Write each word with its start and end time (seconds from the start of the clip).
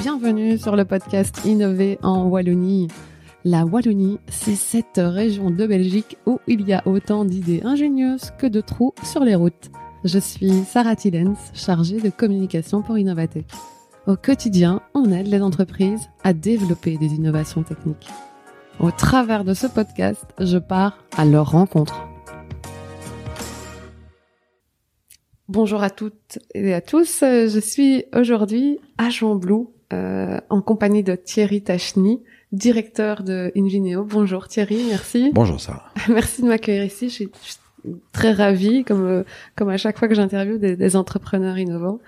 Bienvenue 0.00 0.58
sur 0.58 0.76
le 0.76 0.84
podcast 0.84 1.40
Innover 1.44 1.98
en 2.02 2.24
Wallonie. 2.24 2.88
La 3.44 3.64
Wallonie, 3.64 4.18
c'est 4.28 4.54
cette 4.54 5.00
région 5.02 5.50
de 5.50 5.66
Belgique 5.66 6.16
où 6.26 6.38
il 6.46 6.66
y 6.66 6.72
a 6.72 6.82
autant 6.86 7.24
d'idées 7.24 7.60
ingénieuses 7.64 8.32
que 8.38 8.46
de 8.46 8.60
trous 8.60 8.94
sur 9.02 9.24
les 9.24 9.34
routes. 9.34 9.70
Je 10.04 10.18
suis 10.18 10.64
Sarah 10.64 10.96
Tillens, 10.96 11.34
chargée 11.54 12.00
de 12.00 12.10
communication 12.10 12.82
pour 12.82 12.98
Innovatech. 12.98 13.46
Au 14.06 14.16
quotidien, 14.16 14.80
on 14.94 15.12
aide 15.12 15.28
les 15.28 15.42
entreprises 15.42 16.08
à 16.24 16.32
développer 16.32 16.96
des 16.98 17.14
innovations 17.14 17.62
techniques. 17.62 18.08
Au 18.80 18.90
travers 18.90 19.44
de 19.44 19.54
ce 19.54 19.66
podcast, 19.66 20.24
je 20.40 20.58
pars 20.58 20.98
à 21.16 21.24
leur 21.24 21.50
rencontre. 21.50 22.11
Bonjour 25.52 25.82
à 25.82 25.90
toutes 25.90 26.38
et 26.54 26.72
à 26.72 26.80
tous. 26.80 27.18
Je 27.20 27.60
suis 27.60 28.06
aujourd'hui 28.14 28.78
à 28.96 29.10
Jean-Blou 29.10 29.70
euh, 29.92 30.40
en 30.48 30.62
compagnie 30.62 31.02
de 31.02 31.14
Thierry 31.14 31.62
Tachny, 31.62 32.22
directeur 32.52 33.22
de 33.22 33.52
Invineo. 33.54 34.02
Bonjour 34.02 34.48
Thierry, 34.48 34.82
merci. 34.88 35.30
Bonjour 35.34 35.60
Sarah. 35.60 35.92
merci 36.08 36.40
de 36.40 36.46
m'accueillir 36.46 36.84
ici. 36.84 37.10
Je 37.10 37.14
suis, 37.14 37.30
très 38.12 38.32
ravie, 38.32 38.82
comme 38.82 39.04
euh, 39.04 39.24
comme 39.54 39.68
à 39.68 39.76
chaque 39.76 39.98
fois 39.98 40.08
que 40.08 40.14
j'interviewe 40.14 40.56
des, 40.56 40.74
des, 40.74 40.96
entrepreneurs 40.96 41.58
innovants. 41.58 41.98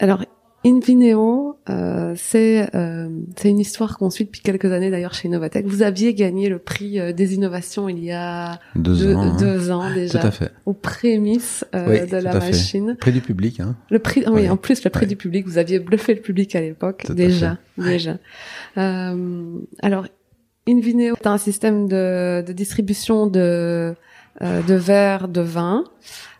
Alors 0.00 0.24
Invineo, 0.66 1.60
euh, 1.70 2.14
c'est 2.16 2.74
euh, 2.74 3.08
c'est 3.36 3.50
une 3.50 3.60
histoire 3.60 3.96
qu'on 3.96 4.10
suit 4.10 4.24
depuis 4.24 4.40
quelques 4.40 4.72
années 4.72 4.90
d'ailleurs 4.90 5.14
chez 5.14 5.28
Novatech. 5.28 5.64
Vous 5.64 5.82
aviez 5.82 6.12
gagné 6.12 6.48
le 6.48 6.58
prix 6.58 6.98
euh, 6.98 7.12
des 7.12 7.34
innovations 7.34 7.88
il 7.88 8.02
y 8.02 8.10
a 8.10 8.58
deux, 8.74 9.14
ans, 9.14 9.20
hein. 9.20 9.70
ans 9.70 9.94
déjà, 9.94 10.18
tout 10.18 10.26
à 10.26 10.30
fait. 10.32 10.50
aux 10.64 10.72
prémices 10.72 11.64
euh, 11.72 12.04
de 12.04 12.16
la 12.16 12.34
machine. 12.34 12.96
Prix 12.98 13.12
du 13.12 13.20
public, 13.20 13.60
hein. 13.60 13.76
Le 13.90 14.00
prix, 14.00 14.24
oui, 14.26 14.50
en 14.50 14.56
plus 14.56 14.82
le 14.82 14.90
prix 14.90 15.06
du 15.06 15.14
public. 15.14 15.46
Vous 15.46 15.58
aviez 15.58 15.78
bluffé 15.78 16.14
le 16.14 16.20
public 16.20 16.56
à 16.56 16.60
l'époque 16.60 17.06
déjà, 17.10 17.58
déjà. 17.78 18.18
Euh, 18.76 19.58
alors 19.82 20.06
Invineo 20.68 21.14
est 21.14 21.28
un 21.28 21.38
système 21.38 21.86
de, 21.86 22.42
de 22.44 22.52
distribution 22.52 23.28
de 23.28 23.94
euh, 24.42 24.62
de 24.62 24.74
verres 24.74 25.28
de 25.28 25.40
vin. 25.40 25.84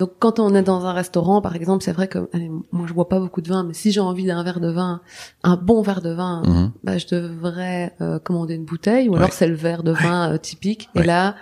Donc 0.00 0.12
quand 0.18 0.38
on 0.38 0.54
est 0.54 0.62
dans 0.62 0.84
un 0.86 0.92
restaurant, 0.92 1.40
par 1.40 1.56
exemple, 1.56 1.82
c'est 1.84 1.92
vrai 1.92 2.08
que 2.08 2.28
allez, 2.32 2.50
moi 2.72 2.86
je 2.86 2.92
bois 2.92 3.08
pas 3.08 3.18
beaucoup 3.18 3.40
de 3.40 3.48
vin, 3.48 3.64
mais 3.64 3.74
si 3.74 3.90
j'ai 3.92 4.00
envie 4.00 4.26
d'un 4.26 4.42
verre 4.42 4.60
de 4.60 4.70
vin, 4.70 5.00
un 5.42 5.56
bon 5.56 5.82
verre 5.82 6.02
de 6.02 6.10
vin, 6.10 6.42
Mhm. 6.46 6.72
bah, 6.84 6.98
je 6.98 7.06
devrais 7.06 7.94
euh, 8.00 8.18
commander 8.18 8.54
une 8.54 8.64
bouteille, 8.64 9.08
ou 9.08 9.16
alors 9.16 9.32
c'est 9.32 9.46
le 9.48 9.54
verre 9.54 9.82
de 9.82 9.92
vin 9.92 10.32
euh, 10.32 10.38
typique. 10.38 10.88
Et 10.94 11.02
là, 11.02 11.36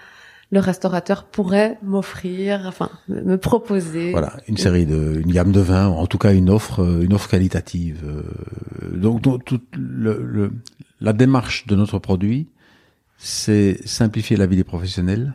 le 0.53 0.61
restaurateur 0.61 1.25
pourrait 1.25 1.79
m'offrir, 1.83 2.63
enfin 2.67 2.89
me 3.09 3.37
proposer. 3.37 4.13
Voilà, 4.13 4.35
une 4.47 4.57
série 4.57 4.87
de, 4.87 5.21
une 5.25 5.33
gamme 5.33 5.51
de 5.51 5.61
vins, 5.61 5.89
ou 5.89 5.95
en 5.95 6.07
tout 6.07 6.19
cas 6.19 6.33
une 6.33 6.51
offre, 6.51 6.81
euh, 6.85 7.03
une 7.03 7.13
offre 7.15 7.29
qualitative. 7.29 8.03
euh, 8.05 8.97
Donc, 8.97 9.21
donc, 9.23 9.45
toute 9.45 9.65
le, 9.77 10.23
le- 10.23 10.53
la 11.01 11.13
démarche 11.13 11.67
de 11.67 11.75
notre 11.75 11.99
produit, 11.99 12.47
c'est 13.19 13.79
simplifier 13.85 14.37
la 14.37 14.47
vie 14.47 14.57
des 14.57 14.65
professionnels, 14.65 15.35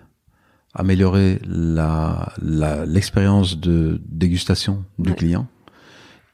améliorer 0.74 1.40
la 1.48 2.34
la- 2.42 2.86
l'expérience 2.86 3.60
de 3.60 4.00
dégustation 4.10 4.84
du 5.00 5.10
Ouais. 5.12 5.16
client 5.16 5.48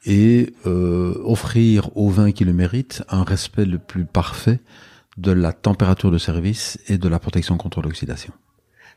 et 0.04 0.52
euh, 0.66 1.14
offrir 1.24 1.90
au 1.96 2.08
vin 2.10 2.30
qui 2.32 2.44
le 2.44 2.52
mérite 2.52 3.02
un 3.08 3.24
respect 3.24 3.64
le 3.64 3.78
plus 3.78 4.04
parfait 4.04 4.60
de 5.16 5.32
la 5.32 5.52
température 5.52 6.10
de 6.10 6.18
service 6.18 6.78
et 6.88 6.98
de 6.98 7.08
la 7.08 7.18
protection 7.18 7.56
contre 7.56 7.80
l'oxydation. 7.82 8.32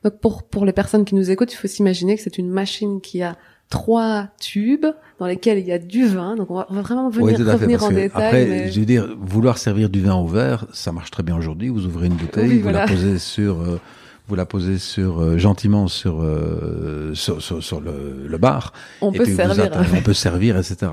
Donc 0.04 0.20
pour 0.22 0.44
pour 0.44 0.66
les 0.66 0.73
personnes 0.73 1.06
qui 1.06 1.16
nous 1.16 1.31
écoutent, 1.31 1.52
il 1.53 1.58
faut 1.58 1.68
s'imaginer 1.68 2.16
que 2.16 2.22
c'est 2.22 2.38
une 2.38 2.50
machine 2.50 3.02
qui 3.02 3.22
a 3.24 3.38
trois 3.70 4.28
tubes 4.40 4.86
dans 5.20 5.26
lesquels 5.28 5.59
il 5.59 5.66
y 5.68 5.72
a 5.72 5.78
du 5.80 6.06
vin. 6.08 6.36
Donc 6.36 6.52
on 6.52 6.56
va, 6.56 6.68
vraiment 6.81 7.09
venir 7.09 7.26
Oui, 7.26 7.36
fait. 7.36 7.52
revenir 7.52 7.84
en 7.84 7.90
détail. 7.90 8.06
après, 8.26 8.46
mais- 8.46 8.72
je 8.72 8.80
veux 8.80 8.86
dire, 8.86 9.08
vouloir 9.20 9.58
servir 9.58 9.90
du 9.90 10.02
vin 10.02 10.16
au 10.16 10.28
verre, 10.28 10.66
ça 10.74 10.92
marche 10.92 11.12
très 11.12 11.24
bien 11.24 11.38
aujourd'hui. 11.38 11.70
Vous 11.70 11.86
ouvrez 11.86 12.08
une 12.08 12.16
bouteille, 12.16 12.50
Oui, 12.50 12.56
vous 12.58 12.63
voilà. 12.63 12.86
la 12.86 12.88
posez 12.88 13.19
sur, 13.19 13.62
euh, 13.62 13.80
vous 14.29 14.35
la 14.35 14.45
posez 14.45 14.78
sur 14.78 15.19
euh, 15.22 15.38
gentiment 15.38 15.88
sur 15.88 16.22
euh, 16.22 17.13
sur, 17.16 17.41
sur, 17.41 17.62
sur 17.63 17.81
le, 17.81 18.25
le 18.28 18.38
bar. 18.38 18.72
on 19.01 19.12
et 19.12 19.17
peut 19.17 19.23
puis 19.23 19.31
vous 19.34 19.38
servir. 19.38 19.66
attendez, 19.66 19.90
on 19.97 20.01
peut 20.01 20.13
servir, 20.13 20.57
etc. 20.57 20.91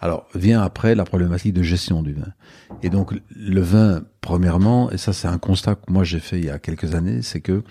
Alors 0.00 0.26
vient 0.34 0.62
après 0.62 0.94
la 0.94 1.04
problématique 1.04 1.52
de 1.54 1.62
gestion 1.62 2.02
du 2.02 2.14
vin. 2.14 2.32
Et 2.82 2.90
donc 2.90 3.12
le 3.36 3.60
vin, 3.60 4.02
premièrement, 4.20 4.90
et 4.90 4.98
ça 4.98 5.12
c'est 5.12 5.28
un 5.28 5.38
constat 5.38 5.74
que 5.76 5.92
moi 5.92 6.02
j'ai 6.04 6.20
fait 6.20 6.38
il 6.38 6.46
y 6.46 6.50
a 6.50 6.58
quelques 6.58 6.94
années, 6.94 7.22
c'est 7.22 7.40
que 7.40 7.62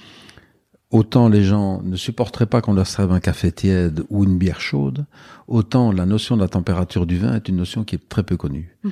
autant 0.92 1.28
les 1.28 1.44
gens 1.44 1.82
ne 1.84 1.96
supporteraient 1.98 2.46
pas 2.46 2.62
qu'on 2.62 2.74
leur 2.74 2.88
serve 2.88 3.12
un 3.12 3.20
café 3.20 3.52
tiède 3.52 4.04
ou 4.10 4.24
une 4.24 4.38
bière 4.38 4.62
chaude, 4.62 5.06
autant 5.48 5.92
la 5.92 6.06
notion 6.06 6.38
de 6.38 6.42
la 6.42 6.48
température 6.48 7.06
du 7.06 7.18
vin 7.18 7.36
est 7.36 7.50
une 7.50 7.58
notion 7.58 7.84
qui 7.84 7.96
est 7.96 8.08
très 8.10 8.24
peu 8.24 8.38
connue. 8.38 8.78
Mhm. 8.84 8.92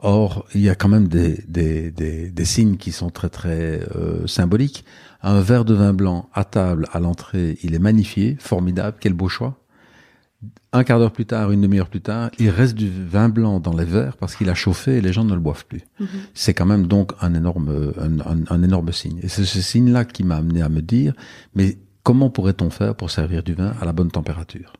Or, 0.00 0.44
il 0.54 0.60
y 0.60 0.68
a 0.68 0.74
quand 0.74 0.88
même 0.90 1.08
des, 1.08 1.42
des, 1.48 1.90
des, 1.90 2.30
des 2.30 2.44
signes 2.44 2.76
qui 2.76 2.92
sont 2.92 3.08
très 3.08 3.30
très 3.30 3.80
euh, 3.96 4.26
symboliques. 4.26 4.84
Un 5.28 5.40
verre 5.40 5.64
de 5.64 5.74
vin 5.74 5.92
blanc 5.92 6.28
à 6.32 6.44
table, 6.44 6.86
à 6.92 7.00
l'entrée, 7.00 7.58
il 7.64 7.74
est 7.74 7.80
magnifié, 7.80 8.36
formidable, 8.38 8.96
quel 9.00 9.12
beau 9.12 9.28
choix. 9.28 9.58
Un 10.72 10.84
quart 10.84 11.00
d'heure 11.00 11.10
plus 11.10 11.26
tard, 11.26 11.50
une 11.50 11.62
demi-heure 11.62 11.88
plus 11.88 12.00
tard, 12.02 12.30
il 12.38 12.48
reste 12.50 12.74
du 12.74 12.88
vin 12.88 13.28
blanc 13.28 13.58
dans 13.58 13.74
les 13.74 13.84
verres 13.84 14.16
parce 14.18 14.36
qu'il 14.36 14.48
a 14.50 14.54
chauffé 14.54 14.98
et 14.98 15.00
les 15.00 15.12
gens 15.12 15.24
ne 15.24 15.34
le 15.34 15.40
boivent 15.40 15.64
plus 15.66 15.82
Mhm. 15.98 16.06
c'est 16.34 16.54
quand 16.54 16.66
même 16.66 16.86
donc 16.86 17.12
un 17.20 17.34
énorme, 17.34 17.92
un, 17.98 18.20
un- 18.20 18.44
un 18.48 18.62
énorme 18.62 18.92
signe. 18.92 19.18
Et 19.24 19.28
c'est 19.28 19.44
ce 19.44 19.60
signe-là 19.60 20.04
qui 20.04 20.22
m'a 20.22 20.36
amené 20.36 20.62
à 20.62 20.68
me 20.68 20.80
dire, 20.82 21.12
mais 21.56 21.78
comment 22.04 22.30
pourrait-on 22.30 22.70
faire 22.70 22.94
pour 22.94 23.10
servir 23.10 23.42
du 23.42 23.54
vin 23.54 23.72
à 23.80 23.84
la 23.84 23.92
bonne 23.92 24.10
température? 24.12 24.74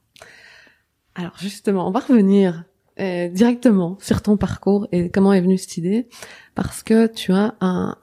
Alors 1.17 1.33
justement, 1.39 1.89
on 1.89 1.91
va 1.91 2.01
revenir 2.01 2.65
euh, 3.01 3.29
directement 3.29 3.99
sur 4.01 4.23
ton 4.23 4.37
parcours 4.37 4.87
et 4.93 5.11
comment 5.11 5.33
est 5.33 5.41
venue 5.41 5.59
cette 5.59 5.77
idée, 5.79 6.09
parce 6.55 6.83
que 6.83 7.07
tu 7.09 7.33
as 7.33 7.55
un, 7.61 7.97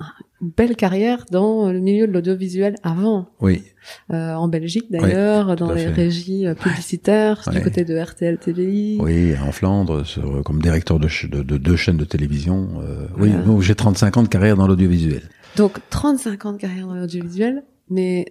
belle 0.43 0.75
carrière 0.75 1.25
dans 1.31 1.71
le 1.71 1.79
milieu 1.79 2.05
de 2.07 2.11
l'audiovisuel 2.11 2.75
avant, 2.83 3.29
Oui, 3.41 3.63
euh, 4.11 4.33
en 4.35 4.47
Belgique 4.47 4.91
d'ailleurs, 4.91 5.55
dans 5.55 5.71
les 5.71 5.85
fait. 5.85 5.91
régies 5.91 6.45
euh, 6.45 6.53
publicitaires, 6.55 7.41
du 7.49 7.57
Ouais. 7.57 7.63
côté 7.63 7.85
de 7.85 7.97
RTL 7.97 8.37
TVI. 8.37 8.97
oui, 9.01 9.33
en 9.37 9.51
Flandre, 9.51 10.05
sur- 10.05 10.43
comme 10.43 10.61
directeur 10.61 10.99
de, 10.99 11.07
ch- 11.07 11.29
de, 11.29 11.43
de 11.43 11.57
deux 11.57 11.75
chaînes 11.75 11.97
de 11.97 12.05
télévision. 12.05 12.81
euh, 12.81 13.07
oui, 13.17 13.31
j'ai 13.61 13.75
35 13.75 14.17
ans 14.17 14.23
de 14.23 14.27
carrière 14.27 14.57
dans 14.57 14.67
l'audiovisuel. 14.67 15.23
Donc 15.55 15.79
35 15.89 16.45
ans 16.45 16.53
de 16.53 16.57
carrière 16.57 16.87
dans 16.87 16.95
l'audiovisuel, 16.95 17.63
mais 17.89 18.25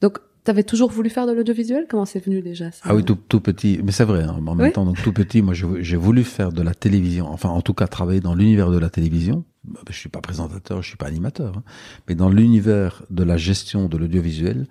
donc 0.00 0.18
t'avais 0.44 0.64
toujours 0.64 0.90
voulu 0.90 1.08
faire 1.10 1.26
de 1.26 1.32
l'audiovisuel? 1.32 1.86
Comment 1.88 2.04
c'est 2.04 2.24
venu 2.24 2.42
déjà 2.42 2.72
ça? 2.72 2.80
Ah 2.84 2.94
oui, 2.94 3.04
tout, 3.04 3.14
tout 3.28 3.40
petit, 3.40 3.78
mais 3.84 3.92
c'est 3.92 4.04
vrai. 4.04 4.24
hein, 4.24 4.36
en 4.44 4.54
même 4.56 4.72
temps, 4.72 4.84
donc 4.84 5.00
tout 5.02 5.12
petit, 5.12 5.40
moi, 5.42 5.54
j'ai 5.54 5.96
voulu 5.96 6.24
faire 6.24 6.50
de 6.52 6.62
la 6.62 6.74
télévision. 6.74 7.26
Enfin, 7.28 7.50
en 7.50 7.60
tout 7.60 7.74
cas, 7.74 7.86
travailler 7.86 8.20
dans 8.20 8.34
l'univers 8.34 8.70
de 8.70 8.78
la 8.78 8.90
télévision. 8.90 9.44
Bah, 9.64 9.80
Je 9.88 9.96
suis 9.96 10.08
pas 10.08 10.20
présentateur, 10.20 10.82
je 10.82 10.88
suis 10.88 10.96
pas 10.96 11.06
animateur, 11.06 11.58
hein, 11.58 11.62
mais 12.08 12.14
dans 12.14 12.28
l'univers 12.28 13.02
de 13.10 13.22
la 13.22 13.36
gestion 13.36 13.88
de 13.88 13.96
l'audiovisuel, 13.96 14.66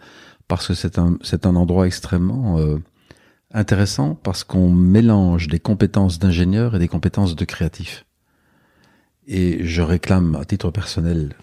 parce 0.47 0.67
que 0.67 0.73
c'est 0.73 0.97
un 0.99 1.17
c'est 1.21 1.45
un 1.45 1.55
endroit 1.55 1.87
extrêmement 1.87 2.59
euh, 2.59 2.77
intéressant 3.53 4.15
parce 4.15 4.43
qu'on 4.43 4.69
mélange 4.71 5.47
des 5.47 5.59
compétences 5.59 6.19
d'ingénieur 6.19 6.75
et 6.75 6.79
des 6.79 6.87
compétences 6.89 7.35
de 7.35 7.45
créatif. 7.45 8.05
Et 9.27 9.63
je 9.65 9.81
réclame 9.81 10.35
à 10.35 10.45
titre 10.45 10.71
personnel, 10.71 11.33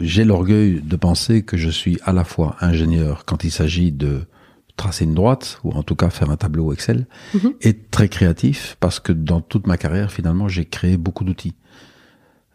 j'ai 0.00 0.24
l'orgueil 0.24 0.80
de 0.80 0.96
penser 0.96 1.42
que 1.42 1.56
je 1.56 1.68
suis 1.68 1.98
à 2.04 2.12
la 2.12 2.24
fois 2.24 2.56
ingénieur 2.60 3.24
quand 3.26 3.44
il 3.44 3.50
s'agit 3.50 3.92
de 3.92 4.22
tracer 4.76 5.04
une 5.04 5.14
droite, 5.14 5.58
ou 5.64 5.72
en 5.72 5.82
tout 5.82 5.96
cas 5.96 6.08
faire 6.10 6.30
un 6.30 6.36
tableau 6.36 6.72
Excel, 6.72 7.06
Mhm. 7.34 7.54
et 7.62 7.74
très 7.78 8.08
créatif, 8.08 8.76
parce 8.78 9.00
que 9.00 9.12
dans 9.12 9.40
toute 9.40 9.66
ma 9.66 9.76
carrière, 9.78 10.12
finalement, 10.12 10.48
j'ai 10.48 10.66
créé 10.66 10.96
beaucoup 10.98 11.24
d'outils. 11.24 11.54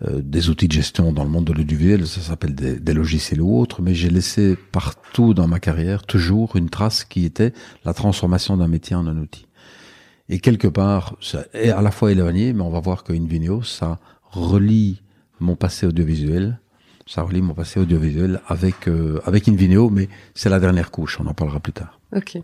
Euh, 0.07 0.21
des 0.23 0.49
outils 0.49 0.67
de 0.67 0.73
gestion 0.73 1.11
dans 1.11 1.23
le 1.23 1.29
monde 1.29 1.45
de 1.45 1.53
l'audiovisuel, 1.53 2.07
ça 2.07 2.21
s'appelle 2.21 2.55
des, 2.55 2.79
des 2.79 2.93
logiciels 2.93 3.41
ou 3.41 3.59
autres, 3.59 3.81
mais 3.81 3.93
j'ai 3.93 4.09
laissé 4.09 4.57
partout 4.71 5.33
dans 5.33 5.47
ma 5.47 5.59
carrière 5.59 6.03
toujours 6.03 6.55
une 6.55 6.69
trace 6.69 7.03
qui 7.03 7.23
était 7.23 7.53
la 7.85 7.93
transformation 7.93 8.57
d'un 8.57 8.67
métier 8.67 8.95
en 8.95 9.05
un 9.05 9.17
outil. 9.17 9.45
Et 10.27 10.39
quelque 10.39 10.67
part, 10.67 11.17
ça 11.21 11.43
est 11.53 11.69
à 11.69 11.81
la 11.81 11.91
fois 11.91 12.11
éloigné, 12.11 12.53
mais 12.53 12.61
on 12.61 12.69
va 12.69 12.79
voir 12.79 13.03
que 13.03 13.13
Invineo, 13.13 13.61
ça 13.61 13.99
relie 14.23 15.01
mon 15.39 15.55
passé 15.55 15.85
audiovisuel, 15.85 16.59
ça 17.05 17.21
relie 17.21 17.41
mon 17.41 17.53
passé 17.53 17.79
audiovisuel 17.79 18.41
avec 18.47 18.87
euh, 18.87 19.19
avec 19.25 19.47
Invineo, 19.49 19.89
mais 19.89 20.07
c'est 20.33 20.49
la 20.49 20.59
dernière 20.59 20.89
couche, 20.89 21.19
on 21.19 21.27
en 21.27 21.33
parlera 21.33 21.59
plus 21.59 21.73
tard. 21.73 21.99
Ok. 22.15 22.39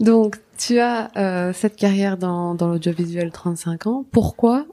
Donc, 0.00 0.36
tu 0.56 0.78
as 0.78 1.10
euh, 1.16 1.52
cette 1.52 1.76
carrière 1.76 2.16
dans, 2.16 2.54
dans 2.54 2.68
l'audiovisuel 2.68 3.32
35 3.32 3.86
ans. 3.88 4.04
Pourquoi, 4.12 4.64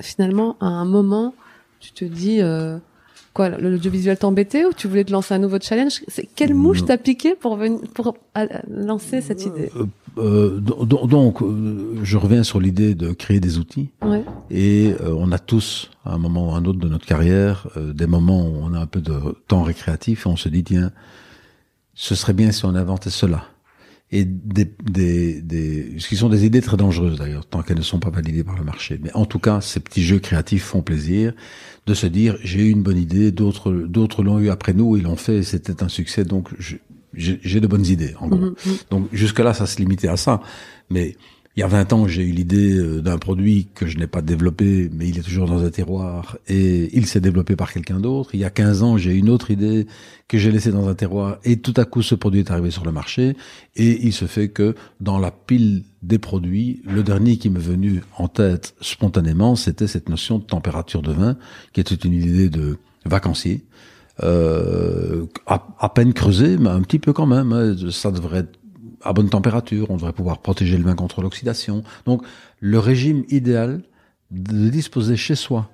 finalement, 0.00 0.56
à 0.60 0.66
un 0.66 0.84
moment, 0.84 1.34
tu 1.80 1.92
te 1.92 2.04
dis, 2.04 2.40
euh, 2.40 2.78
quoi, 3.32 3.48
l'audiovisuel 3.50 4.16
t'embêtait 4.18 4.64
ou 4.64 4.72
tu 4.72 4.88
voulais 4.88 5.04
te 5.04 5.12
lancer 5.12 5.34
un 5.34 5.38
nouveau 5.38 5.58
challenge? 5.60 6.00
C'est 6.08 6.28
Quelle 6.34 6.54
mouche 6.54 6.80
Non. 6.80 6.86
t'a 6.86 6.98
piqué 6.98 7.34
pour, 7.34 7.56
venir, 7.56 7.80
pour 7.94 8.16
euh, 8.38 8.46
lancer 8.70 9.20
cette 9.20 9.44
idée? 9.46 9.70
Euh, 9.76 9.86
euh, 10.18 10.60
do- 10.60 10.84
do- 10.84 11.06
donc, 11.06 11.42
euh, 11.42 11.98
je 12.02 12.16
reviens 12.16 12.42
sur 12.44 12.60
l'idée 12.60 12.94
de 12.94 13.12
créer 13.12 13.40
des 13.40 13.58
outils. 13.58 13.90
ouais. 14.02 14.24
Et 14.50 14.94
euh, 15.00 15.14
on 15.18 15.32
a 15.32 15.38
tous, 15.38 15.90
à 16.04 16.14
un 16.14 16.18
moment 16.18 16.50
ou 16.50 16.54
à 16.54 16.58
un 16.58 16.64
autre 16.64 16.78
de 16.78 16.88
notre 16.88 17.06
carrière, 17.06 17.66
euh, 17.76 17.92
des 17.92 18.06
moments 18.06 18.46
où 18.46 18.54
on 18.62 18.72
a 18.74 18.78
un 18.78 18.86
peu 18.86 19.00
de 19.00 19.14
temps 19.48 19.62
récréatif 19.62 20.26
et 20.26 20.28
on 20.28 20.36
se 20.36 20.48
dit, 20.48 20.62
tiens, 20.62 20.90
ce 21.94 22.14
serait 22.14 22.32
bien 22.34 22.52
si 22.52 22.64
on 22.64 22.74
inventait 22.74 23.10
cela. 23.10 23.44
Et 24.14 24.24
des, 24.24 24.70
des, 24.84 25.42
des, 25.42 25.94
ce 25.98 26.06
qui 26.06 26.14
sont 26.14 26.28
des 26.28 26.46
idées 26.46 26.60
très 26.60 26.76
dangereuses 26.76 27.18
d'ailleurs, 27.18 27.44
tant 27.44 27.62
qu'elles 27.62 27.78
ne 27.78 27.82
sont 27.82 27.98
pas 27.98 28.10
validées 28.10 28.44
par 28.44 28.56
le 28.56 28.62
marché. 28.62 29.00
Mais 29.02 29.12
en 29.14 29.26
tout 29.26 29.40
cas, 29.40 29.60
ces 29.60 29.80
petits 29.80 30.04
jeux 30.04 30.20
créatifs 30.20 30.62
font 30.62 30.82
plaisir 30.82 31.34
de 31.86 31.94
se 31.94 32.06
dire 32.06 32.36
j'ai 32.44 32.60
eu 32.60 32.70
une 32.70 32.84
bonne 32.84 32.96
idée, 32.96 33.32
d'autres 33.32 33.72
d'autres 33.72 34.22
l'ont 34.22 34.38
eu 34.38 34.50
après 34.50 34.72
nous, 34.72 34.96
ils 34.96 35.02
l'ont 35.02 35.16
fait, 35.16 35.42
c'était 35.42 35.82
un 35.82 35.88
succès, 35.88 36.24
donc 36.24 36.50
j'ai 37.12 37.60
de 37.60 37.66
bonnes 37.66 37.86
idées 37.86 38.14
en 38.20 38.28
gros. 38.28 38.38
Mhm, 38.38 38.54
mhm. 38.64 38.76
Donc 38.92 39.08
jusque 39.12 39.40
là, 39.40 39.52
ça 39.52 39.66
se 39.66 39.78
limitait 39.78 40.08
à 40.08 40.16
ça, 40.16 40.40
mais 40.90 41.16
il 41.56 41.60
y 41.60 41.62
a 41.62 41.68
20 41.68 41.92
ans, 41.92 42.08
j'ai 42.08 42.22
eu 42.22 42.32
l'idée 42.32 42.76
euh, 42.76 43.00
d'un 43.00 43.16
produit 43.16 43.68
que 43.74 43.86
je 43.86 43.96
n'ai 43.96 44.08
pas 44.08 44.22
développé, 44.22 44.90
mais 44.92 45.08
il 45.08 45.18
est 45.18 45.22
toujours 45.22 45.46
dans 45.46 45.64
un 45.64 45.70
terroir 45.70 46.36
et 46.48 46.90
il 46.96 47.06
s'est 47.06 47.20
développé 47.20 47.54
par 47.54 47.72
quelqu'un 47.72 48.00
d'autre. 48.00 48.34
Il 48.34 48.40
y 48.40 48.44
a 48.44 48.50
15 48.50 48.82
ans, 48.82 48.96
j'ai 48.96 49.12
eu 49.12 49.18
une 49.18 49.30
autre 49.30 49.52
idée 49.52 49.86
que 50.26 50.36
j'ai 50.36 50.50
laissée 50.50 50.72
dans 50.72 50.88
un 50.88 50.94
terroir 50.94 51.38
et 51.44 51.58
tout 51.58 51.74
à 51.76 51.84
coup, 51.84 52.02
ce 52.02 52.16
produit 52.16 52.40
est 52.40 52.50
arrivé 52.50 52.72
sur 52.72 52.84
le 52.84 52.90
marché 52.90 53.36
et 53.76 54.04
il 54.04 54.12
se 54.12 54.24
fait 54.24 54.48
que 54.48 54.74
dans 55.00 55.18
la 55.20 55.30
pile 55.30 55.84
des 56.02 56.18
produits, 56.18 56.82
le 56.84 57.04
dernier 57.04 57.36
qui 57.36 57.50
m'est 57.50 57.60
venu 57.60 58.02
en 58.18 58.26
tête 58.26 58.74
spontanément, 58.80 59.54
c'était 59.54 59.86
cette 59.86 60.08
notion 60.08 60.38
de 60.38 60.44
température 60.44 61.02
de 61.02 61.12
vin, 61.12 61.36
qui 61.72 61.80
était 61.80 61.94
une 61.94 62.14
idée 62.14 62.48
de 62.48 62.78
vacancier. 63.04 63.64
Euh, 64.22 65.26
à, 65.46 65.88
peine 65.88 66.12
creusée, 66.12 66.56
mais 66.56 66.70
un 66.70 66.82
petit 66.82 67.00
peu 67.00 67.12
quand 67.12 67.26
même. 67.26 67.52
Hein. 67.52 67.74
Ça 67.90 68.12
devrait 68.12 68.40
être 68.40 68.58
à 69.04 69.12
bonne 69.12 69.30
température, 69.30 69.90
on 69.90 69.96
devrait 69.96 70.12
pouvoir 70.12 70.38
protéger 70.38 70.76
le 70.76 70.84
vin 70.84 70.94
contre 70.94 71.22
l'oxydation. 71.22 71.84
Donc 72.06 72.22
le 72.60 72.78
régime 72.78 73.24
idéal 73.28 73.82
de 74.30 74.68
disposer 74.68 75.16
chez 75.16 75.34
soi 75.34 75.70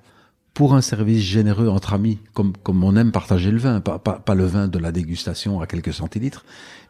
pour 0.53 0.75
un 0.75 0.81
service 0.81 1.23
généreux 1.23 1.69
entre 1.69 1.95
amis, 1.95 2.19
comme, 2.35 2.53
comme 2.63 2.83
on 2.83 2.97
aime 2.97 3.13
partager 3.13 3.51
le 3.51 3.59
vin, 3.59 3.81
pas, 3.81 3.99
pas, 3.99 4.19
pas 4.19 4.35
le 4.35 4.45
vin 4.45 4.69
de 4.69 4.79
la 4.79 4.93
dégustation 4.93 5.61
à 5.61 5.67
quelques 5.67 5.95
centilitres, 5.95 6.45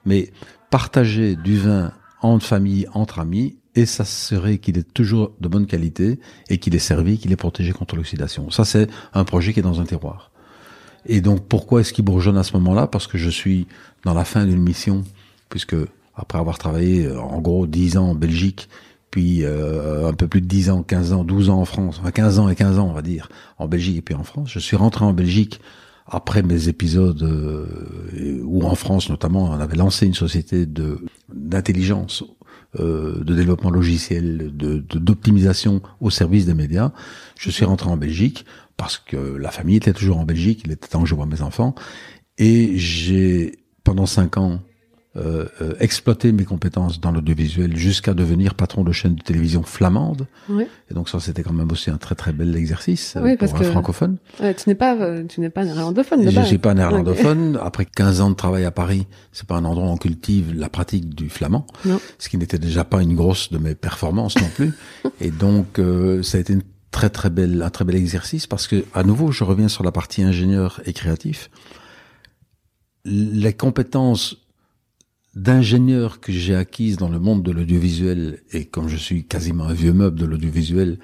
mais 0.05 0.33
partager 0.71 1.37
du 1.37 1.59
vin 1.59 1.93
entre 2.23 2.47
famille, 2.47 2.87
entre 2.95 3.19
amis, 3.19 3.59
et 3.77 3.87
s'assurer 3.87 4.59
qu'il 4.59 4.79
est 4.79 4.93
toujours 4.93 5.33
de 5.41 5.49
bonne 5.49 5.67
qualité 5.67 6.19
et 6.49 6.59
qu'il 6.59 6.75
est 6.75 6.81
servi, 6.81 7.19
qu'il 7.19 7.33
est 7.33 7.37
protégé 7.37 7.73
contre 7.73 7.97
l'oxydation. 7.97 8.51
Ça, 8.51 8.65
c'est 8.65 8.89
un 9.15 9.25
projet 9.25 9.53
qui 9.53 9.61
est 9.61 9.63
dans 9.63 9.81
un 9.81 9.85
terroir. 9.85 10.33
Et 11.07 11.21
donc, 11.21 11.47
pourquoi 11.47 11.81
est-ce 11.81 11.93
qu'il 11.93 12.05
bourgeonne 12.05 12.37
à 12.37 12.43
ce 12.43 12.53
moment-là? 12.55 12.87
Parce 12.87 13.07
que 13.07 13.17
je 13.17 13.31
suis 13.31 13.67
dans 14.05 14.15
la 14.15 14.25
fin 14.25 14.45
d'une 14.45 14.61
mission, 14.61 15.05
puisque 15.49 15.77
après 16.15 16.39
avoir 16.39 16.59
travaillé 16.59 17.07
euh, 17.07 17.21
en 17.21 17.41
gros 17.41 17.67
10 17.67 17.97
ans 17.97 18.11
en 18.11 18.15
Belgique, 18.15 18.69
puis 19.11 19.45
euh, 19.45 20.09
un 20.09 20.13
peu 20.13 20.29
plus 20.29 20.41
de 20.41 20.47
10 20.47 20.71
ans, 20.71 20.83
15 20.83 21.13
ans, 21.13 21.25
12 21.25 21.51
ans 21.51 21.61
en 21.61 21.65
France, 21.65 21.99
enfin 22.01 22.11
15 22.11 22.39
ans 22.39 22.49
et 22.49 22.55
15 22.55 22.79
ans 22.79 22.89
on 22.89 22.93
va 22.93 23.03
dire, 23.03 23.29
en 23.59 23.69
Belgique 23.69 23.99
et 23.99 24.03
puis 24.03 24.15
en 24.15 24.23
France. 24.23 24.51
Je 24.51 24.59
suis 24.59 24.77
rentré 24.77 25.05
en 25.05 25.13
Belgique 25.13 25.61
après 26.07 26.43
mes 26.43 26.69
épisodes 26.69 27.23
euh, 27.23 28.41
où 28.45 28.65
en 28.65 28.75
France 28.75 29.09
notamment 29.09 29.45
on 29.45 29.61
avait 29.61 29.77
lancé 29.77 30.07
une 30.07 30.15
société 30.15 30.67
de 30.67 30.99
d'intelligence, 31.33 32.25
euh, 32.79 33.23
de 33.23 33.35
développement 33.35 33.71
logiciel, 33.71 34.51
de 34.57 34.79
d'optimisation 34.79 35.83
au 36.01 36.11
service 36.11 36.47
des 36.47 36.55
médias. 36.55 36.93
Je 37.39 37.51
suis 37.51 37.65
rentré 37.65 37.89
en 37.91 37.97
Belgique 37.97 38.45
parce 38.77 38.99
que 38.99 39.17
la 39.17 39.51
famille 39.51 39.77
était 39.77 39.93
toujours 39.93 40.19
en 40.19 40.25
Belgique, 40.25 40.63
il 40.65 40.73
était 40.73 40.89
temps 40.89 41.03
que 41.03 41.09
je 41.09 41.15
vois 41.15 41.27
mes 41.27 41.43
enfants 41.43 41.75
et 42.39 42.77
j'ai 42.79 43.59
pendant 43.85 44.07
cinq 44.07 44.37
ans 44.37 44.61
euh, 45.17 45.47
euh, 45.61 45.75
exploiter 45.81 46.31
mes 46.31 46.45
compétences 46.45 47.01
dans 47.01 47.11
l'audiovisuel 47.11 47.77
jusqu'à 47.77 48.15
devenir 48.15 48.55
patron 48.55 48.85
de 48.85 48.93
chaîne 48.93 49.17
de 49.17 49.23
télévision 49.23 49.65
flamande. 49.65 50.29
Oui. 50.49 50.67
Et 50.89 50.95
donc 50.95 51.09
ça, 51.09 51.19
c'était 51.19 51.43
quand 51.43 51.53
même 51.53 51.73
aussi 51.73 51.91
un 51.91 51.97
très 51.97 52.15
très 52.15 52.33
bel 52.33 52.55
exercice 52.55 53.17
euh, 53.17 53.37
pour 53.37 53.57
un 53.57 53.63
francophone. 53.65 54.19
Ouais, 54.41 54.55
tu 54.55 54.69
n'es 54.69 54.77
pas 54.77 54.97
tu 55.29 55.41
n'es 55.41 55.51
pas 55.51 55.65
néerlandophone. 55.65 56.31
Je 56.31 56.41
suis 56.43 56.59
pas 56.59 56.75
néerlandophone. 56.75 57.59
Après 57.61 57.87
15 57.87 58.21
ans 58.21 58.31
de 58.31 58.37
travail 58.37 58.65
à 58.65 58.71
Paris, 58.71 59.09
c'est 59.33 59.49
pas 59.49 59.57
un 59.57 59.65
endroit 59.65 59.89
où 59.89 59.91
on 59.91 59.97
cultive 59.97 60.55
la 60.55 60.69
pratique 60.69 61.13
du 61.13 61.29
flamand, 61.29 61.67
non. 61.85 62.01
ce 62.21 62.29
qui 62.29 62.39
n'était 62.39 62.61
déjà 62.61 62.85
pas 62.85 63.03
une 63.03 63.17
grosse 63.17 63.51
de 63.51 63.59
mes 63.59 63.75
performances 63.75 64.37
non 64.37 64.49
plus. 64.55 64.73
Et 65.21 65.33
donc 65.33 65.81
ça 66.23 66.39
a 66.39 66.41
été 66.41 66.53
une 66.53 66.63
très 66.93 67.11
très 67.11 67.31
belle 67.31 67.63
un 67.63 67.71
très 67.71 67.85
bel 67.85 67.97
exercice 67.97 68.47
parce 68.47 68.69
que 68.69 68.85
à 68.95 69.03
nouveau, 69.03 69.33
je 69.33 69.43
reviens 69.43 69.69
sur 69.69 69.83
la 69.83 69.91
partie 69.91 70.23
ingénieur 70.23 70.81
et 70.85 70.93
créatif. 70.93 71.51
Les 73.05 73.55
compétences 73.55 74.37
d'ingénieur 75.35 76.21
que 76.21 76.33
j'ai 76.33 76.57
acquise 76.57 76.97
dans 76.97 77.09
le 77.09 77.19
monde 77.19 77.43
de 77.43 77.53
l'audiovisuel, 77.53 78.41
et 78.53 78.65
comme 78.65 78.89
je 78.89 78.97
suis 78.97 79.25
quasiment 79.25 79.65
un 79.65 79.75
vieux 79.75 79.93
meuble 79.93 80.19
de 80.19 80.27
l'audiovisuel, 80.27 80.99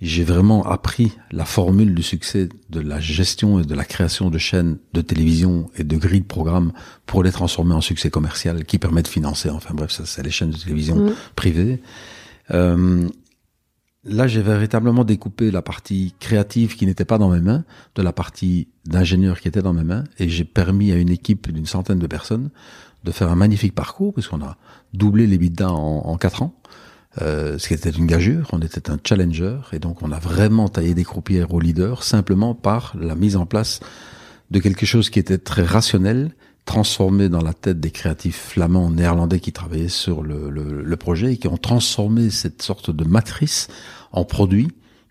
j'ai 0.00 0.24
vraiment 0.24 0.66
appris 0.66 1.12
la 1.30 1.44
formule 1.44 1.94
du 1.94 2.02
succès 2.02 2.48
de 2.70 2.80
la 2.80 3.00
gestion 3.00 3.60
et 3.60 3.64
de 3.64 3.74
la 3.74 3.84
création 3.84 4.30
de 4.30 4.38
chaînes 4.38 4.78
de 4.94 5.02
télévision 5.02 5.70
et 5.76 5.84
de 5.84 5.96
grilles 5.96 6.22
de 6.22 6.26
programmes 6.26 6.72
pour 7.04 7.22
les 7.22 7.32
transformer 7.32 7.74
en 7.74 7.82
succès 7.82 8.08
commercial 8.08 8.64
qui 8.64 8.78
permet 8.78 9.02
de 9.02 9.08
financer, 9.08 9.50
enfin 9.50 9.74
bref, 9.74 9.90
ça 9.90 10.06
c'est 10.06 10.22
les 10.22 10.30
chaînes 10.30 10.50
de 10.50 10.56
télévision 10.56 10.96
mmh. 10.96 11.12
privées. 11.36 11.82
Euh, 12.52 13.08
là, 14.04 14.26
j'ai 14.26 14.42
véritablement 14.42 15.04
découpé 15.04 15.50
la 15.50 15.62
partie 15.62 16.14
créative 16.18 16.76
qui 16.76 16.86
n'était 16.86 17.04
pas 17.04 17.18
dans 17.18 17.28
mes 17.28 17.40
mains 17.40 17.64
de 17.94 18.02
la 18.02 18.12
partie 18.12 18.68
d'ingénieur 18.86 19.40
qui 19.40 19.48
était 19.48 19.62
dans 19.62 19.74
mes 19.74 19.84
mains 19.84 20.04
et 20.18 20.28
j'ai 20.28 20.44
permis 20.44 20.92
à 20.92 20.96
une 20.96 21.10
équipe 21.10 21.52
d'une 21.52 21.66
centaine 21.66 21.98
de 21.98 22.06
personnes 22.06 22.50
de 23.04 23.10
faire 23.10 23.30
un 23.30 23.36
magnifique 23.36 23.74
parcours, 23.74 24.12
puisqu'on 24.12 24.42
a 24.42 24.56
doublé 24.92 25.26
les 25.26 25.38
bidas 25.38 25.68
en, 25.68 26.06
en 26.06 26.16
4 26.16 26.42
ans, 26.42 26.54
euh, 27.22 27.58
ce 27.58 27.68
qui 27.68 27.74
était 27.74 27.90
une 27.90 28.06
gageure, 28.06 28.48
on 28.52 28.60
était 28.60 28.90
un 28.90 28.98
challenger, 29.02 29.58
et 29.72 29.78
donc 29.78 30.02
on 30.02 30.12
a 30.12 30.18
vraiment 30.18 30.68
taillé 30.68 30.94
des 30.94 31.04
croupières 31.04 31.52
au 31.52 31.60
leader 31.60 32.02
simplement 32.02 32.54
par 32.54 32.94
la 32.98 33.14
mise 33.14 33.36
en 33.36 33.46
place 33.46 33.80
de 34.50 34.58
quelque 34.60 34.86
chose 34.86 35.10
qui 35.10 35.18
était 35.18 35.38
très 35.38 35.64
rationnel, 35.64 36.32
transformé 36.66 37.28
dans 37.28 37.42
la 37.42 37.54
tête 37.54 37.80
des 37.80 37.90
créatifs 37.90 38.38
flamands 38.38 38.90
néerlandais 38.90 39.40
qui 39.40 39.52
travaillaient 39.52 39.88
sur 39.88 40.22
le, 40.22 40.50
le, 40.50 40.82
le 40.82 40.96
projet 40.96 41.32
et 41.32 41.36
qui 41.36 41.48
ont 41.48 41.56
transformé 41.56 42.30
cette 42.30 42.62
sorte 42.62 42.90
de 42.90 43.04
matrice 43.04 43.68
en 44.12 44.24
produit 44.24 44.68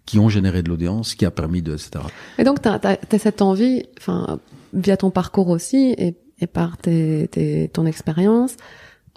qui 0.09 0.17
ont 0.17 0.27
généré 0.27 0.63
de 0.63 0.69
l'audience, 0.69 1.13
qui 1.13 1.23
a 1.23 1.29
permis 1.29 1.61
de, 1.61 1.73
etc. 1.73 2.03
Et 2.39 2.43
donc, 2.43 2.63
tu 2.63 2.67
as, 2.67 2.97
cette 3.19 3.43
envie, 3.43 3.83
enfin, 3.99 4.39
via 4.73 4.97
ton 4.97 5.11
parcours 5.11 5.49
aussi, 5.49 5.93
et 5.99 6.15
et 6.41 6.47
par 6.47 6.77
tes, 6.77 7.69
ton 7.73 7.85
expérience, 7.85 8.55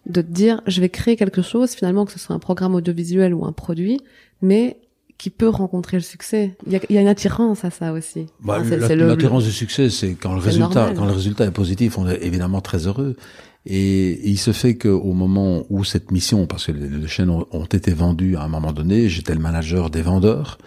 de 0.06 0.20
te 0.20 0.30
dire, 0.30 0.60
je 0.66 0.80
vais 0.80 0.88
créer 0.88 1.16
quelque 1.16 1.42
chose, 1.42 1.72
finalement, 1.72 2.04
que 2.04 2.12
ce 2.12 2.18
soit 2.18 2.34
un 2.34 2.40
programme 2.40 2.74
audiovisuel 2.74 3.34
ou 3.34 3.44
un 3.44 3.52
produit, 3.52 4.00
mais 4.40 4.78
qui 5.18 5.30
peut 5.30 5.48
rencontrer 5.48 5.98
le 5.98 6.02
succès. 6.02 6.56
Il 6.66 6.72
y 6.72 6.76
a, 6.76 6.80
il 6.88 6.96
y 6.96 6.98
a 6.98 7.00
une 7.00 7.06
attirance 7.06 7.64
à 7.64 7.70
ça 7.70 7.92
aussi. 7.92 8.26
Bah, 8.40 8.60
L'attirance 8.64 9.44
du 9.44 9.52
succès, 9.52 9.88
c'est 9.88 10.14
quand 10.14 10.34
le 10.34 10.40
résultat, 10.40 10.92
quand 10.96 11.04
le 11.04 11.12
résultat 11.12 11.44
est 11.44 11.52
positif, 11.52 11.96
on 11.96 12.08
est 12.08 12.24
évidemment 12.24 12.60
très 12.60 12.88
heureux. 12.88 13.16
Et, 13.64 14.28
il 14.28 14.38
se 14.38 14.50
fait 14.50 14.76
qu'au 14.76 15.12
moment 15.12 15.64
où 15.70 15.84
cette 15.84 16.10
mission, 16.10 16.46
parce 16.46 16.66
que 16.66 16.72
les, 16.72 17.06
chaînes 17.06 17.30
ont, 17.30 17.46
ont, 17.52 17.66
été 17.66 17.92
vendues 17.92 18.36
à 18.36 18.42
un 18.42 18.48
moment 18.48 18.72
donné, 18.72 19.08
j'étais 19.08 19.34
le 19.34 19.40
manager 19.40 19.90
des 19.90 20.02
vendeurs. 20.02 20.58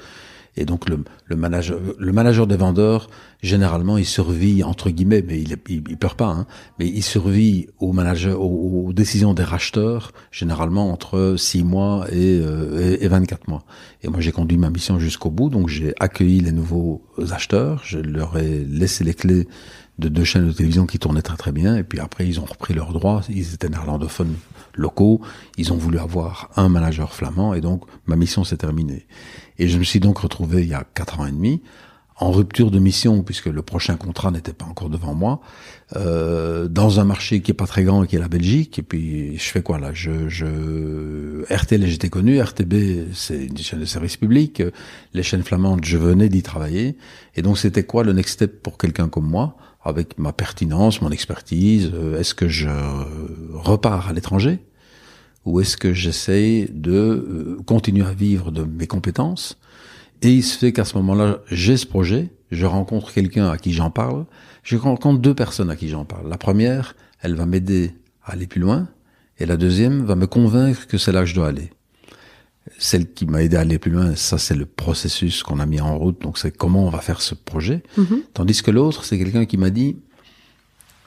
Et 0.58 0.66
donc 0.66 0.90
le, 0.90 1.04
le, 1.26 1.36
manager, 1.36 1.80
le 1.98 2.12
manager 2.12 2.48
des 2.48 2.56
vendeurs, 2.56 3.10
généralement, 3.42 3.98
il 3.98 4.06
survit 4.06 4.64
entre 4.64 4.90
guillemets, 4.90 5.24
mais 5.26 5.42
il, 5.42 5.58
il, 5.68 5.84
il 5.90 5.98
perd 5.98 6.16
pas, 6.16 6.28
hein, 6.28 6.48
mais 6.80 6.88
il 6.88 7.04
survit 7.04 7.68
au 7.80 7.92
manager, 7.92 8.40
aux, 8.42 8.94
décisions 8.94 9.34
des 9.34 9.44
racheteurs, 9.44 10.14
généralement 10.32 10.92
entre 10.92 11.36
6 11.38 11.64
mois 11.64 12.06
et, 12.12 12.40
euh, 12.42 12.98
et 13.00 13.08
24 13.08 13.48
mois. 13.50 13.64
Et 14.04 14.08
moi, 14.08 14.22
j'ai 14.22 14.32
conduit 14.32 14.58
ma 14.58 14.70
mission 14.70 15.00
jusqu'au 15.00 15.30
bout, 15.30 15.50
donc 15.50 15.68
j'ai 15.68 15.94
accueilli 16.00 16.40
les 16.40 16.52
nouveaux 16.52 17.04
acheteurs, 17.32 17.82
je 17.84 18.00
leur 18.00 18.38
ai 18.38 18.64
laissé 18.64 19.04
les 19.04 19.14
clés 19.14 19.48
de 19.98 20.10
deux 20.10 20.24
chaînes 20.24 20.48
de 20.48 20.52
télévision 20.52 20.86
qui 20.86 21.00
tournaient 21.00 21.22
très 21.22 21.38
très 21.38 21.52
bien, 21.52 21.78
et 21.78 21.84
puis 21.84 22.00
après 22.00 22.28
ils 22.28 22.40
ont 22.40 22.46
repris 22.46 22.74
leurs 22.74 22.92
droits, 22.92 23.22
ils 23.30 23.54
étaient 23.54 23.70
néerlandophones 23.70 24.36
locaux, 24.74 25.22
ils 25.58 25.72
ont 25.72 25.78
voulu 25.78 26.00
avoir 26.00 26.50
un 26.58 26.68
manager 26.68 27.14
flamand, 27.14 27.54
et 27.54 27.62
donc 27.62 27.84
ma 28.06 28.16
mission 28.16 28.44
s'est 28.44 28.58
terminée. 28.58 29.08
Et 29.60 29.68
je 29.68 29.78
me 29.78 29.84
suis 29.84 30.00
donc 30.00 30.20
retrouvé 30.20 30.64
il 30.64 30.70
y 30.70 30.74
a 30.74 30.86
quatre 30.94 31.20
ans 31.20 31.26
et 31.26 31.32
demi 31.32 31.62
en 32.18 32.32
rupture 32.32 32.72
de 32.72 32.80
mission 32.80 33.24
puisque 33.24 33.48
le 33.48 33.62
prochain 33.62 33.98
contrat 33.98 34.32
n'était 34.32 34.54
pas 34.54 34.66
encore 34.66 34.90
devant 34.90 35.14
moi 35.14 35.42
euh, 35.98 36.68
dans 36.70 37.00
un 37.02 37.04
marché 37.04 37.42
qui 37.42 37.52
est 37.52 37.56
pas 37.56 37.68
très 37.68 37.84
grand 37.84 38.06
qui 38.06 38.16
est 38.16 38.20
la 38.20 38.30
Belgique. 38.30 38.80
Et 38.80 38.84
puis 38.84 39.38
je 39.38 39.44
fais 39.44 39.62
quoi 39.62 39.80
là? 39.80 39.92
Je, 39.94 40.30
je 40.30 41.44
RTL 41.54 41.86
j'étais 41.86 42.10
connu. 42.10 42.42
RTB 42.42 43.12
c'est 43.14 43.46
une 43.46 43.58
chaîne 43.58 43.82
de 43.82 43.86
service 43.86 44.18
public 44.18 44.64
les 45.14 45.24
chaînes 45.24 45.44
flamandes 45.44 45.84
je 45.84 45.98
venais 45.98 46.30
d'y 46.30 46.42
travailler. 46.42 46.98
Et 47.36 47.42
donc 47.42 47.58
c'était 47.58 47.84
quoi 47.84 48.04
le 48.04 48.14
next 48.14 48.36
step 48.36 48.62
pour 48.64 48.78
quelqu'un 48.78 49.10
comme 49.10 49.28
moi 49.28 49.58
avec 49.84 50.18
ma 50.18 50.32
pertinence 50.32 51.02
mon 51.02 51.12
expertise? 51.12 51.92
Euh, 51.94 52.20
est-ce 52.20 52.34
que 52.34 52.48
je 52.48 52.70
repars 53.54 54.08
à 54.10 54.14
l'étranger? 54.14 54.60
Ou 55.46 55.60
est-ce 55.62 55.78
que 55.78 55.94
j'essaye 55.94 56.68
de 56.72 56.92
euh, 56.92 57.58
continuer 57.66 58.06
à 58.06 58.14
vivre 58.14 58.52
de 58.52 58.64
mes 58.64 58.88
compétences? 58.88 59.58
Et 60.22 60.32
il 60.32 60.44
se 60.44 60.58
fait 60.58 60.74
qu'à 60.74 60.86
ce 60.86 60.96
moment-là, 60.98 61.40
j'ai 61.52 61.78
ce 61.78 61.86
projet, 61.86 62.30
je 62.52 62.66
rencontre 62.66 63.14
quelqu'un 63.14 63.50
à 63.50 63.58
qui 63.58 63.74
j'en 63.74 63.92
parle, 63.92 64.26
je 64.64 64.76
rencontre 64.76 65.20
deux 65.20 65.36
personnes 65.36 65.70
à 65.70 65.76
qui 65.76 65.90
j'en 65.90 66.06
parle. 66.06 66.30
La 66.30 66.38
première, 66.38 66.96
elle 67.22 67.36
va 67.36 67.46
m'aider 67.46 67.92
à 68.24 68.34
aller 68.34 68.48
plus 68.48 68.62
loin, 68.62 68.88
et 69.38 69.46
la 69.46 69.58
deuxième 69.58 70.04
va 70.04 70.16
me 70.16 70.28
convaincre 70.28 70.88
que 70.88 70.98
c'est 70.98 71.12
là 71.12 71.22
que 71.22 71.28
je 71.28 71.36
dois 71.36 71.50
aller. 71.50 71.72
Celle 72.80 73.12
qui 73.12 73.28
m'a 73.28 73.44
aidé 73.44 73.58
à 73.58 73.60
aller 73.60 73.78
plus 73.78 73.92
loin, 73.92 74.16
ça 74.16 74.40
c'est 74.40 74.56
le 74.56 74.66
processus 74.66 75.44
qu'on 75.44 75.60
a 75.60 75.68
mis 75.68 75.82
en 75.82 75.98
route, 76.00 76.20
donc 76.22 76.40
c'est 76.40 76.56
comment 76.56 76.88
on 76.88 76.90
va 76.90 77.00
faire 77.00 77.22
ce 77.22 77.36
projet. 77.36 77.84
Mm-hmm. 78.00 78.22
Tandis 78.34 78.64
que 78.64 78.72
l'autre, 78.72 79.04
c'est 79.06 79.20
quelqu'un 79.20 79.46
qui 79.46 79.58
m'a 79.58 79.70
dit, 79.70 79.98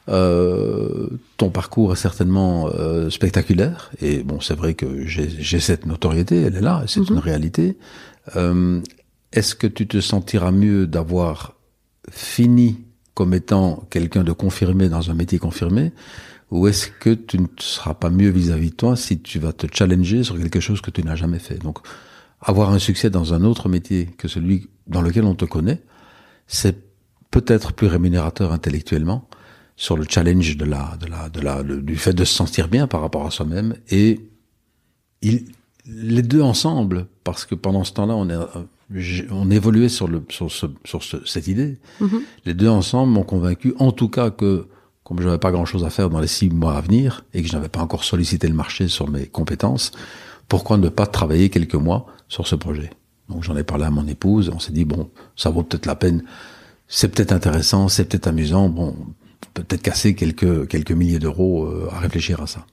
Euh, 0.09 1.09
ton 1.37 1.51
parcours 1.51 1.93
est 1.93 1.97
certainement 1.97 2.71
euh, 2.75 3.11
spectaculaire 3.11 3.91
et 4.01 4.23
bon, 4.23 4.41
c'est 4.41 4.55
vrai 4.55 4.73
que 4.73 5.07
j'ai 5.07 5.61
cette 5.61 5.85
notoriété, 5.85 6.41
elle 6.41 6.57
est 6.57 6.63
là, 6.63 6.85
c'est 6.87 7.07
une 7.09 7.17
mhm. 7.17 7.21
réalité. 7.21 7.77
Euh, 8.37 8.81
Est-ce 9.33 9.55
que 9.55 9.67
tu 9.67 9.87
te 9.87 10.01
sentiras 10.01 10.51
mieux 10.51 10.87
d'avoir 10.87 11.55
fini 12.11 12.85
comme 13.13 13.35
étant 13.35 13.87
quelqu'un 13.91 14.25
de 14.25 14.33
confirmé 14.33 14.89
dans 14.89 15.11
un 15.11 15.15
métier 15.15 15.39
confirmé? 15.39 15.93
Ou 16.51 16.67
est-ce 16.69 16.89
que 16.89 17.11
tu 17.11 17.39
ne 17.39 17.47
seras 17.59 17.93
pas 17.93 18.09
mieux 18.09 18.31
vis-à-vis 18.31 18.71
de 18.71 18.77
toi 18.77 18.97
si 18.97 19.21
tu 19.21 19.39
vas 19.39 19.53
te 19.53 19.67
challenger 19.71 20.25
sur 20.25 20.39
quelque 20.39 20.61
chose 20.61 20.81
que 20.81 20.91
tu 20.91 21.03
n'as 21.03 21.17
jamais 21.17 21.39
fait? 21.39 21.59
Donc, 21.59 21.81
avoir 22.41 22.71
un 22.71 22.79
succès 22.79 23.11
dans 23.11 23.35
un 23.35 23.45
autre 23.45 23.69
métier 23.69 24.07
que 24.17 24.29
celui 24.29 24.71
dans 24.87 25.03
lequel 25.03 25.25
on 25.25 25.35
te 25.35 25.45
connaît, 25.45 25.83
c'est 26.47 26.79
peut-être 27.31 27.75
plus 27.75 27.87
rémunérateur 27.87 28.53
intellectuellement 28.53 29.29
sur 29.79 29.97
le 29.97 30.05
challenge 30.07 30.57
de 30.57 30.65
la, 30.65 30.99
de 31.01 31.07
la, 31.07 31.29
de 31.29 31.41
la, 31.41 31.63
du 31.63 31.97
fait 31.97 32.13
de 32.13 32.25
se 32.25 32.35
sentir 32.35 32.67
bien 32.67 32.89
par 32.89 33.01
rapport 33.01 33.25
à 33.25 33.31
soi-même 33.31 33.77
et 33.89 34.21
il, 35.23 35.47
les 35.87 36.23
deux 36.23 36.43
ensemble, 36.43 37.07
parce 37.23 37.47
que 37.47 37.55
pendant 37.55 37.85
ce 37.85 37.93
temps-là, 37.93 38.15
on, 38.15 38.29
est, 38.29 39.29
on 39.31 39.51
évoluait 39.51 39.89
sur, 39.89 40.09
le, 40.09 40.25
sur, 40.31 40.51
ce, 40.51 40.67
sur 40.85 41.03
ce, 41.05 41.25
cette 41.25 41.47
idée. 41.47 41.79
Mm-hmm. 42.01 42.21
Les 42.45 42.55
deux 42.55 42.69
ensemble 42.69 43.13
m'ont 43.13 43.23
convaincu, 43.23 43.73
en 43.79 43.93
tout 43.93 44.09
cas 44.09 44.31
que 44.31 44.67
comme 45.05 45.21
je 45.21 45.27
n'avais 45.27 45.39
pas 45.39 45.53
grand-chose 45.53 45.85
à 45.85 45.91
faire 45.91 46.11
dans 46.11 46.21
les 46.21 46.27
six 46.27 46.51
mois 46.51 46.77
à 46.77 46.81
venir 46.83 47.25
et 47.33 47.41
que 47.41 47.49
je 47.49 47.55
n'avais 47.55 47.71
pas 47.71 47.81
encore 47.81 48.05
sollicité 48.05 48.47
le 48.47 48.55
marché 48.55 48.89
sur 48.89 49.09
mes 49.09 49.27
compétences, 49.27 49.93
pourquoi 50.49 50.77
ne 50.77 50.89
pas 50.91 51.07
travailler 51.07 51.49
quelques 51.49 51.77
mois 51.77 52.07
sur 52.29 52.47
ce 52.47 52.57
projet? 52.57 52.91
Donc 53.29 53.45
j'en 53.45 53.57
ai 53.57 53.63
parlé 53.63 53.85
à 53.85 53.91
mon 53.91 54.07
épouse, 54.07 54.51
on 54.53 54.59
s'est 54.59 54.73
dit 54.73 54.85
bon, 54.85 55.09
ça 55.37 55.51
vaut 55.51 55.63
peut-être 55.63 55.87
la 55.87 55.95
peine, 55.95 56.25
c'est 56.89 57.09
peut-être 57.09 57.33
intéressant, 57.33 57.89
c'est 57.89 58.07
peut-être 58.07 58.27
amusant, 58.27 58.69
bon, 58.69 58.97
peut-être 59.63 59.83
casser 59.83 60.15
quelques 60.15 60.69
quelques 60.69 60.93
milliers 60.93 61.19
d'euros 61.19 61.67
euh, 61.67 61.89
à 61.93 61.99
réfléchir 61.99 62.41
à 62.41 62.47
ça. 62.47 62.67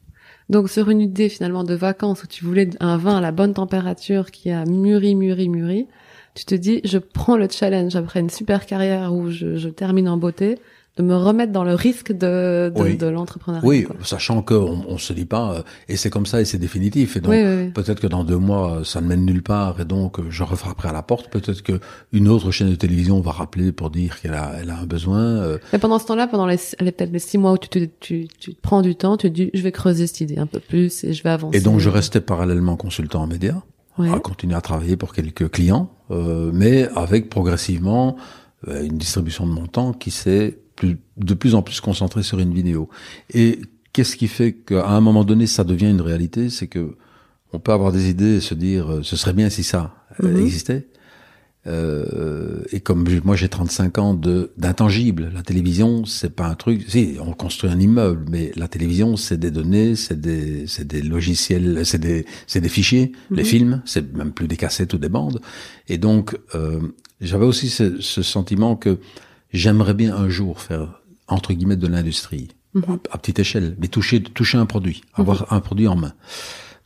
Donc 0.49 0.69
sur 0.69 0.89
une 0.89 1.01
idée 1.01 1.29
finalement 1.29 1.63
de 1.63 1.73
vacances 1.73 2.23
où 2.23 2.27
tu 2.27 2.45
voulais 2.45 2.69
un 2.79 2.97
vin 2.97 3.17
à 3.17 3.21
la 3.21 3.31
bonne 3.31 3.53
température 3.53 4.31
qui 4.31 4.51
a 4.51 4.65
mûri, 4.65 5.15
mûri, 5.15 5.49
mûri, 5.49 5.87
tu 6.35 6.45
te 6.45 6.53
dis 6.53 6.81
je 6.83 6.97
prends 6.97 7.37
le 7.37 7.47
challenge 7.49 7.95
après 7.95 8.19
une 8.19 8.29
super 8.29 8.65
carrière 8.65 9.13
où 9.13 9.31
je, 9.31 9.55
je 9.55 9.69
termine 9.69 10.07
en 10.07 10.17
beauté, 10.17 10.59
de 10.97 11.03
me 11.03 11.15
remettre 11.15 11.51
dans 11.51 11.65
le 11.65 11.73
risque 11.73 12.13
de, 12.13 12.71
de, 12.73 12.95
de 12.95 13.07
l'entrepreneuriat. 13.07 13.67
Oui, 13.67 13.85
sachant 14.03 14.41
qu'on 14.41 14.85
on 14.87 14.97
se 14.97 15.11
dit 15.11 15.25
pas, 15.25 15.55
euh, 15.55 15.61
et 15.89 15.97
c'est 15.97 16.09
comme 16.09 16.25
ça 16.25 16.39
et 16.39 16.45
c'est 16.45 16.57
définitif. 16.57 17.17
Et 17.17 17.19
donc, 17.19 17.33
peut-être 17.73 17.99
que 17.99 18.07
dans 18.07 18.23
deux 18.23 18.37
mois, 18.37 18.81
ça 18.85 19.01
ne 19.01 19.07
mène 19.07 19.25
nulle 19.25 19.43
part, 19.43 19.81
et 19.81 19.85
donc 19.85 20.17
je 20.29 20.43
refrapperai 20.43 20.89
à 20.89 20.93
la 20.93 21.03
porte. 21.03 21.29
Peut-être 21.29 21.61
que 21.63 21.81
une 22.13 22.29
autre 22.29 22.51
chaîne 22.51 22.69
de 22.69 22.75
télévision 22.75 23.19
va 23.19 23.31
rappeler 23.31 23.73
pour 23.73 23.89
dire 23.89 24.21
qu'elle 24.21 24.35
a, 24.35 24.53
elle 24.61 24.69
a 24.69 24.79
un 24.79 24.85
besoin. 24.85 25.19
Euh. 25.19 25.57
Mais 25.73 25.79
pendant 25.79 25.99
ce 25.99 26.05
temps-là, 26.05 26.27
pendant 26.27 26.47
les, 26.47 26.57
peut-être 26.79 27.11
les 27.11 27.19
six 27.19 27.37
mois 27.37 27.51
où 27.51 27.57
tu, 27.57 27.67
te, 27.67 27.79
tu, 27.99 28.27
tu 28.39 28.53
prends 28.61 28.81
du 28.81 28.95
temps, 28.95 29.17
tu 29.17 29.29
te 29.29 29.35
dis, 29.35 29.49
je 29.53 29.61
vais 29.61 29.73
creuser 29.73 30.07
cette 30.07 30.21
idée 30.21 30.37
un 30.37 30.47
peu 30.47 30.61
plus 30.61 31.03
et 31.03 31.11
je 31.11 31.23
vais 31.23 31.29
avancer. 31.29 31.57
Et 31.57 31.61
donc, 31.61 31.79
je 31.79 31.89
restais 31.89 32.21
parallèlement 32.21 32.77
consultant 32.77 33.23
en 33.23 33.27
médias, 33.27 33.61
à 33.99 34.19
continuer 34.19 34.55
à 34.55 34.61
travailler 34.61 34.95
pour 34.95 35.13
quelques 35.13 35.49
clients, 35.51 35.89
euh, 36.11 36.51
mais 36.53 36.87
avec 36.95 37.29
progressivement 37.29 38.15
une 38.67 38.97
distribution 38.97 39.45
de 39.45 39.51
mon 39.51 39.67
temps 39.67 39.93
qui 39.93 40.09
s'est 40.09 40.57
plus, 40.75 40.97
de 41.17 41.33
plus 41.33 41.55
en 41.55 41.61
plus 41.61 41.79
concentré 41.81 42.23
sur 42.23 42.39
une 42.39 42.53
vidéo. 42.53 42.89
Et 43.33 43.61
qu'est-ce 43.93 44.15
qui 44.15 44.27
fait 44.27 44.53
qu'à 44.53 44.87
un 44.87 45.01
moment 45.01 45.23
donné, 45.23 45.47
ça 45.47 45.63
devient 45.63 45.89
une 45.89 46.01
réalité? 46.01 46.49
C'est 46.49 46.67
que 46.67 46.95
on 47.53 47.59
peut 47.59 47.71
avoir 47.71 47.91
des 47.91 48.09
idées 48.09 48.35
et 48.35 48.41
se 48.41 48.53
dire, 48.53 48.91
euh, 48.91 49.03
ce 49.03 49.15
serait 49.15 49.33
bien 49.33 49.49
si 49.49 49.63
ça 49.63 49.95
mhm. 50.21 50.37
existait. 50.37 50.87
Euh, 51.67 52.61
et 52.71 52.79
comme 52.79 53.07
moi 53.23 53.35
j'ai 53.35 53.49
35 53.49 53.97
ans 53.97 54.13
de 54.13 54.51
d'intangible, 54.55 55.31
la 55.33 55.41
télévision 55.41 56.05
c'est 56.05 56.29
pas 56.29 56.45
un 56.45 56.53
truc. 56.53 56.85
Si 56.87 57.17
on 57.19 57.33
construit 57.33 57.71
un 57.71 57.79
immeuble, 57.79 58.23
mais 58.29 58.51
la 58.55 58.67
télévision 58.67 59.17
c'est 59.17 59.37
des 59.37 59.49
données, 59.49 59.95
c'est 59.95 60.19
des 60.19 60.67
c'est 60.67 60.85
des 60.85 61.01
logiciels, 61.01 61.83
c'est 61.83 61.97
des 61.97 62.25
c'est 62.45 62.61
des 62.61 62.69
fichiers. 62.69 63.13
Les 63.31 63.41
mhm. 63.41 63.49
films, 63.49 63.81
c'est 63.85 64.13
même 64.13 64.31
plus 64.31 64.47
des 64.47 64.57
cassettes 64.57 64.93
ou 64.93 64.99
des 64.99 65.09
bandes. 65.09 65.41
Et 65.87 65.97
donc 65.97 66.37
euh, 66.53 66.79
j'avais 67.19 67.45
aussi 67.45 67.69
ce, 67.69 67.99
ce, 67.99 68.21
sentiment 68.21 68.75
que 68.75 68.99
j'aimerais 69.55 69.93
bien 69.93 70.15
un 70.15 70.29
jour 70.29 70.61
faire 70.61 71.01
entre 71.27 71.53
guillemets 71.53 71.75
de 71.75 71.87
l'industrie 71.87 72.49
mhm. 72.73 72.99
à, 73.11 73.17
petite 73.17 73.39
échelle, 73.39 73.75
mais 73.79 73.87
toucher 73.87 74.21
toucher 74.21 74.57
un 74.57 74.65
produit, 74.65 75.01
avoir 75.13 75.41
mhm. 75.41 75.57
un 75.57 75.59
produit 75.59 75.87
en 75.87 75.95
main. 75.95 76.13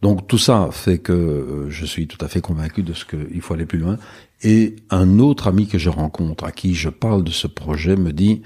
Donc 0.01 0.27
tout 0.27 0.37
ça 0.37 0.69
fait 0.71 0.99
que 0.99 1.11
euh, 1.11 1.69
je 1.69 1.85
suis 1.85 2.07
tout 2.07 2.23
à 2.23 2.29
fait 2.29 2.39
convaincu 2.39 2.83
de 2.83 2.93
ce 2.93 3.03
qu'il 3.03 3.41
faut 3.41 3.53
aller 3.53 3.65
plus 3.65 3.79
loin. 3.79 3.97
Et 4.41 4.77
un 4.89 5.19
autre 5.19 5.47
ami 5.47 5.67
que 5.67 5.77
je 5.77 5.89
rencontre, 5.89 6.45
à 6.45 6.53
qui 6.53 6.73
je 6.73 6.87
parle 6.87 7.25
de 7.25 7.31
ce 7.31 7.47
projet, 7.47 7.97
me 7.97 8.13
dit 8.13 8.41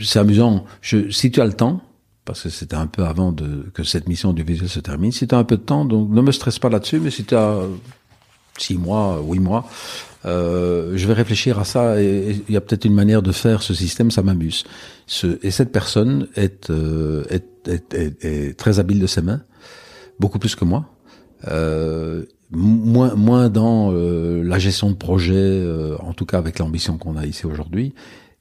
c'est 0.00 0.18
amusant. 0.18 0.64
Je, 0.80 1.10
si 1.10 1.30
tu 1.30 1.40
as 1.40 1.46
le 1.46 1.52
temps, 1.52 1.82
parce 2.24 2.42
que 2.42 2.48
c'était 2.50 2.76
un 2.76 2.86
peu 2.86 3.04
avant 3.04 3.32
de, 3.32 3.70
que 3.74 3.84
cette 3.84 4.08
mission 4.08 4.32
du 4.32 4.42
visuel 4.42 4.68
se 4.68 4.80
termine, 4.80 5.12
si 5.12 5.26
tu 5.26 5.34
as 5.34 5.38
un 5.38 5.44
peu 5.44 5.56
de 5.56 5.62
temps, 5.62 5.84
donc 5.84 6.10
ne 6.10 6.20
me 6.20 6.32
stresse 6.32 6.58
pas 6.58 6.68
là-dessus, 6.68 7.00
mais 7.00 7.10
si 7.10 7.24
tu 7.24 7.34
as 7.34 7.60
six 8.58 8.76
mois, 8.76 9.20
huit 9.22 9.40
mois, 9.40 9.68
euh, 10.24 10.96
je 10.96 11.06
vais 11.06 11.14
réfléchir 11.14 11.58
à 11.58 11.64
ça 11.64 12.00
et 12.00 12.36
il 12.48 12.54
y 12.54 12.56
a 12.56 12.60
peut-être 12.60 12.84
une 12.84 12.94
manière 12.94 13.22
de 13.22 13.32
faire 13.32 13.62
ce 13.62 13.74
système, 13.74 14.10
ça 14.10 14.22
m'amuse. 14.22 14.64
Ce, 15.06 15.38
et 15.42 15.50
cette 15.50 15.72
personne 15.72 16.28
est, 16.34 16.70
euh, 16.70 17.24
est, 17.30 17.68
est, 17.68 18.24
est, 18.24 18.58
très 18.58 18.78
habile 18.78 19.00
de 19.00 19.06
ses 19.06 19.22
mains, 19.22 19.42
beaucoup 20.18 20.38
plus 20.38 20.54
que 20.54 20.64
moi. 20.64 20.86
Euh, 21.46 22.24
moins 22.50 23.14
moins 23.14 23.48
dans 23.48 23.92
euh, 23.92 24.42
la 24.42 24.58
gestion 24.58 24.90
de 24.90 24.96
projet, 24.96 25.34
euh, 25.36 25.96
en 25.98 26.14
tout 26.14 26.26
cas 26.26 26.38
avec 26.38 26.58
l'ambition 26.58 26.98
qu'on 26.98 27.16
a 27.16 27.26
ici 27.26 27.46
aujourd'hui, 27.46 27.94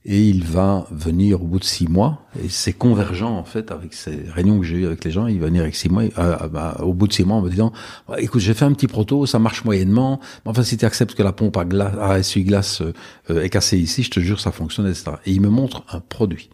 et 0.06 0.22
il 0.30 0.46
va 0.46 0.88
venir 0.92 1.42
au 1.42 1.46
bout 1.46 1.60
de 1.60 1.66
six 1.66 1.88
mois, 1.88 2.26
et 2.42 2.48
c'est 2.50 2.72
convergent 2.72 3.30
en 3.30 3.44
fait 3.44 3.72
avec 3.72 3.94
ces 3.94 4.24
réunions 4.30 4.60
que 4.60 4.66
j'ai 4.66 4.78
eues 4.78 4.86
avec 4.86 5.04
les 5.04 5.12
gens, 5.12 5.28
il 5.28 5.40
va 5.40 5.48
venir 5.48 5.64
avec 5.64 5.76
six 5.76 5.90
mois, 5.90 6.04
euh, 6.18 6.48
bah, 6.48 6.78
au 6.82 6.94
bout 6.94 7.08
de 7.08 7.14
six 7.14 7.26
mois 7.26 7.38
en 7.38 7.42
me 7.42 7.50
disant, 7.50 7.74
écoute, 8.18 8.40
j'ai 8.40 8.54
fait 8.54 8.66
un 8.66 8.72
petit 8.72 8.88
proto, 8.88 9.26
ça 9.26 9.40
marche 9.40 9.66
moyennement, 9.66 10.20
mais 10.46 10.52
enfin 10.52 10.64
si 10.64 10.78
tu 10.78 10.86
acceptes 10.86 11.14
que 11.14 11.24
la 11.24 11.34
pompe 11.34 11.58
à, 11.58 11.66
glace, 11.66 11.94
à 12.00 12.20
essuie-glace 12.20 12.82
euh, 13.30 13.44
est 13.44 13.50
cassée 13.50 13.78
ici, 13.78 14.04
je 14.04 14.12
te 14.12 14.20
jure, 14.20 14.40
ça 14.40 14.52
fonctionne, 14.52 14.88
etc. 14.88 15.12
Et 15.26 15.32
il 15.32 15.42
me 15.42 15.50
montre 15.50 15.84
un 15.92 16.00
produit. 16.00 16.50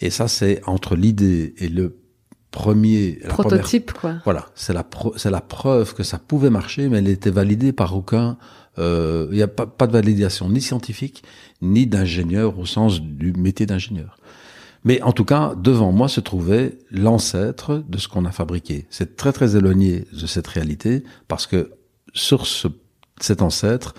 Et 0.00 0.10
ça, 0.10 0.26
c'est 0.26 0.60
entre 0.66 0.96
l'idée 0.96 1.54
et 1.58 1.68
le 1.68 2.03
premier 2.54 3.18
prototype 3.28 3.92
quoi. 3.92 4.14
Voilà, 4.24 4.46
c'est 4.54 4.72
la 4.72 4.86
c'est 5.16 5.30
la 5.30 5.40
preuve 5.40 5.92
que 5.94 6.04
ça 6.04 6.18
pouvait 6.18 6.50
marcher, 6.50 6.88
mais 6.88 6.98
elle 6.98 7.08
était 7.08 7.32
validée 7.32 7.72
par 7.72 7.96
aucun 7.96 8.38
euh, 8.78 9.26
il 9.30 9.36
n'y 9.36 9.42
a 9.42 9.48
pas, 9.48 9.66
pas, 9.66 9.86
de 9.86 9.92
validation 9.92 10.48
ni 10.48 10.60
scientifique 10.60 11.22
ni 11.62 11.86
d'ingénieur 11.86 12.58
au 12.58 12.66
sens 12.66 13.00
du 13.00 13.32
métier 13.32 13.66
d'ingénieur. 13.66 14.16
Mais 14.84 15.00
en 15.02 15.12
tout 15.12 15.24
cas, 15.24 15.54
devant 15.56 15.92
moi 15.92 16.08
se 16.08 16.20
trouvait 16.20 16.78
l'ancêtre 16.90 17.82
de 17.88 17.98
ce 17.98 18.08
qu'on 18.08 18.24
a 18.24 18.32
fabriqué. 18.32 18.86
C'est 18.90 19.16
très 19.16 19.32
très 19.32 19.56
éloigné 19.56 20.06
de 20.12 20.26
cette 20.26 20.46
réalité 20.46 21.04
parce 21.26 21.46
que 21.46 21.72
sur 22.12 22.46
ce, 22.46 22.68
cet 23.20 23.42
ancêtre, 23.42 23.94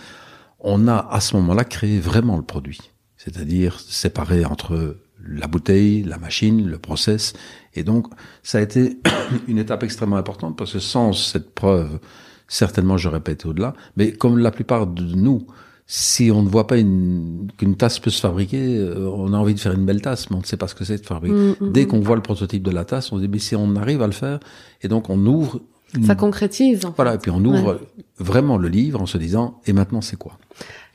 on 0.59 0.87
a 0.87 1.07
à 1.09 1.19
ce 1.21 1.35
moment-là 1.37 1.63
créé 1.63 1.99
vraiment 1.99 2.37
le 2.37 2.43
produit. 2.43 2.79
C'est-à-dire 3.17 3.79
séparé 3.79 4.45
entre 4.45 4.97
la 5.23 5.47
bouteille, 5.47 6.03
la 6.03 6.17
machine, 6.17 6.67
le 6.67 6.77
process. 6.77 7.33
Et 7.73 7.83
donc, 7.83 8.07
ça 8.43 8.57
a 8.57 8.61
été 8.61 8.99
une 9.47 9.57
étape 9.57 9.83
extrêmement 9.83 10.17
importante 10.17 10.57
parce 10.57 10.73
que 10.73 10.79
sans 10.79 11.13
cette 11.13 11.53
preuve 11.53 11.99
certainement 12.47 12.97
je 12.97 13.09
répète 13.09 13.45
au-delà. 13.45 13.73
Mais 13.97 14.11
comme 14.11 14.37
la 14.37 14.51
plupart 14.51 14.87
de 14.87 15.03
nous, 15.03 15.45
si 15.87 16.31
on 16.31 16.41
ne 16.41 16.49
voit 16.49 16.67
pas 16.67 16.77
qu'une 16.77 17.75
tasse 17.77 17.99
peut 17.99 18.09
se 18.09 18.19
fabriquer, 18.19 18.77
euh, 18.77 19.09
on 19.09 19.33
a 19.33 19.37
envie 19.37 19.53
de 19.53 19.59
faire 19.59 19.73
une 19.73 19.85
belle 19.85 20.01
tasse, 20.01 20.29
mais 20.29 20.35
on 20.35 20.39
ne 20.39 20.45
sait 20.45 20.57
pas 20.57 20.67
ce 20.67 20.75
que 20.75 20.83
c'est 20.83 20.97
de 20.97 21.05
fabriquer. 21.05 21.35
Mm, 21.35 21.55
mm, 21.59 21.71
Dès 21.71 21.85
mm. 21.85 21.87
qu'on 21.87 21.99
voit 21.99 22.15
le 22.15 22.21
prototype 22.21 22.63
de 22.63 22.71
la 22.71 22.85
tasse, 22.85 23.11
on 23.11 23.17
se 23.17 23.21
dit 23.21 23.27
mais 23.27 23.39
si 23.39 23.55
on 23.55 23.75
arrive 23.75 24.01
à 24.01 24.07
le 24.07 24.13
faire, 24.13 24.39
et 24.81 24.87
donc 24.87 25.09
on 25.09 25.25
ouvre. 25.25 25.61
Ça 26.05 26.15
concrétise. 26.15 26.83
En 26.83 26.91
voilà, 26.91 27.15
et 27.15 27.17
puis 27.19 27.31
on 27.31 27.43
ouvre 27.45 27.79
vraiment 28.17 28.57
le 28.57 28.67
livre 28.67 29.01
en 29.01 29.05
se 29.05 29.17
disant 29.17 29.61
et 29.65 29.71
maintenant 29.71 30.01
c'est 30.01 30.17
quoi? 30.17 30.37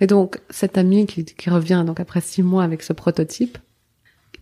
Et 0.01 0.07
donc 0.07 0.41
cet 0.51 0.77
ami 0.77 1.07
qui, 1.07 1.25
qui 1.25 1.49
revient 1.49 1.85
donc 1.87 2.01
après 2.01 2.21
six 2.21 2.43
mois 2.43 2.65
avec 2.65 2.83
ce 2.83 2.93
prototype, 2.93 3.57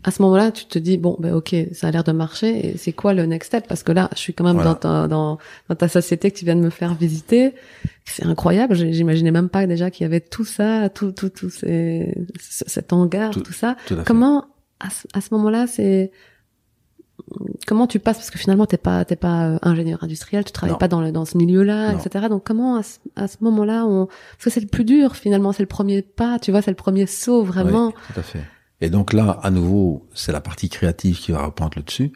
à 0.09 0.11
ce 0.11 0.23
moment-là, 0.23 0.51
tu 0.53 0.65
te 0.65 0.79
dis 0.79 0.97
bon, 0.97 1.17
ben 1.21 1.35
ok, 1.35 1.55
ça 1.73 1.89
a 1.89 1.91
l'air 1.91 2.03
de 2.03 2.13
marcher. 2.13 2.67
Et 2.67 2.79
c'est 2.79 2.93
quoi 2.93 3.13
le 3.13 3.27
next 3.27 3.49
step? 3.49 3.69
Parce 3.69 3.83
que 3.83 3.93
là, 3.93 4.09
je 4.15 4.19
suis 4.21 4.33
quand 4.33 4.43
même 4.43 4.57
dans, 4.57 4.75
ta, 4.75 5.07
dans, 5.07 5.37
dans 5.69 5.75
ta 5.75 5.87
société 5.87 6.31
que 6.31 6.39
tu 6.39 6.47
viens 6.47 6.57
de 6.57 6.63
me 6.63 6.71
faire 6.71 6.95
visiter. 6.95 7.53
C'est 8.07 8.25
incroyable. 8.25 8.75
J'imaginais 8.75 9.31
même 9.31 9.51
pas 9.51 9.67
déjà 9.67 9.91
qu'il 9.91 10.05
y 10.05 10.07
avait 10.07 10.23
tout 10.23 10.47
ça, 10.47 10.89
tout, 10.89 11.13
tout, 11.13 11.29
tout 11.29 11.51
ces, 11.51 12.15
cet 12.41 12.95
hangar, 12.95 13.33
tout, 13.33 13.53
ça. 13.53 13.77
comment 14.07 14.47
à 14.81 14.89
ce, 14.89 15.07
à 15.13 15.21
ce 15.21 15.29
moment-là, 15.35 15.67
c'est 15.67 16.11
comment 17.67 17.87
tu 17.87 17.99
passes? 17.99 18.17
Parce 18.17 18.31
que 18.31 18.39
finalement 18.39 18.65
t'es 18.65 18.79
pas 18.79 19.05
t'es 19.05 19.17
pas 19.17 19.45
euh, 19.45 19.59
ingénieur 19.61 20.03
industriel, 20.03 20.43
tu 20.43 20.53
travailles 20.53 20.79
pas 20.79 20.89
dans 20.89 21.03
le, 21.03 21.13
dans 21.13 21.27
ce 21.27 21.37
milieu-là, 21.37 21.93
etc. 21.93 22.29
Donc 22.31 22.45
comment 22.45 22.77
à 22.77 22.83
ce, 22.83 22.97
à 23.15 23.29
ce 23.29 23.37
moment-là, 23.43 23.85
on 23.85 24.07
parce 24.07 24.45
que 24.45 24.51
c'est 24.51 24.61
le 24.61 24.69
plus 24.69 24.85
dur 24.85 25.17
finalement, 25.17 25.53
c'est 25.53 25.63
le 25.63 25.69
premier 25.69 26.01
pas, 26.01 26.39
tu 26.39 26.51
vois, 26.51 26.63
c'est 26.63 26.71
le 26.71 26.77
premier 26.77 27.05
saut 27.07 27.43
vraiment. 27.43 27.91
tout 27.91 28.21
à 28.21 28.23
fait. 28.23 28.41
Et 28.81 28.91
donc 28.91 29.13
là, 29.13 29.39
à 29.43 29.51
nouveau, 29.51 30.07
c'est 30.15 30.33
la 30.33 30.41
partie 30.41 30.69
créative 30.69 31.19
qui 31.19 31.33
va 31.33 31.45
reprendre 31.45 31.73
le 31.77 31.83
dessus, 31.83 32.13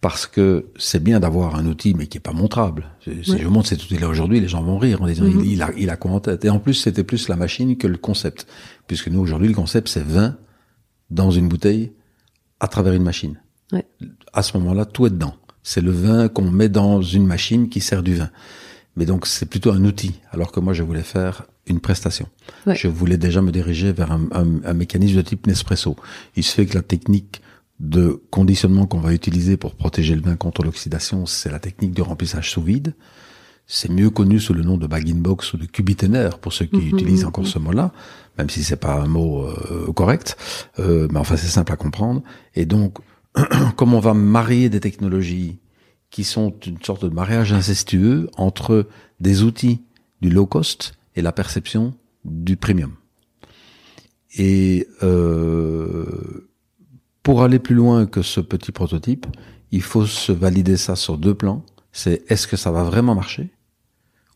parce 0.00 0.26
que 0.26 0.66
c'est 0.76 1.02
bien 1.02 1.20
d'avoir 1.20 1.56
un 1.56 1.66
outil, 1.66 1.94
mais 1.94 2.06
qui 2.06 2.18
est 2.18 2.20
pas 2.20 2.32
montrable. 2.32 2.86
Si 3.00 3.38
je 3.38 3.48
montre 3.48 3.68
cet 3.68 3.82
outil-là 3.82 4.08
aujourd'hui, 4.08 4.40
les 4.40 4.48
gens 4.48 4.62
vont 4.62 4.78
rire 4.78 5.02
en 5.02 5.06
disant 5.06 5.24
mhm. 5.24 5.44
il, 5.44 5.62
a, 5.62 5.70
il 5.76 5.90
a 5.90 5.96
quoi 5.96 6.10
en 6.12 6.20
tête. 6.20 6.44
Et 6.44 6.50
en 6.50 6.58
plus, 6.58 6.74
c'était 6.74 7.04
plus 7.04 7.28
la 7.28 7.36
machine 7.36 7.76
que 7.76 7.86
le 7.86 7.96
concept, 7.96 8.46
puisque 8.86 9.08
nous 9.08 9.20
aujourd'hui, 9.20 9.48
le 9.48 9.54
concept 9.54 9.88
c'est 9.88 10.04
vin 10.04 10.36
dans 11.10 11.30
une 11.30 11.48
bouteille 11.48 11.92
à 12.60 12.68
travers 12.68 12.92
une 12.92 13.02
machine. 13.02 13.40
Ouais. 13.72 13.86
À 14.32 14.42
ce 14.42 14.56
moment-là, 14.58 14.84
tout 14.84 15.06
est 15.06 15.10
dedans. 15.10 15.34
C'est 15.62 15.80
le 15.80 15.90
vin 15.90 16.28
qu'on 16.28 16.50
met 16.50 16.68
dans 16.68 17.02
une 17.02 17.26
machine 17.26 17.68
qui 17.68 17.80
sert 17.80 18.02
du 18.02 18.14
vin. 18.14 18.30
Mais 18.96 19.06
donc 19.06 19.26
c'est 19.26 19.46
plutôt 19.46 19.72
un 19.72 19.84
outil, 19.84 20.20
alors 20.30 20.52
que 20.52 20.60
moi 20.60 20.72
je 20.72 20.82
voulais 20.82 21.02
faire 21.02 21.46
une 21.66 21.80
prestation. 21.80 22.28
Ouais. 22.66 22.76
Je 22.76 22.88
voulais 22.88 23.16
déjà 23.18 23.42
me 23.42 23.50
diriger 23.52 23.92
vers 23.92 24.12
un, 24.12 24.26
un- 24.32 24.64
un 24.64 24.72
mécanisme 24.74 25.16
de 25.16 25.22
type 25.22 25.46
Nespresso. 25.46 25.96
Il 26.36 26.42
se 26.44 26.54
fait 26.54 26.66
que 26.66 26.74
la 26.74 26.82
technique 26.82 27.42
de 27.80 28.22
conditionnement 28.30 28.86
qu'on 28.86 29.00
va 29.00 29.12
utiliser 29.12 29.56
pour 29.56 29.74
protéger 29.74 30.14
le 30.14 30.22
vin 30.22 30.36
contre 30.36 30.62
l'oxydation, 30.62 31.26
c'est 31.26 31.50
la 31.50 31.58
technique 31.58 31.92
du 31.92 32.02
remplissage 32.02 32.50
sous 32.50 32.62
vide. 32.62 32.94
C'est 33.66 33.90
mieux 33.90 34.10
connu 34.10 34.38
sous 34.38 34.54
le 34.54 34.62
nom 34.62 34.76
de 34.78 34.86
bag 34.86 35.10
in 35.10 35.16
box 35.16 35.52
ou 35.52 35.56
de 35.56 35.66
cubitaire 35.66 36.38
pour 36.38 36.52
ceux 36.52 36.66
qui 36.66 36.76
Mhm, 36.76 36.88
utilisent 36.98 37.22
mhm. 37.22 37.28
encore 37.28 37.46
ce 37.48 37.58
mot-là, 37.58 37.92
même 38.38 38.48
si 38.48 38.62
c'est 38.62 38.76
pas 38.76 38.94
un 38.94 39.08
mot 39.08 39.44
euh, 39.46 39.92
correct. 39.92 40.36
Euh, 40.78 41.08
mais 41.10 41.18
enfin 41.18 41.36
c'est 41.36 41.48
simple 41.48 41.72
à 41.72 41.76
comprendre. 41.76 42.22
Et 42.54 42.64
donc, 42.64 42.98
comme 43.76 43.92
on 43.92 43.98
va 44.00 44.14
marier 44.14 44.68
des 44.68 44.78
technologies 44.80 45.58
qui 46.10 46.22
sont 46.22 46.54
une 46.64 46.80
sorte 46.82 47.04
de 47.04 47.08
mariage 47.12 47.52
incestueux 47.52 48.30
entre 48.36 48.86
des 49.20 49.42
outils 49.42 49.82
du 50.22 50.30
low 50.30 50.46
cost 50.46 50.94
et 51.16 51.22
la 51.22 51.32
perception 51.32 51.94
du 52.24 52.56
premium. 52.56 52.92
Et 54.38 54.86
euh, 55.02 56.48
pour 57.22 57.42
aller 57.42 57.58
plus 57.58 57.74
loin 57.74 58.06
que 58.06 58.22
ce 58.22 58.40
petit 58.40 58.72
prototype, 58.72 59.26
il 59.72 59.82
faut 59.82 60.06
se 60.06 60.32
valider 60.32 60.76
ça 60.76 60.94
sur 60.96 61.18
deux 61.18 61.34
plans. 61.34 61.64
C'est 61.92 62.22
est-ce 62.30 62.46
que 62.46 62.56
ça 62.56 62.70
va 62.70 62.84
vraiment 62.84 63.14
marcher 63.14 63.50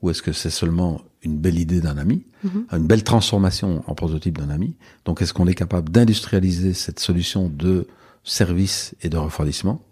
ou 0.03 0.09
est-ce 0.11 0.23
que 0.23 0.33
c'est 0.33 0.51
seulement 0.51 1.03
une 1.23 1.37
belle 1.37 1.59
idée 1.59 1.81
d'un 1.83 1.99
ami, 1.99 2.25
Mhm. 2.43 2.65
une 2.73 2.87
belle 2.87 3.05
transformation 3.05 3.85
en 3.87 3.95
prototype 3.95 4.39
d'un 4.39 4.49
ami. 4.49 4.75
Donc 5.05 5.21
est-ce 5.21 5.35
qu'on 5.35 5.47
est 5.47 5.55
capable 5.55 5.91
d'industrialiser 5.91 6.73
cette 6.73 6.99
solution 7.01 7.51
de 7.51 7.87
service 8.25 8.95
et 9.03 9.11
de 9.11 9.19
refroidissement 9.19 9.83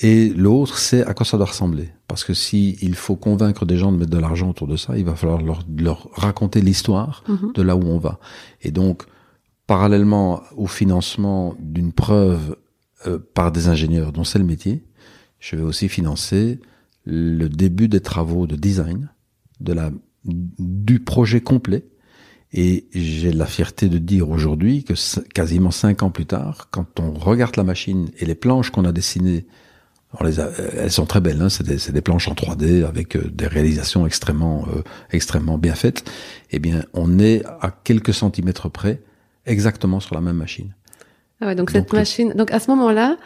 et 0.00 0.28
l'autre, 0.30 0.78
c'est 0.78 1.04
à 1.06 1.14
quoi 1.14 1.24
ça 1.24 1.36
doit 1.38 1.46
ressembler. 1.46 1.88
Parce 2.06 2.22
que 2.24 2.34
si 2.34 2.76
il 2.82 2.94
faut 2.94 3.16
convaincre 3.16 3.64
des 3.64 3.76
gens 3.78 3.92
de 3.92 3.96
mettre 3.96 4.10
de 4.10 4.18
l'argent 4.18 4.50
autour 4.50 4.66
de 4.66 4.76
ça, 4.76 4.96
il 4.98 5.04
va 5.04 5.14
falloir 5.16 5.40
leur, 5.42 5.62
leur 5.76 6.08
raconter 6.12 6.60
l'histoire 6.60 7.24
Mhm. 7.28 7.52
de 7.54 7.62
là 7.62 7.76
où 7.76 7.82
on 7.84 7.98
va. 7.98 8.18
Et 8.62 8.70
donc, 8.70 9.04
parallèlement 9.66 10.42
au 10.56 10.66
financement 10.66 11.54
d'une 11.60 11.92
preuve 11.92 12.56
euh, 13.06 13.18
par 13.34 13.52
des 13.52 13.68
ingénieurs 13.68 14.12
dont 14.12 14.24
c'est 14.24 14.38
le 14.38 14.44
métier, 14.44 14.84
je 15.40 15.56
vais 15.56 15.62
aussi 15.62 15.88
financer 15.88 16.60
le 17.04 17.48
début 17.48 17.88
des 17.88 18.00
travaux 18.00 18.46
de 18.46 18.56
design 18.56 19.10
de 19.60 19.72
la 19.72 19.90
du 20.24 21.00
projet 21.00 21.40
complet. 21.40 21.86
Et 22.52 22.86
j'ai 22.92 23.32
la 23.32 23.46
fierté 23.46 23.88
de 23.88 23.98
dire 23.98 24.28
aujourd'hui 24.30 24.84
que 24.84 24.94
quasiment 25.34 25.70
cinq 25.70 26.02
ans 26.02 26.10
plus 26.10 26.26
tard, 26.26 26.68
quand 26.70 27.00
on 27.00 27.12
regarde 27.12 27.56
la 27.56 27.64
machine 27.64 28.08
et 28.18 28.24
les 28.26 28.34
planches 28.34 28.70
qu'on 28.70 28.84
a 28.84 28.92
dessinées, 28.92 29.46
on 30.20 30.24
les 30.24 30.40
a- 30.40 30.50
elles 30.76 30.90
sont 30.90 31.06
très 31.06 31.20
belles, 31.20 31.40
hein, 31.42 31.48
c'est 31.48 31.66
des, 31.66 31.92
des 31.92 32.00
planches 32.00 32.28
en 32.28 32.34
3D 32.34 32.84
avec 32.84 33.16
euh, 33.16 33.22
des 33.32 33.46
réalisations 33.46 34.06
extrêmement, 34.06 34.66
euh, 34.74 34.82
extrêmement 35.10 35.58
bien 35.58 35.74
faites. 35.74 36.04
Eh 36.52 36.58
bien, 36.58 36.84
on 36.94 37.18
est 37.18 37.42
à 37.60 37.70
quelques 37.84 38.14
centimètres 38.14 38.68
près, 38.68 39.00
exactement 39.46 40.00
sur 40.00 40.14
la 40.14 40.20
même 40.20 40.36
machine. 40.36 40.74
Ah 41.40 41.46
ouais, 41.46 41.54
donc 41.54 41.70
cette 41.70 41.92
le- 41.92 41.98
machine. 41.98 42.32
Donc 42.34 42.50
à 42.52 42.60
ce 42.60 42.70
moment-là, 42.70 43.16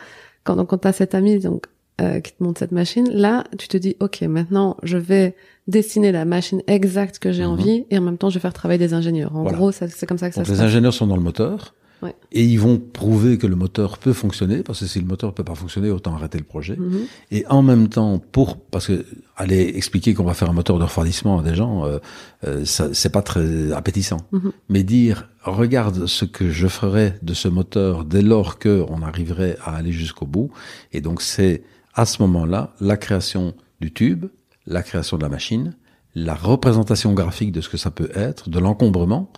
quand 0.45 0.57
donc 0.57 0.69
quand 0.71 0.79
t'as 0.79 0.93
cet 0.93 1.15
ami 1.15 1.39
donc 1.39 1.67
euh, 2.01 2.21
qui 2.21 2.33
te 2.33 2.43
montre 2.43 2.59
cette 2.59 2.73
machine, 2.73 3.09
là 3.11 3.45
tu 3.59 3.69
te 3.69 3.77
dis 3.77 3.95
ok 4.01 4.23
maintenant 4.23 4.77
je 4.83 4.97
vais 4.97 5.37
dessiner 5.69 6.11
la 6.13 6.25
machine 6.25 6.63
exacte 6.67 7.19
que 7.19 7.31
j'ai 7.31 7.45
Mhm. 7.45 7.51
envie 7.51 7.85
et 7.91 7.99
en 7.99 8.01
même 8.01 8.19
temps 8.19 8.31
je 8.31 8.35
vais 8.35 8.41
faire 8.41 8.53
travailler 8.55 8.79
des 8.79 8.95
ingénieurs. 8.95 9.37
En 9.37 9.43
Voilà. 9.43 9.59
gros, 9.59 9.71
c'est 9.71 10.07
comme 10.07 10.19
ça 10.19 10.29
que 10.29 10.35
ça 10.35 10.41
Donc 10.41 10.47
se 10.47 10.53
les 10.53 10.59
passe. 10.59 10.67
ingénieurs 10.67 10.95
sont 10.95 11.07
dans 11.07 11.17
le 11.17 11.23
moteur. 11.23 11.75
Ouais. 12.03 12.15
Et 12.33 12.45
ils 12.45 12.59
vont 12.59 12.79
prouver 12.79 13.37
que 13.37 13.47
le 13.47 13.57
moteur 13.57 13.99
peut 13.99 14.13
fonctionner, 14.13 14.63
parce 14.63 14.81
que 14.81 14.87
si 14.87 15.01
le 15.01 15.07
moteur 15.07 15.35
peut 15.35 15.45
pas 15.45 15.55
fonctionner, 15.55 15.91
autant 15.91 16.15
arrêter 16.15 16.39
le 16.39 16.45
projet. 16.45 16.77
Mhm. 16.77 17.01
Et 17.31 17.47
en 17.49 17.63
même 17.63 17.89
temps, 17.89 18.19
pour 18.33 18.59
parce 18.59 18.87
que 18.87 19.05
aller 19.37 19.73
expliquer 19.75 20.15
qu'on 20.15 20.25
va 20.25 20.35
faire 20.35 20.51
un 20.51 20.55
moteur 20.55 20.79
de 20.79 20.85
refroidissement 20.85 21.41
à 21.41 21.43
des 21.43 21.55
gens, 21.55 21.85
euh, 21.85 21.99
euh, 22.47 22.65
c'est 22.65 23.13
pas 23.13 23.23
très 23.23 23.73
appétissant. 23.73 24.19
Mhm. 24.33 24.53
Mais 24.69 24.83
dire 24.83 25.29
regarde 25.43 26.07
ce 26.07 26.25
que 26.25 26.51
je 26.51 26.69
ferais 26.69 27.19
de 27.23 27.35
ce 27.35 27.49
moteur 27.49 28.05
dès 28.05 28.23
lors 28.23 28.59
que 28.59 28.85
on 28.89 29.03
arriverait 29.03 29.57
à 29.65 29.77
aller 29.77 29.93
jusqu'au 29.93 30.27
bout. 30.27 30.51
Et 30.93 31.01
donc 31.01 31.23
c'est 31.23 31.63
à 31.95 32.07
ce 32.07 32.23
moment-là 32.23 32.75
la 32.81 32.97
création 32.97 33.55
du 33.81 33.93
tube, 33.93 34.27
la 34.67 34.83
création 34.83 35.17
de 35.17 35.23
la 35.23 35.29
machine, 35.29 35.75
la 36.15 36.35
représentation 36.35 37.13
graphique 37.15 37.53
de 37.53 37.61
ce 37.61 37.69
que 37.69 37.77
ça 37.77 37.91
peut 37.91 38.11
être, 38.15 38.51
de 38.51 38.59
l'encombrement. 38.59 39.33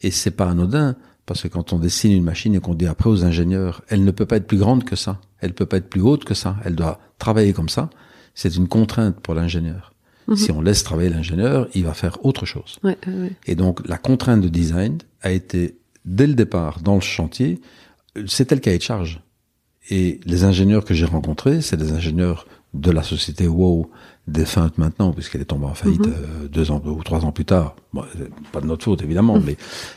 Et 0.00 0.10
c'est 0.10 0.30
pas 0.30 0.50
anodin 0.50 0.96
parce 1.26 1.42
que 1.42 1.48
quand 1.48 1.72
on 1.72 1.78
dessine 1.78 2.12
une 2.12 2.24
machine 2.24 2.54
et 2.54 2.60
qu'on 2.60 2.74
dit 2.74 2.86
après 2.86 3.08
aux 3.08 3.24
ingénieurs, 3.24 3.82
elle 3.88 4.04
ne 4.04 4.10
peut 4.10 4.26
pas 4.26 4.36
être 4.36 4.46
plus 4.46 4.58
grande 4.58 4.84
que 4.84 4.96
ça, 4.96 5.20
elle 5.40 5.54
peut 5.54 5.66
pas 5.66 5.78
être 5.78 5.88
plus 5.88 6.02
haute 6.02 6.24
que 6.24 6.34
ça, 6.34 6.56
elle 6.64 6.74
doit 6.74 7.00
travailler 7.18 7.52
comme 7.52 7.68
ça. 7.68 7.90
C'est 8.34 8.56
une 8.56 8.68
contrainte 8.68 9.20
pour 9.20 9.34
l'ingénieur. 9.34 9.92
Mhm. 10.28 10.36
Si 10.36 10.52
on 10.52 10.60
laisse 10.60 10.82
travailler 10.82 11.10
l'ingénieur, 11.10 11.68
il 11.74 11.84
va 11.84 11.94
faire 11.94 12.24
autre 12.24 12.46
chose. 12.46 12.78
Ouais, 12.82 12.98
ouais, 13.06 13.14
ouais. 13.14 13.32
Et 13.46 13.54
donc 13.54 13.86
la 13.86 13.98
contrainte 13.98 14.40
de 14.40 14.48
design 14.48 14.98
a 15.22 15.30
été 15.30 15.78
dès 16.04 16.26
le 16.26 16.34
départ 16.34 16.80
dans 16.80 16.94
le 16.94 17.00
chantier, 17.00 17.60
euh, 18.16 18.24
c'était 18.26 18.54
le 18.54 18.60
cahier 18.60 18.78
de 18.78 18.82
charge. 18.82 19.22
Et 19.90 20.20
les 20.24 20.44
ingénieurs 20.44 20.84
que 20.84 20.94
j'ai 20.94 21.04
rencontrés, 21.04 21.60
c'est 21.60 21.76
des 21.76 21.92
ingénieurs 21.92 22.46
de 22.72 22.90
la 22.90 23.02
société 23.02 23.46
WoW 23.46 23.90
défunte 24.26 24.78
maintenant, 24.78 25.12
puisqu'elle 25.12 25.42
est 25.42 25.46
tombée 25.46 25.66
en 25.66 25.74
faillite 25.74 26.06
Mhm. 26.06 26.12
euh, 26.12 26.48
deux 26.48 26.70
ans 26.70 26.80
ou 26.84 27.02
trois 27.02 27.24
ans 27.24 27.32
plus 27.32 27.44
tard. 27.44 27.76
Bon, 27.92 28.02
pas 28.52 28.60
de 28.60 28.66
notre 28.66 28.84
faute 28.84 29.02
évidemment, 29.02 29.38
mais 29.44 29.56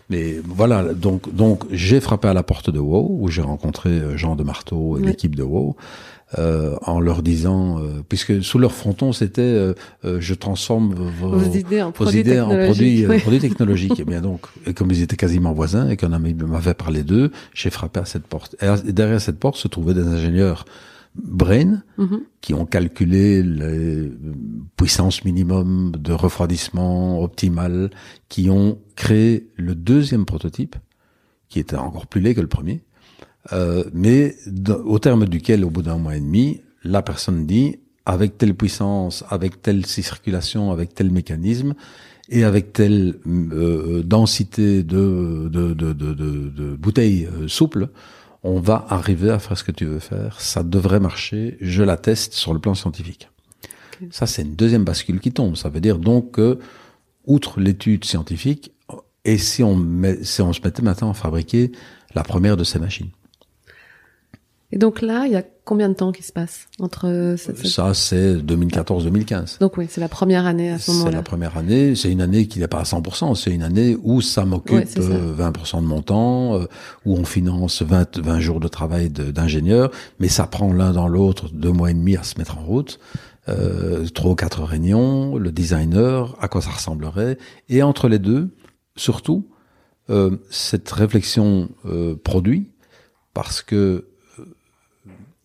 mais 0.10 0.42
voilà. 0.46 0.94
Donc 0.94 1.34
donc 1.34 1.64
j'ai 1.72 2.00
frappé 2.02 2.28
à 2.28 2.34
la 2.34 2.44
porte 2.44 2.70
de 2.70 2.80
WoW 2.80 3.18
où 3.22 3.30
j'ai 3.30 3.42
rencontré 3.42 3.90
euh, 3.90 4.18
Jean 4.18 4.36
de 4.36 4.44
Marteau 4.44 4.98
et 4.98 5.02
l'équipe 5.02 5.36
de 5.36 5.44
WoW. 5.44 5.76
euh, 6.38 6.76
en 6.82 7.00
leur 7.00 7.24
disant, 7.24 7.80
euh, 7.80 8.02
puisque 8.10 8.44
sous 8.44 8.60
leur 8.60 8.74
fronton 8.74 9.14
c'était 9.14 9.42
euh, 9.42 9.74
euh, 10.04 10.18
je 10.20 10.34
transforme 10.34 10.94
vos, 10.94 11.30
Vos 11.38 11.52
idées 11.58 11.82
en 11.82 11.86
vos 11.86 11.92
produits 11.94 12.20
idées 12.20 12.42
en 12.42 12.48
produits, 12.50 12.66
technologiques. 12.66 13.10
ouais. 13.10 13.20
produits 13.20 13.40
technologiques. 13.40 14.00
et 14.02 14.04
bien 14.04 14.20
donc, 14.20 14.42
et 14.66 14.74
comme 14.74 14.92
ils 14.92 15.02
étaient 15.02 15.16
quasiment 15.16 15.54
voisins 15.54 15.88
et 15.88 15.96
qu'un 15.96 16.12
ami 16.12 16.34
m'avait 16.34 16.74
parlé 16.74 17.04
d'eux, 17.04 17.32
j'ai 17.54 17.70
frappé 17.70 18.02
à 18.02 18.06
cette 18.06 18.28
porte. 18.28 18.58
Et 18.62 18.92
derrière 18.92 19.22
cette 19.22 19.40
porte 19.40 19.56
se 19.56 19.70
trouvaient 19.70 19.94
des 19.94 20.06
ingénieurs 20.06 20.66
brain 21.18 21.84
Mhm. 21.98 22.22
qui 22.42 22.54
ont 22.54 22.66
calculé 22.66 23.44
les 23.44 24.12
puissances 24.78 25.24
minimum 25.26 25.92
de 25.98 26.14
refroidissement 26.14 27.22
optimales, 27.22 27.90
qui 28.30 28.50
ont 28.50 28.80
créé 28.96 29.48
le 29.56 29.76
deuxième 29.76 30.26
prototype, 30.26 30.76
qui 31.50 31.60
était 31.60 31.76
encore 31.78 32.08
plus 32.08 32.22
laid 32.22 32.36
que 32.36 32.42
le 32.42 32.48
premier, 32.48 32.84
euh, 33.54 33.84
mais 33.94 34.36
au 34.86 35.00
terme 35.00 35.26
duquel, 35.26 35.64
au 35.66 35.70
bout 35.70 35.82
d'un 35.82 35.98
mois 35.98 36.16
et 36.18 36.20
demi, 36.22 36.62
la 36.84 37.02
personne 37.02 37.46
dit, 37.46 37.78
avec 38.06 38.38
telle 38.38 38.54
puissance, 38.56 39.24
avec 39.30 39.62
telle 39.62 39.86
circulation, 39.86 40.72
avec 40.72 40.94
tel 40.94 41.12
mécanisme, 41.12 41.74
et 42.30 42.44
avec 42.44 42.74
telle 42.74 43.16
euh, 43.26 44.04
densité 44.04 44.84
de, 44.84 45.48
de, 45.50 45.74
de, 45.74 45.94
de, 45.94 46.14
de- 46.14 46.50
de 46.50 46.76
bouteilles 46.76 47.26
euh, 47.26 47.48
souples, 47.48 47.88
on 48.48 48.62
va 48.62 48.86
arriver 48.90 49.30
à 49.30 49.40
faire 49.40 49.58
ce 49.58 49.64
que 49.64 49.74
tu 49.74 49.86
veux 49.86 50.00
faire. 50.00 50.40
Ça 50.40 50.64
devrait 50.64 51.02
marcher. 51.02 51.58
Je 51.60 51.84
l'atteste 51.84 52.34
sur 52.34 52.54
le 52.54 52.60
plan 52.60 52.76
scientifique. 52.76 53.30
Ça, 54.10 54.26
c'est 54.26 54.44
une 54.44 54.56
deuxième 54.56 54.86
bascule 54.86 55.20
qui 55.20 55.32
tombe. 55.32 55.58
Ça 55.58 55.70
veut 55.70 55.82
dire 55.82 56.00
donc 56.00 56.32
que, 56.32 56.60
outre 57.26 57.60
l'étude 57.60 58.06
scientifique, 58.06 58.72
et 59.26 59.38
si 59.38 59.64
on, 59.64 59.76
met, 59.76 60.24
si 60.24 60.42
on 60.42 60.54
se 60.54 60.62
mettait 60.64 60.82
maintenant 60.82 61.10
à 61.10 61.14
fabriquer 61.14 61.74
la 62.16 62.24
première 62.24 62.56
de 62.56 62.64
ces 62.64 62.80
machines? 62.80 63.10
Et 64.74 64.78
donc 64.78 65.02
là, 65.02 65.26
il 65.28 65.32
y 65.32 65.36
a 65.38 65.44
combien 65.64 65.88
de 65.88 65.94
temps 65.94 66.12
qui 66.12 66.24
se 66.24 66.34
passe 66.34 66.68
entre 66.80 67.08
euh, 67.08 67.38
cette, 67.38 67.66
Ça, 67.66 67.94
c'est 67.94 68.36
2014-2015. 68.36 69.60
Donc 69.60 69.78
oui, 69.78 69.86
c'est 69.90 70.02
la 70.02 70.10
première 70.10 70.46
année 70.46 70.72
à 70.72 70.78
ce 70.78 70.92
C'est 70.92 70.98
moment-là. 70.98 71.18
la 71.18 71.24
première 71.24 71.58
année. 71.58 71.96
C'est 71.96 72.12
une 72.12 72.20
année 72.22 72.48
qui 72.48 72.60
n'est 72.60 72.68
pas 72.68 72.80
à 72.80 72.84
100%. 72.84 73.36
C'est 73.36 73.52
une 73.54 73.64
année 73.64 73.98
où 74.04 74.20
ça 74.22 74.44
m'occupe 74.44 74.76
Ouais, 74.76 74.86
c'est 74.86 75.02
ça. 75.02 75.10
euh, 75.10 75.34
20% 75.36 75.82
de 75.82 75.88
mon 75.88 76.02
temps, 76.02 76.56
euh, 76.56 76.66
où 77.06 77.16
on 77.16 77.24
finance 77.24 77.82
20, 77.82 78.18
20 78.20 78.40
jours 78.42 78.60
de 78.60 78.68
travail 78.68 79.10
d'ingénieur, 79.10 79.90
mais 80.20 80.28
ça 80.28 80.48
prend 80.48 80.74
l'un 80.74 80.92
dans 80.92 81.08
l'autre 81.08 81.50
deux 81.54 81.72
mois 81.72 81.92
et 81.92 81.94
demi 81.94 82.18
à 82.18 82.24
se 82.24 82.38
mettre 82.38 82.58
en 82.58 82.64
route. 82.66 83.00
Euh, 83.50 84.06
trois 84.14 84.32
ou 84.32 84.36
quatre 84.36 84.62
réunions, 84.64 85.38
le 85.38 85.54
designer, 85.54 86.36
à 86.42 86.50
quoi 86.50 86.62
ça 86.62 86.72
ressemblerait, 86.72 87.38
et 87.70 87.82
entre 87.84 88.10
les 88.10 88.20
deux, 88.20 88.50
surtout 88.98 89.48
euh, 90.10 90.36
cette 90.50 90.92
réflexion 90.92 91.70
euh, 91.86 92.18
produit, 92.22 92.70
parce 93.34 93.62
que 93.62 94.08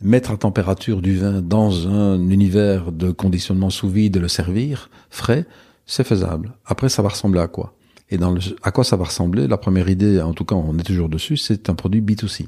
mettre 0.02 0.30
à 0.32 0.36
température 0.36 1.00
du 1.02 1.16
vin 1.16 1.40
dans 1.42 1.88
un 1.88 2.28
univers 2.30 2.92
de 2.92 3.10
conditionnement 3.10 3.70
sous 3.70 3.88
vide 3.88 4.16
et 4.16 4.20
le 4.20 4.28
servir 4.28 4.90
frais, 5.10 5.46
c'est 5.86 6.04
faisable. 6.04 6.54
Après, 6.64 6.88
ça 6.88 7.02
va 7.02 7.08
ressembler 7.10 7.40
à 7.40 7.48
quoi? 7.48 7.74
Et 8.10 8.18
dans 8.18 8.30
le, 8.30 8.40
à 8.62 8.70
quoi 8.72 8.84
ça 8.84 8.96
va 8.96 9.04
ressembler? 9.04 9.46
La 9.48 9.56
première 9.56 9.88
idée, 9.88 10.20
en 10.20 10.34
tout 10.34 10.44
cas, 10.44 10.54
on 10.54 10.76
est 10.78 10.82
toujours 10.82 11.08
dessus, 11.08 11.36
c'est 11.36 11.68
un 11.70 11.74
produit 11.74 12.00
B2C. 12.00 12.46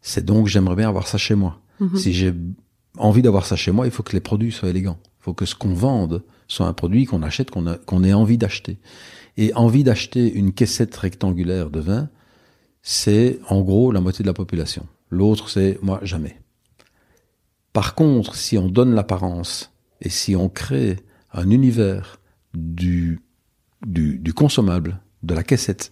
C'est 0.00 0.24
donc, 0.24 0.48
j'aimerais 0.48 0.76
bien 0.76 0.88
avoir 0.88 1.06
ça 1.06 1.18
chez 1.18 1.34
moi. 1.34 1.60
Mhm. 1.80 1.96
Si 1.96 2.12
j'ai 2.12 2.34
envie 2.98 3.22
d'avoir 3.22 3.46
ça 3.46 3.56
chez 3.56 3.70
moi, 3.70 3.86
il 3.86 3.92
faut 3.92 4.02
que 4.02 4.12
les 4.12 4.20
produits 4.20 4.50
soient 4.52 4.68
élégants. 4.68 4.98
Il 5.20 5.24
faut 5.24 5.34
que 5.34 5.44
ce 5.46 5.54
qu'on 5.54 5.72
vende 5.74 6.22
soit 6.48 6.66
un 6.66 6.72
produit 6.72 7.04
qu'on 7.06 7.22
achète, 7.22 7.50
qu'on 7.50 7.66
a- 7.66 7.76
qu'on 7.78 8.02
ait 8.04 8.12
envie 8.12 8.38
d'acheter. 8.38 8.78
Et 9.36 9.54
envie 9.54 9.84
d'acheter 9.84 10.30
une 10.32 10.52
caissette 10.52 10.94
rectangulaire 10.96 11.70
de 11.70 11.80
vin, 11.80 12.08
c'est 12.82 13.38
en 13.48 13.62
gros 13.62 13.92
la 13.92 14.00
moitié 14.00 14.22
de 14.24 14.28
la 14.28 14.34
population. 14.34 14.86
L'autre, 15.10 15.48
c'est 15.48 15.78
moi, 15.82 16.00
jamais. 16.02 16.36
Par 17.72 17.94
contre, 17.94 18.34
si 18.36 18.58
on 18.58 18.68
donne 18.68 18.94
l'apparence 18.94 19.72
et 20.00 20.08
si 20.08 20.36
on 20.36 20.48
crée 20.48 20.98
un 21.32 21.50
univers 21.50 22.20
du, 22.54 23.20
du, 23.86 24.34
consommable, 24.34 25.00
de 25.22 25.34
la 25.34 25.42
caissette, 25.42 25.90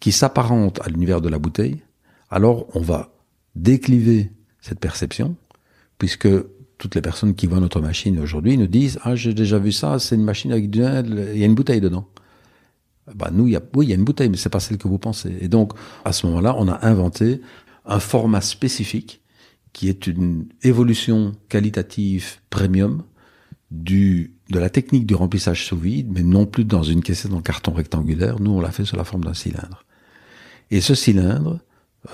qui 0.00 0.12
s'apparente 0.12 0.80
à 0.82 0.88
l'univers 0.88 1.20
de 1.20 1.28
la 1.28 1.38
bouteille, 1.38 1.82
alors 2.30 2.66
on 2.74 2.80
va 2.80 3.14
décliver 3.54 4.32
cette 4.60 4.80
perception, 4.80 5.36
puisque 5.98 6.28
toutes 6.76 6.94
les 6.94 7.00
personnes 7.00 7.34
qui 7.34 7.46
voient 7.46 7.60
notre 7.60 7.80
machine 7.80 8.18
aujourd'hui 8.18 8.58
nous 8.58 8.66
disent 8.66 8.98
ah 9.04 9.14
j'ai 9.14 9.32
déjà 9.32 9.58
vu 9.58 9.72
ça, 9.72 9.98
c'est 9.98 10.16
une 10.16 10.24
machine 10.24 10.52
avec 10.52 10.68
du 10.68 10.80
il 10.80 11.38
y 11.38 11.42
a 11.42 11.46
une 11.46 11.54
bouteille 11.54 11.80
dedans. 11.80 12.08
Bah 13.14 13.30
nous, 13.32 13.44
oui, 13.44 13.56
il 13.86 13.88
y 13.88 13.92
a 13.92 13.96
une 13.96 14.04
bouteille, 14.04 14.30
mais 14.30 14.36
c'est 14.36 14.48
pas 14.48 14.60
celle 14.60 14.78
que 14.78 14.88
vous 14.88 14.98
pensez. 14.98 15.36
Et 15.40 15.48
donc 15.48 15.72
à 16.04 16.12
ce 16.12 16.26
moment-là, 16.26 16.54
on 16.58 16.68
a 16.68 16.86
inventé 16.86 17.40
un 17.86 18.00
format 18.00 18.40
spécifique 18.40 19.22
qui 19.74 19.90
est 19.90 20.06
une 20.06 20.46
évolution 20.62 21.32
qualitative 21.50 22.36
premium 22.48 23.02
du 23.70 24.32
de 24.50 24.58
la 24.58 24.70
technique 24.70 25.06
du 25.06 25.14
remplissage 25.14 25.66
sous 25.66 25.76
vide, 25.76 26.08
mais 26.10 26.22
non 26.22 26.46
plus 26.46 26.64
dans 26.64 26.82
une 26.82 27.02
caissette 27.02 27.32
en 27.32 27.40
carton 27.40 27.72
rectangulaire. 27.72 28.40
Nous, 28.40 28.50
on 28.50 28.60
l'a 28.60 28.70
fait 28.70 28.84
sous 28.84 28.96
la 28.96 29.04
forme 29.04 29.24
d'un 29.24 29.34
cylindre. 29.34 29.84
Et 30.70 30.80
ce 30.80 30.94
cylindre, 30.94 31.60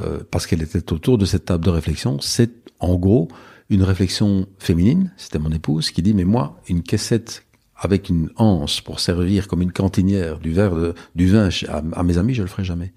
euh, 0.00 0.20
parce 0.30 0.46
qu'elle 0.46 0.62
était 0.62 0.92
autour 0.92 1.18
de 1.18 1.24
cette 1.24 1.46
table 1.46 1.64
de 1.64 1.70
réflexion, 1.70 2.18
c'est 2.20 2.70
en 2.78 2.96
gros 2.96 3.28
une 3.68 3.82
réflexion 3.82 4.46
féminine. 4.58 5.12
C'était 5.16 5.38
mon 5.38 5.50
épouse 5.50 5.90
qui 5.90 6.02
dit 6.02 6.14
mais 6.14 6.24
moi, 6.24 6.60
une 6.68 6.82
caissette 6.82 7.44
avec 7.76 8.08
une 8.08 8.30
anse 8.36 8.80
pour 8.80 9.00
servir 9.00 9.48
comme 9.48 9.62
une 9.62 9.72
cantinière 9.72 10.38
du 10.38 10.52
verre 10.52 10.74
de, 10.74 10.94
du 11.14 11.28
vin 11.28 11.48
à, 11.68 11.82
à 11.92 12.02
mes 12.02 12.18
amis, 12.18 12.34
je 12.34 12.42
le 12.42 12.48
ferai 12.48 12.64
jamais. 12.64 12.92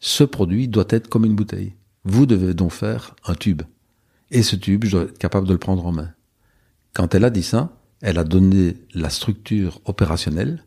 Ce 0.00 0.24
produit 0.24 0.68
doit 0.68 0.86
être 0.88 1.08
comme 1.08 1.24
une 1.24 1.34
bouteille. 1.34 1.74
Vous 2.04 2.26
devez 2.26 2.54
donc 2.54 2.72
faire 2.72 3.14
un 3.24 3.34
tube. 3.34 3.62
Et 4.32 4.42
ce 4.42 4.56
tube, 4.56 4.84
je 4.84 4.90
dois 4.92 5.02
être 5.02 5.18
capable 5.18 5.46
de 5.46 5.52
le 5.52 5.58
prendre 5.58 5.86
en 5.86 5.92
main. 5.92 6.10
Quand 6.94 7.14
elle 7.14 7.24
a 7.24 7.30
dit 7.30 7.42
ça, 7.42 7.76
elle 8.00 8.18
a 8.18 8.24
donné 8.24 8.76
la 8.94 9.10
structure 9.10 9.80
opérationnelle 9.84 10.64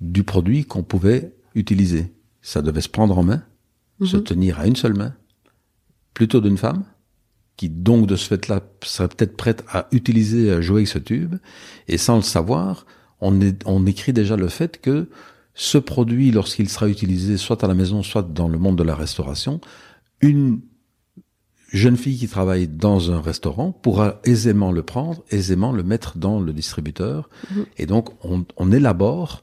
du 0.00 0.24
produit 0.24 0.64
qu'on 0.64 0.82
pouvait 0.82 1.34
utiliser. 1.54 2.12
Ça 2.42 2.62
devait 2.62 2.80
se 2.80 2.88
prendre 2.88 3.16
en 3.18 3.22
main, 3.22 3.42
se 4.02 4.16
Mhm. 4.16 4.24
tenir 4.24 4.58
à 4.58 4.66
une 4.66 4.74
seule 4.76 4.96
main, 4.96 5.14
plutôt 6.14 6.40
d'une 6.40 6.56
femme, 6.56 6.84
qui 7.56 7.68
donc 7.68 8.06
de 8.06 8.16
ce 8.16 8.26
fait-là 8.26 8.60
serait 8.82 9.08
peut-être 9.08 9.36
prête 9.36 9.64
à 9.70 9.86
utiliser, 9.92 10.50
à 10.50 10.60
jouer 10.60 10.78
avec 10.78 10.88
ce 10.88 10.98
tube, 10.98 11.36
et 11.88 11.98
sans 11.98 12.16
le 12.16 12.22
savoir, 12.22 12.86
on, 13.20 13.40
est, 13.40 13.62
on 13.66 13.84
écrit 13.86 14.12
déjà 14.12 14.36
le 14.36 14.48
fait 14.48 14.80
que 14.80 15.08
ce 15.54 15.76
produit, 15.76 16.30
lorsqu'il 16.30 16.68
sera 16.68 16.88
utilisé 16.88 17.36
soit 17.36 17.62
à 17.64 17.66
la 17.68 17.74
maison, 17.74 18.02
soit 18.02 18.22
dans 18.22 18.48
le 18.48 18.58
monde 18.58 18.78
de 18.78 18.84
la 18.84 18.94
restauration, 18.94 19.60
une 20.20 20.60
jeune 21.68 21.96
fille 21.96 22.18
qui 22.18 22.28
travaille 22.28 22.66
dans 22.66 23.10
un 23.12 23.20
restaurant 23.20 23.72
pourra 23.72 24.20
aisément 24.24 24.72
le 24.72 24.82
prendre, 24.82 25.22
aisément 25.30 25.72
le 25.72 25.82
mettre 25.82 26.18
dans 26.18 26.40
le 26.40 26.52
distributeur. 26.52 27.28
Mhm. 27.54 27.66
Et 27.76 27.86
donc, 27.86 28.10
on, 28.24 28.44
on 28.56 28.72
élabore, 28.72 29.42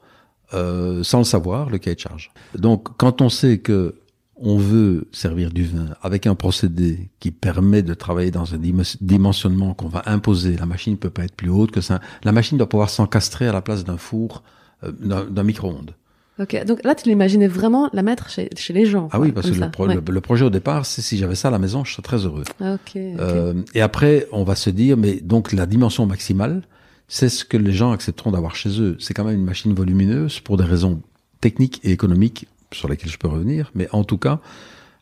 euh, 0.54 1.04
sans 1.04 1.20
le 1.20 1.24
savoir, 1.24 1.70
le 1.70 1.78
cahier 1.78 1.96
de 1.96 2.00
charge. 2.02 2.32
Donc, 2.58 2.96
quand 2.98 3.22
on 3.22 3.30
sait 3.30 3.60
que 3.60 3.96
on 4.38 4.58
veut 4.58 5.08
servir 5.14 5.50
du 5.52 5.64
vin 5.64 5.96
avec 6.02 6.28
un 6.28 6.36
procédé 6.36 7.10
qui 7.22 7.32
permet 7.32 7.84
de 7.84 7.94
travailler 7.94 8.32
dans 8.32 8.54
un 8.54 8.58
dim- 8.58 8.98
dimensionnement 9.00 9.74
qu'on 9.74 9.88
va 9.88 10.04
imposer, 10.08 10.58
la 10.58 10.66
machine 10.66 10.94
ne 10.94 10.98
peut 10.98 11.10
pas 11.10 11.24
être 11.24 11.36
plus 11.36 11.50
haute 11.50 11.72
que 11.72 11.80
ça. 11.80 12.02
La 12.24 12.34
machine 12.34 12.58
doit 12.58 12.68
pouvoir 12.68 12.90
s'encastrer 12.90 13.48
à 13.48 13.54
la 13.54 13.62
place 13.62 13.86
d'un 13.86 13.98
four, 13.98 14.44
euh, 14.84 14.92
d'un 15.30 15.44
micro-ondes. 15.44 15.96
Ok, 16.38 16.66
donc 16.66 16.84
là, 16.84 16.96
tu 16.96 17.08
l'imaginais 17.08 17.48
vraiment 17.48 17.90
la 17.94 18.04
mettre 18.04 18.30
chez, 18.30 18.50
chez 18.58 18.74
les 18.74 18.86
gens. 18.86 19.08
Ah 19.14 19.20
oui, 19.22 19.32
parce 19.32 19.50
que 19.50 19.56
le, 19.56 19.72
pro- 19.72 19.88
Ouais. 19.88 19.96
le- 19.96 20.02
le 20.12 20.22
projet 20.22 20.44
au 20.44 20.50
départ, 20.50 20.86
c'est 20.86 21.02
si 21.02 21.18
j'avais 21.18 21.36
ça 21.36 21.48
à 21.48 21.52
la 21.52 21.60
maison, 21.60 21.86
je 21.86 21.94
serais 21.94 22.02
très 22.04 22.18
heureux. 22.26 22.44
Ah, 22.60 22.74
Ok, 22.74 22.80
ok. 22.96 22.96
Euh, 22.98 23.54
et 23.74 23.82
après, 23.82 24.28
on 24.34 24.44
va 24.44 24.56
se 24.56 24.70
dire, 24.70 24.98
mais 24.98 25.22
donc 25.22 25.54
la 25.54 25.66
dimension 25.66 26.06
maximale, 26.06 26.64
c'est 27.08 27.30
ce 27.30 27.46
que 27.46 27.56
les 27.56 27.72
gens 27.72 27.92
accepteront 27.92 28.32
d'avoir 28.32 28.56
chez 28.56 28.82
eux. 28.82 28.98
C'est 29.00 29.14
quand 29.14 29.24
même 29.24 29.36
une 29.40 29.46
machine 29.46 29.74
volumineuse 29.74 30.40
pour 30.42 30.58
des 30.58 30.66
raisons 30.66 31.02
techniques 31.40 31.80
et 31.84 31.92
économiques 31.92 32.48
sur 32.74 32.90
lesquelles 32.90 33.12
je 33.12 33.18
peux 33.18 33.28
revenir. 33.30 33.72
Mais 33.74 33.88
en 33.94 34.04
tout 34.04 34.18
cas, 34.18 34.42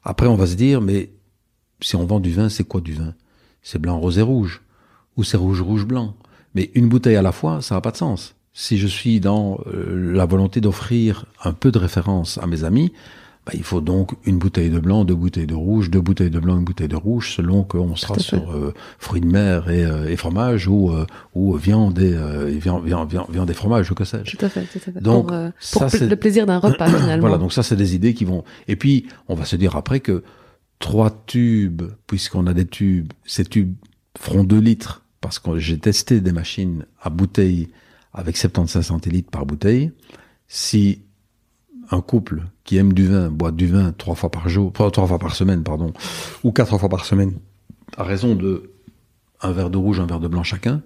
après, 0.04 0.28
on 0.28 0.36
va 0.36 0.46
se 0.46 0.56
dire, 0.56 0.82
mais 0.82 1.10
si 1.82 1.96
on 1.96 2.06
vend 2.06 2.19
du 2.19 2.32
vin, 2.32 2.50
c'est 2.50 2.63
quoi 2.65 2.80
du 2.82 2.93
vin? 2.93 3.15
C'est 3.63 3.80
blanc, 3.80 3.98
rose 4.00 4.19
et 4.19 4.22
rouge. 4.22 4.62
Ou 5.17 5.24
c'est 5.24 5.38
rouge, 5.38 5.62
rouge, 5.62 5.86
blanc. 5.86 6.15
Mais 6.54 6.69
une 6.76 6.89
bouteille 6.89 7.15
à 7.15 7.22
la 7.24 7.32
fois, 7.32 7.62
ça 7.63 7.74
n'a 7.76 7.82
pas 7.82 7.91
de 7.91 7.98
sens. 7.98 8.36
Si 8.54 8.78
je 8.78 8.88
suis 8.88 9.20
dans 9.20 9.60
euh, 9.68 10.13
la 10.13 10.26
volonté 10.26 10.62
d'offrir 10.62 11.26
un 11.44 11.54
peu 11.54 11.72
de 11.72 11.80
référence 11.80 12.38
à 12.38 12.48
mes 12.48 12.63
amis, 12.63 12.94
bah, 13.46 13.52
il 13.56 13.63
faut 13.63 13.82
donc 13.82 14.12
une 14.26 14.38
bouteille 14.38 14.70
de 14.70 14.80
blanc, 14.80 15.04
deux 15.04 15.16
bouteilles 15.16 15.48
de 15.48 15.54
rouge, 15.54 15.89
deux 15.89 16.00
bouteilles 16.00 16.30
de 16.30 16.39
blanc, 16.39 16.58
une 16.58 16.63
bouteille 16.63 16.88
de 16.88 16.96
rouge, 16.96 17.34
selon 17.36 17.63
qu'on 17.63 17.96
sera 17.98 18.18
sur 18.18 18.52
euh, 18.52 18.74
fruits 19.00 19.20
de 19.20 19.28
mer 19.28 19.70
et, 19.70 19.84
euh, 19.84 20.08
et 20.08 20.16
fromage 20.16 20.70
ou, 20.70 20.92
euh, 20.92 21.06
ou 21.34 21.54
viande, 21.56 22.00
et, 22.00 22.13
euh, 22.13 22.46
viande, 22.58 22.86
viande, 22.86 23.10
viande, 23.30 23.50
et 23.50 23.54
fromage 23.54 23.92
ou 23.92 23.96
que 23.96 24.06
sais-je. 24.06 24.38
Tout 24.38 24.46
à 24.46 24.48
fait, 24.48 24.63
tout 24.63 24.78
à 24.78 24.92
fait. 24.94 25.02
Donc, 25.02 25.28
pour, 25.28 25.36
euh, 25.36 25.50
ça, 25.60 25.88
pour 25.88 26.08
le 26.08 26.16
plaisir 26.16 26.46
d'un 26.46 26.60
repas 26.60 26.88
finalement. 26.88 27.20
Voilà, 27.20 27.38
donc 27.38 27.52
ça, 27.52 27.63
c'est 27.63 27.76
des 27.76 27.96
idées 27.96 28.13
qui 28.13 28.24
vont. 28.24 28.46
Et 28.70 28.78
puis, 28.78 29.08
on 29.28 29.36
va 29.36 29.44
se 29.44 29.58
dire 29.58 29.76
après 29.76 30.00
que 30.00 30.24
trois 30.80 31.12
tubes, 31.26 31.84
puisqu'on 32.08 32.48
a 32.48 32.54
des 32.54 32.66
tubes, 32.66 33.12
ces 33.26 33.44
tubes 33.44 33.76
feront 34.18 34.46
deux 34.46 34.60
litres, 34.60 35.02
parce 35.20 35.39
que 35.39 35.58
j'ai 35.58 35.80
testé 35.80 36.22
des 36.22 36.32
machines 36.32 36.86
à 37.02 37.10
bouteille 37.10 37.68
avec 38.13 38.38
75 38.38 38.86
centilitres 38.86 39.30
par 39.32 39.45
bouteille. 39.45 39.91
Si 40.47 41.02
un 41.91 42.02
couple 42.02 42.43
qui 42.63 42.78
aime 42.78 42.93
du 42.93 43.08
vin 43.08 43.30
boit 43.30 43.52
du 43.52 43.67
vin 43.67 43.91
trois 43.91 44.15
fois 44.15 44.30
par 44.32 44.47
jour, 44.49 44.71
trois 44.73 45.08
fois 45.08 45.19
par 45.19 45.36
semaine, 45.36 45.63
pardon, 45.63 45.93
ou 46.43 46.52
quatre 46.52 46.78
fois 46.78 46.89
par 46.89 47.06
semaine, 47.06 47.34
à 47.97 48.04
raison 48.04 48.36
de 48.36 48.71
un 49.41 49.52
verre 49.52 49.69
de 49.69 49.78
rouge, 49.78 49.99
un 49.99 50.06
verre 50.06 50.19
de 50.21 50.28
blanc 50.28 50.43
chacun, 50.43 50.82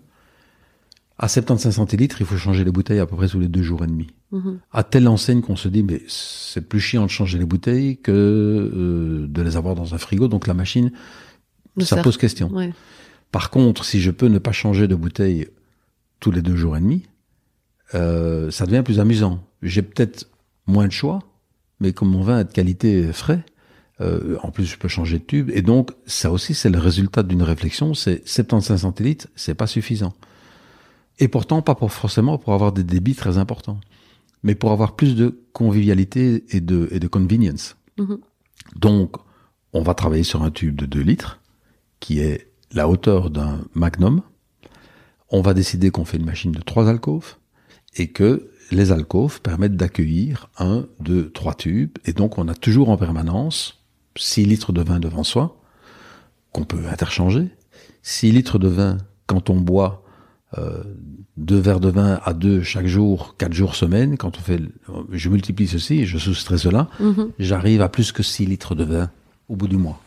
à 1.20 1.28
75 1.28 1.76
centilitres, 1.76 2.22
il 2.22 2.28
faut 2.28 2.38
changer 2.38 2.64
les 2.64 2.72
bouteilles 2.72 3.00
à 3.00 3.06
peu 3.08 3.16
près 3.16 3.28
tous 3.28 3.40
les 3.40 3.48
deux 3.48 3.64
jours 3.64 3.84
et 3.84 3.88
demi 3.88 4.08
Mhm. 4.32 4.60
à 4.74 4.84
telle 4.84 5.08
enseigne 5.08 5.40
qu'on 5.42 5.56
se 5.56 5.70
dit 5.70 5.84
mais 5.84 6.02
c'est 6.10 6.60
plus 6.68 6.82
chiant 6.82 7.06
de 7.06 7.10
changer 7.10 7.38
les 7.40 7.46
bouteilles 7.46 7.96
que 7.98 8.12
euh, 8.12 9.26
de 9.30 9.42
les 9.42 9.56
avoir 9.56 9.74
dans 9.74 9.94
un 9.96 9.98
frigo 9.98 10.28
donc 10.28 10.48
la 10.48 10.54
machine 10.54 10.92
Le 11.78 11.86
ça 11.86 12.02
pose 12.04 12.18
question 12.18 12.52
Ouais. 12.52 12.74
par 13.32 13.50
contre 13.52 13.86
si 13.86 14.02
je 14.02 14.12
peux 14.12 14.28
ne 14.28 14.38
pas 14.38 14.52
changer 14.52 14.90
de 14.90 14.96
bouteille 14.96 15.48
tous 16.20 16.32
les 16.32 16.42
deux 16.42 16.58
jours 16.58 16.76
et 16.76 16.82
demi 16.82 17.04
euh, 17.94 18.52
ça 18.52 18.66
devient 18.66 18.84
plus 18.84 19.00
amusant 19.00 19.44
j'ai 19.62 19.82
peut-être 19.82 20.30
moins 20.66 20.88
de 20.88 20.92
choix 20.92 21.20
mais 21.80 21.94
comme 21.94 22.10
mon 22.10 22.22
vin 22.22 22.40
est 22.40 22.46
de 22.46 22.52
qualité 22.52 23.12
frais 23.14 23.44
euh, 24.02 24.38
en 24.44 24.52
plus 24.52 24.66
je 24.66 24.78
peux 24.78 24.88
changer 24.88 25.20
de 25.20 25.24
tube 25.24 25.50
et 25.54 25.62
donc 25.62 25.92
ça 26.06 26.32
aussi 26.32 26.54
c'est 26.54 26.70
le 26.70 26.80
résultat 26.80 27.24
d'une 27.24 27.44
réflexion 27.44 27.94
c'est 27.94 28.28
75 28.28 28.82
centilitres 28.82 29.28
c'est 29.36 29.56
pas 29.56 29.68
suffisant 29.68 30.14
et 31.20 31.28
pourtant 31.28 31.62
pas 31.62 31.76
pour 31.76 31.92
forcément 31.92 32.38
pour 32.38 32.54
avoir 32.54 32.72
des 32.72 32.84
débits 32.84 33.16
très 33.16 33.38
importants 33.38 33.80
mais 34.44 34.56
pour 34.56 34.72
avoir 34.72 34.96
plus 34.96 35.16
de 35.16 35.44
convivialité 35.54 36.46
et 36.56 36.62
de, 36.62 36.88
et 36.92 37.00
de 37.00 37.08
convenience. 37.08 37.76
Mhm. 37.98 38.20
Donc, 38.76 39.18
on 39.74 39.82
va 39.82 39.94
travailler 39.94 40.24
sur 40.24 40.44
un 40.44 40.52
tube 40.52 40.76
de 40.76 40.86
2 40.86 41.02
litres, 41.02 41.42
qui 42.00 42.20
est 42.20 42.52
la 42.72 42.88
hauteur 42.88 43.30
d'un 43.30 43.60
magnum. 43.74 44.22
On 45.30 45.42
va 45.42 45.54
décider 45.54 45.90
qu'on 45.92 46.06
fait 46.06 46.18
une 46.18 46.26
machine 46.26 46.52
de 46.52 46.62
trois 46.62 46.90
alcôves, 46.90 47.36
et 47.98 48.08
que 48.08 48.50
les 48.72 48.92
alcôves 48.92 49.42
permettent 49.42 49.76
d'accueillir 49.76 50.50
un, 50.60 50.86
deux, 51.00 51.30
trois 51.32 51.54
tubes, 51.56 51.98
et 52.06 52.14
donc 52.14 52.38
on 52.38 52.48
a 52.48 52.54
toujours 52.56 52.90
en 52.90 52.98
permanence 52.98 53.82
6 54.18 54.46
litres 54.46 54.72
de 54.74 54.82
vin 54.82 55.00
devant 55.00 55.24
soi, 55.24 55.60
qu'on 56.52 56.64
peut 56.64 56.82
interchanger. 56.92 57.50
6 58.04 58.32
litres 58.32 58.60
de 58.60 58.68
vin 58.68 58.98
quand 59.26 59.50
on 59.50 59.56
boit 59.58 60.04
euh, 60.58 60.84
deux 61.36 61.60
verres 61.60 61.80
de 61.82 61.90
vin 61.90 62.20
à 62.24 62.34
deux 62.34 62.62
chaque 62.64 62.88
jour, 62.88 63.36
quatre 63.38 63.54
jours 63.54 63.76
semaine, 63.76 64.18
quand 64.18 64.38
on 64.38 64.42
fait, 64.42 64.62
je 65.12 65.30
multiplie 65.30 65.68
ceci, 65.68 66.06
je 66.06 66.18
soustrais 66.18 66.58
cela, 66.58 66.88
Mhm. 67.00 67.32
j'arrive 67.40 67.82
à 67.82 67.90
plus 67.90 68.12
que 68.12 68.24
6 68.24 68.46
litres 68.46 68.74
de 68.76 68.84
vin 68.86 69.12
au 69.50 69.56
bout 69.56 69.68
du 69.68 69.78
mois. 69.78 70.02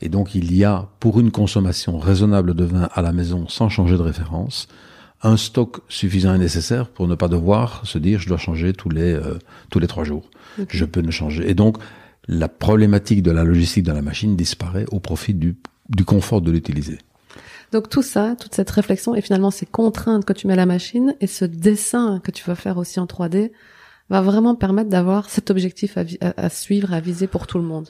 Et 0.00 0.08
donc 0.08 0.34
il 0.34 0.54
y 0.54 0.64
a, 0.64 0.88
pour 1.00 1.18
une 1.20 1.30
consommation 1.30 1.98
raisonnable 1.98 2.54
de 2.54 2.64
vin 2.64 2.88
à 2.94 3.02
la 3.02 3.12
maison 3.12 3.48
sans 3.48 3.68
changer 3.68 3.96
de 3.96 4.02
référence, 4.02 4.68
un 5.22 5.36
stock 5.36 5.80
suffisant 5.88 6.34
et 6.34 6.38
nécessaire 6.38 6.88
pour 6.88 7.08
ne 7.08 7.14
pas 7.14 7.28
devoir 7.28 7.84
se 7.86 7.98
dire 7.98 8.20
je 8.20 8.28
dois 8.28 8.38
changer 8.38 8.72
tous 8.72 8.88
les 8.88 9.12
euh, 9.14 9.38
tous 9.70 9.78
les 9.78 9.86
trois 9.86 10.04
jours. 10.04 10.30
Je 10.68 10.84
peux 10.84 11.00
ne 11.00 11.10
changer. 11.10 11.48
Et 11.50 11.54
donc 11.54 11.78
la 12.28 12.48
problématique 12.48 13.22
de 13.22 13.30
la 13.30 13.42
logistique 13.44 13.84
de 13.84 13.92
la 13.92 14.02
machine 14.02 14.36
disparaît 14.36 14.84
au 14.92 15.00
profit 15.00 15.34
du, 15.34 15.56
du 15.88 16.04
confort 16.04 16.40
de 16.42 16.50
l'utiliser. 16.50 16.98
Donc 17.72 17.88
tout 17.88 18.02
ça, 18.02 18.34
toute 18.40 18.54
cette 18.54 18.70
réflexion 18.70 19.14
et 19.14 19.20
finalement 19.20 19.50
ces 19.50 19.66
contraintes 19.66 20.24
que 20.24 20.32
tu 20.32 20.46
mets 20.46 20.54
à 20.54 20.56
la 20.56 20.66
machine 20.66 21.14
et 21.20 21.26
ce 21.26 21.44
dessin 21.44 22.20
que 22.22 22.30
tu 22.30 22.44
vas 22.44 22.54
faire 22.54 22.76
aussi 22.78 22.98
en 23.00 23.06
3D 23.06 23.50
va 24.10 24.20
vraiment 24.22 24.54
permettre 24.54 24.88
d'avoir 24.88 25.28
cet 25.28 25.50
objectif 25.50 25.98
à, 25.98 26.02
à- 26.20 26.44
à 26.46 26.48
suivre, 26.48 26.92
à 26.94 27.00
viser 27.00 27.26
pour 27.26 27.46
tout 27.46 27.58
le 27.58 27.64
monde. 27.64 27.88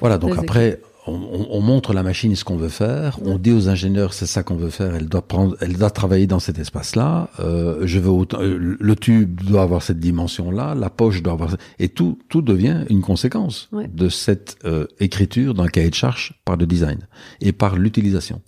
Voilà, 0.00 0.18
donc 0.18 0.36
après, 0.36 0.80
on, 1.10 1.60
montre 1.60 1.92
la 1.92 2.02
machine 2.02 2.34
ce 2.34 2.44
qu'on 2.44 2.56
veut 2.56 2.68
faire. 2.68 3.18
On 3.24 3.38
dit 3.38 3.52
aux 3.52 3.68
ingénieurs 3.68 4.12
c'est 4.12 4.26
ça 4.26 4.42
qu'on 4.42 4.56
veut 4.56 4.70
faire. 4.70 4.94
Elle 4.94 5.08
doit 5.08 5.26
prendre, 5.26 5.56
elle 5.60 5.76
doit 5.76 5.90
travailler 5.90 6.26
dans 6.26 6.40
cet 6.40 6.58
espace-là. 6.58 7.30
Euh, 7.40 7.82
je 7.86 7.98
veux 7.98 8.10
autant, 8.10 8.40
euh, 8.40 8.76
le 8.78 8.96
tube 8.96 9.42
doit 9.42 9.62
avoir 9.62 9.82
cette 9.82 9.98
dimension-là. 9.98 10.74
La 10.74 10.90
poche 10.90 11.22
doit 11.22 11.34
avoir 11.34 11.56
et 11.78 11.88
tout 11.88 12.18
tout 12.28 12.42
devient 12.42 12.84
une 12.88 13.02
conséquence 13.02 13.68
de 13.72 14.08
cette 14.08 14.58
euh, 14.64 14.86
écriture 14.98 15.54
d'un 15.54 15.68
cahier 15.68 15.90
de 15.90 15.94
charge 15.94 16.34
par 16.44 16.56
le 16.56 16.66
design 16.66 17.06
et 17.40 17.52
par 17.52 17.76
l'utilisation. 17.76 18.40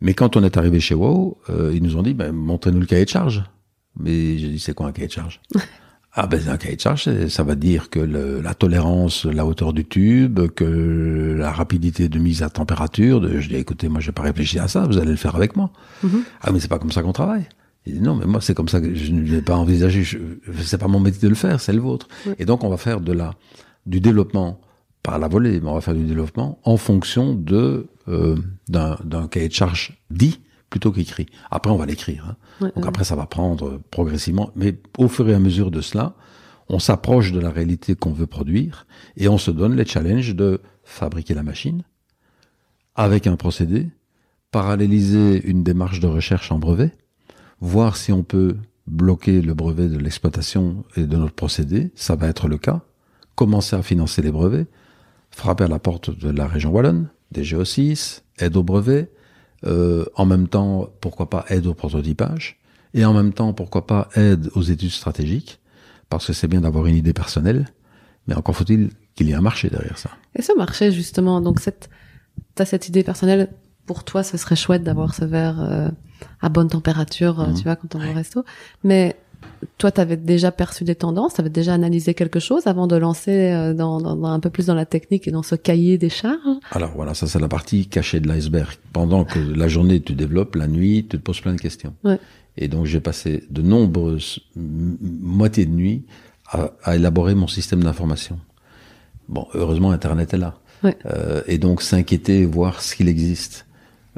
Mais 0.00 0.14
quand 0.14 0.36
on 0.36 0.44
est 0.44 0.56
arrivé 0.56 0.80
chez 0.80 0.94
WoW, 0.94 1.38
ils 1.72 1.82
nous 1.82 1.96
ont 1.96 2.02
dit 2.02 2.14
ben, 2.14 2.32
montrez-nous 2.32 2.80
le 2.80 2.86
cahier 2.86 3.04
de 3.04 3.10
charge. 3.10 3.44
Mais 3.98 4.38
j'ai 4.38 4.48
dit 4.48 4.58
c'est 4.58 4.74
quoi 4.74 4.88
un 4.88 4.92
cahier 4.92 5.08
de 5.08 5.12
charge? 5.12 5.40
Ah 6.16 6.28
ben 6.28 6.48
un 6.48 6.56
cahier 6.56 6.76
de 6.76 6.80
charge, 6.80 7.26
ça 7.26 7.42
va 7.42 7.56
dire 7.56 7.90
que 7.90 7.98
le, 7.98 8.40
la 8.40 8.54
tolérance, 8.54 9.24
la 9.24 9.44
hauteur 9.44 9.72
du 9.72 9.84
tube, 9.84 10.48
que 10.54 11.34
la 11.36 11.50
rapidité 11.50 12.08
de 12.08 12.20
mise 12.20 12.44
à 12.44 12.50
température. 12.50 13.20
De, 13.20 13.40
je 13.40 13.48
dis 13.48 13.56
écoutez, 13.56 13.88
moi 13.88 14.00
j'ai 14.00 14.12
pas 14.12 14.22
réfléchi 14.22 14.60
à 14.60 14.68
ça, 14.68 14.86
vous 14.86 14.98
allez 14.98 15.10
le 15.10 15.16
faire 15.16 15.34
avec 15.34 15.56
moi. 15.56 15.70
Mm-hmm. 16.04 16.22
Ah 16.42 16.52
mais 16.52 16.60
c'est 16.60 16.68
pas 16.68 16.78
comme 16.78 16.92
ça 16.92 17.02
qu'on 17.02 17.12
travaille. 17.12 17.48
Il 17.84 17.94
dit, 17.94 18.00
non 18.00 18.14
mais 18.14 18.26
moi 18.26 18.40
c'est 18.40 18.54
comme 18.54 18.68
ça 18.68 18.80
que 18.80 18.94
je 18.94 19.10
ne 19.10 19.22
l'ai 19.22 19.42
pas 19.42 19.56
envisagé. 19.56 20.04
C'est 20.62 20.78
pas 20.78 20.86
mon 20.86 21.00
métier 21.00 21.20
de 21.20 21.28
le 21.28 21.34
faire, 21.34 21.60
c'est 21.60 21.72
le 21.72 21.80
vôtre. 21.80 22.06
Et 22.38 22.44
donc 22.44 22.62
on 22.62 22.68
va 22.68 22.76
faire 22.76 23.00
de 23.00 23.12
la 23.12 23.34
du 23.84 24.00
développement 24.00 24.60
par 25.02 25.18
la 25.18 25.26
volée, 25.26 25.60
mais 25.60 25.68
on 25.68 25.74
va 25.74 25.80
faire 25.80 25.94
du 25.94 26.04
développement 26.04 26.60
en 26.62 26.76
fonction 26.76 27.34
de 27.34 27.88
euh, 28.06 28.36
d'un 28.68 29.26
cahier 29.28 29.48
de 29.48 29.52
charge 29.52 30.00
dit 30.10 30.40
plutôt 30.70 30.90
qu'écrit. 30.90 31.26
Après, 31.52 31.70
on 31.70 31.76
va 31.76 31.86
l'écrire. 31.86 32.26
Hein. 32.30 32.36
Donc 32.60 32.86
après, 32.86 33.04
ça 33.04 33.16
va 33.16 33.26
prendre 33.26 33.80
progressivement. 33.90 34.50
Mais 34.54 34.76
au 34.98 35.08
fur 35.08 35.28
et 35.28 35.34
à 35.34 35.38
mesure 35.38 35.70
de 35.70 35.80
cela, 35.80 36.14
on 36.68 36.78
s'approche 36.78 37.32
de 37.32 37.40
la 37.40 37.50
réalité 37.50 37.94
qu'on 37.94 38.12
veut 38.12 38.26
produire 38.26 38.86
et 39.16 39.28
on 39.28 39.38
se 39.38 39.50
donne 39.50 39.76
les 39.76 39.84
challenges 39.84 40.34
de 40.34 40.60
fabriquer 40.82 41.34
la 41.34 41.42
machine 41.42 41.82
avec 42.94 43.26
un 43.26 43.36
procédé, 43.36 43.88
paralléliser 44.50 45.44
une 45.44 45.62
démarche 45.64 46.00
de 46.00 46.06
recherche 46.06 46.52
en 46.52 46.58
brevet, 46.58 46.92
voir 47.60 47.96
si 47.96 48.12
on 48.12 48.22
peut 48.22 48.56
bloquer 48.86 49.42
le 49.42 49.54
brevet 49.54 49.88
de 49.88 49.98
l'exploitation 49.98 50.84
et 50.96 51.04
de 51.04 51.16
notre 51.16 51.34
procédé, 51.34 51.90
ça 51.94 52.16
va 52.16 52.28
être 52.28 52.48
le 52.48 52.58
cas, 52.58 52.82
commencer 53.34 53.74
à 53.74 53.82
financer 53.82 54.22
les 54.22 54.30
brevets, 54.30 54.66
frapper 55.30 55.64
à 55.64 55.68
la 55.68 55.78
porte 55.78 56.16
de 56.16 56.30
la 56.30 56.46
région 56.46 56.70
wallonne, 56.70 57.08
des 57.32 57.42
GO6, 57.42 58.22
aide 58.38 58.56
au 58.56 58.62
brevet, 58.62 59.10
euh, 59.66 60.04
en 60.14 60.26
même 60.26 60.48
temps, 60.48 60.88
pourquoi 61.00 61.30
pas 61.30 61.44
aide 61.48 61.66
au 61.66 61.74
prototypage, 61.74 62.58
et 62.92 63.04
en 63.04 63.12
même 63.12 63.32
temps, 63.32 63.52
pourquoi 63.52 63.86
pas 63.86 64.08
aide 64.14 64.50
aux 64.54 64.62
études 64.62 64.90
stratégiques, 64.90 65.60
parce 66.08 66.26
que 66.26 66.32
c'est 66.32 66.48
bien 66.48 66.60
d'avoir 66.60 66.86
une 66.86 66.96
idée 66.96 67.12
personnelle, 67.12 67.66
mais 68.26 68.34
encore 68.34 68.56
faut-il 68.56 68.90
qu'il 69.14 69.28
y 69.28 69.32
ait 69.32 69.34
un 69.34 69.40
marché 69.40 69.68
derrière 69.70 69.98
ça. 69.98 70.10
Et 70.36 70.42
ce 70.42 70.56
marché, 70.56 70.92
justement, 70.92 71.40
donc 71.40 71.60
cette, 71.60 71.88
t'as 72.54 72.64
cette 72.64 72.88
idée 72.88 73.02
personnelle, 73.02 73.48
pour 73.86 74.04
toi, 74.04 74.22
ce 74.22 74.36
serait 74.36 74.56
chouette 74.56 74.82
d'avoir 74.82 75.14
ce 75.14 75.24
verre 75.24 75.60
euh, 75.60 75.88
à 76.40 76.48
bonne 76.48 76.68
température, 76.68 77.40
euh, 77.40 77.46
mhm. 77.48 77.54
tu 77.54 77.62
vois, 77.64 77.76
quand 77.76 77.94
on 77.94 77.98
va 77.98 78.10
au 78.10 78.14
resto, 78.14 78.44
mais 78.82 79.16
toi, 79.78 79.90
tu 79.90 80.00
avais 80.00 80.16
déjà 80.16 80.52
perçu 80.52 80.84
des 80.84 80.94
tendances, 80.94 81.34
tu 81.34 81.40
avais 81.40 81.50
déjà 81.50 81.74
analysé 81.74 82.14
quelque 82.14 82.40
chose 82.40 82.66
avant 82.66 82.86
de 82.86 82.96
lancer 82.96 83.52
euh, 83.52 83.74
dans, 83.74 84.00
dans, 84.00 84.24
un 84.24 84.40
peu 84.40 84.50
plus 84.50 84.66
dans 84.66 84.74
la 84.74 84.86
technique 84.86 85.26
et 85.26 85.30
dans 85.30 85.42
ce 85.42 85.54
cahier 85.54 85.98
des 85.98 86.08
charges 86.08 86.38
Alors 86.72 86.92
voilà, 86.94 87.14
ça 87.14 87.26
c'est 87.26 87.38
la 87.38 87.48
partie 87.48 87.86
cachée 87.86 88.20
de 88.20 88.28
l'iceberg. 88.28 88.76
Pendant 88.92 89.24
que 89.24 89.38
la 89.38 89.68
journée 89.68 90.00
tu 90.00 90.14
développes, 90.14 90.54
la 90.56 90.68
nuit 90.68 91.06
tu 91.08 91.18
te 91.18 91.22
poses 91.22 91.40
plein 91.40 91.54
de 91.54 91.60
questions. 91.60 91.94
Ouais. 92.04 92.18
Et 92.56 92.68
donc 92.68 92.86
j'ai 92.86 93.00
passé 93.00 93.44
de 93.50 93.62
nombreuses 93.62 94.40
moitiés 94.56 95.66
de 95.66 95.72
nuit 95.72 96.04
à, 96.48 96.70
à 96.82 96.96
élaborer 96.96 97.34
mon 97.34 97.48
système 97.48 97.82
d'information. 97.82 98.38
Bon, 99.28 99.46
heureusement 99.54 99.90
Internet 99.90 100.34
est 100.34 100.38
là. 100.38 100.58
Ouais. 100.82 100.96
Euh, 101.06 101.42
et 101.46 101.58
donc 101.58 101.82
s'inquiéter, 101.82 102.44
voir 102.44 102.82
ce 102.82 102.94
qu'il 102.94 103.08
existe, 103.08 103.66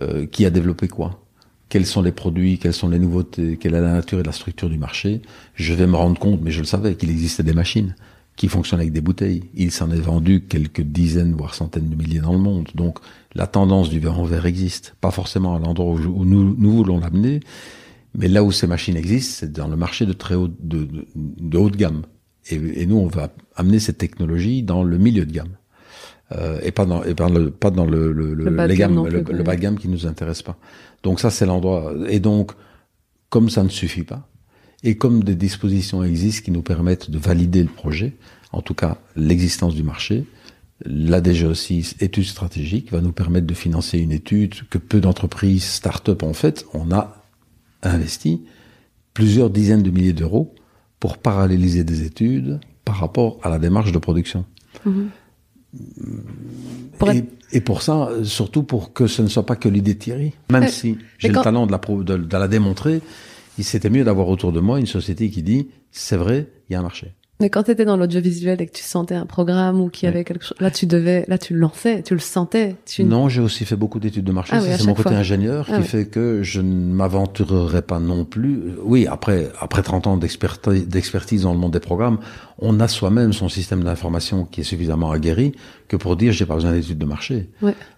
euh, 0.03 0.27
qui 0.27 0.45
a 0.45 0.51
développé 0.51 0.89
quoi 0.89 1.21
quels 1.69 1.87
sont 1.87 2.03
les 2.03 2.13
produits, 2.13 2.59
quelles 2.59 2.73
sont 2.73 2.89
les 2.89 2.99
nouveautés, 2.99 3.57
quelle 3.57 3.75
est 3.75 3.81
la 3.81 3.93
nature 3.93 4.21
et 4.21 4.23
la 4.23 4.33
structure 4.33 4.69
du 4.69 4.79
marché, 4.79 5.23
je 5.55 5.75
vais 5.75 5.87
me 5.87 5.97
rendre 5.97 6.19
compte, 6.19 6.41
mais 6.43 6.51
je 6.51 6.61
le 6.61 6.67
savais, 6.67 6.95
qu'il 6.95 7.11
existait 7.11 7.43
des 7.43 7.55
machines 7.55 7.95
qui 8.37 8.49
fonctionnent 8.49 8.81
avec 8.81 8.93
des 8.93 9.01
bouteilles. 9.01 9.45
Il 9.55 9.73
s'en 9.73 9.91
est 9.91 10.01
vendu 10.01 10.43
quelques 10.43 10.83
dizaines, 10.83 11.35
voire 11.35 11.55
centaines 11.55 11.89
de 11.89 11.95
milliers 11.97 12.21
dans 12.21 12.33
le 12.33 12.39
monde. 12.39 12.69
Donc 12.75 12.99
la 13.35 13.47
tendance 13.47 13.89
du 13.89 13.99
verre 13.99 14.21
en 14.21 14.25
verre 14.25 14.47
existe. 14.47 14.95
Pas 15.01 15.11
forcément 15.11 15.57
à 15.57 15.59
l'endroit 15.59 15.95
où, 15.95 16.25
nous, 16.25 16.73
voulons 16.73 17.01
l'amener, 17.01 17.41
mais 18.15 18.29
là 18.29 18.45
où 18.45 18.53
ces 18.53 18.67
machines 18.67 18.97
existent, 18.97 19.37
c'est 19.41 19.53
dans 19.53 19.69
le 19.69 19.77
marché 19.77 20.07
de 20.07 20.13
très 20.13 20.35
haut, 20.35 20.49
de, 20.49 20.89
de, 21.17 21.59
haute 21.59 21.77
gamme. 21.77 22.03
Et, 22.49 22.87
nous, 22.87 22.97
on 22.97 23.09
va 23.09 23.35
amener 23.57 23.81
cette 23.81 23.99
technologie 23.99 24.63
dans 24.63 24.85
le 24.85 24.99
milieu 24.99 25.27
de 25.27 25.33
gamme. 25.33 25.57
Euh, 26.33 26.59
et 26.63 26.73
pas 26.73 26.87
dans, 26.87 27.05
et 27.05 27.15
pas, 27.15 27.29
le, 27.29 27.51
pas 27.51 27.71
dans 27.71 27.85
le, 27.85 28.13
le, 28.13 28.35
le, 28.35 28.51
le 28.51 28.67
les 28.67 28.75
gammes, 28.75 29.07
le, 29.07 29.21
le 29.21 29.43
bas 29.45 29.55
de 29.55 29.61
gamme 29.61 29.79
qui 29.79 29.89
nous 29.89 30.07
intéresse 30.07 30.43
pas. 30.43 30.57
Donc 31.03 31.21
ça, 31.21 31.31
c'est 31.31 31.47
l'endroit. 31.47 31.95
Et 32.09 32.19
donc, 32.19 32.53
comme 33.29 33.49
ça 33.49 33.63
ne 33.63 33.69
suffit 33.69 34.03
pas, 34.03 34.29
et 34.83 34.97
comme 34.97 35.23
des 35.23 35.37
dispositions 35.37 36.03
existent 36.03 36.45
qui 36.45 36.51
nous 36.51 36.63
permettent 36.63 37.11
de 37.11 37.19
valider 37.19 37.63
le 37.63 37.69
projet, 37.69 38.17
en 38.53 38.61
tout 38.61 38.75
cas 38.75 38.99
l'existence 39.15 39.75
du 39.75 39.83
marché, 39.85 40.25
la 40.85 41.21
DG6, 41.21 42.03
étude 42.03 42.25
stratégique, 42.25 42.93
va 42.93 43.01
nous 43.01 43.13
permettre 43.13 43.47
de 43.47 43.55
financer 43.55 43.99
une 43.99 44.13
étude 44.13 44.55
que 44.69 44.79
peu 44.79 45.01
d'entreprises, 45.01 45.65
start-up 45.65 46.23
ont 46.23 46.35
fait. 46.35 46.67
On 46.75 46.93
a 46.93 47.25
investi 47.83 48.43
plusieurs 49.15 49.49
dizaines 49.49 49.83
de 49.83 49.91
milliers 49.91 50.13
d'euros 50.13 50.55
pour 51.01 51.19
paralléliser 51.19 51.85
des 51.85 52.05
études 52.05 52.61
par 52.85 52.97
rapport 52.97 53.39
à 53.43 53.49
la 53.49 53.59
démarche 53.59 53.93
de 53.93 53.99
production. 53.99 54.45
Et, 57.53 57.61
pour 57.61 57.83
ça, 57.83 58.11
surtout 58.25 58.63
pour 58.63 58.93
que 58.93 59.07
ce 59.07 59.23
ne 59.23 59.29
soit 59.29 59.47
pas 59.47 59.57
que 59.57 59.69
l'idée 59.69 59.95
de 59.95 59.99
Thierry. 59.99 60.33
Même 60.51 60.65
euh, 60.65 60.69
si 60.69 60.99
j'ai 61.19 61.29
le 61.29 61.41
talent 61.41 61.67
de 61.67 61.73
la, 61.73 61.79
de, 61.79 62.17
de 62.17 62.37
la 62.37 62.49
démontrer, 62.49 63.01
il 63.59 63.65
s'était 63.65 63.91
mieux 63.91 64.05
d'avoir 64.05 64.29
autour 64.29 64.53
de 64.53 64.61
moi 64.61 64.81
une 64.81 64.87
société 64.87 65.31
qui 65.31 65.43
dit, 65.43 65.69
c'est 65.91 66.17
vrai, 66.17 66.49
il 66.69 66.73
y 66.73 66.77
a 66.77 66.81
un 66.81 66.83
marché. 66.83 67.15
Mais 67.39 67.51
quand 67.51 67.65
tu 67.65 67.71
étais 67.71 67.85
dans 67.85 67.99
l'audiovisuel 67.99 68.63
et 68.63 68.67
que 68.67 68.73
tu 68.73 68.83
sentais 68.83 69.15
un 69.15 69.27
programme 69.27 69.79
ou 69.81 69.91
qu'il 69.91 70.07
y 70.07 70.09
avait 70.09 70.25
quelque 70.25 70.45
chose, 70.45 70.57
là 70.59 70.71
tu 70.71 70.87
devais, 70.87 71.27
là 71.29 71.37
tu 71.37 71.53
le 71.53 71.61
lançais, 71.61 72.03
tu 72.03 72.15
le 72.15 72.21
sentais. 72.21 72.77
Tu... 72.87 73.05
Non, 73.05 73.29
j'ai 73.29 73.43
aussi 73.43 73.67
fait 73.67 73.77
beaucoup 73.77 74.01
d'études 74.01 74.25
de 74.25 74.33
marché. 74.33 74.53
Ah 74.55 74.61
c'est 74.61 74.87
mon 74.87 74.95
côté 74.95 75.15
ingénieur 75.15 75.69
ah 75.71 75.79
qui 75.79 75.87
fait 75.87 76.07
que 76.07 76.43
je 76.43 76.63
ne 76.63 76.95
m'aventurerai 76.95 77.83
pas 77.83 78.01
non 78.01 78.25
plus. 78.25 78.63
Oui, 78.83 79.07
après 79.07 79.51
après 79.61 79.83
30 79.83 80.07
ans 80.07 80.17
d'expertise 80.17 81.43
dans 81.43 81.53
le 81.53 81.59
monde 81.59 81.73
des 81.73 81.81
programmes, 81.81 82.19
on 82.59 82.81
a 82.81 82.89
soi-même 82.89 83.35
son 83.35 83.51
système 83.51 83.85
d'information 83.85 84.47
qui 84.47 84.63
est 84.63 84.65
suffisamment 84.65 85.11
aguerri 85.11 85.53
que 85.89 85.97
pour 85.97 86.17
dire 86.17 86.33
j'ai 86.33 86.47
pas 86.47 86.55
besoin 86.55 86.73
d'études 86.73 86.99
de 86.99 87.05
marché. 87.05 87.51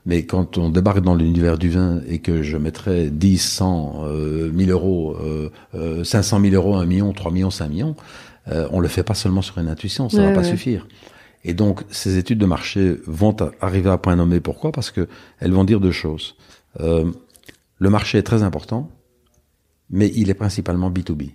Mais 0.05 0.24
quand 0.24 0.59
on 0.59 0.68
débarque 0.68 1.01
dans 1.01 1.14
l'univers 1.14 1.59
du 1.59 1.70
vin 1.70 2.01
et 2.09 2.18
que 2.18 2.42
je 2.42 2.57
mettrais 2.57 3.09
10, 3.09 3.38
100, 3.38 4.03
euh, 4.05 4.51
1000 4.51 4.70
euros, 4.72 5.16
euh, 5.22 5.51
euh, 5.77 6.03
500 6.03 6.40
000 6.40 6.55
euros, 6.55 6.74
1 6.74 6.87
million, 6.87 7.12
3 7.12 7.31
millions, 7.31 7.51
5 7.51 7.68
millions, 7.68 7.94
euh, 8.50 8.68
on 8.70 8.80
le 8.80 8.88
fait 8.88 9.02
pas 9.02 9.14
seulement 9.14 9.42
sur 9.42 9.58
une 9.58 9.68
intuition, 9.68 10.08
ça 10.08 10.22
va 10.22 10.32
pas 10.32 10.44
suffire. 10.44 10.87
Et 11.44 11.54
donc, 11.54 11.82
ces 11.90 12.18
études 12.18 12.38
de 12.38 12.46
marché 12.46 12.96
vont 13.06 13.37
arriver 13.61 13.90
à 13.90 13.98
point 13.98 14.16
nommé. 14.16 14.40
Pourquoi? 14.40 14.72
Parce 14.72 14.90
que 14.90 15.08
elles 15.38 15.52
vont 15.52 15.64
dire 15.64 15.80
deux 15.80 15.92
choses. 15.92 16.37
Euh, 16.80 17.11
le 17.78 17.90
marché 17.90 18.18
est 18.18 18.22
très 18.22 18.42
important, 18.42 18.90
mais 19.90 20.11
il 20.14 20.30
est 20.30 20.34
principalement 20.34 20.90
B2B. 20.90 21.30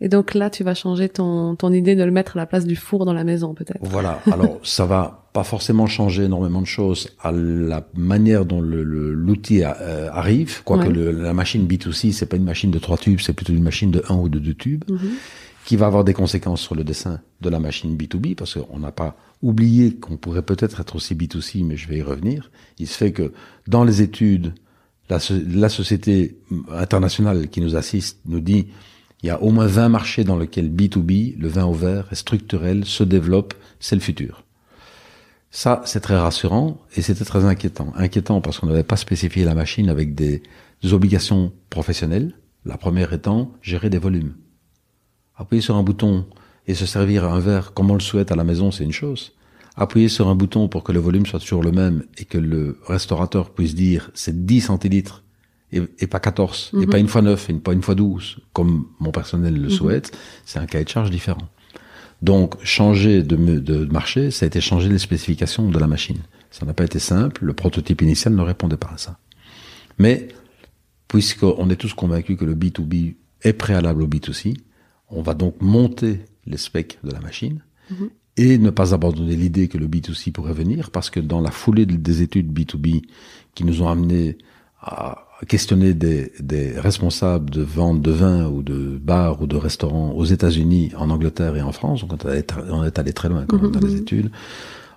Et 0.00 0.08
donc 0.08 0.34
là, 0.34 0.50
tu 0.50 0.64
vas 0.64 0.74
changer 0.74 1.08
ton, 1.08 1.56
ton 1.56 1.72
idée 1.72 1.94
de 1.94 2.02
le 2.04 2.10
mettre 2.10 2.36
à 2.36 2.40
la 2.40 2.46
place 2.46 2.66
du 2.66 2.76
four 2.76 3.06
dans 3.06 3.14
la 3.14 3.24
maison, 3.24 3.54
peut-être. 3.54 3.78
Voilà. 3.80 4.20
Alors, 4.30 4.58
ça 4.62 4.84
va 4.84 5.30
pas 5.32 5.44
forcément 5.44 5.86
changer 5.86 6.24
énormément 6.24 6.60
de 6.60 6.66
choses 6.66 7.08
à 7.20 7.32
la 7.32 7.86
manière 7.94 8.44
dont 8.44 8.60
l'outil 8.60 9.62
euh, 9.64 10.10
arrive. 10.12 10.62
Quoique 10.64 10.90
la 10.90 11.32
machine 11.32 11.66
B2C, 11.66 12.12
c'est 12.12 12.26
pas 12.26 12.36
une 12.36 12.44
machine 12.44 12.70
de 12.70 12.78
trois 12.78 12.98
tubes, 12.98 13.20
c'est 13.20 13.32
plutôt 13.32 13.52
une 13.52 13.62
machine 13.62 13.90
de 13.90 14.04
un 14.08 14.16
ou 14.16 14.28
de 14.28 14.38
deux 14.38 14.54
tubes. 14.54 14.84
Mhm 14.88 15.16
qui 15.64 15.76
va 15.76 15.86
avoir 15.86 16.04
des 16.04 16.12
conséquences 16.12 16.60
sur 16.60 16.74
le 16.74 16.84
dessin 16.84 17.20
de 17.40 17.48
la 17.48 17.58
machine 17.58 17.96
B2B, 17.96 18.34
parce 18.34 18.54
qu'on 18.54 18.78
n'a 18.78 18.92
pas 18.92 19.16
oublié 19.42 19.94
qu'on 19.94 20.16
pourrait 20.16 20.42
peut-être 20.42 20.80
être 20.80 20.96
aussi 20.96 21.14
B2C, 21.14 21.64
mais 21.64 21.76
je 21.76 21.88
vais 21.88 21.98
y 21.98 22.02
revenir. 22.02 22.50
Il 22.78 22.86
se 22.86 22.96
fait 22.96 23.12
que 23.12 23.32
dans 23.66 23.82
les 23.82 24.02
études, 24.02 24.54
la, 25.08 25.68
société 25.68 26.38
internationale 26.70 27.48
qui 27.48 27.60
nous 27.60 27.76
assiste 27.76 28.20
nous 28.26 28.40
dit 28.40 28.68
il 29.22 29.26
y 29.26 29.30
a 29.30 29.42
au 29.42 29.50
moins 29.50 29.66
20 29.66 29.88
marchés 29.88 30.24
dans 30.24 30.38
lesquels 30.38 30.70
B2B, 30.70 31.38
le 31.38 31.48
vin 31.48 31.64
au 31.64 31.72
verre, 31.72 32.08
est 32.10 32.14
structurel, 32.14 32.84
se 32.84 33.04
développe, 33.04 33.54
c'est 33.80 33.96
le 33.96 34.02
futur. 34.02 34.44
Ça, 35.50 35.82
c'est 35.86 36.00
très 36.00 36.18
rassurant 36.18 36.78
et 36.94 37.00
c'était 37.00 37.24
très 37.24 37.44
inquiétant. 37.44 37.92
Inquiétant 37.96 38.40
parce 38.40 38.58
qu'on 38.58 38.66
n'avait 38.66 38.82
pas 38.82 38.96
spécifié 38.96 39.44
la 39.44 39.54
machine 39.54 39.88
avec 39.88 40.14
des 40.14 40.42
obligations 40.90 41.52
professionnelles. 41.70 42.34
La 42.66 42.76
première 42.76 43.12
étant 43.12 43.52
gérer 43.62 43.88
des 43.88 43.98
volumes. 43.98 44.34
Appuyer 45.36 45.62
sur 45.62 45.76
un 45.76 45.82
bouton 45.82 46.26
et 46.66 46.74
se 46.74 46.86
servir 46.86 47.24
un 47.24 47.40
verre 47.40 47.72
comme 47.74 47.90
on 47.90 47.94
le 47.94 48.00
souhaite 48.00 48.32
à 48.32 48.36
la 48.36 48.44
maison, 48.44 48.70
c'est 48.70 48.84
une 48.84 48.92
chose. 48.92 49.32
Appuyer 49.76 50.08
sur 50.08 50.28
un 50.28 50.34
bouton 50.34 50.68
pour 50.68 50.84
que 50.84 50.92
le 50.92 51.00
volume 51.00 51.26
soit 51.26 51.40
toujours 51.40 51.62
le 51.62 51.72
même 51.72 52.04
et 52.18 52.24
que 52.24 52.38
le 52.38 52.78
restaurateur 52.86 53.50
puisse 53.50 53.74
dire 53.74 54.10
c'est 54.14 54.46
10 54.46 54.60
centilitres 54.60 55.24
et, 55.72 56.06
pas 56.06 56.20
14, 56.20 56.70
et 56.80 56.86
pas 56.86 56.98
mhm. 56.98 57.00
une 57.00 57.08
fois 57.08 57.22
9, 57.22 57.50
et 57.50 57.52
pas 57.54 57.72
une 57.72 57.82
fois 57.82 57.96
12, 57.96 58.38
comme 58.52 58.86
mon 59.00 59.10
personnel 59.10 59.54
le 59.54 59.62
mhm. 59.62 59.70
souhaite, 59.70 60.16
c'est 60.44 60.60
un 60.60 60.66
cahier 60.66 60.84
de 60.84 60.88
charge 60.88 61.10
différent. 61.10 61.48
Donc, 62.22 62.62
changer 62.62 63.22
de, 63.22 63.36
de 63.36 63.84
marché, 63.86 64.30
ça 64.30 64.44
a 64.44 64.46
été 64.46 64.60
changer 64.60 64.88
les 64.88 64.98
spécifications 64.98 65.68
de 65.68 65.78
la 65.78 65.88
machine. 65.88 66.18
Ça 66.50 66.64
n'a 66.64 66.72
pas 66.72 66.84
été 66.84 67.00
simple. 67.00 67.44
Le 67.44 67.52
prototype 67.52 68.00
initial 68.02 68.34
ne 68.34 68.40
répondait 68.40 68.76
pas 68.76 68.92
à 68.94 68.98
ça. 68.98 69.18
Mais, 69.98 70.28
puisqu'on 71.08 71.68
est 71.70 71.76
tous 71.76 71.92
convaincus 71.92 72.38
que 72.38 72.44
le 72.44 72.54
B2B 72.54 73.16
est 73.42 73.52
préalable 73.52 74.02
au 74.02 74.06
B2C, 74.06 74.56
on 75.14 75.22
va 75.22 75.34
donc 75.34 75.54
monter 75.60 76.20
les 76.46 76.56
specs 76.58 76.98
de 77.04 77.10
la 77.10 77.20
machine 77.20 77.60
Mhm. 77.90 78.08
et 78.36 78.58
ne 78.58 78.70
pas 78.70 78.94
abandonner 78.94 79.36
l'idée 79.36 79.68
que 79.68 79.76
le 79.78 79.86
B2C 79.86 80.32
pourrait 80.32 80.54
venir, 80.54 80.90
parce 80.90 81.10
que 81.10 81.20
dans 81.20 81.40
la 81.40 81.50
foulée 81.50 81.86
des 81.86 82.22
études 82.22 82.50
B2B 82.52 83.02
qui 83.54 83.64
nous 83.64 83.82
ont 83.82 83.88
amené 83.88 84.38
à 84.80 85.18
questionner 85.48 85.92
des, 85.94 86.32
des 86.40 86.78
responsables 86.78 87.50
de 87.50 87.62
vente 87.62 88.00
de 88.00 88.10
vin 88.10 88.48
ou 88.48 88.62
de 88.62 88.98
bars 89.02 89.40
ou 89.42 89.46
de 89.46 89.56
restaurants 89.56 90.12
aux 90.12 90.24
États-Unis, 90.24 90.92
en 90.96 91.10
Angleterre 91.10 91.56
et 91.56 91.62
en 91.62 91.72
France, 91.72 92.00
donc 92.06 92.24
on 92.24 92.28
est, 92.30 92.52
on 92.70 92.84
est 92.84 92.98
allé 92.98 93.12
très 93.12 93.28
loin 93.28 93.44
quand 93.46 93.60
même 93.60 93.70
dans 93.70 93.80
les 93.86 93.96
études. 93.96 94.30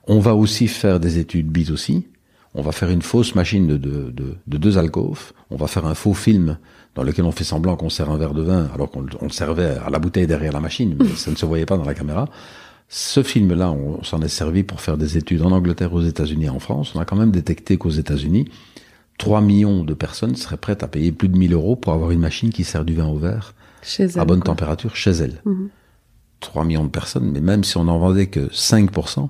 On 0.08 0.19
va 0.19 0.34
aussi 0.36 0.67
faire 0.69 0.99
des 1.01 1.17
études 1.19 1.51
B2C. 1.51 2.03
On 2.58 2.62
va 2.63 2.72
faire 2.72 2.89
une 2.89 3.04
fausse 3.04 3.36
machine 3.36 3.67
de, 3.67 3.78
de, 3.78 4.10
de, 4.12 4.36
de 4.48 4.58
deux 4.58 4.78
alcôves. 4.80 5.32
On 5.52 5.56
va 5.58 5.67
faire 5.67 5.86
un 5.86 5.93
faux 5.93 6.13
film 6.15 6.58
dans 6.96 7.04
lequel 7.04 7.24
on 7.26 7.32
fait 7.32 7.43
semblant 7.43 7.76
qu'on 7.76 7.89
sert 7.91 8.10
un 8.10 8.17
verre 8.17 8.34
de 8.34 8.41
vin 8.41 8.67
alors 8.74 8.89
qu'on 8.89 9.06
on 9.22 9.26
le 9.26 9.32
servait 9.32 9.78
à 9.86 9.89
la 9.91 10.00
bouteille 10.00 10.26
derrière 10.28 10.52
la 10.52 10.60
machine, 10.60 10.98
mais 11.00 11.08
ça 11.15 11.30
ne 11.32 11.36
se 11.36 11.46
voyait 11.46 11.67
pas 11.67 11.78
dans 11.78 11.86
la 11.86 11.93
caméra. 11.93 12.28
Ce 12.89 13.22
film-là, 13.22 13.72
on, 13.72 14.04
s'en 14.04 14.22
est 14.22 14.28
servi 14.28 14.63
pour 14.63 14.82
faire 14.82 14.98
des 14.98 15.17
études 15.17 15.41
en 15.43 15.52
Angleterre, 15.52 15.93
aux 15.93 16.02
États-Unis 16.02 16.46
et 16.46 16.50
en 16.50 16.60
France. 16.60 16.93
On 16.96 17.00
a 17.00 17.06
quand 17.06 17.15
même 17.17 17.32
détecté 17.32 17.78
qu'aux 17.78 17.89
États-Unis, 17.91 18.50
3 19.20 19.41
millions 19.41 19.84
de 19.84 19.93
personnes 19.93 20.36
seraient 20.36 20.58
prêtes 20.58 20.84
à 20.84 20.88
payer 20.88 21.12
plus 21.12 21.28
de 21.30 21.38
1000 21.38 21.54
euros 21.54 21.76
pour 21.76 21.93
avoir 21.93 22.12
une 22.12 22.20
machine 22.22 22.50
qui 22.50 22.63
sert 22.63 22.86
du 22.86 22.96
vin 22.96 23.06
au 23.08 23.17
verre 23.17 23.54
Chez 23.84 24.04
elle. 24.06 24.20
à 24.20 24.26
bonne 24.26 24.39
quoi. 24.39 24.46
température 24.54 24.96
chez 24.96 25.12
elles. 25.12 25.41
Mhm. 25.46 25.70
3 26.39 26.63
millions 26.65 26.86
de 26.86 26.89
personnes, 26.89 27.30
mais 27.32 27.41
même 27.41 27.63
si 27.63 27.78
on 27.78 27.88
en 27.88 28.00
vendait 28.00 28.28
que 28.28 28.48
5%, 28.52 29.30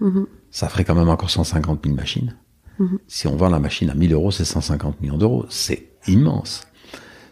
Mhm. 0.00 0.26
ça 0.50 0.68
ferait 0.68 0.84
quand 0.84 0.94
même 0.94 1.08
encore 1.08 1.30
150 1.30 1.80
000 1.84 1.96
machines. 1.96 2.36
Mhm. 2.80 2.98
Si 3.06 3.26
on 3.28 3.36
vend 3.36 3.50
la 3.50 3.60
machine 3.60 3.90
à 3.90 3.94
1000 3.94 4.12
euros, 4.12 4.30
c'est 4.30 4.44
150 4.44 5.00
millions 5.00 5.18
d'euros. 5.18 5.46
C'est 5.48 5.90
immense. 6.08 6.66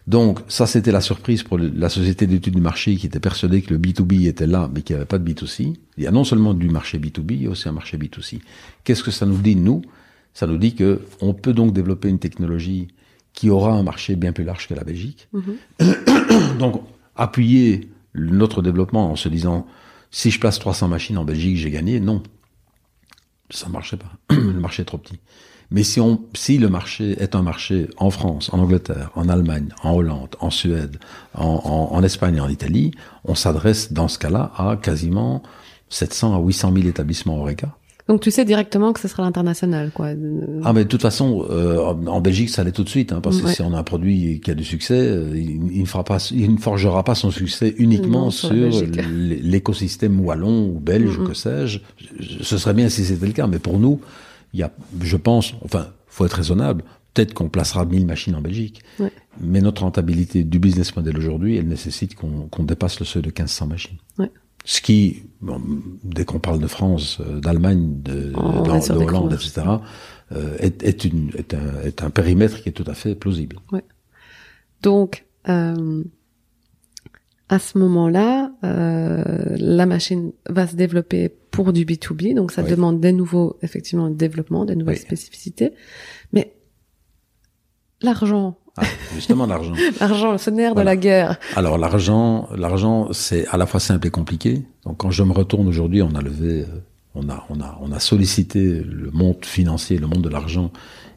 Donc, 0.06 0.40
ça, 0.48 0.66
c'était 0.66 0.92
la 0.92 1.00
surprise 1.00 1.42
pour 1.42 1.58
la 1.58 1.88
société 1.88 2.26
d'études 2.26 2.54
du 2.54 2.60
marché 2.60 2.96
qui 2.96 3.06
était 3.06 3.20
persuadée 3.20 3.60
que 3.60 3.74
le 3.74 3.78
B2B 3.78 4.26
était 4.26 4.46
là, 4.46 4.70
mais 4.72 4.82
qu'il 4.82 4.94
n'y 4.94 4.98
avait 4.98 5.06
pas 5.06 5.18
de 5.18 5.30
B2C. 5.30 5.74
Il 5.96 6.04
y 6.04 6.06
a 6.06 6.10
non 6.10 6.24
seulement 6.24 6.54
du 6.54 6.70
marché 6.70 6.98
B2B, 6.98 7.32
il 7.32 7.42
y 7.42 7.46
a 7.46 7.50
aussi 7.50 7.68
un 7.68 7.72
marché 7.72 7.98
B2C. 7.98 8.40
Qu'est-ce 8.84 9.02
que 9.02 9.10
ça 9.10 9.26
nous 9.26 9.36
dit, 9.36 9.56
nous? 9.56 9.82
Ça 10.32 10.46
nous 10.46 10.56
dit 10.56 10.74
que 10.74 11.02
on 11.20 11.34
peut 11.34 11.52
donc 11.52 11.72
développer 11.72 12.08
une 12.08 12.18
technologie 12.18 12.88
qui 13.32 13.50
aura 13.50 13.72
un 13.72 13.82
marché 13.82 14.16
bien 14.16 14.32
plus 14.32 14.44
large 14.44 14.68
que 14.68 14.74
la 14.74 14.84
Belgique. 14.84 15.28
Donc, 16.58 16.82
appuyer 17.14 17.88
notre 18.14 18.62
développement 18.62 19.10
en 19.10 19.16
se 19.16 19.28
disant, 19.28 19.66
si 20.10 20.30
je 20.30 20.40
place 20.40 20.58
300 20.58 20.88
machines 20.88 21.18
en 21.18 21.24
Belgique, 21.24 21.56
j'ai 21.56 21.70
gagné, 21.70 22.00
non. 22.00 22.22
Ça 23.50 23.66
ne 23.66 23.72
marchait 23.72 23.96
pas. 23.96 24.10
le 24.34 24.60
marché 24.60 24.82
est 24.82 24.86
trop 24.86 24.98
petit. 24.98 25.18
Mais 25.70 25.82
si, 25.82 26.00
on, 26.00 26.22
si 26.34 26.56
le 26.58 26.68
marché 26.68 27.20
est 27.22 27.34
un 27.34 27.42
marché 27.42 27.88
en 27.98 28.10
France, 28.10 28.50
en 28.52 28.58
Angleterre, 28.58 29.10
en 29.14 29.28
Allemagne, 29.28 29.68
en 29.82 29.92
Hollande, 29.92 30.34
en 30.40 30.50
Suède, 30.50 30.98
en, 31.34 32.02
Espagne 32.02 32.36
et 32.36 32.40
en 32.40 32.48
Italie, 32.48 32.92
on 33.24 33.34
s'adresse 33.34 33.92
dans 33.92 34.08
ce 34.08 34.18
cas-là 34.18 34.50
à 34.56 34.76
quasiment 34.76 35.42
700 35.90 36.36
à 36.36 36.40
800 36.40 36.72
000 36.74 36.88
établissements 36.88 37.38
Horeca. 37.38 37.76
Donc 38.08 38.22
tu 38.22 38.30
sais 38.30 38.44
directement 38.46 38.94
que 38.94 39.00
ce 39.00 39.06
sera 39.08 39.22
l'international, 39.22 39.90
quoi. 39.92 40.08
Ah 40.64 40.72
mais 40.72 40.84
de 40.84 40.88
toute 40.88 41.02
façon, 41.02 41.44
euh, 41.50 41.78
en 41.84 42.20
Belgique, 42.22 42.48
ça 42.48 42.62
allait 42.62 42.72
tout 42.72 42.82
de 42.84 42.88
suite, 42.88 43.12
hein, 43.12 43.20
parce 43.20 43.38
que 43.40 43.46
Ouais. 43.46 43.52
si 43.54 43.60
on 43.62 43.74
a 43.74 43.78
un 43.78 43.82
produit 43.82 44.40
qui 44.40 44.50
a 44.50 44.54
du 44.54 44.64
succès, 44.64 44.98
euh, 44.98 45.36
il, 45.36 45.80
ne 45.82 45.86
fera 45.86 46.04
pas, 46.04 46.16
il 46.30 46.54
ne 46.54 46.58
forgera 46.58 47.04
pas 47.04 47.14
son 47.14 47.30
succès 47.30 47.74
uniquement 47.76 48.26
Non, 48.26 48.30
sur 48.30 48.50
l'écosystème 49.12 50.20
wallon 50.20 50.68
ou 50.74 50.80
belge, 50.80 51.18
ou 51.18 51.24
que 51.24 51.34
sais-je. 51.34 51.80
Je- 52.18 52.42
Ce 52.42 52.58
serait 52.58 52.74
bien 52.74 52.88
si 52.88 53.04
c'était 53.04 53.26
le 53.26 53.32
cas, 53.32 53.46
mais 53.46 53.58
pour 53.58 53.78
nous, 53.78 54.00
il 54.54 54.60
y 54.60 54.62
a, 54.62 54.72
je 55.00 55.16
pense, 55.16 55.54
enfin, 55.62 55.88
faut 56.06 56.24
être 56.24 56.32
raisonnable. 56.34 56.84
Peut-être 57.14 57.34
qu'on 57.34 57.48
placera 57.48 57.84
1000 57.84 58.06
machines 58.06 58.34
en 58.34 58.40
Belgique, 58.40 58.82
Ouais. 59.00 59.12
mais 59.40 59.60
notre 59.60 59.82
rentabilité 59.82 60.44
du 60.44 60.58
business 60.58 60.94
model 60.94 61.16
aujourd'hui, 61.18 61.56
elle 61.56 61.66
nécessite 61.68 62.14
qu'on 62.14 62.62
dépasse 62.62 63.00
le 63.00 63.06
seuil 63.06 63.22
de 63.22 63.28
1500 63.28 63.66
machines. 63.66 63.96
Ouais. 64.18 64.30
Ce 64.70 64.82
qui, 64.82 65.22
bon, 65.40 65.62
dès 66.04 66.26
qu'on 66.26 66.40
parle 66.40 66.58
de 66.60 66.66
France, 66.66 67.20
euh, 67.20 67.40
d'Allemagne, 67.40 68.02
de, 68.02 68.34
Hollande, 68.36 69.32
etc., 69.32 69.62
euh, 70.32 70.58
est, 70.58 70.82
est, 70.82 71.06
une, 71.06 71.30
est, 71.38 71.54
un, 71.54 71.80
est 71.84 72.02
un 72.02 72.10
périmètre 72.10 72.60
qui 72.62 72.68
est 72.68 72.72
tout 72.72 72.84
à 72.86 72.92
fait 72.92 73.14
plausible. 73.14 73.56
Donc, 74.82 75.24
euh, 75.48 76.04
à 77.48 77.58
ce 77.58 77.78
moment-là, 77.78 78.52
euh, 78.62 79.56
la 79.56 79.86
machine 79.86 80.32
va 80.50 80.66
se 80.66 80.76
développer 80.76 81.30
pour 81.50 81.72
du 81.72 81.86
B2B, 81.86 82.34
donc 82.34 82.52
ça 82.52 82.62
Oui. 82.62 82.68
demande 82.68 83.00
des 83.00 83.12
nouveaux, 83.12 83.56
effectivement, 83.62 84.10
développements, 84.10 84.66
des 84.66 84.76
nouvelles 84.76 84.96
Oui. 84.96 85.02
spécificités. 85.02 85.72
Mais 86.34 86.52
l'argent, 88.02 88.58
Ah, 88.80 88.86
justement, 89.14 89.46
l'argent. 89.46 89.72
l'argent, 90.00 90.38
ce 90.38 90.50
nerf 90.50 90.74
de 90.74 90.82
la 90.82 90.96
guerre. 90.96 91.38
Alors 91.56 91.78
l'argent, 91.78 92.48
l'argent, 92.56 93.08
c'est 93.12 93.46
à 93.48 93.56
la 93.56 93.66
fois 93.66 93.80
simple 93.80 94.06
et 94.06 94.10
compliqué. 94.10 94.62
Donc 94.84 94.98
quand 94.98 95.10
je 95.10 95.22
me 95.22 95.32
retourne 95.32 95.68
aujourd'hui, 95.68 96.02
on 96.02 96.14
a 96.14 96.20
levé, 96.20 96.62
euh, 96.62 96.66
on 97.14 97.28
a, 97.28 97.44
on 97.50 97.60
a, 97.60 97.78
on 97.80 97.92
a 97.92 98.00
sollicité 98.00 98.60
le 98.60 99.10
monde 99.10 99.44
financier, 99.44 99.98
le 99.98 100.06
monde 100.06 100.22
de 100.22 100.28
l'argent, 100.28 100.70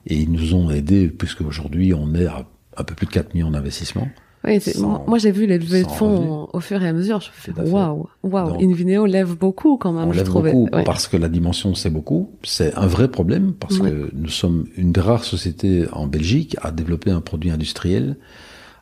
et 0.08 0.16
ils 0.16 0.32
nous 0.32 0.56
ont 0.56 0.70
aidés 0.70 1.08
puisque 1.08 1.42
aujourd'hui 1.42 1.94
on 1.94 2.14
est 2.16 2.26
à 2.26 2.46
un 2.78 2.84
peu 2.84 2.96
plus 2.96 3.06
de 3.06 3.12
4 3.12 3.34
millions 3.34 3.52
d'investissements. 3.52 4.08
Oui, 4.44 4.60
Sans- 4.60 5.04
moi, 5.08 5.20
j'ai 5.20 5.32
vu 5.32 5.46
les 5.46 5.60
levées 5.60 5.84
de 5.84 5.88
fonds 5.90 6.50
au 6.52 6.60
fur 6.62 6.82
et 6.82 6.88
à 6.88 6.94
mesure. 6.94 7.22
Je 7.22 7.30
fais 7.32 7.52
waouh, 7.62 8.08
waouh. 8.24 8.56
Invineo 8.60 9.06
lève 9.06 9.36
beaucoup 9.38 9.78
quand 9.78 9.94
même. 9.94 10.08
on 10.10 10.12
je 10.12 10.18
lève 10.18 10.26
trouvais. 10.28 10.52
beaucoup 10.52 10.76
Ouais. 10.76 10.84
parce 10.84 11.08
que 11.08 11.16
la 11.18 11.30
dimension 11.30 11.76
c'est 11.76 11.92
beaucoup. 11.92 12.32
C'est 12.44 12.74
un 12.76 12.88
vrai 12.88 13.08
problème 13.08 13.54
parce 13.54 13.78
Ouais. 13.80 13.92
que 13.92 14.10
nous 14.14 14.30
sommes 14.30 14.66
une 14.78 14.92
des 14.92 15.02
rares 15.02 15.26
sociétés 15.26 15.86
en 15.94 16.08
Belgique 16.08 16.56
à 16.62 16.72
développer 16.72 17.12
un 17.12 17.22
produit 17.22 17.52
industriel 17.52 18.18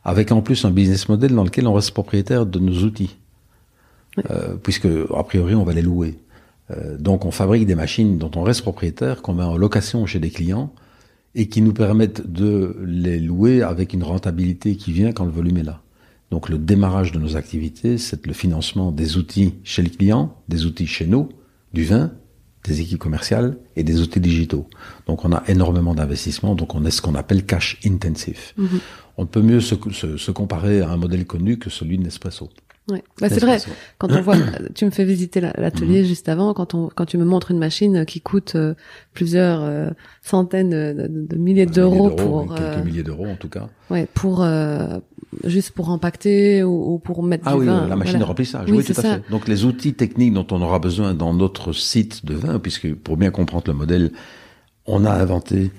avec 0.06 0.32
en 0.32 0.42
plus 0.42 0.64
un 0.64 0.72
business 0.72 1.10
model 1.10 1.36
dans 1.36 1.44
lequel 1.44 1.68
on 1.68 1.74
reste 1.74 1.92
propriétaire 1.92 2.46
de 2.46 2.60
nos 2.60 2.84
outils. 2.84 3.18
Euh, 4.32 4.56
puisque 4.64 4.88
a 5.14 5.24
priori 5.24 5.56
on 5.56 5.64
va 5.64 5.74
les 5.74 5.82
louer. 5.82 6.16
Euh, 6.72 6.98
donc 6.98 7.26
on 7.26 7.32
fabrique 7.32 7.66
des 7.66 7.76
machines 7.76 8.18
dont 8.18 8.32
on 8.36 8.44
reste 8.44 8.62
propriétaire, 8.62 9.22
qu'on 9.22 9.34
met 9.34 9.44
en 9.44 9.58
location 9.58 10.06
chez 10.06 10.20
des 10.20 10.30
clients 10.30 10.72
et 11.40 11.48
qui 11.48 11.62
nous 11.62 11.74
permettent 11.74 12.30
de 12.30 12.76
les 12.86 13.18
louer 13.20 13.62
avec 13.62 13.94
une 13.94 14.04
rentabilité 14.04 14.76
qui 14.76 14.92
vient 14.92 15.14
quand 15.14 15.24
le 15.26 15.32
volume 15.32 15.58
est 15.58 15.64
là. 15.64 15.82
Donc 16.32 16.50
le 16.50 16.58
démarrage 16.58 17.12
de 17.14 17.20
nos 17.20 17.38
activités, 17.38 17.98
c'est 17.98 18.26
le 18.28 18.34
financement 18.34 18.92
des 18.92 19.16
outils 19.18 19.54
chez 19.64 19.82
le 19.82 19.90
client, 19.90 20.36
des 20.50 20.66
outils 20.66 20.86
chez 20.86 21.08
nous, 21.08 21.30
du 21.74 21.86
vin, 21.86 22.12
des 22.66 22.82
équipes 22.82 23.00
commerciales 23.00 23.58
et 23.78 23.84
des 23.84 24.02
outils 24.02 24.20
digitaux. 24.20 24.68
Donc 25.08 25.24
on 25.24 25.32
a 25.32 25.42
énormément 25.48 25.96
d'investissements, 25.96 26.56
donc 26.56 26.76
on 26.76 26.84
est 26.84 26.92
ce 26.92 27.02
qu'on 27.02 27.16
appelle 27.16 27.46
cash 27.46 27.80
intensif. 27.86 28.54
Mhm. 28.58 28.80
On 29.18 29.22
ne 29.24 29.28
peut 29.28 29.42
mieux 29.42 29.62
se, 29.62 29.76
se- 29.92 30.18
se 30.18 30.32
comparer 30.32 30.82
à 30.82 30.90
un 30.92 30.98
modèle 30.98 31.26
connu 31.26 31.58
que 31.58 31.70
celui 31.70 31.98
de 31.98 32.04
Nespresso. 32.04 32.50
Ouais. 32.90 33.04
Bah, 33.22 33.30
c'est 33.30 33.40
vrai. 33.40 33.58
Quand 33.98 34.12
on 34.12 34.22
voit, 34.22 34.36
tu 34.76 34.86
me 34.86 34.90
fais 34.92 35.06
visiter 35.06 35.42
la- 35.42 35.54
l'atelier 35.58 36.06
juste 36.06 36.28
avant, 36.30 36.54
quand 36.54 36.74
on, 36.74 36.90
quand 36.94 37.06
tu 37.06 37.18
me 37.18 37.26
montres 37.26 37.52
une 37.52 37.60
machine 37.60 38.06
qui 38.06 38.22
coûte 38.22 38.54
euh, 38.56 38.74
plusieurs 39.14 39.62
euh, 39.62 39.90
centaines 40.22 40.70
de, 40.72 41.36
milliers 41.38 41.66
d'euros 41.66 42.10
pour, 42.12 42.48
quelques 42.56 42.62
euh, 42.62 42.84
milliers 42.84 43.04
d'euros 43.04 43.28
en 43.28 43.36
tout 43.36 43.50
cas. 43.50 43.70
ouais, 43.90 44.08
pour 44.14 44.42
euh, 44.44 44.98
juste 45.46 45.72
pour 45.72 45.90
impacter 45.92 46.64
ou, 46.64 46.94
ou 46.94 47.00
pour 47.00 47.22
mettre 47.24 47.44
Ah 47.48 47.54
du 47.54 47.60
oui, 47.62 47.66
vin. 47.68 47.88
la 47.88 47.96
machine 47.96 48.14
voilà. 48.14 48.20
de 48.20 48.24
remplissage. 48.24 48.70
Oui, 48.72 48.78
Oui, 48.78 48.84
tout 48.84 48.94
c'est 48.94 49.00
à 49.00 49.02
ça. 49.04 49.16
fait. 49.20 49.30
Donc 49.32 49.48
les 49.48 49.66
outils 49.66 49.94
techniques 49.94 50.34
dont 50.34 50.48
on 50.52 50.62
aura 50.62 50.80
besoin 50.80 51.14
dans 51.14 51.34
notre 51.34 51.74
site 51.74 52.26
de 52.26 52.34
vin, 52.34 52.60
puisque 52.60 52.94
pour 52.96 53.18
bien 53.18 53.30
comprendre 53.32 53.66
le 53.68 53.74
modèle, 53.74 54.12
on 54.86 55.06
a 55.06 55.12
inventé 55.12 55.72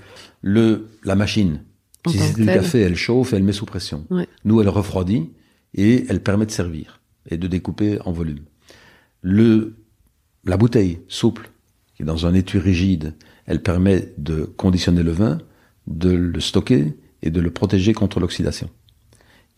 le 0.43 0.89
la 1.05 1.17
machine. 1.17 1.61
En 2.07 2.11
Si 2.11 2.19
que 2.19 2.37
du 2.41 2.47
café, 2.47 2.81
elle 2.81 2.97
chauffe, 2.97 3.33
elle 3.35 3.43
met 3.43 3.53
sous 3.53 3.67
pression. 3.67 4.05
Ouais. 4.11 4.27
Nous, 4.45 4.61
elle 4.63 4.69
refroidit 4.71 5.31
et 5.75 6.07
elle 6.09 6.23
permet 6.23 6.47
de 6.47 6.51
servir 6.51 7.00
et 7.29 7.37
de 7.37 7.47
découper 7.47 7.99
en 8.05 8.13
volume. 8.13 8.41
Le 9.23 9.75
la 10.47 10.57
bouteille 10.57 11.01
souple, 11.09 11.51
qui 11.95 12.03
est 12.03 12.07
dans 12.07 12.25
un 12.27 12.33
étui 12.33 12.59
rigide, 12.59 13.15
elle 13.47 13.63
permet 13.63 14.15
de 14.17 14.45
conditionner 14.57 15.03
le 15.03 15.11
vin, 15.13 15.39
de 15.87 16.11
le 16.11 16.41
stocker 16.41 16.95
et 17.23 17.31
de 17.31 17.41
le 17.41 17.51
protéger 17.51 17.93
contre 17.93 18.21
l'oxydation. 18.21 18.71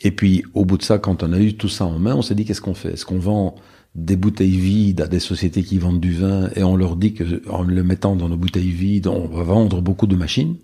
Et 0.01 0.11
puis, 0.11 0.43
au 0.55 0.65
bout 0.65 0.79
de 0.79 0.83
ça, 0.83 0.99
quand 0.99 1.23
on 1.23 1.33
a 1.33 1.39
eu 1.39 1.55
tout 1.55 1.69
ça 1.69 1.85
en 1.85 2.01
main, 2.01 2.17
on 2.17 2.23
s'est 2.23 2.35
dit 2.35 2.45
qu'est-ce 2.45 2.61
qu'on 2.61 2.75
fait? 2.75 2.95
Est-ce 2.95 3.07
qu'on 3.07 3.21
vend 3.21 3.55
des 3.95 4.17
bouteilles 4.17 4.57
vides 4.59 5.03
à 5.03 5.07
des 5.07 5.21
sociétés 5.21 5.63
qui 5.63 5.79
vendent 5.79 6.01
du 6.01 6.13
vin 6.15 6.49
et 6.57 6.65
on 6.65 6.75
leur 6.75 6.97
dit 6.97 7.15
que 7.15 7.49
en 7.49 7.63
le 7.63 7.85
mettant 7.85 8.17
dans 8.17 8.29
nos 8.29 8.37
bouteilles 8.37 8.71
vides, 8.71 9.07
on 9.07 9.29
va 9.29 9.45
vendre 9.45 9.81
beaucoup 9.81 10.09
de 10.09 10.17
machines? 10.17 10.57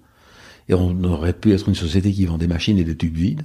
Et 0.68 0.74
on 0.74 1.04
aurait 1.04 1.32
pu 1.32 1.52
être 1.52 1.68
une 1.68 1.74
société 1.76 2.10
qui 2.12 2.26
vend 2.26 2.38
des 2.38 2.48
machines 2.48 2.78
et 2.78 2.84
des 2.84 2.96
tubes 2.96 3.14
vides. 3.16 3.42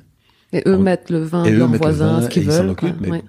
Et 0.54 0.64
eux 0.68 0.76
On- 0.76 0.80
mettent 0.82 1.12
le 1.12 1.20
vin 1.24 1.44
et 1.44 1.52
de 1.52 1.58
leurs 1.58 1.70
voisins, 1.70 2.22
ce 2.24 2.30
qu'ils 2.30 2.44
et 2.44 2.46
ils 2.46 2.52
s'en 2.52 2.62
veulent. 2.64 2.70
occupent, 2.72 2.98
quoi. 2.98 3.02
mais 3.02 3.12
Ouais. 3.12 3.24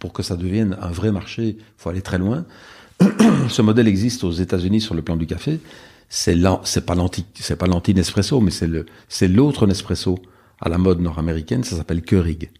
Pour 0.00 0.12
que 0.12 0.24
ça 0.24 0.36
devienne 0.36 0.76
un 0.80 0.90
vrai 0.90 1.12
marché, 1.12 1.56
il 1.58 1.64
faut 1.76 1.90
aller 1.90 2.02
très 2.02 2.18
loin. 2.18 2.44
Ce 3.48 3.62
modèle 3.62 3.86
existe 3.86 4.24
aux 4.24 4.32
États-Unis 4.32 4.80
sur 4.80 4.94
le 4.94 5.02
plan 5.02 5.16
du 5.16 5.26
café. 5.26 5.60
C'est 6.08 6.36
c'est 6.64 6.84
pas 6.84 6.96
l'anti, 6.96 7.24
c'est 7.34 7.54
pas 7.54 7.66
l'anti 7.66 7.94
Nespresso, 7.94 8.40
mais 8.40 8.50
c'est 8.50 8.68
c'est 9.08 9.28
l'autre 9.28 9.68
Nespresso 9.68 10.18
à 10.58 10.68
la 10.68 10.78
mode 10.78 11.00
nord-américaine. 11.00 11.62
Ça 11.62 11.76
s'appelle 11.76 12.02
Keurig. 12.02 12.50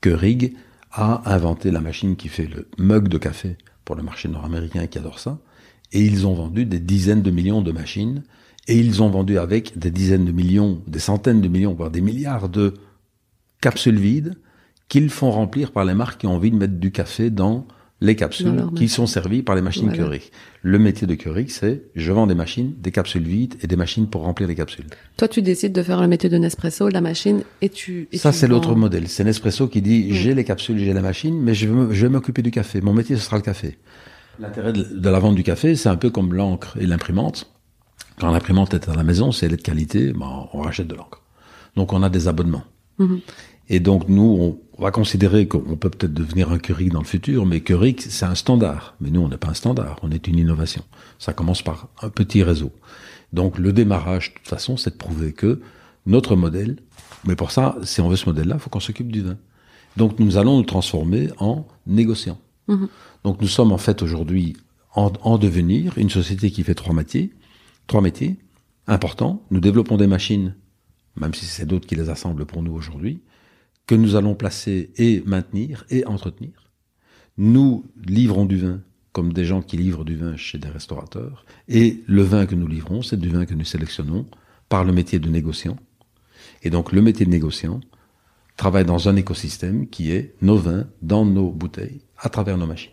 Keurig 0.00 0.54
a 0.92 1.22
inventé 1.24 1.72
la 1.72 1.80
machine 1.80 2.14
qui 2.14 2.28
fait 2.28 2.46
le 2.46 2.68
mug 2.78 3.08
de 3.08 3.18
café 3.18 3.56
pour 3.84 3.96
le 3.96 4.02
marché 4.02 4.28
nord-américain 4.28 4.86
qui 4.86 4.98
adore 4.98 5.18
ça. 5.18 5.38
Et 5.92 6.02
ils 6.02 6.26
ont 6.26 6.34
vendu 6.34 6.66
des 6.66 6.78
dizaines 6.78 7.22
de 7.22 7.30
millions 7.32 7.62
de 7.62 7.72
machines. 7.72 8.22
Et 8.68 8.76
ils 8.78 9.02
ont 9.02 9.08
vendu 9.08 9.38
avec 9.38 9.76
des 9.78 9.90
dizaines 9.90 10.24
de 10.24 10.32
millions, 10.32 10.82
des 10.86 11.00
centaines 11.00 11.40
de 11.40 11.48
millions, 11.48 11.74
voire 11.74 11.90
des 11.90 12.00
milliards 12.00 12.48
de 12.48 12.74
capsules 13.60 13.98
vides 13.98 14.36
qu'ils 14.90 15.08
font 15.08 15.30
remplir 15.30 15.72
par 15.72 15.86
les 15.86 15.94
marques 15.94 16.20
qui 16.20 16.26
ont 16.26 16.34
envie 16.34 16.50
de 16.50 16.56
mettre 16.56 16.74
du 16.74 16.90
café 16.90 17.30
dans 17.30 17.66
les 18.02 18.16
capsules 18.16 18.64
qui 18.76 18.88
sont 18.88 19.06
servies 19.06 19.42
par 19.42 19.54
les 19.54 19.62
machines 19.62 19.92
voilà. 19.94 20.18
Le 20.62 20.78
métier 20.78 21.06
de 21.06 21.14
Keurig, 21.14 21.50
c'est 21.50 21.82
je 21.94 22.12
vends 22.12 22.26
des 22.26 22.34
machines, 22.34 22.74
des 22.78 22.90
capsules 22.90 23.22
vides 23.22 23.54
et 23.62 23.66
des 23.66 23.76
machines 23.76 24.08
pour 24.08 24.22
remplir 24.22 24.48
les 24.48 24.54
capsules. 24.54 24.86
Toi, 25.16 25.28
tu 25.28 25.42
décides 25.42 25.72
de 25.72 25.82
faire 25.82 26.00
le 26.00 26.08
métier 26.08 26.28
de 26.28 26.38
Nespresso, 26.38 26.88
la 26.88 27.02
machine, 27.02 27.42
et 27.60 27.68
tu. 27.68 28.08
Et 28.10 28.18
Ça, 28.18 28.32
c'est 28.32 28.48
l'autre 28.48 28.74
modèle. 28.74 29.06
C'est 29.08 29.24
Nespresso 29.24 29.68
qui 29.68 29.80
dit 29.82 30.14
j'ai 30.14 30.34
les 30.34 30.44
capsules, 30.44 30.78
j'ai 30.78 30.92
la 30.92 31.02
machine, 31.02 31.38
mais 31.40 31.54
je 31.54 31.68
vais 31.68 32.08
m'occuper 32.08 32.42
du 32.42 32.50
café. 32.50 32.80
Mon 32.80 32.94
métier, 32.94 33.16
ce 33.16 33.22
sera 33.22 33.36
le 33.36 33.42
café. 33.42 33.78
L'intérêt 34.38 34.72
de 34.72 35.10
la 35.10 35.18
vente 35.18 35.34
du 35.34 35.42
café, 35.42 35.76
c'est 35.76 35.90
un 35.90 35.96
peu 35.96 36.10
comme 36.10 36.32
l'encre 36.32 36.76
et 36.80 36.86
l'imprimante. 36.86 37.52
Quand 38.18 38.30
l'imprimante 38.30 38.72
est 38.74 38.88
à 38.88 38.94
la 38.94 39.04
maison, 39.04 39.30
c'est 39.32 39.46
elle 39.46 39.52
est 39.52 39.56
de 39.56 39.62
qualité, 39.62 40.12
ben, 40.12 40.48
on 40.52 40.62
rachète 40.62 40.88
de 40.88 40.94
l'encre. 40.94 41.22
Donc 41.76 41.92
on 41.92 42.02
a 42.02 42.08
des 42.08 42.26
abonnements. 42.28 42.64
Mm 42.98 43.06
-hmm. 43.06 43.20
Et 43.72 43.78
donc 43.78 44.08
nous, 44.08 44.58
on, 44.76 44.82
va 44.82 44.90
considérer 44.90 45.46
qu'on 45.46 45.76
peut 45.76 45.90
peut-être 45.90 46.12
devenir 46.12 46.50
un 46.50 46.58
Keurig 46.58 46.90
dans 46.90 47.00
le 47.00 47.06
futur, 47.06 47.46
mais 47.46 47.60
Keurig, 47.60 48.00
c'est 48.00 48.24
un 48.24 48.34
standard. 48.34 48.96
Mais 49.00 49.10
nous, 49.10 49.20
on 49.20 49.28
n'est 49.28 49.36
pas 49.36 49.50
un 49.50 49.54
standard, 49.54 49.98
on 50.02 50.10
est 50.10 50.26
une 50.26 50.38
innovation. 50.38 50.82
Ça 51.18 51.32
commence 51.32 51.62
par 51.62 51.88
un 52.02 52.08
petit 52.08 52.42
réseau. 52.42 52.72
Donc 53.32 53.58
le 53.58 53.72
démarrage, 53.72 54.30
de 54.30 54.38
toute 54.38 54.48
façon, 54.48 54.76
c'est 54.76 54.90
de 54.90 54.96
prouver 54.96 55.32
que 55.32 55.60
notre 56.06 56.34
modèle, 56.34 56.78
mais 57.24 57.36
pour 57.36 57.52
ça, 57.52 57.76
si 57.84 58.00
on 58.00 58.08
veut 58.08 58.16
ce 58.16 58.26
modèle-là, 58.26 58.56
il 58.56 58.60
faut 58.60 58.70
qu'on 58.70 58.80
s'occupe 58.80 59.12
du 59.12 59.20
vin. 59.20 59.36
Donc 59.96 60.18
nous 60.18 60.36
allons 60.36 60.56
nous 60.56 60.64
transformer 60.64 61.28
en 61.38 61.66
négociants. 61.86 62.38
Mmh. 62.66 62.86
Donc 63.22 63.40
nous 63.40 63.48
sommes 63.48 63.70
en 63.70 63.78
fait 63.78 64.02
aujourd'hui 64.02 64.56
en, 64.94 65.12
en 65.22 65.38
devenir 65.38 65.96
une 65.96 66.10
société 66.10 66.50
qui 66.50 66.64
fait 66.64 66.74
trois 66.74 66.94
métiers, 66.94 67.32
trois 67.86 68.00
métiers 68.00 68.36
importants. 68.88 69.42
Nous 69.50 69.60
développons 69.60 69.96
des 69.96 70.06
machines, 70.08 70.56
même 71.16 71.34
si 71.34 71.44
c'est 71.44 71.66
d'autres 71.66 71.86
qui 71.86 71.94
les 71.94 72.08
assemblent 72.08 72.46
pour 72.46 72.62
nous 72.62 72.72
aujourd'hui 72.72 73.20
que 73.90 73.96
nous 73.96 74.14
allons 74.14 74.36
placer 74.36 74.92
et 74.98 75.20
maintenir 75.26 75.84
et 75.90 76.06
entretenir. 76.06 76.70
Nous 77.38 77.84
livrons 78.06 78.44
du 78.44 78.56
vin 78.56 78.82
comme 79.12 79.32
des 79.32 79.44
gens 79.44 79.62
qui 79.62 79.76
livrent 79.76 80.04
du 80.04 80.14
vin 80.14 80.36
chez 80.36 80.58
des 80.58 80.68
restaurateurs, 80.68 81.44
et 81.66 82.04
le 82.06 82.22
vin 82.22 82.46
que 82.46 82.54
nous 82.54 82.68
livrons, 82.68 83.02
c'est 83.02 83.16
du 83.18 83.30
vin 83.30 83.46
que 83.46 83.54
nous 83.54 83.64
sélectionnons 83.64 84.26
par 84.68 84.84
le 84.84 84.92
métier 84.92 85.18
de 85.18 85.28
négociant. 85.28 85.76
Et 86.62 86.70
donc 86.70 86.92
le 86.92 87.02
métier 87.02 87.26
de 87.26 87.32
négociant 87.32 87.80
travaille 88.56 88.84
dans 88.84 89.08
un 89.08 89.16
écosystème 89.16 89.88
qui 89.88 90.12
est 90.12 90.36
nos 90.40 90.56
vins 90.56 90.86
dans 91.02 91.24
nos 91.24 91.50
bouteilles 91.50 92.02
à 92.16 92.28
travers 92.28 92.58
nos 92.58 92.68
machines. 92.68 92.92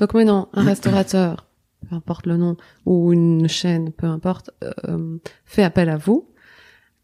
Donc 0.00 0.12
maintenant, 0.12 0.48
un 0.54 0.64
restaurateur, 0.64 1.46
peu 1.88 1.94
importe 1.94 2.26
le 2.26 2.36
nom, 2.36 2.56
ou 2.84 3.12
une 3.12 3.46
chaîne, 3.46 3.92
peu 3.92 4.08
importe, 4.08 4.50
euh, 4.64 5.18
fait 5.44 5.62
appel 5.62 5.88
à 5.88 5.98
vous, 5.98 6.26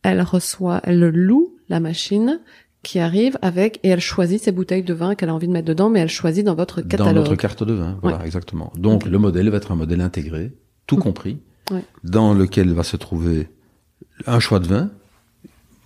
elle 0.02 0.22
reçoit, 0.22 0.80
elle 0.82 1.08
loue 1.08 1.56
la 1.68 1.78
machine 1.78 2.40
qui 2.86 3.00
arrive 3.00 3.36
avec 3.42 3.80
et 3.82 3.88
elle 3.88 4.00
choisit 4.00 4.40
ses 4.40 4.52
bouteilles 4.52 4.84
de 4.84 4.94
vin 4.94 5.16
qu'elle 5.16 5.28
a 5.28 5.34
envie 5.34 5.48
de 5.48 5.52
mettre 5.52 5.66
dedans, 5.66 5.90
mais 5.90 5.98
elle 5.98 6.08
choisit 6.08 6.46
dans 6.46 6.54
votre 6.54 6.82
catalogue. 6.82 7.14
Dans 7.14 7.20
notre 7.20 7.34
carte 7.34 7.64
de 7.64 7.74
vin, 7.74 7.98
voilà, 8.00 8.18
ouais. 8.18 8.26
exactement. 8.26 8.72
Donc 8.78 9.02
okay. 9.02 9.10
le 9.10 9.18
modèle 9.18 9.50
va 9.50 9.56
être 9.56 9.72
un 9.72 9.74
modèle 9.74 10.00
intégré, 10.00 10.52
tout 10.86 10.96
mmh. 10.96 11.00
compris, 11.00 11.38
ouais. 11.72 11.82
dans 12.04 12.32
lequel 12.32 12.72
va 12.72 12.84
se 12.84 12.96
trouver 12.96 13.48
un 14.28 14.38
choix 14.38 14.60
de 14.60 14.68
vin. 14.68 14.90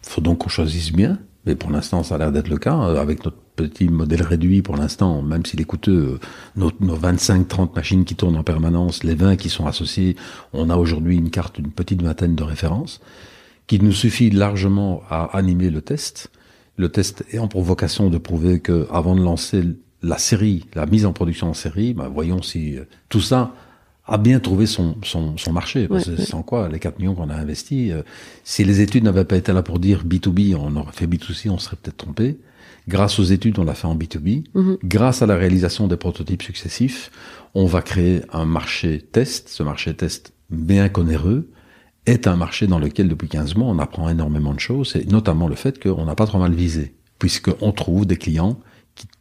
Faut 0.02 0.20
donc 0.20 0.38
qu'on 0.38 0.50
choisisse 0.50 0.92
bien, 0.92 1.18
mais 1.46 1.54
pour 1.54 1.70
l'instant 1.70 2.02
ça 2.02 2.16
a 2.16 2.18
l'air 2.18 2.32
d'être 2.32 2.48
le 2.48 2.58
cas 2.58 2.78
avec 2.78 3.24
notre 3.24 3.38
petit 3.56 3.88
modèle 3.88 4.22
réduit 4.22 4.60
pour 4.60 4.76
l'instant, 4.76 5.22
même 5.22 5.46
s'il 5.46 5.62
est 5.62 5.64
coûteux, 5.64 6.20
nos, 6.56 6.70
nos 6.80 6.98
25-30 6.98 7.74
machines 7.74 8.04
qui 8.04 8.14
tournent 8.14 8.36
en 8.36 8.44
permanence, 8.44 9.04
les 9.04 9.14
vins 9.14 9.36
qui 9.36 9.48
sont 9.48 9.66
associés, 9.66 10.16
on 10.52 10.68
a 10.68 10.76
aujourd'hui 10.76 11.16
une 11.16 11.30
carte, 11.30 11.58
une 11.58 11.70
petite 11.70 12.02
vingtaine 12.02 12.34
de 12.34 12.42
références, 12.42 13.00
qui 13.66 13.80
nous 13.80 13.92
suffit 13.92 14.28
largement 14.28 15.02
à 15.08 15.24
animer 15.34 15.70
le 15.70 15.80
test 15.80 16.30
le 16.80 16.88
test 16.88 17.24
ayant 17.32 17.46
pour 17.46 17.62
vocation 17.62 18.10
de 18.10 18.18
prouver 18.18 18.60
que 18.60 18.88
avant 18.90 19.14
de 19.14 19.22
lancer 19.22 19.62
la 20.02 20.18
série, 20.18 20.64
la 20.74 20.86
mise 20.86 21.04
en 21.04 21.12
production 21.12 21.50
en 21.50 21.54
série, 21.54 21.92
bah, 21.92 22.10
voyons 22.12 22.42
si 22.42 22.78
euh, 22.78 22.84
tout 23.10 23.20
ça 23.20 23.54
a 24.06 24.16
bien 24.18 24.40
trouvé 24.40 24.66
son, 24.66 24.96
son, 25.02 25.36
son 25.36 25.52
marché. 25.52 25.86
Parce 25.86 26.06
ouais, 26.06 26.16
que 26.16 26.22
sans 26.22 26.42
quoi, 26.42 26.68
les 26.68 26.78
4 26.78 26.98
millions 26.98 27.14
qu'on 27.14 27.28
a 27.28 27.34
investis, 27.34 27.92
euh, 27.92 28.02
si 28.42 28.64
les 28.64 28.80
études 28.80 29.04
n'avaient 29.04 29.26
pas 29.26 29.36
été 29.36 29.52
là 29.52 29.62
pour 29.62 29.78
dire 29.78 30.04
B2B, 30.04 30.56
on 30.56 30.74
aurait 30.76 30.92
fait 30.92 31.06
B2C, 31.06 31.50
on 31.50 31.58
serait 31.58 31.76
peut-être 31.80 31.98
trompé. 31.98 32.38
Grâce 32.88 33.20
aux 33.20 33.24
études, 33.24 33.58
on 33.58 33.64
l'a 33.64 33.74
fait 33.74 33.86
en 33.86 33.94
B2B. 33.94 34.44
Mm 34.54 34.60
-hmm. 34.60 34.78
Grâce 34.84 35.22
à 35.22 35.26
la 35.26 35.36
réalisation 35.36 35.86
des 35.86 35.98
prototypes 35.98 36.42
successifs, 36.42 37.10
on 37.54 37.66
va 37.66 37.82
créer 37.82 38.22
un 38.32 38.46
marché 38.46 38.90
test. 39.12 39.48
Ce 39.48 39.62
marché 39.62 39.94
test 39.94 40.32
bien 40.48 40.88
qu'onéreux, 40.88 41.42
est 42.10 42.26
un 42.26 42.36
marché 42.36 42.66
dans 42.66 42.78
lequel, 42.78 43.08
depuis 43.08 43.28
15 43.28 43.54
mois, 43.54 43.68
on 43.68 43.78
apprend 43.78 44.08
énormément 44.08 44.52
de 44.52 44.60
choses, 44.60 44.96
et 44.96 45.04
notamment 45.04 45.48
le 45.48 45.54
fait 45.54 45.82
qu'on 45.82 46.04
n'a 46.04 46.14
pas 46.14 46.26
trop 46.26 46.38
mal 46.38 46.52
visé, 46.52 46.94
puisqu'on 47.18 47.72
trouve 47.72 48.06
des 48.06 48.16
clients 48.16 48.58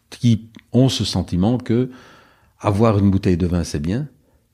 qui, 0.10 0.50
ont 0.72 0.90
ce 0.90 1.04
sentiment 1.04 1.58
que 1.58 1.90
avoir 2.60 3.00
une 3.00 3.10
bouteille 3.10 3.38
de 3.38 3.48
vin, 3.48 3.64
c'est 3.64 3.80
bien, 3.80 4.08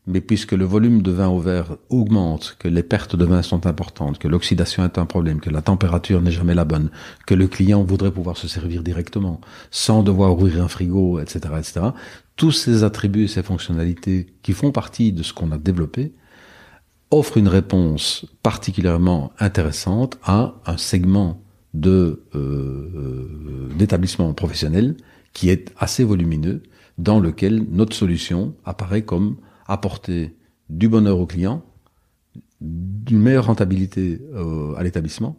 mais 0.07 0.21
puisque 0.21 0.51
le 0.51 0.63
volume 0.63 1.01
de 1.01 1.11
vin 1.11 1.27
au 1.27 1.39
verre 1.39 1.77
augmente, 1.89 2.55
que 2.59 2.67
les 2.67 2.83
pertes 2.83 3.15
de 3.15 3.25
vin 3.25 3.41
sont 3.41 3.65
importantes, 3.65 4.17
que 4.19 4.27
l'oxydation 4.27 4.85
est 4.85 4.97
un 4.97 5.05
problème, 5.05 5.39
que 5.39 5.49
la 5.49 5.61
température 5.61 6.21
n'est 6.21 6.31
jamais 6.31 6.53
la 6.53 6.63
bonne, 6.63 6.89
que 7.25 7.33
le 7.33 7.47
client 7.47 7.83
voudrait 7.83 8.11
pouvoir 8.11 8.37
se 8.37 8.47
servir 8.47 8.83
directement, 8.83 9.41
sans 9.71 10.03
devoir 10.03 10.33
ouvrir 10.33 10.63
un 10.63 10.67
frigo, 10.67 11.19
etc., 11.19 11.39
etc., 11.57 11.87
tous 12.35 12.51
ces 12.51 12.83
attributs 12.83 13.25
et 13.25 13.27
ces 13.27 13.43
fonctionnalités 13.43 14.27
qui 14.43 14.53
font 14.53 14.71
partie 14.71 15.11
de 15.11 15.23
ce 15.23 15.33
qu'on 15.33 15.51
a 15.51 15.57
développé, 15.57 16.13
offre 17.11 17.37
une 17.37 17.47
réponse 17.47 18.25
particulièrement 18.43 19.31
intéressante 19.39 20.17
à 20.23 20.55
un 20.65 20.77
segment 20.77 21.41
de 21.73 22.23
euh, 22.35 23.69
d'établissement 23.77 24.33
professionnel 24.33 24.95
qui 25.33 25.49
est 25.49 25.73
assez 25.77 26.03
volumineux, 26.03 26.63
dans 26.97 27.19
lequel 27.19 27.65
notre 27.69 27.95
solution 27.95 28.55
apparaît 28.63 29.01
comme 29.01 29.35
apporter 29.67 30.35
du 30.69 30.87
bonheur 30.87 31.19
au 31.19 31.25
client, 31.25 31.63
d'une 32.61 33.19
meilleure 33.19 33.47
rentabilité 33.47 34.21
euh, 34.33 34.73
à 34.75 34.83
l'établissement 34.83 35.37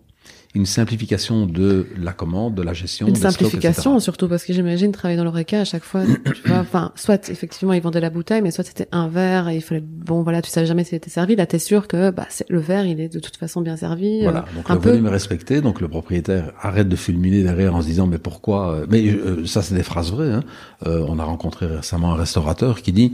une 0.57 0.66
simplification 0.66 1.46
de 1.46 1.86
la 1.98 2.12
commande, 2.12 2.54
de 2.54 2.62
la 2.62 2.72
gestion. 2.72 3.07
Une 3.07 3.14
simplification 3.14 3.92
stocks, 3.92 4.02
surtout 4.02 4.26
parce 4.26 4.42
que 4.42 4.54
j'imagine 4.54 4.90
travailler 4.90 5.18
dans 5.18 5.24
l'oreca 5.24 5.61
à 5.61 5.64
chaque 5.64 5.84
fois, 5.84 6.02
tu 6.07 6.48
vois, 6.48 6.59
enfin, 6.59 6.92
soit 6.94 7.28
effectivement 7.28 7.74
ils 7.74 7.82
vendaient 7.82 8.00
la 8.00 8.09
bouteille, 8.09 8.40
mais 8.40 8.50
soit 8.50 8.64
c'était 8.64 8.88
un 8.90 9.07
verre 9.07 9.48
et 9.50 9.57
il 9.57 9.61
fallait, 9.61 9.82
bon 9.82 10.22
voilà, 10.22 10.40
tu 10.40 10.50
savais 10.50 10.66
jamais 10.66 10.82
si 10.82 10.90
c'était 10.90 11.11
servi. 11.11 11.36
Là, 11.36 11.44
t'es 11.46 11.59
sûr 11.59 11.86
que 11.86 12.11
bah, 12.11 12.26
le 12.48 12.59
verre, 12.59 12.86
il 12.86 13.00
est 13.00 13.12
de 13.12 13.20
toute 13.20 13.36
façon 13.36 13.61
bien 13.61 13.76
servi. 13.76 14.22
Voilà, 14.22 14.46
donc 14.57 14.70
un 14.70 14.74
le 14.74 14.80
peu... 14.80 14.90
volume 14.90 15.07
est 15.07 15.11
respecté, 15.11 15.61
donc 15.61 15.82
le 15.82 15.88
propriétaire 15.88 16.52
arrête 16.61 16.88
de 16.88 16.96
fulminer 16.96 17.42
derrière 17.42 17.74
en 17.74 17.82
se 17.82 17.86
disant 17.86 18.07
mais 18.07 18.18
pourquoi 18.18 18.84
Mais 18.88 19.07
euh, 19.11 19.44
ça, 19.44 19.61
c'est 19.61 19.74
des 19.74 19.82
phrases 19.82 20.11
vraies. 20.11 20.32
Hein. 20.32 20.42
Euh, 20.86 21.04
on 21.07 21.18
a 21.18 21.24
rencontré 21.24 21.66
récemment 21.66 22.12
un 22.14 22.16
restaurateur 22.16 22.80
qui 22.80 22.92
dit. 22.92 23.12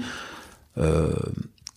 Euh, 0.79 1.11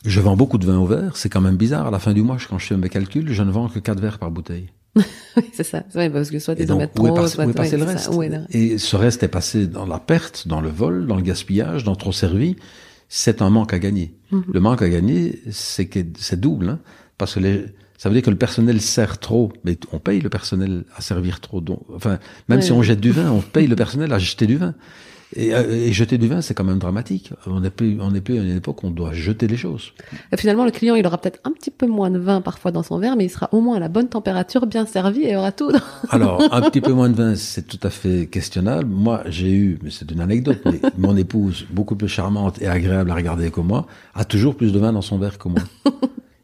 je 0.06 0.22
vends 0.22 0.38
beaucoup 0.38 0.60
de 0.60 0.66
vin 0.68 0.78
au 0.78 0.86
verre, 0.86 1.18
c'est 1.18 1.30
quand 1.30 1.42
même 1.42 1.58
bizarre. 1.58 1.88
À 1.88 1.92
la 1.92 1.98
fin 1.98 2.14
du 2.14 2.22
mois, 2.22 2.38
quand 2.48 2.60
je 2.60 2.68
fais 2.68 2.78
mes 2.78 2.90
calculs, 2.90 3.34
je 3.34 3.42
ne 3.42 3.50
vends 3.50 3.68
que 3.68 3.80
4 3.80 4.00
verres 4.00 4.20
par 4.20 4.30
bouteille. 4.30 4.70
oui, 5.38 5.44
c'est 5.54 5.64
ça. 5.64 5.84
Ouais, 5.96 6.10
parce 6.10 6.30
que 6.32 6.40
soit 6.40 6.58
mettent 6.58 6.94
trop, 6.94 7.06
où 7.06 7.08
est 7.08 7.16
passé, 7.16 7.36
soit 7.36 7.46
où 7.46 7.50
est 7.50 7.54
passé 7.54 7.76
ouais, 7.76 8.30
le 8.30 8.38
reste 8.38 8.56
Et 8.56 8.78
ce 8.78 8.96
reste 8.96 9.24
est 9.24 9.28
passé 9.28 9.68
dans 9.68 9.86
la 9.86 10.00
perte, 10.00 10.48
dans 10.48 10.62
le 10.62 10.70
vol, 10.70 11.06
dans 11.08 11.16
le 11.16 11.22
gaspillage, 11.22 11.84
dans 11.84 11.96
trop 11.96 12.12
servi. 12.12 12.56
C'est 13.10 13.42
un 13.42 13.50
manque 13.50 13.74
à 13.74 13.80
gagner. 13.80 14.14
Mm 14.32 14.40
-hmm. 14.40 14.54
Le 14.54 14.60
manque 14.60 14.82
à 14.82 14.90
gagner, 14.90 15.42
c'est 15.52 15.88
que 15.88 16.00
c'est 16.18 16.40
double, 16.40 16.70
hein, 16.70 16.80
parce 17.18 17.36
que 17.36 17.40
les, 17.40 17.66
ça 17.98 18.10
veut 18.10 18.16
dire 18.16 18.24
que 18.24 18.30
le 18.30 18.38
personnel 18.38 18.82
sert 18.82 19.18
trop, 19.20 19.52
mais 19.64 19.78
on 19.92 20.00
paye 20.00 20.20
le 20.20 20.30
personnel 20.30 20.84
à 20.96 21.02
servir 21.02 21.40
trop. 21.40 21.62
Donc, 21.62 21.82
enfin, 21.94 22.20
même 22.50 22.62
si 22.62 22.72
on 22.72 22.82
jette 22.84 23.00
du 23.00 23.12
vin, 23.12 23.32
on 23.32 23.42
paye 23.42 23.68
le 23.68 23.76
personnel 23.76 24.12
à 24.14 24.20
jeter 24.20 24.48
du 24.48 24.58
vin. 24.58 24.76
Et, 25.36 25.50
et, 25.50 25.92
jeter 25.92 26.18
du 26.18 26.28
vin, 26.28 26.42
c'est 26.42 26.54
quand 26.54 26.64
même 26.64 26.80
dramatique. 26.80 27.32
On 27.46 27.60
n'est 27.60 27.70
plus, 27.70 27.98
on 28.00 28.12
n'est 28.12 28.22
plus 28.22 28.40
à 28.40 28.42
une 28.42 28.56
époque 28.56 28.84
où 28.84 28.88
on 28.88 28.92
doit 28.92 29.14
jeter 29.14 29.48
les 29.48 29.58
choses. 29.58 29.92
Et 30.32 30.38
finalement, 30.38 30.64
le 30.64 30.72
client, 30.72 30.96
il 30.96 31.06
aura 31.06 31.18
peut-être 31.18 31.40
un 31.44 31.52
petit 31.52 31.72
peu 31.72 31.88
moins 31.88 32.10
de 32.10 32.20
vin 32.20 32.42
parfois 32.42 32.72
dans 32.72 32.84
son 32.84 33.00
verre, 33.00 33.16
mais 33.16 33.26
il 33.26 33.30
sera 33.30 33.50
au 33.52 33.60
moins 33.60 33.76
à 33.76 33.80
la 33.80 33.90
bonne 33.90 34.08
température, 34.08 34.66
bien 34.66 34.86
servi, 34.86 35.24
et 35.24 35.36
aura 35.36 35.52
tout. 35.52 35.72
Alors, 36.10 36.42
un 36.52 36.62
petit 36.62 36.82
peu 36.82 36.94
moins 36.94 37.10
de 37.10 37.16
vin, 37.16 37.36
c'est 37.36 37.68
tout 37.68 37.80
à 37.84 37.90
fait 37.90 38.28
questionnable. 38.28 38.88
Moi, 38.88 39.24
j'ai 39.28 39.52
eu, 39.52 39.80
mais 39.84 39.90
c'est 39.90 40.10
une 40.12 40.22
anecdote, 40.22 40.60
mais 40.66 40.80
mon 40.98 41.18
épouse, 41.18 41.66
beaucoup 41.70 41.96
plus 41.96 42.08
charmante 42.08 42.62
et 42.62 42.68
agréable 42.68 43.12
à 43.12 43.16
regarder 43.16 43.52
que 43.52 43.60
moi, 43.60 43.88
a 44.14 44.24
toujours 44.24 44.56
plus 44.56 44.72
de 44.72 44.80
vin 44.80 44.94
dans 44.94 45.02
son 45.02 45.18
verre 45.18 45.38
que 45.38 45.50
moi. 45.50 45.62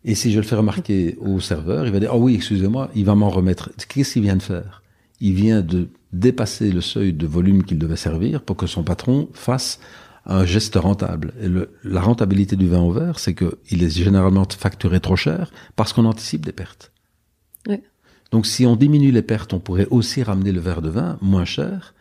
Et 0.03 0.15
si 0.15 0.31
je 0.31 0.37
le 0.37 0.43
fais 0.43 0.55
remarquer 0.55 1.17
au 1.21 1.39
serveur, 1.39 1.85
il 1.85 1.91
va 1.91 1.99
dire, 1.99 2.15
oh 2.15 2.17
oui, 2.17 2.35
excusez-moi, 2.35 2.89
il 2.95 3.05
va 3.05 3.13
m'en 3.13 3.29
remettre. 3.29 3.69
Qu'est-ce 3.87 4.13
qu'il 4.13 4.23
vient 4.23 4.35
de 4.35 4.41
faire? 4.41 4.80
Il 5.21 5.33
vient 5.33 5.61
de 5.61 5.87
dépasser 6.11 6.71
le 6.71 6.81
seuil 6.81 7.13
de 7.13 7.25
volume 7.25 7.63
qu'il 7.63 7.77
devait 7.77 7.95
servir 7.95 8.41
pour 8.41 8.57
que 8.57 8.67
son 8.67 8.83
patron 8.83 9.29
fasse 9.33 9.79
un 10.25 10.45
geste 10.45 10.75
rentable. 10.75 11.33
Et 11.41 11.47
le, 11.47 11.71
la 11.83 12.01
rentabilité 12.01 12.55
du 12.55 12.67
vin 12.67 12.81
au 12.81 12.91
verre, 12.91 13.19
c'est 13.19 13.33
qu'il 13.33 13.83
est 13.83 13.89
généralement 13.89 14.45
facturé 14.49 14.99
trop 14.99 15.15
cher 15.15 15.51
parce 15.75 15.93
qu'on 15.93 16.05
anticipe 16.05 16.45
des 16.45 16.51
pertes. 16.51 16.91
Oui. 17.67 17.77
Donc 18.31 18.45
si 18.45 18.65
on 18.65 18.75
diminue 18.75 19.11
les 19.11 19.21
pertes, 19.21 19.53
on 19.53 19.59
pourrait 19.59 19.87
aussi 19.89 20.23
ramener 20.23 20.51
le 20.51 20.59
verre 20.59 20.81
de 20.81 20.89
vin 20.89 21.17
moins 21.21 21.45
cher 21.45 21.93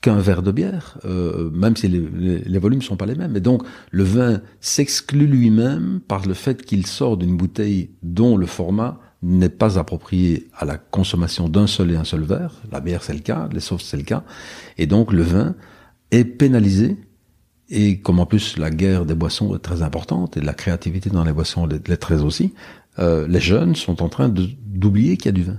qu'un 0.00 0.20
verre 0.20 0.42
de 0.42 0.52
bière, 0.52 0.98
euh, 1.06 1.50
même 1.50 1.76
si 1.76 1.88
les, 1.88 2.00
les, 2.00 2.38
les, 2.40 2.58
volumes 2.58 2.82
sont 2.82 2.96
pas 2.96 3.06
les 3.06 3.14
mêmes. 3.14 3.34
Et 3.36 3.40
donc, 3.40 3.62
le 3.90 4.04
vin 4.04 4.42
s'exclut 4.60 5.26
lui-même 5.26 6.00
par 6.06 6.26
le 6.26 6.34
fait 6.34 6.62
qu'il 6.62 6.86
sort 6.86 7.16
d'une 7.16 7.38
bouteille 7.38 7.88
dont 8.02 8.36
le 8.36 8.44
format 8.44 9.00
n'est 9.24 9.48
pas 9.48 9.78
approprié 9.78 10.48
à 10.56 10.64
la 10.64 10.76
consommation 10.76 11.48
d'un 11.48 11.66
seul 11.66 11.90
et 11.90 11.96
un 11.96 12.04
seul 12.04 12.22
verre. 12.22 12.52
La 12.70 12.80
bière, 12.80 13.02
c'est 13.02 13.14
le 13.14 13.20
cas, 13.20 13.48
les 13.52 13.60
sauces, 13.60 13.84
c'est 13.84 13.96
le 13.96 14.02
cas. 14.02 14.22
Et 14.76 14.86
donc, 14.86 15.12
le 15.12 15.22
vin 15.22 15.54
est 16.10 16.24
pénalisé. 16.24 16.96
Et 17.70 18.00
comme 18.00 18.20
en 18.20 18.26
plus 18.26 18.58
la 18.58 18.70
guerre 18.70 19.06
des 19.06 19.14
boissons 19.14 19.56
est 19.56 19.60
très 19.60 19.80
importante 19.80 20.36
et 20.36 20.42
la 20.42 20.52
créativité 20.52 21.08
dans 21.08 21.24
les 21.24 21.32
boissons 21.32 21.66
l'est 21.66 21.96
très 21.96 22.22
aussi, 22.22 22.52
euh, 22.98 23.26
les 23.26 23.40
jeunes 23.40 23.74
sont 23.74 24.02
en 24.02 24.10
train 24.10 24.28
d'oublier 24.28 25.16
qu'il 25.16 25.26
y 25.26 25.28
a 25.30 25.32
du 25.32 25.44
vin 25.44 25.58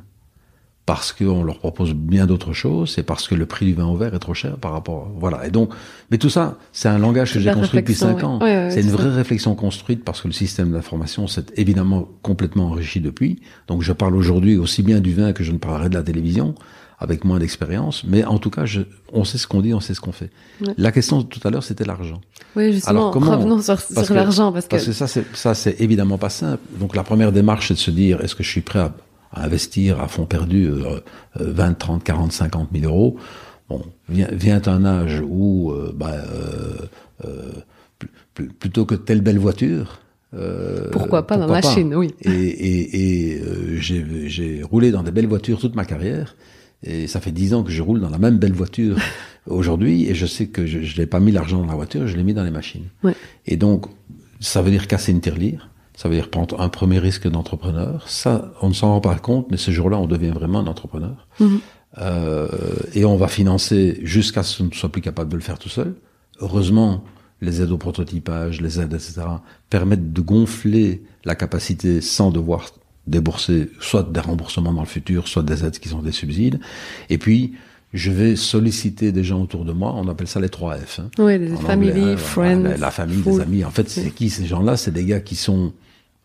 parce 0.86 1.14
qu'on 1.14 1.44
leur 1.44 1.58
propose 1.58 1.94
bien 1.94 2.28
d'autres 2.28 2.54
choses, 2.54 2.92
c'est 2.92 3.04
parce 3.04 3.28
que 3.28 3.34
le 3.34 3.48
prix 3.48 3.66
du 3.66 3.74
vin 3.74 3.86
au 3.86 3.96
verre 3.96 4.14
est 4.14 4.20
trop 4.20 4.36
cher 4.36 4.58
par 4.58 4.72
rapport, 4.72 5.12
voilà. 5.18 5.48
Et 5.48 5.50
donc, 5.50 5.72
mais 6.12 6.20
tout 6.20 6.30
ça, 6.30 6.60
c'est 6.74 6.88
un 6.88 7.00
langage 7.00 7.34
que 7.34 7.40
j'ai 7.40 7.52
construit 7.52 7.82
depuis 7.82 7.96
cinq 7.96 8.24
ans. 8.24 8.40
c'est 8.42 8.82
une 8.82 8.92
vraie 8.92 9.10
réflexion 9.10 9.56
construite 9.56 10.04
parce 10.04 10.22
que 10.22 10.28
le 10.28 10.34
système 10.34 10.72
d'information 10.72 11.28
s'est 11.28 11.46
évidemment 11.56 12.08
complètement 12.22 12.68
enrichi 12.68 13.00
depuis. 13.00 13.42
Donc, 13.68 13.82
je 13.82 13.94
parle 13.94 14.16
aujourd'hui 14.16 14.58
aussi 14.58 14.84
bien 14.84 15.00
du 15.00 15.14
vin 15.14 15.34
que 15.34 15.44
je 15.44 15.52
ne 15.52 15.58
parlerai 15.58 15.90
de 15.90 15.96
la 15.96 16.04
télévision 16.04 16.54
avec 17.00 17.26
moins 17.26 17.40
d'expérience, 17.40 18.04
mais 18.06 18.24
en 18.24 18.38
tout 18.40 18.50
cas, 18.50 18.66
je, 18.66 18.82
on 19.12 19.26
sait 19.26 19.38
ce 19.38 19.48
qu'on 19.48 19.62
dit, 19.62 19.74
on 19.74 19.82
sait 19.82 19.94
ce 19.94 20.00
qu'on 20.00 20.14
fait. 20.14 20.30
La 20.78 20.94
question 20.94 21.24
tout 21.24 21.46
à 21.46 21.50
l'heure, 21.50 21.64
c'était 21.64 21.84
l'argent. 21.84 22.22
Oui, 22.56 22.72
justement, 22.72 23.00
Alors, 23.00 23.12
comment, 23.12 23.32
revenons 23.32 23.62
sur, 23.62 23.80
sur 23.82 24.14
l'argent. 24.14 24.54
Parce, 24.54 24.68
parce 24.68 24.86
que, 24.86 24.94
ça, 24.94 25.08
c'est, 25.08 25.26
ça, 25.36 25.54
c'est 25.56 25.82
évidemment 25.82 26.18
pas 26.18 26.30
simple. 26.30 26.62
Donc, 26.80 26.96
la 26.96 27.04
première 27.04 27.34
démarche, 27.34 27.68
c'est 27.68 27.74
de 27.74 27.80
se 27.80 27.92
dire, 27.92 28.22
est-ce 28.22 28.34
que 28.34 28.44
je 28.44 28.50
suis 28.50 28.62
prêt 28.62 28.80
à 28.80 28.96
investir 29.36 30.02
à 30.02 30.08
fond 30.08 30.26
perdu 30.26 30.70
20, 31.36 31.74
30, 31.74 32.04
40, 32.04 32.32
50 32.32 32.70
000 32.74 32.86
euros. 32.92 33.18
Bon, 33.70 33.82
vient, 34.10 34.28
vient 34.32 34.62
un 34.68 34.86
âge 34.86 35.24
où, 35.28 35.72
euh, 35.72 35.92
bah, 35.96 36.12
euh, 36.14 36.76
euh, 37.26 37.52
plutôt 38.60 38.86
que 38.86 38.96
telle 38.96 39.22
belle 39.22 39.40
voiture, 39.40 40.02
euh, 40.36 40.90
pourquoi 40.92 41.26
pas 41.26 41.38
ma 41.38 41.48
machine, 41.48 41.96
oui. 41.96 42.14
Et, 42.22 42.30
et, 42.30 43.36
et 43.36 43.42
euh, 43.42 43.78
j'ai 43.80 44.62
roulé 44.64 44.92
dans 44.92 45.04
des 45.04 45.12
belles 45.12 45.28
voitures 45.28 45.60
toute 45.60 45.76
ma 45.76 45.86
carrière, 45.86 46.36
et 46.84 47.08
ça 47.08 47.22
fait 47.22 47.32
dix 47.32 47.54
ans 47.54 47.64
que 47.64 47.72
je 47.72 47.82
roule 47.82 48.02
dans 48.02 48.10
la 48.10 48.18
même 48.18 48.38
belle 48.38 48.54
voiture 48.54 48.98
aujourd'hui, 49.48 50.10
et 50.10 50.16
je 50.16 50.26
sais 50.26 50.48
que 50.48 50.66
je 50.66 51.00
n'ai 51.00 51.08
pas 51.08 51.20
mis 51.20 51.32
l'argent 51.32 51.60
dans 51.60 51.68
la 51.68 51.76
voiture, 51.76 52.08
je 52.08 52.18
l'ai 52.18 52.24
mis 52.24 52.34
dans 52.34 52.44
les 52.44 52.52
machines. 52.52 52.86
Ouais. 53.04 53.16
Et 53.46 53.56
donc, 53.56 53.86
ça 54.40 54.62
veut 54.62 54.72
dire 54.72 54.88
casser 54.88 55.12
une 55.12 55.22
tirelire, 55.22 55.70
ça 55.96 56.10
veut 56.10 56.16
dire 56.16 56.30
prendre 56.30 56.60
un 56.60 56.70
premier 56.70 57.00
risque 57.00 57.28
d'entrepreneur. 57.28 58.08
Ça, 58.08 58.52
on 58.62 58.70
ne 58.70 58.74
s'en 58.74 58.90
rend 58.90 59.02
pas 59.02 59.16
compte, 59.16 59.48
mais 59.50 59.58
ce 59.58 59.72
jour-là, 59.72 59.98
on 59.98 60.08
devient 60.08 60.32
vraiment 60.32 60.60
un 60.60 60.68
entrepreneur. 60.68 61.28
Mhm. 61.40 61.60
Euh, 61.98 62.48
et 62.94 63.06
on 63.06 63.16
va 63.16 63.28
financer 63.28 64.00
jusqu'à 64.04 64.44
ce 64.44 64.58
qu'on 64.58 64.66
ne 64.66 64.74
soit 64.74 64.92
plus 64.92 65.02
capable 65.02 65.32
de 65.32 65.36
le 65.36 65.42
faire 65.42 65.58
tout 65.58 65.70
seul. 65.70 65.96
Heureusement, 66.42 67.04
les 67.42 67.62
aides 67.62 67.72
au 67.72 67.78
prototypage, 67.78 68.62
les 68.62 68.80
aides, 68.80 68.94
etc., 68.94 69.22
permettent 69.70 70.12
de 70.12 70.22
gonfler 70.22 71.04
la 71.24 71.36
capacité 71.36 72.02
sans 72.02 72.32
devoir 72.32 72.70
débourser 73.08 73.70
soit 73.80 74.04
des 74.04 74.20
remboursements 74.20 74.74
dans 74.74 74.82
le 74.82 74.88
futur, 74.88 75.28
soit 75.28 75.44
des 75.44 75.64
aides 75.64 75.80
qui 75.80 75.90
sont 75.90 76.02
des 76.02 76.12
subsides. 76.12 76.60
Et 77.10 77.18
puis, 77.18 77.54
je 77.94 78.12
vais 78.12 78.36
solliciter 78.36 79.12
des 79.14 79.24
gens 79.24 79.42
autour 79.42 79.64
de 79.64 79.72
moi. 79.72 79.94
On 79.96 80.10
appelle 80.10 80.28
ça 80.28 80.42
les 80.42 80.50
3 80.50 80.78
F. 80.78 81.00
Hein. 81.00 81.10
Oui, 81.18 81.38
les 81.38 81.56
family, 81.56 82.02
hein, 82.02 82.18
friends. 82.18 82.64
La, 82.78 82.92
famille, 82.92 83.24
les 83.26 83.40
amis. 83.40 83.64
En 83.64 83.72
fait, 83.72 83.90
c'est 83.90 84.10
qui 84.10 84.30
ces 84.30 84.46
gens-là? 84.46 84.76
C'est 84.76 84.92
des 84.92 85.06
gars 85.06 85.22
qui 85.22 85.36
sont 85.36 85.72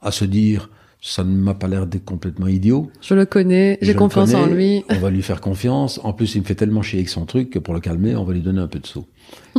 à 0.03 0.11
se 0.11 0.25
dire 0.25 0.69
ça 1.03 1.25
ne 1.25 1.35
m'a 1.35 1.55
pas 1.55 1.67
l'air 1.67 1.87
d'être 1.87 2.05
complètement 2.05 2.47
idiot. 2.47 2.91
Je 3.01 3.15
le 3.15 3.25
connais, 3.25 3.79
j'ai 3.81 3.95
confiance 3.95 4.35
en 4.35 4.47
lui. 4.47 4.85
On 4.91 4.99
va 4.99 5.11
lui 5.11 5.23
faire 5.23 5.41
confiance. 5.41 5.99
En 6.05 6.13
plus, 6.13 6.35
il 6.35 6.43
me 6.43 6.47
fait 6.47 6.55
tellement 6.55 6.83
chier 6.83 6.99
avec 6.99 7.09
son 7.09 7.25
truc 7.25 7.51
que 7.51 7.59
pour 7.59 7.73
le 7.73 7.81
calmer, 7.81 8.15
on 8.17 8.25
va 8.25 8.35
lui 8.35 8.43
donner 8.43 8.61
un 8.61 8.67
peu 8.67 8.79
de 8.79 8.87
sous. 8.87 9.07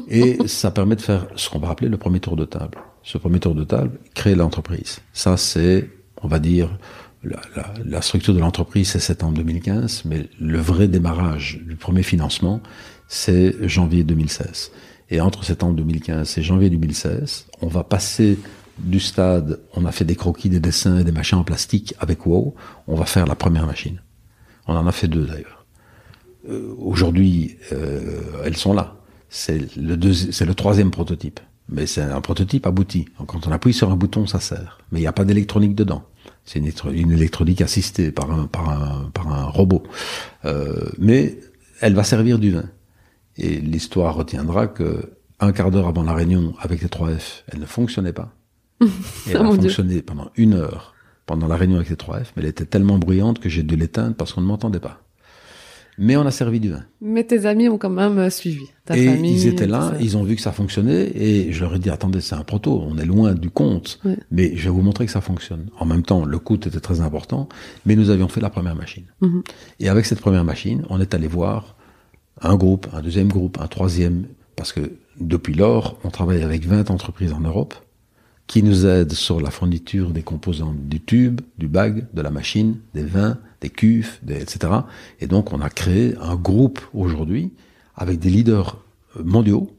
Et 0.08 0.38
ça 0.48 0.70
permet 0.70 0.96
de 0.96 1.02
faire 1.02 1.28
ce 1.36 1.50
qu'on 1.50 1.60
va 1.60 1.70
appeler 1.70 1.90
le 1.90 1.98
premier 1.98 2.20
tour 2.20 2.36
de 2.36 2.46
table. 2.46 2.78
Ce 3.04 3.18
premier 3.18 3.40
tour 3.40 3.56
de 3.56 3.64
table, 3.64 3.98
créer 4.14 4.36
l'entreprise. 4.36 5.00
Ça, 5.14 5.36
c'est, 5.36 5.90
on 6.22 6.28
va 6.28 6.38
dire, 6.38 6.78
la, 7.24 7.42
la, 7.56 7.74
la 7.84 8.02
structure 8.02 8.36
de 8.36 8.40
l'entreprise, 8.40 8.90
c'est 8.90 9.00
septembre 9.00 9.34
2015, 9.34 10.04
mais 10.06 10.28
le 10.40 10.60
vrai 10.60 10.88
démarrage 10.88 11.60
du 11.68 11.76
premier 11.76 12.04
financement, 12.04 12.62
c'est 13.08 13.56
janvier 13.68 14.04
2016. 14.04 14.72
Et 15.10 15.20
entre 15.20 15.44
septembre 15.44 15.76
2015 15.76 16.38
et 16.38 16.44
janvier 16.44 16.70
2016, 16.70 17.48
on 17.62 17.68
va 17.68 17.84
passer 17.84 18.38
du 18.84 19.00
stade, 19.00 19.60
on 19.74 19.86
a 19.86 19.92
fait 19.92 20.06
des 20.06 20.16
croquis, 20.16 20.50
des 20.50 20.60
dessins 20.60 21.00
et 21.00 21.04
des 21.04 21.12
machins 21.12 21.38
en 21.38 21.44
plastique 21.44 21.94
avec 22.00 22.26
WoW, 22.26 22.56
on 22.88 22.96
va 22.96 23.06
faire 23.06 23.26
la 23.26 23.36
première 23.36 23.66
machine. 23.66 24.02
On 24.68 24.76
en 24.76 24.88
a 24.88 24.92
fait 24.92 25.08
deux 25.08 25.26
d'ailleurs. 25.26 25.66
Euh, 26.50 26.74
Aujourd'hui, 26.78 27.58
euh, 27.72 28.44
elles 28.44 28.58
sont 28.58 28.74
là. 28.74 28.96
C'est 29.30 29.76
le, 29.78 29.96
le 29.96 30.54
troisième 30.54 30.92
prototype. 30.92 31.40
Mais 31.70 31.86
c'est 31.86 32.02
un 32.02 32.20
prototype 32.20 32.66
abouti. 32.68 33.06
Quand 33.28 33.48
on 33.48 33.52
appuie 33.52 33.74
sur 33.74 33.90
un 33.92 33.96
bouton, 33.96 34.28
ça 34.28 34.40
sert. 34.40 34.80
Mais 34.92 35.00
il 35.00 35.04
n'y 35.04 35.08
a 35.08 35.14
pas 35.14 35.24
d'électronique 35.24 35.74
dedans. 35.74 36.04
C'est 36.44 36.60
une, 36.60 37.12
électronique 37.12 37.62
assistée 37.62 38.12
par 38.12 38.30
un 38.30 39.46
robot. 39.46 39.84
Euh, 40.44 40.90
mais 40.98 41.40
elle 41.80 41.94
va 41.94 42.04
servir 42.04 42.40
du 42.40 42.52
vin. 42.52 42.66
Et 43.38 43.60
l'histoire 43.60 44.16
retiendra 44.16 44.68
que 44.68 45.14
un 45.40 45.52
quart 45.52 45.72
d'heure 45.72 45.88
avant 45.88 46.04
la 46.04 46.14
réunion 46.14 46.54
avec 46.60 46.82
les 46.82 46.88
3F, 46.88 47.44
elle 47.48 47.60
ne 47.60 47.66
fonctionnait 47.66 48.14
pas. 48.14 48.34
Et 49.28 49.32
elle 49.32 49.38
a 49.38 49.44
fonctionné 49.44 50.02
pendant 50.02 50.32
une 50.36 50.54
heure 50.54 50.92
pendant 51.32 51.48
la 51.48 51.56
réunion 51.56 51.78
avec 51.78 51.90
les 51.90 51.96
3F, 51.96 52.32
mais 52.36 52.44
elle 52.44 52.50
était 52.50 52.66
tellement 52.66 52.98
bruyante 52.98 53.40
que 53.40 53.48
j'ai 53.48 53.64
dû 53.64 53.78
l'éteindre 53.78 54.16
parce 54.16 54.34
qu'on 54.34 54.42
ne 54.42 54.48
m'entendait 54.48 54.82
pas. 54.82 55.02
Mais 55.98 56.18
on 56.18 56.26
a 56.26 56.32
servi 56.32 56.60
du 56.60 56.72
vin. 56.72 56.84
Mais 57.00 57.24
tes 57.24 57.46
amis 57.46 57.70
ont 57.70 57.78
quand 57.78 57.90
même 57.90 58.18
euh, 58.18 58.30
suivi. 58.30 58.66
Ta 58.86 58.98
et 58.98 59.06
famille, 59.06 59.34
ils 59.34 59.48
étaient 59.48 59.68
là, 59.68 59.94
ils 60.02 60.18
ont 60.18 60.24
vu 60.24 60.36
que 60.36 60.42
ça 60.42 60.52
fonctionnait, 60.52 61.12
et 61.16 61.54
je 61.54 61.62
leur 61.62 61.76
ai 61.76 61.80
dit 61.80 61.90
attendez, 61.90 62.20
c'est 62.20 62.36
un 62.36 62.44
proto, 62.44 62.84
on 62.86 62.98
est 62.98 63.06
loin 63.06 63.34
du 63.34 63.50
compte, 63.50 64.00
ouais. 64.04 64.18
mais 64.30 64.58
je 64.58 64.64
vais 64.64 64.70
vous 64.70 64.82
montrer 64.82 65.06
que 65.06 65.12
ça 65.12 65.22
fonctionne. 65.22 65.68
En 65.80 65.86
même 65.86 66.04
temps, 66.04 66.26
le 66.26 66.40
coût 66.40 66.56
était 66.56 66.80
très 66.80 67.00
important, 67.00 67.48
mais 67.86 67.96
nous 67.96 68.10
avions 68.10 68.28
fait 68.28 68.42
la 68.42 68.50
première 68.50 68.76
machine. 68.76 69.06
Mm 69.22 69.28
-hmm. 69.28 69.44
Et 69.80 69.88
avec 69.90 70.06
cette 70.06 70.20
première 70.22 70.44
machine, 70.44 70.86
on 70.90 71.00
est 71.00 71.14
allé 71.14 71.28
voir 71.28 71.76
un 72.42 72.56
groupe, 72.56 72.88
un 72.94 73.02
deuxième 73.02 73.30
groupe, 73.30 73.58
un 73.62 73.68
troisième, 73.68 74.26
parce 74.56 74.74
que 74.74 74.82
depuis 75.20 75.54
lors, 75.54 75.98
on 76.04 76.10
travaille 76.10 76.44
avec 76.44 76.66
20 76.66 76.90
entreprises 76.90 77.34
en 77.34 77.42
Europe 77.42 77.74
qui 78.52 78.64
nous 78.64 78.86
aident 78.86 79.14
sur 79.14 79.40
la 79.40 79.50
fourniture 79.50 80.10
des 80.10 80.24
composants 80.24 80.76
du 80.78 81.00
tube, 81.00 81.40
du 81.58 81.70
bag, 81.70 82.08
de 82.14 82.22
la 82.22 82.32
machine, 82.32 82.80
des 82.94 83.06
vins, 83.06 83.38
des 83.62 83.70
cuves, 83.70 84.20
des, 84.24 84.42
etc. 84.42 84.74
Et 85.22 85.28
donc 85.28 85.54
on 85.54 85.62
a 85.62 85.70
créé 85.70 86.16
un 86.20 86.36
groupe 86.36 86.82
aujourd'hui 86.94 87.54
avec 87.96 88.20
des 88.20 88.30
leaders 88.30 88.84
mondiaux 89.24 89.72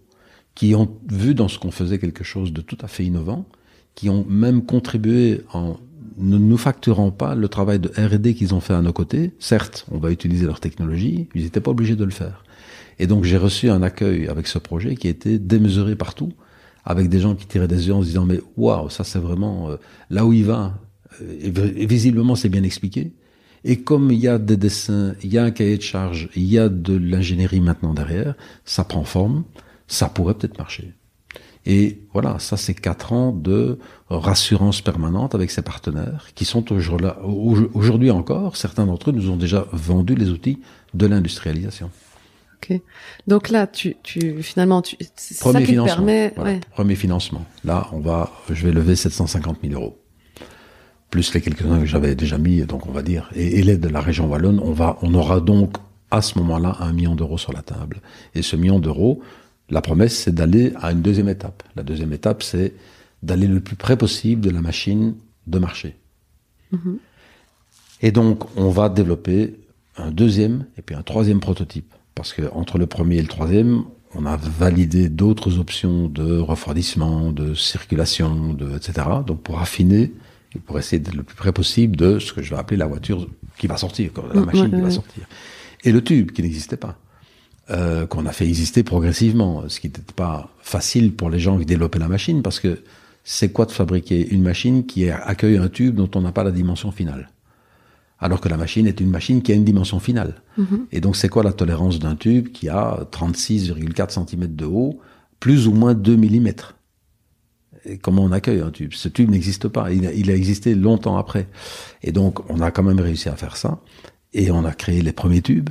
qui 0.54 0.74
ont 0.74 0.88
vu 1.06 1.34
dans 1.34 1.48
ce 1.48 1.58
qu'on 1.58 1.70
faisait 1.70 1.98
quelque 1.98 2.24
chose 2.24 2.54
de 2.54 2.62
tout 2.62 2.78
à 2.80 2.88
fait 2.88 3.04
innovant, 3.04 3.44
qui 3.94 4.08
ont 4.08 4.24
même 4.26 4.64
contribué 4.64 5.42
en 5.52 5.76
ne 6.16 6.38
nous 6.38 6.56
facturant 6.56 7.10
pas 7.10 7.34
le 7.34 7.48
travail 7.48 7.78
de 7.78 7.90
R&D 7.90 8.32
qu'ils 8.32 8.54
ont 8.54 8.60
fait 8.60 8.72
à 8.72 8.80
nos 8.80 8.94
côtés. 8.94 9.32
Certes, 9.38 9.84
on 9.90 9.98
va 9.98 10.10
utiliser 10.10 10.46
leur 10.46 10.60
technologie, 10.60 11.28
ils 11.34 11.42
n'étaient 11.42 11.60
pas 11.60 11.72
obligés 11.72 11.96
de 11.96 12.04
le 12.04 12.10
faire. 12.10 12.42
Et 12.98 13.06
donc 13.06 13.24
j'ai 13.24 13.36
reçu 13.36 13.68
un 13.68 13.82
accueil 13.82 14.28
avec 14.28 14.46
ce 14.46 14.58
projet 14.58 14.94
qui 14.94 15.08
était 15.08 15.38
démesuré 15.38 15.94
partout, 15.94 16.32
avec 16.84 17.08
des 17.08 17.20
gens 17.20 17.34
qui 17.34 17.46
tiraient 17.46 17.68
des 17.68 17.86
yeux 17.88 17.94
en 17.94 18.02
se 18.02 18.06
disant 18.06 18.24
mais 18.24 18.40
waouh, 18.56 18.90
ça 18.90 19.04
c'est 19.04 19.18
vraiment 19.18 19.70
euh, 19.70 19.76
là 20.10 20.26
où 20.26 20.32
il 20.32 20.44
va. 20.44 20.74
Et, 21.20 21.48
et 21.48 21.86
visiblement 21.86 22.34
c'est 22.34 22.48
bien 22.48 22.62
expliqué. 22.62 23.12
Et 23.64 23.80
comme 23.80 24.10
il 24.10 24.18
y 24.18 24.28
a 24.28 24.38
des 24.38 24.56
dessins, 24.56 25.14
il 25.22 25.32
y 25.32 25.38
a 25.38 25.44
un 25.44 25.50
cahier 25.52 25.76
de 25.76 25.82
charge, 25.82 26.28
il 26.34 26.44
y 26.44 26.58
a 26.58 26.68
de 26.68 26.96
l'ingénierie 26.96 27.60
maintenant 27.60 27.94
derrière, 27.94 28.34
ça 28.64 28.82
prend 28.82 29.04
forme, 29.04 29.44
ça 29.86 30.08
pourrait 30.08 30.34
peut-être 30.34 30.58
marcher. 30.58 30.94
Et 31.64 32.00
voilà, 32.12 32.40
ça 32.40 32.56
c'est 32.56 32.74
quatre 32.74 33.12
ans 33.12 33.30
de 33.32 33.78
rassurance 34.10 34.80
permanente 34.80 35.36
avec 35.36 35.50
ces 35.52 35.62
partenaires 35.62 36.26
qui 36.34 36.44
sont 36.44 36.64
aujourd'hui 36.72 38.10
encore, 38.10 38.56
certains 38.56 38.86
d'entre 38.86 39.10
eux 39.10 39.12
nous 39.12 39.30
ont 39.30 39.36
déjà 39.36 39.66
vendu 39.72 40.16
les 40.16 40.30
outils 40.30 40.58
de 40.94 41.06
l'industrialisation. 41.06 41.90
Ok. 42.62 42.80
Donc 43.26 43.48
là, 43.48 43.66
tu, 43.66 43.96
tu 44.02 44.42
finalement, 44.42 44.82
tu, 44.82 44.96
c'est 45.16 45.38
Premier 45.38 45.60
ça 45.60 45.66
qui 45.66 45.76
te 45.76 45.84
permet. 45.84 46.32
Voilà. 46.36 46.52
Ouais. 46.52 46.60
Premier 46.70 46.94
financement. 46.94 47.44
Là, 47.64 47.88
on 47.92 48.00
va, 48.00 48.30
je 48.50 48.66
vais 48.66 48.72
lever 48.72 48.94
750 48.94 49.58
000 49.62 49.74
euros. 49.74 49.98
Plus 51.10 51.34
les 51.34 51.40
quelques-uns 51.40 51.80
que 51.80 51.86
j'avais 51.86 52.14
déjà 52.14 52.38
mis, 52.38 52.62
donc 52.62 52.86
on 52.86 52.92
va 52.92 53.02
dire, 53.02 53.28
et, 53.34 53.58
et 53.58 53.62
l'aide 53.62 53.80
de 53.80 53.88
la 53.88 54.00
région 54.00 54.28
wallonne, 54.28 54.60
on 54.60 54.72
va, 54.72 54.96
on 55.02 55.12
aura 55.12 55.40
donc 55.40 55.76
à 56.10 56.22
ce 56.22 56.38
moment-là 56.38 56.76
un 56.80 56.92
million 56.92 57.14
d'euros 57.14 57.38
sur 57.38 57.52
la 57.52 57.62
table. 57.62 58.00
Et 58.34 58.42
ce 58.42 58.56
million 58.56 58.78
d'euros, 58.78 59.22
la 59.68 59.82
promesse, 59.82 60.16
c'est 60.16 60.34
d'aller 60.34 60.72
à 60.80 60.92
une 60.92 61.02
deuxième 61.02 61.28
étape. 61.28 61.62
La 61.76 61.82
deuxième 61.82 62.12
étape, 62.12 62.42
c'est 62.42 62.74
d'aller 63.22 63.46
le 63.46 63.60
plus 63.60 63.76
près 63.76 63.96
possible 63.96 64.40
de 64.40 64.50
la 64.50 64.60
machine 64.60 65.14
de 65.46 65.58
marché. 65.58 65.96
Mhm. 66.70 66.98
Et 68.02 68.10
donc, 68.10 68.44
on 68.56 68.70
va 68.70 68.88
développer 68.88 69.58
un 69.96 70.10
deuxième 70.10 70.66
et 70.76 70.82
puis 70.82 70.94
un 70.94 71.02
troisième 71.02 71.40
prototype. 71.40 71.94
Parce 72.14 72.32
que 72.32 72.42
entre 72.52 72.78
le 72.78 72.86
premier 72.86 73.16
et 73.18 73.22
le 73.22 73.28
troisième, 73.28 73.84
on 74.14 74.26
a 74.26 74.36
validé 74.36 75.08
d'autres 75.08 75.58
options 75.58 76.08
de 76.08 76.38
refroidissement, 76.38 77.32
de 77.32 77.54
circulation, 77.54 78.52
de, 78.54 78.76
etc. 78.76 79.06
Donc, 79.26 79.42
pour 79.42 79.60
affiner 79.60 80.12
et 80.54 80.58
pour 80.58 80.78
essayer 80.78 81.00
d'être 81.00 81.14
le 81.16 81.22
plus 81.22 81.36
près 81.36 81.52
possible 81.52 81.96
de 81.96 82.18
ce 82.18 82.32
que 82.34 82.42
je 82.42 82.50
vais 82.50 82.58
appeler 82.60 82.76
la 82.76 82.86
voiture 82.86 83.28
qui 83.58 83.66
va 83.66 83.76
sortir, 83.78 84.12
la 84.34 84.42
machine 84.42 84.74
qui 84.74 84.80
va 84.82 84.90
sortir. 84.90 85.26
Et 85.84 85.92
le 85.92 86.04
tube 86.04 86.32
qui 86.32 86.42
n'existait 86.42 86.76
pas. 86.76 86.98
euh, 87.70 88.06
qu'on 88.06 88.26
a 88.26 88.32
fait 88.32 88.46
exister 88.46 88.82
progressivement, 88.82 89.68
ce 89.68 89.80
qui 89.80 89.86
n'était 89.88 90.02
pas 90.14 90.54
facile 90.60 91.14
pour 91.14 91.30
les 91.30 91.38
gens 91.38 91.58
qui 91.58 91.66
développaient 91.66 91.98
la 91.98 92.08
machine, 92.08 92.42
parce 92.42 92.60
que 92.60 92.82
c'est 93.24 93.52
quoi 93.52 93.66
de 93.66 93.72
fabriquer 93.72 94.28
une 94.30 94.42
machine 94.42 94.84
qui 94.86 95.08
accueille 95.10 95.56
un 95.58 95.68
tube 95.68 95.94
dont 95.94 96.10
on 96.14 96.22
n'a 96.22 96.32
pas 96.32 96.44
la 96.44 96.50
dimension 96.50 96.90
finale? 96.92 97.31
Alors 98.22 98.40
que 98.40 98.48
la 98.48 98.56
machine 98.56 98.86
est 98.86 99.00
une 99.00 99.10
machine 99.10 99.42
qui 99.42 99.52
a 99.52 99.54
une 99.54 99.64
dimension 99.64 100.00
finale. 100.00 100.36
Mhm. 100.56 100.86
Et 100.92 101.00
donc, 101.00 101.16
c'est 101.16 101.28
quoi 101.28 101.42
la 101.42 101.52
tolérance 101.52 101.98
d'un 101.98 102.14
tube 102.14 102.48
qui 102.52 102.68
a 102.68 103.06
36,4 103.10 104.10
cm 104.10 104.54
de 104.54 104.64
haut, 104.64 105.00
plus 105.40 105.66
ou 105.66 105.72
moins 105.72 105.92
2 105.92 106.16
mm 106.16 106.52
et 107.84 107.98
comment 107.98 108.22
on 108.22 108.32
accueille 108.32 108.60
un 108.60 108.70
tube? 108.70 108.92
Ce 108.92 109.08
tube 109.08 109.28
n'existe 109.28 109.66
pas. 109.66 109.92
Il 109.92 110.06
a, 110.06 110.12
il 110.12 110.30
a, 110.30 110.36
existé 110.36 110.76
longtemps 110.76 111.16
après. 111.16 111.48
Et 112.02 112.12
donc, 112.12 112.48
on 112.48 112.60
a 112.60 112.70
quand 112.70 112.84
même 112.84 113.00
réussi 113.00 113.28
à 113.28 113.34
faire 113.34 113.56
ça. 113.56 113.80
Et 114.32 114.52
on 114.52 114.64
a 114.64 114.72
créé 114.72 115.02
les 115.02 115.12
premiers 115.12 115.42
tubes. 115.42 115.70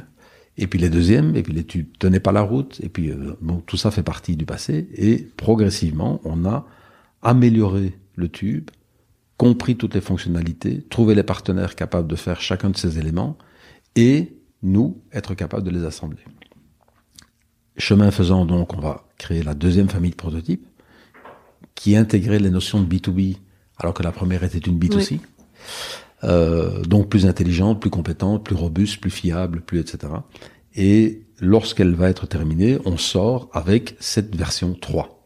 Et 0.57 0.67
puis 0.67 0.77
les 0.77 0.89
deuxièmes. 0.89 1.35
Et 1.37 1.43
puis 1.43 1.53
les 1.53 1.63
tubes 1.63 1.87
tenaient 1.99 2.19
pas 2.19 2.31
la 2.33 2.41
route. 2.41 2.81
Et 2.83 2.89
puis, 2.89 3.11
euh, 3.11 3.37
bon, 3.41 3.61
tout 3.65 3.77
ça 3.77 3.91
fait 3.91 4.03
partie 4.03 4.35
du 4.35 4.45
passé. 4.45 4.89
Et 4.95 5.25
progressivement, 5.37 6.19
on 6.25 6.45
a 6.45 6.67
amélioré 7.21 7.93
le 8.15 8.27
tube 8.27 8.69
compris 9.41 9.75
toutes 9.75 9.95
les 9.95 10.01
fonctionnalités, 10.01 10.83
trouver 10.91 11.15
les 11.15 11.23
partenaires 11.23 11.75
capables 11.75 12.07
de 12.07 12.15
faire 12.15 12.39
chacun 12.39 12.69
de 12.69 12.77
ces 12.77 12.99
éléments 12.99 13.39
et 13.95 14.37
nous 14.61 15.01
être 15.11 15.33
capables 15.33 15.63
de 15.63 15.71
les 15.71 15.83
assembler. 15.83 16.21
Chemin 17.75 18.11
faisant 18.11 18.45
donc, 18.45 18.75
on 18.75 18.79
va 18.79 19.07
créer 19.17 19.41
la 19.41 19.55
deuxième 19.55 19.89
famille 19.89 20.11
de 20.11 20.15
prototypes 20.15 20.67
qui 21.73 21.95
intégrait 21.95 22.37
les 22.37 22.51
notions 22.51 22.83
de 22.83 22.85
B2B 22.85 23.37
alors 23.77 23.95
que 23.95 24.03
la 24.03 24.11
première 24.11 24.43
était 24.43 24.59
une 24.59 24.77
B2C. 24.77 25.19
Euh, 26.23 26.83
donc 26.83 27.09
plus 27.09 27.25
intelligente, 27.25 27.81
plus 27.81 27.89
compétente, 27.89 28.45
plus 28.45 28.55
robuste, 28.55 29.01
plus 29.01 29.09
fiable, 29.09 29.61
plus 29.61 29.79
etc. 29.79 30.13
Et 30.75 31.23
lorsqu'elle 31.39 31.95
va 31.95 32.11
être 32.11 32.27
terminée, 32.27 32.77
on 32.85 32.97
sort 32.97 33.49
avec 33.53 33.95
cette 33.99 34.35
version 34.35 34.75
3 34.79 35.20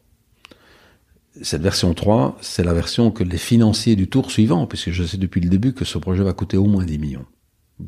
cette 1.41 1.61
version 1.61 1.93
3, 1.93 2.37
c'est 2.41 2.63
la 2.63 2.73
version 2.73 3.11
que 3.11 3.23
les 3.23 3.37
financiers 3.37 3.95
du 3.95 4.07
tour 4.07 4.31
suivant, 4.31 4.67
puisque 4.67 4.91
je 4.91 5.03
sais 5.03 5.17
depuis 5.17 5.41
le 5.41 5.49
début 5.49 5.73
que 5.73 5.85
ce 5.85 5.97
projet 5.97 6.23
va 6.23 6.33
coûter 6.33 6.57
au 6.57 6.65
moins 6.65 6.85
10 6.85 6.99
millions. 6.99 7.25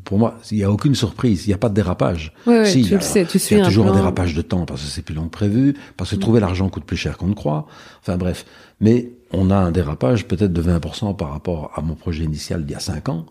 Pour 0.04 0.18
moi, 0.18 0.38
il 0.50 0.58
n'y 0.58 0.64
a 0.64 0.70
aucune 0.70 0.94
surprise, 0.94 1.46
il 1.46 1.48
n'y 1.48 1.54
a 1.54 1.58
pas 1.58 1.70
de 1.70 1.74
dérapage. 1.74 2.34
Oui, 2.46 2.66
si, 2.66 2.82
tu 2.82 2.94
le 2.94 3.00
sais, 3.00 3.24
tu 3.24 3.38
Il 3.38 3.56
y 3.56 3.60
a 3.60 3.64
toujours 3.64 3.86
un, 3.86 3.94
dérapage 3.94 4.34
de 4.34 4.42
temps 4.42 4.66
parce 4.66 4.82
que 4.82 4.88
c'est 4.88 5.00
plus 5.00 5.14
long 5.14 5.24
que 5.24 5.30
prévu, 5.30 5.74
parce 5.96 6.10
que 6.10 6.16
mm. 6.16 6.20
trouver 6.20 6.40
l'argent 6.40 6.68
coûte 6.68 6.84
plus 6.84 6.98
cher 6.98 7.16
qu'on 7.16 7.28
ne 7.28 7.34
croit. 7.34 7.66
Enfin 8.00 8.18
bref, 8.18 8.44
mais 8.80 9.12
on 9.32 9.50
a 9.50 9.56
un 9.56 9.70
dérapage 9.70 10.26
peut-être 10.26 10.52
de 10.52 10.62
20% 10.62 11.16
par 11.16 11.30
rapport 11.30 11.72
à 11.74 11.80
mon 11.80 11.94
projet 11.94 12.24
initial 12.24 12.66
d'il 12.66 12.72
y 12.72 12.76
a 12.76 12.80
5 12.80 13.08
ans. 13.08 13.26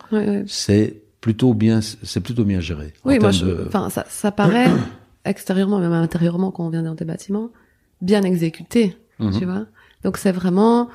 C'est 0.48 1.04
plutôt 1.22 1.54
bien, 1.54 1.82
c'est 1.82 2.22
plutôt 2.22 2.44
bien 2.44 2.60
géré. 2.60 2.94
Oui, 3.06 3.20
moi, 3.20 3.30
enfin, 3.68 3.92
ça, 3.92 4.06
ça 4.10 4.32
paraît 4.32 4.68
extérieurement, 5.26 5.80
même 5.80 5.92
intérieurement, 5.92 6.50
quand 6.50 6.66
on 6.66 6.70
vient 6.70 6.84
dans 6.84 6.96
tes 6.96 7.06
bâtiments, 7.06 7.52
bien 8.02 8.24
exécuté, 8.24 8.98
mm-hmm. 9.20 9.38
tu 9.38 9.46
vois. 9.46 9.68
Donc 10.04 10.18
c'est 10.18 10.32
vraiment 10.32 10.90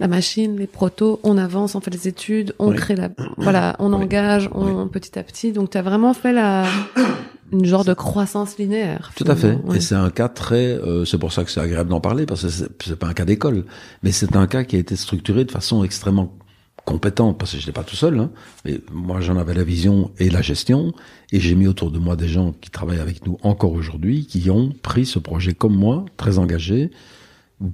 la 0.00 0.08
machine, 0.08 0.56
les 0.58 0.66
protos, 0.66 1.20
on 1.22 1.38
avance, 1.38 1.74
on 1.74 1.80
fait 1.80 1.92
les 1.92 2.08
études, 2.08 2.54
on 2.58 2.72
crée 2.72 2.96
la, 2.96 3.10
voilà, 3.36 3.76
on 3.78 3.92
engage, 3.92 4.50
on 4.52 4.88
petit 4.88 5.18
à 5.18 5.22
petit. 5.22 5.52
Donc 5.52 5.70
tu 5.70 5.78
as 5.78 5.82
vraiment 5.82 6.14
fait 6.14 6.32
la 6.32 6.64
une 7.52 7.64
genre 7.64 7.84
de 7.84 7.94
croissance 7.94 8.58
linéaire. 8.58 9.12
Tout 9.14 9.24
à 9.28 9.36
fait. 9.36 9.56
Et 9.74 9.80
c'est 9.80 9.94
un 9.94 10.10
cas 10.10 10.28
très, 10.28 10.72
euh, 10.72 11.04
c'est 11.04 11.18
pour 11.18 11.32
ça 11.32 11.44
que 11.44 11.50
c'est 11.50 11.60
agréable 11.60 11.90
d'en 11.90 12.00
parler 12.00 12.26
parce 12.26 12.42
que 12.42 12.48
c'est 12.48 12.98
pas 12.98 13.06
un 13.06 13.14
cas 13.14 13.24
d'école, 13.24 13.64
mais 14.02 14.10
c'est 14.10 14.34
un 14.34 14.46
cas 14.46 14.64
qui 14.64 14.76
a 14.76 14.78
été 14.78 14.96
structuré 14.96 15.44
de 15.44 15.52
façon 15.52 15.84
extrêmement 15.84 16.36
compétente 16.84 17.38
parce 17.38 17.52
que 17.52 17.58
je 17.58 17.62
n'étais 17.62 17.72
pas 17.72 17.84
tout 17.84 17.96
seul. 17.96 18.18
Hein, 18.18 18.30
mais 18.64 18.80
moi 18.92 19.20
j'en 19.20 19.36
avais 19.36 19.54
la 19.54 19.64
vision 19.64 20.10
et 20.18 20.28
la 20.28 20.42
gestion 20.42 20.92
et 21.30 21.38
j'ai 21.38 21.54
mis 21.54 21.68
autour 21.68 21.90
de 21.90 21.98
moi 21.98 22.16
des 22.16 22.28
gens 22.28 22.52
qui 22.60 22.70
travaillent 22.70 23.00
avec 23.00 23.26
nous 23.26 23.38
encore 23.42 23.72
aujourd'hui 23.72 24.26
qui 24.26 24.50
ont 24.50 24.72
pris 24.82 25.06
ce 25.06 25.18
projet 25.18 25.54
comme 25.54 25.76
moi, 25.76 26.04
très 26.16 26.38
engagés 26.38 26.90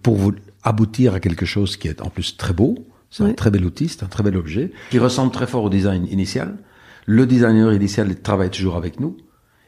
pour 0.03 0.17
vous 0.17 0.33
aboutir 0.63 1.15
à 1.15 1.21
quelque 1.21 1.47
chose 1.47 1.77
qui 1.77 1.89
est 1.89 2.03
en 2.03 2.11
plus 2.11 2.37
très 2.37 2.53
beau. 2.53 2.75
C'est 3.11 3.25
un 3.25 3.33
très 3.33 3.51
bel 3.51 3.65
outil, 3.65 3.89
c'est 3.89 4.05
un 4.05 4.09
très 4.09 4.23
bel 4.23 4.37
objet, 4.37 4.71
qui 4.91 4.99
ressemble 4.99 5.33
très 5.33 5.47
fort 5.47 5.65
au 5.65 5.71
design 5.71 6.07
initial. 6.07 6.57
Le 7.07 7.27
designer 7.27 7.73
initial 7.73 8.15
travaille 8.21 8.51
toujours 8.51 8.77
avec 8.77 9.01
nous 9.01 9.17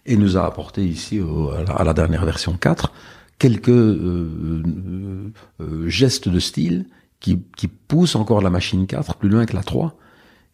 et 0.06 0.16
nous 0.16 0.36
a 0.36 0.46
apporté 0.46 0.84
ici 0.84 1.20
à, 1.66 1.82
la, 1.82 1.94
dernière 1.94 2.24
version 2.24 2.56
4 2.56 2.92
quelques 3.38 3.68
euh, 3.70 4.30
euh, 4.38 5.32
euh, 5.60 5.88
gestes 5.88 6.28
de 6.28 6.38
style 6.38 6.86
qui, 7.18 7.42
qui 7.56 7.66
poussent 7.66 8.14
encore 8.14 8.40
la 8.40 8.50
machine 8.50 8.86
4 8.86 9.16
plus 9.16 9.28
loin 9.28 9.46
que 9.46 9.56
la 9.56 9.62
3. 9.62 9.96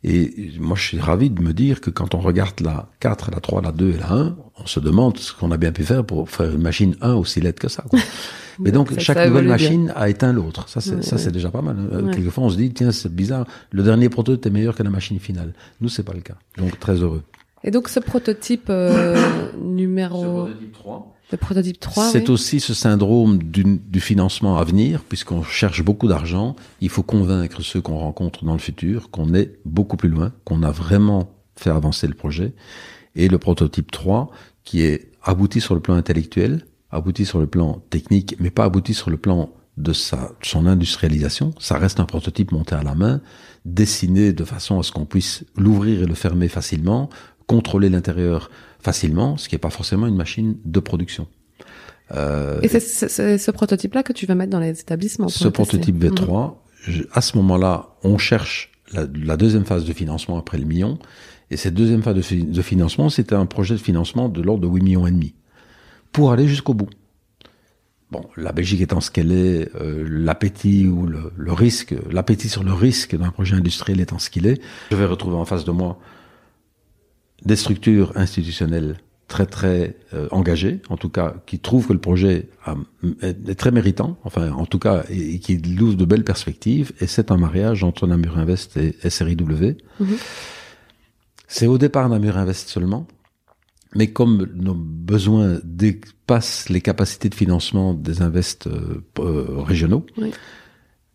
Et 0.05 0.53
moi, 0.61 0.77
je 0.77 0.85
suis 0.85 1.01
ravi 1.01 1.29
de 1.29 1.43
me 1.43 1.53
dire 1.53 1.81
que 1.81 1.91
quand 1.91 2.15
on 2.15 2.21
regarde 2.21 2.61
la 2.61 2.89
4, 3.01 3.31
la 3.33 3.41
3, 3.41 3.63
la 3.63 3.73
2 3.73 3.91
et 3.91 3.99
la 3.99 4.13
1, 4.13 4.37
on 4.57 4.67
se 4.67 4.81
demande 4.81 5.19
ce 5.19 5.33
qu'on 5.35 5.51
a 5.51 5.57
bien 5.57 5.73
pu 5.73 5.83
faire 5.83 6.05
pour 6.05 6.31
faire 6.31 6.51
une 6.51 6.63
machine 6.63 6.97
1 7.01 7.15
aussi 7.15 7.41
laide 7.41 7.59
que 7.59 7.69
ça. 7.69 7.85
Quoi. 7.91 7.99
Mais 8.59 8.73
donc, 8.73 8.99
chaque 8.99 9.29
nouvelle 9.29 9.47
machine 9.47 9.93
a 9.95 10.09
éteint 10.09 10.33
l'autre. 10.33 10.69
Ça, 10.69 10.81
c'est, 10.81 11.03
ça, 11.03 11.19
c'est 11.19 11.33
déjà 11.33 11.51
pas 11.51 11.63
mal. 11.63 11.77
Hein. 11.79 12.11
Quelquefois, 12.13 12.45
on 12.45 12.51
se 12.51 12.57
dit, 12.57 12.73
tiens, 12.73 12.93
c'est 12.93 13.13
bizarre. 13.13 13.47
Le 13.71 13.83
dernier 13.83 14.09
prototype 14.09 14.47
est 14.47 14.51
meilleur 14.51 14.75
que 14.75 14.83
la 14.83 14.91
machine 14.91 15.19
finale. 15.19 15.53
Nous, 15.81 15.89
c'est 15.89 16.03
pas 16.03 16.15
le 16.15 16.21
cas. 16.21 16.37
Donc, 16.57 16.79
très 16.79 16.97
heureux. 16.97 17.23
Et 17.65 17.71
donc, 17.71 17.89
ce 17.89 18.01
prototype 18.01 18.67
euh, 18.71 19.17
numéro... 19.63 20.23
Ce 20.23 20.27
prototype 20.27 20.73
3. 20.73 21.15
Le 21.31 21.37
prototype 21.37 21.81
3, 21.81 22.11
C'est 22.11 22.31
aussi 22.31 22.59
ce 22.59 22.73
syndrome 22.73 23.43
du, 23.43 23.63
du 23.63 24.01
financement 24.01 24.57
à 24.57 24.65
venir, 24.65 25.03
puisqu'on 25.03 25.43
cherche 25.43 25.83
beaucoup 25.83 26.09
d'argent. 26.09 26.57
Il 26.81 26.89
faut 26.89 27.03
convaincre 27.03 27.61
ceux 27.61 27.83
qu'on 27.83 27.99
rencontre 27.99 28.45
dans 28.45 28.55
le 28.55 28.59
futur 28.59 29.11
qu'on 29.11 29.35
est 29.35 29.59
beaucoup 29.67 29.99
plus 29.99 30.09
loin, 30.09 30.33
qu'on 30.45 30.63
a 30.63 30.71
vraiment 30.71 31.29
fait 31.57 31.71
avancer 31.71 32.07
le 32.07 32.15
projet. 32.15 32.55
Et 33.15 33.29
le 33.29 33.37
prototype 33.37 33.91
3, 33.91 34.31
qui 34.65 34.83
est 34.83 35.11
abouti 35.23 35.61
sur 35.61 35.75
le 35.75 35.81
plan 35.81 35.95
intellectuel, 35.95 36.65
abouti 36.91 37.27
sur 37.27 37.39
le 37.39 37.47
plan 37.47 37.83
technique, 37.91 38.37
mais 38.41 38.51
pas 38.51 38.65
abouti 38.65 38.95
sur 38.95 39.11
le 39.11 39.17
plan 39.17 39.51
de 39.77 39.93
sa, 39.93 40.33
son 40.43 40.67
industrialisation. 40.67 41.53
Ça 41.59 41.79
reste 41.79 42.01
un 42.01 42.05
prototype 42.05 42.53
monté 42.53 42.75
à 42.75 42.83
la 42.83 42.95
main, 42.95 43.21
dessiné 43.65 44.33
de 44.33 44.45
façon 44.45 44.79
à 44.79 44.83
ce 44.83 44.93
qu'on 44.93 45.05
puisse 45.05 45.45
l'ouvrir 45.57 46.03
et 46.03 46.07
le 46.07 46.15
fermer 46.15 46.49
facilement, 46.49 47.09
contrôler 47.47 47.89
l'intérieur 47.89 48.51
facilement, 48.81 49.37
ce 49.37 49.49
qui 49.49 49.55
n'est 49.55 49.61
pas 49.61 49.71
forcément 49.71 50.07
une 50.07 50.17
machine 50.17 50.57
de 50.65 50.81
production. 50.81 51.29
Euh, 52.15 52.61
et 52.63 52.69
c'est 52.69 53.39
ce 53.39 53.51
prototype-là 53.51 54.03
que 54.03 54.13
tu 54.13 54.27
vas 54.27 54.35
mettre 54.35 54.51
dans 54.51 54.61
les 54.61 54.81
établissements 54.81 55.29
Ce 55.29 55.49
prototype 55.49 56.03
V3, 56.03 56.55
mhm. 56.89 57.07
à 57.13 57.21
ce 57.21 57.37
moment-là, 57.37 57.91
on 58.03 58.17
cherche 58.17 58.73
la, 58.93 59.07
la, 59.15 59.37
deuxième 59.37 59.67
phase 59.67 59.85
de 59.85 59.93
financement 59.93 60.39
après 60.39 60.57
le 60.57 60.65
million. 60.65 60.99
Et 61.51 61.59
cette 61.59 61.75
deuxième 61.75 62.03
phase 62.03 62.15
de, 62.15 62.45
de 62.45 62.63
financement, 62.63 63.11
c'était 63.11 63.35
un 63.35 63.47
projet 63.47 63.75
de 63.75 63.81
financement 63.81 64.31
de 64.31 64.41
l'ordre 64.41 64.63
de 64.63 64.69
8 64.69 64.83
millions 64.83 65.07
et 65.07 65.11
demi 65.11 65.35
pour 66.13 66.33
aller 66.33 66.49
jusqu'au 66.49 66.75
bout. 66.75 66.89
Bon, 68.11 68.25
la 68.37 68.53
Belgique 68.53 68.81
étant 68.81 69.01
ce 69.01 69.11
qu'elle 69.11 69.33
est, 69.33 69.71
euh, 69.77 70.07
l'appétit 70.09 70.87
ou 70.87 71.07
le, 71.07 71.33
le 71.37 71.53
risque, 71.53 71.95
l'appétit 72.11 72.49
sur 72.49 72.65
le 72.65 72.73
risque 72.73 73.15
d'un 73.17 73.31
projet 73.31 73.55
industriel 73.55 74.01
étant 74.01 74.19
ce 74.19 74.31
qu'il 74.31 74.47
est, 74.47 74.61
je 74.91 74.97
vais 74.97 75.05
retrouver 75.05 75.37
en 75.37 75.45
face 75.45 75.65
de 75.65 75.73
moi 75.73 75.99
des 77.45 77.57
structures 77.57 78.13
institutionnelles 78.17 78.97
très 79.29 79.45
très 79.45 79.97
euh, 80.15 80.27
engagées, 80.31 80.81
en 80.89 80.97
tout 80.97 81.11
cas 81.11 81.35
qui 81.47 81.59
trouvent 81.59 81.87
que 81.87 81.93
le 81.93 81.99
projet 81.99 82.49
est, 83.21 83.55
très 83.55 83.71
méritant, 83.71 84.17
enfin 84.25 84.51
en 84.53 84.65
tout 84.65 84.79
cas 84.79 85.05
et, 85.11 85.39
qui 85.39 85.59
l'ouvre 85.59 85.97
de 85.97 86.05
belles 86.07 86.25
perspectives. 86.25 86.93
Et 87.01 87.07
c'est 87.07 87.31
un 87.31 87.37
mariage 87.37 87.85
entre 87.85 88.07
Namur 88.07 88.39
Invest 88.39 88.79
et 88.79 88.97
SRIW. 89.09 89.37
Mm-hmm. 89.37 90.05
C'est 91.47 91.67
au 91.67 91.77
départ 91.77 92.09
Namur 92.09 92.39
Invest 92.39 92.69
seulement. 92.69 93.07
Mais 93.95 94.09
comme 94.09 94.49
nos 94.55 94.75
besoins 94.75 95.61
dépassent 95.65 96.69
les 96.69 96.81
capacités 96.81 97.29
de 97.29 97.35
financement 97.35 97.95
des 97.95 98.21
invests 98.23 98.67
euh, 98.67 99.03
euh, 99.19 99.63
régionaux, 99.63 100.05
oui. 100.19 100.33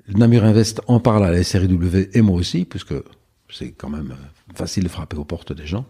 Namur 0.10 0.44
Invest 0.44 0.82
en 0.88 1.00
parle 1.00 1.24
à 1.26 1.32
la 1.32 1.44
SRIW 1.44 2.10
et 2.14 2.22
moi 2.22 2.36
aussi, 2.36 2.66
puisque 2.66 2.94
c'est 3.50 3.72
quand 3.72 3.90
même 3.90 4.16
facile 4.54 4.84
de 4.84 4.90
frapper 4.90 5.16
aux 5.16 5.24
portes 5.24 5.54
des 5.54 5.66
gens. 5.66 5.86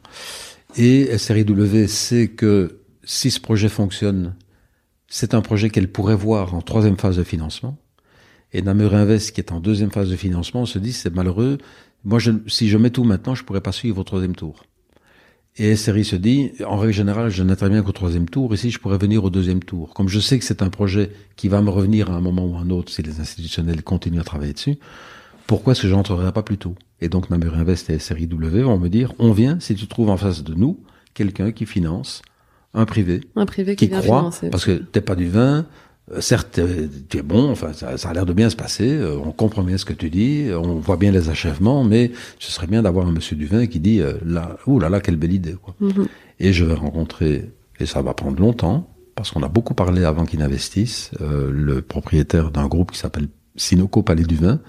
Et 0.77 1.17
SRIW 1.17 1.88
sait 1.88 2.27
que 2.27 2.79
si 3.03 3.31
ce 3.31 3.39
projet 3.39 3.69
fonctionne, 3.69 4.36
c'est 5.07 5.34
un 5.34 5.41
projet 5.41 5.69
qu'elle 5.69 5.91
pourrait 5.91 6.15
voir 6.15 6.53
en 6.53 6.61
troisième 6.61 6.97
phase 6.97 7.17
de 7.17 7.23
financement. 7.23 7.77
Et 8.51 8.61
Namur 8.61 8.93
Invest, 8.93 9.31
qui 9.31 9.41
est 9.41 9.51
en 9.51 9.59
deuxième 9.59 9.91
phase 9.91 10.09
de 10.09 10.15
financement, 10.15 10.65
se 10.65 10.77
dit 10.77 10.93
c'est 10.93 11.13
malheureux. 11.13 11.57
Moi, 12.03 12.19
je, 12.19 12.31
si 12.47 12.69
je 12.69 12.77
mets 12.77 12.91
tout 12.91 13.03
maintenant, 13.03 13.34
je 13.34 13.43
pourrais 13.43 13.61
pas 13.61 13.71
suivre 13.71 13.99
au 13.99 14.03
troisième 14.03 14.36
tour. 14.36 14.65
Et 15.58 15.76
SRI 15.76 16.04
se 16.04 16.16
dit, 16.16 16.51
en 16.66 16.78
règle 16.78 16.93
générale, 16.93 17.30
je 17.30 17.43
n'interviens 17.43 17.84
qu'au 17.84 17.91
troisième 17.91 18.28
tour, 18.28 18.54
ici 18.56 18.72
je 18.72 18.80
pourrais 18.80 18.97
venir 18.97 19.24
au 19.24 19.30
deuxième 19.30 19.64
tour. 19.64 19.93
Comme 19.93 20.10
je 20.10 20.20
sais 20.20 20.39
que 20.39 20.45
c'est 20.45 20.64
un 20.64 20.70
projet 20.70 21.12
qui 21.36 21.47
va 21.47 21.62
me 21.62 21.70
revenir 21.70 22.10
à 22.10 22.16
un 22.16 22.22
moment 22.22 22.45
ou 22.45 22.56
à 22.56 22.60
un 22.60 22.72
autre 22.72 22.91
si 22.91 23.04
les 23.04 23.20
institutionnels 23.20 23.84
continuent 23.84 24.20
à 24.20 24.24
travailler 24.24 24.54
dessus, 24.54 24.78
pourquoi 25.45 25.74
est-ce 25.74 25.84
que 25.84 25.88
j'entrerai 25.89 26.32
pas 26.32 26.41
plus 26.41 26.58
tôt? 26.58 26.74
Et 27.01 27.10
donc 27.10 27.30
Namur 27.30 27.56
Invest 27.56 27.89
et 27.91 27.99
SRIW 27.99 28.64
vont 28.64 28.80
me 28.80 28.89
dire, 28.89 29.14
on 29.20 29.32
vient 29.32 29.60
si 29.60 29.76
tu 29.76 29.88
trouves 29.88 30.10
en 30.10 30.18
face 30.18 30.43
de 30.43 30.56
nous 30.56 30.80
quelqu'un 31.14 31.51
qui 31.51 31.68
finance, 31.68 32.24
un 32.74 32.86
privé, 32.86 33.22
un 33.36 33.45
privé 33.45 33.76
qui, 33.76 33.89
croit, 33.89 34.01
financer. 34.01 34.49
parce 34.49 34.66
que 34.66 34.72
t'es 34.72 35.01
pas 35.01 35.16
du 35.16 35.28
vin, 35.28 35.68
certes, 36.20 36.60
euh, 36.60 36.88
tu 37.10 37.18
es 37.18 37.22
bon, 37.22 37.49
enfin, 37.49 37.74
ça, 37.74 37.97
ça 37.97 38.10
a 38.10 38.14
l'air 38.14 38.26
de 38.26 38.34
bien 38.34 38.49
se 38.49 38.56
passer, 38.56 38.89
euh, 38.89 39.18
on 39.18 39.32
comprend 39.32 39.64
bien 39.64 39.78
ce 39.78 39.86
que 39.86 39.93
tu 39.93 40.10
dis, 40.10 40.47
on 40.54 40.76
voit 40.76 40.97
bien 40.97 41.12
les 41.12 41.30
achèvements, 41.30 41.84
mais 41.84 42.12
ce 42.39 42.51
serait 42.51 42.68
bien 42.68 42.82
d'avoir 42.82 43.08
un 43.08 43.12
monsieur 43.12 43.36
du 43.36 43.45
vin 43.45 43.66
qui 43.68 43.80
dit, 43.80 44.01
là, 44.26 44.58
ouh 44.68 44.80
là 44.80 44.89
là, 44.89 44.99
quelle 44.99 45.18
belle 45.18 45.34
idée, 45.34 45.56
quoi. 45.62 45.76
Mhm. 45.80 46.08
Et 46.39 46.51
je 46.51 46.66
vais 46.66 46.74
rencontrer 46.74 47.51
et 47.80 47.86
ça 47.86 48.01
va 48.01 48.14
prendre 48.14 48.39
longtemps, 48.39 48.89
parce 49.16 49.32
qu'on 49.32 49.43
a 49.43 49.47
beaucoup 49.47 49.74
parlé 49.74 50.04
avant 50.04 50.26
qu'il 50.26 50.39
n'investisse, 50.39 51.12
euh, 51.22 51.51
le 51.51 51.82
propriétaire 51.82 52.51
d'un 52.51 52.68
groupe 52.68 52.91
qui 52.91 52.99
s'appelle 52.99 53.28
Sinoco 53.56 54.04
Palais 54.04 54.24
du 54.24 54.36
Vin, 54.36 54.60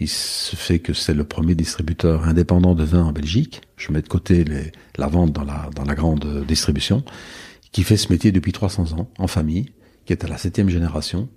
il 0.00 0.08
se 0.08 0.56
fait 0.56 0.80
que 0.80 0.92
c'est 0.92 1.14
le 1.14 1.24
premier 1.24 1.54
distributeur 1.54 2.24
indépendant 2.24 2.74
de 2.74 2.82
vin 2.82 3.04
en 3.04 3.12
Belgique. 3.12 3.62
Je 3.76 3.92
mets 3.92 4.02
de 4.02 4.08
côté 4.08 4.42
les, 4.42 4.72
la 4.98 5.06
vente 5.06 5.32
dans 5.32 5.44
la, 5.44 5.70
dans 5.74 5.84
la 5.84 5.94
grande 5.94 6.44
distribution, 6.48 7.04
qui 7.70 7.84
fait 7.84 7.96
ce 7.96 8.12
métier 8.12 8.32
depuis 8.32 8.50
300 8.50 8.98
ans, 8.98 9.08
en 9.18 9.28
famille, 9.28 9.66
qui 10.04 10.12
est 10.12 10.24
à 10.24 10.28
la 10.28 10.38
septième 10.38 10.68
génération, 10.68 11.28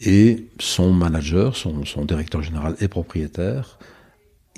et 0.00 0.46
son 0.58 0.92
manager, 0.92 1.56
son, 1.56 1.82
directeur 2.04 2.42
général 2.42 2.76
et 2.80 2.88
propriétaire, 2.88 3.78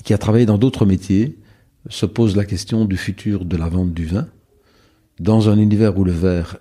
qui 0.04 0.12
a 0.12 0.18
travaillé 0.18 0.46
dans 0.46 0.58
d'autres 0.58 0.86
métiers, 0.86 1.38
se 1.88 2.06
pose 2.06 2.36
la 2.36 2.44
question 2.44 2.84
du 2.84 2.96
futur 2.96 3.44
de 3.44 3.56
la 3.56 3.68
vente 3.68 3.94
du 3.94 4.06
vin, 4.06 4.28
dans 5.20 5.48
un 5.48 5.58
univers 5.58 5.96
où 5.98 6.04
le 6.04 6.12
verre, 6.12 6.58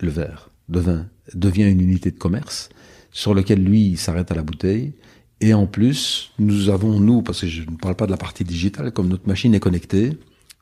le 0.00 0.10
verre 0.10 0.50
de 0.68 0.80
vin 0.80 1.06
devient 1.34 1.70
une 1.70 1.80
unité 1.80 2.10
de 2.10 2.18
commerce, 2.18 2.68
sur 3.10 3.34
lequel 3.34 3.62
lui 3.62 3.96
s'arrête 3.96 4.30
à 4.30 4.34
la 4.34 4.42
bouteille, 4.42 4.92
et 5.40 5.54
en 5.54 5.66
plus, 5.66 6.32
nous 6.38 6.68
avons, 6.68 6.98
nous, 6.98 7.22
parce 7.22 7.42
que 7.42 7.46
je 7.46 7.62
ne 7.62 7.76
parle 7.76 7.94
pas 7.94 8.06
de 8.06 8.10
la 8.10 8.16
partie 8.16 8.44
digitale, 8.44 8.92
comme 8.92 9.08
notre 9.08 9.28
machine 9.28 9.54
est 9.54 9.60
connectée, 9.60 10.18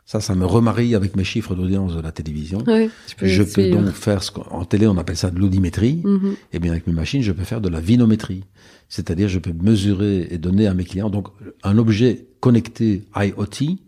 ça, 0.06 0.20
ça 0.20 0.36
me 0.36 0.46
remarie 0.46 0.94
avec 0.94 1.16
mes 1.16 1.24
chiffres 1.24 1.56
d'audience 1.56 1.96
de 1.96 2.00
la 2.00 2.12
télévision. 2.12 2.62
Oui, 2.68 2.88
peux 3.18 3.26
je 3.26 3.42
peux 3.42 3.68
donc 3.70 3.90
faire 3.90 4.22
ce 4.22 4.30
qu'en 4.30 4.64
télé 4.64 4.86
on 4.86 4.96
appelle 4.98 5.16
ça 5.16 5.32
de 5.32 5.38
l'audimétrie. 5.38 6.00
Mhm. 6.04 6.32
Et 6.32 6.36
Eh 6.54 6.58
bien 6.60 6.70
avec 6.70 6.86
mes 6.86 6.92
machines, 6.92 7.22
je 7.22 7.32
peux 7.32 7.42
faire 7.42 7.60
de 7.60 7.68
la 7.68 7.80
vinométrie. 7.80 8.44
C'est-à-dire, 8.88 9.28
je 9.28 9.40
peux 9.40 9.52
mesurer 9.52 10.28
et 10.30 10.38
donner 10.38 10.68
à 10.68 10.74
mes 10.74 10.84
clients 10.84 11.10
donc 11.10 11.26
un 11.64 11.76
objet 11.76 12.26
connecté 12.38 13.02
IoT. 13.16 13.78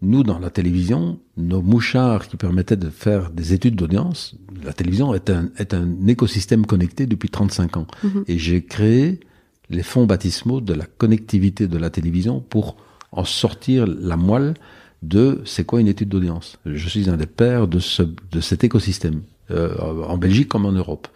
Nous, 0.00 0.22
dans 0.22 0.38
la 0.38 0.48
télévision, 0.48 1.18
nos 1.36 1.60
mouchards 1.60 2.26
qui 2.26 2.38
permettaient 2.38 2.76
de 2.76 2.88
faire 2.88 3.28
des 3.30 3.52
études 3.52 3.76
d'audience, 3.76 4.34
la 4.64 4.72
télévision 4.72 5.12
est 5.12 5.28
un, 5.28 5.50
est 5.58 5.74
un 5.74 6.06
écosystème 6.06 6.64
connecté 6.64 7.04
depuis 7.06 7.28
35 7.28 7.76
ans. 7.76 7.86
Mhm. 8.02 8.24
Et 8.28 8.38
j'ai 8.38 8.64
créé 8.64 9.20
les 9.68 9.82
fonds 9.82 10.06
baptismaux 10.06 10.62
de 10.62 10.72
la 10.72 10.86
connectivité 10.86 11.68
de 11.68 11.76
la 11.76 11.90
télévision 11.90 12.40
pour 12.40 12.76
en 13.12 13.26
sortir 13.26 13.86
la 13.86 14.16
moelle 14.16 14.54
de 15.02 15.40
c'est 15.44 15.64
quoi 15.64 15.80
une 15.80 15.88
étude 15.88 16.08
d'audience. 16.08 16.58
Je 16.66 16.88
suis 16.88 17.08
un 17.08 17.16
des 17.16 17.26
pères 17.26 17.66
de, 17.68 17.78
ce, 17.78 18.02
de 18.02 18.40
cet 18.40 18.64
écosystème, 18.64 19.22
euh, 19.50 19.74
en 20.06 20.18
Belgique 20.18 20.48
comme 20.48 20.66
en 20.66 20.72
Europe. 20.72 21.08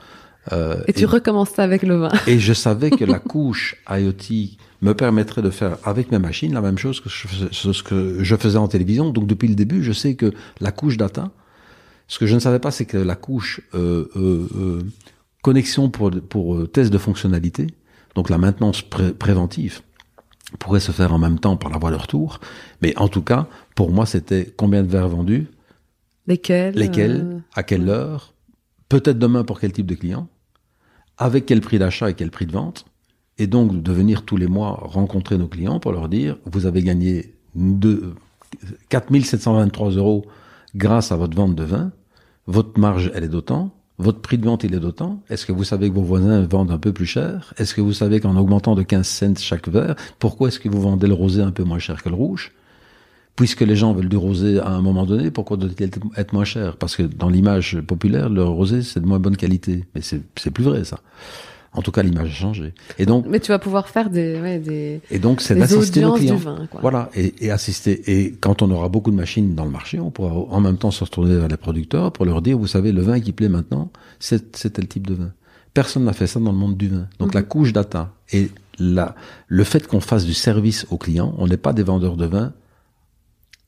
Euh, 0.53 0.83
Et 0.89 0.93
tu 0.93 1.07
recommences 1.07 1.51
ça 1.51 1.63
avec 1.65 1.83
le 1.83 1.97
vin. 1.97 2.11
et 2.27 2.39
je 2.39 2.53
savais 2.53 2.91
que 2.91 3.05
la 3.05 3.19
couche 3.19 3.77
IoT 3.89 4.57
me 4.83 4.93
permettrait 4.93 5.41
de 5.43 5.49
faire 5.51 5.79
avec 5.85 6.11
mes 6.13 6.19
machines 6.19 6.53
la 6.53 6.61
même 6.61 6.77
chose 6.77 7.01
que 7.01 7.09
je 7.09 7.27
ce 7.51 7.83
que 7.83 8.23
je 8.23 8.37
faisais 8.37 8.59
en 8.59 8.69
télévision. 8.69 9.09
Donc 9.11 9.27
depuis 9.27 9.49
le 9.49 9.55
début, 9.55 9.83
je 9.83 9.93
sais 9.93 10.15
que 10.17 10.33
la 10.61 10.71
couche 10.73 10.99
data, 10.99 11.31
ce 12.09 12.19
que 12.19 12.27
je 12.27 12.35
ne 12.35 12.41
savais 12.41 12.59
pas, 12.59 12.71
c'est 12.71 12.85
que 12.85 12.99
la 12.99 13.17
couche 13.17 13.63
euh, 13.75 14.07
euh, 14.17 14.47
euh, 14.57 14.83
connexion 15.41 15.89
pour, 15.89 16.11
pour 16.11 16.57
euh, 16.57 16.67
test 16.67 16.93
de 16.93 16.99
fonctionnalité, 16.99 17.69
donc 18.15 18.29
la 18.29 18.37
maintenance 18.37 18.83
pré- 18.83 19.13
préventive, 19.15 19.81
pourrait 20.59 20.81
se 20.81 20.93
faire 20.93 21.15
en 21.15 21.19
même 21.19 21.39
temps 21.39 21.57
par 21.57 21.71
la 21.71 21.79
voie 21.79 21.91
de 21.91 21.97
retour. 21.97 22.39
Mais 22.83 22.93
en 22.99 23.09
tout 23.09 23.23
cas, 23.23 23.47
pour 23.75 23.91
moi, 23.91 24.07
c'était 24.07 24.53
combien 24.57 24.83
de 24.83 24.89
verres 24.89 25.09
vendus, 25.09 25.49
Lesquels 26.27 26.75
lesquels, 26.75 27.21
euh, 27.25 27.39
à 27.55 27.63
quelle 27.63 27.89
heure, 27.89 28.33
peut-être 28.89 29.19
demain 29.19 29.45
pour 29.45 29.61
quel 29.61 29.73
type 29.73 29.87
de 29.87 29.95
client, 29.95 30.29
avec 31.19 31.45
quel 31.47 31.61
prix 31.61 31.79
d'achat 31.79 32.09
et 32.11 32.15
quel 32.15 32.31
prix 32.31 32.47
de 32.47 32.53
vente, 32.53 32.87
et 33.37 33.47
donc 33.47 33.83
de 33.83 33.93
venir 33.93 34.25
tous 34.25 34.37
les 34.37 34.47
mois 34.47 34.71
rencontrer 34.83 35.37
nos 35.37 35.49
clients 35.49 35.81
pour 35.81 35.93
leur 35.93 36.09
dire, 36.09 36.39
vous 36.47 36.67
avez 36.67 36.83
gagné 36.83 37.35
deux- 37.55 38.15
4723 38.89 39.91
euros 39.93 40.25
grâce 40.77 41.13
à 41.13 41.17
votre 41.17 41.37
vente 41.37 41.55
de 41.55 41.65
vin, 41.65 41.93
votre 42.47 42.79
marge, 42.79 43.11
elle 43.15 43.25
est 43.25 43.29
d'autant, 43.29 43.71
votre 43.99 44.21
prix 44.21 44.39
de 44.39 44.45
vente, 44.45 44.65
il 44.65 44.75
est 44.75 44.81
d'autant. 44.81 45.23
Est-ce 45.31 45.47
que 45.47 45.53
vous 45.53 45.65
savez 45.65 45.89
que 45.89 45.95
vos 45.95 46.03
voisins 46.03 46.43
vendent 46.47 46.73
un 46.73 46.79
peu 46.79 46.93
plus 46.93 47.07
cher? 47.07 47.55
Est-ce 47.59 47.75
que 47.75 47.81
vous 47.81 47.93
savez 47.93 48.19
qu'en 48.21 48.37
augmentant 48.37 48.75
de 48.75 48.83
15 48.83 49.07
cents 49.07 49.35
chaque 49.39 49.69
verre, 49.69 49.95
pourquoi 50.19 50.49
est-ce 50.49 50.59
que 50.59 50.69
vous 50.69 50.81
vendez 50.81 51.07
le 51.07 51.15
rosé 51.15 51.43
un 51.43 51.53
peu 51.53 51.63
moins 51.65 51.79
cher 51.79 52.03
que 52.03 52.09
le 52.09 52.15
rouge? 52.17 52.53
Puisque 53.37 53.63
les 53.63 53.75
gens 53.75 53.93
veulent 53.93 54.09
du 54.09 54.17
rosé 54.17 54.61
à 54.61 54.69
un 54.69 54.81
moment 54.81 55.07
donné, 55.07 55.31
pourquoi 55.33 55.57
doit-il 55.57 55.91
être 56.17 56.33
moins 56.33 56.45
cher? 56.45 56.77
Parce 56.77 56.95
que 56.95 57.03
dans 57.03 57.29
l'image 57.29 57.81
populaire, 57.81 58.29
le 58.29 58.45
rosé, 58.45 58.83
c'est 58.83 59.01
de 59.01 59.07
moins 59.07 59.19
bonne 59.19 59.37
qualité. 59.37 59.85
Mais 59.95 60.03
c'est 60.03 60.51
plus 60.53 60.63
vrai, 60.65 60.85
ça. 60.85 61.01
En 61.73 61.83
tout 61.83 61.91
cas, 61.91 62.05
l'image 62.05 62.29
a 62.31 62.33
changé. 62.33 62.73
Et 63.01 63.07
donc, 63.07 63.27
Mais 63.29 63.41
tu 63.41 63.51
vas 63.51 63.59
pouvoir 63.59 63.89
faire 63.89 64.09
des, 64.09 64.41
ouais, 64.41 64.61
des, 64.61 65.01
et 65.11 65.19
donc 65.19 65.41
c'est 65.41 65.57
d'assister 65.57 66.03
nos 66.03 66.13
audiences 66.15 66.21
du 66.21 66.27
clients. 66.27 66.37
vin. 66.59 66.67
Quoi. 66.71 66.81
Voilà, 66.81 67.11
et, 67.17 67.35
et 67.45 67.51
assister. 67.51 68.01
Et 68.07 68.37
quand 68.41 68.63
on 68.63 68.71
aura 68.71 68.89
beaucoup 68.89 69.11
de 69.11 69.17
machines 69.17 69.57
dans 69.57 69.65
le 69.65 69.73
marché, 69.73 69.99
on 69.99 70.13
pourra 70.13 70.31
en 70.33 70.61
même 70.61 70.77
temps 70.79 70.93
se 70.93 71.03
retourner 71.03 71.35
vers 71.37 71.49
les 71.49 71.57
producteurs 71.57 72.13
pour 72.13 72.27
leur 72.27 72.41
dire, 72.43 72.57
vous 72.57 72.69
savez, 72.69 72.93
le 72.93 73.03
vin 73.03 73.19
qui 73.19 73.33
plaît 73.33 73.49
maintenant, 73.49 73.91
c'est 74.21 74.53
tel 74.73 74.87
type 74.87 75.09
de 75.09 75.15
vin. 75.15 75.33
Personne 75.75 76.05
n'a 76.05 76.13
fait 76.13 76.29
ça 76.29 76.39
dans 76.39 76.53
le 76.53 76.57
monde 76.59 76.77
du 76.77 76.87
vin. 76.87 77.09
Donc 77.19 77.31
Mhm. 77.31 77.35
la 77.35 77.43
couche 77.43 77.73
data 77.73 78.13
et 78.33 78.51
la, 78.79 79.17
le 79.49 79.65
fait 79.65 79.85
qu'on 79.89 79.99
fasse 79.99 80.25
du 80.25 80.35
service 80.35 80.87
aux 80.91 80.99
clients, 80.99 81.35
on 81.39 81.49
n'est 81.49 81.57
pas 81.57 81.73
des 81.73 81.83
vendeurs 81.83 82.17
de 82.17 82.27
vin. 82.27 82.53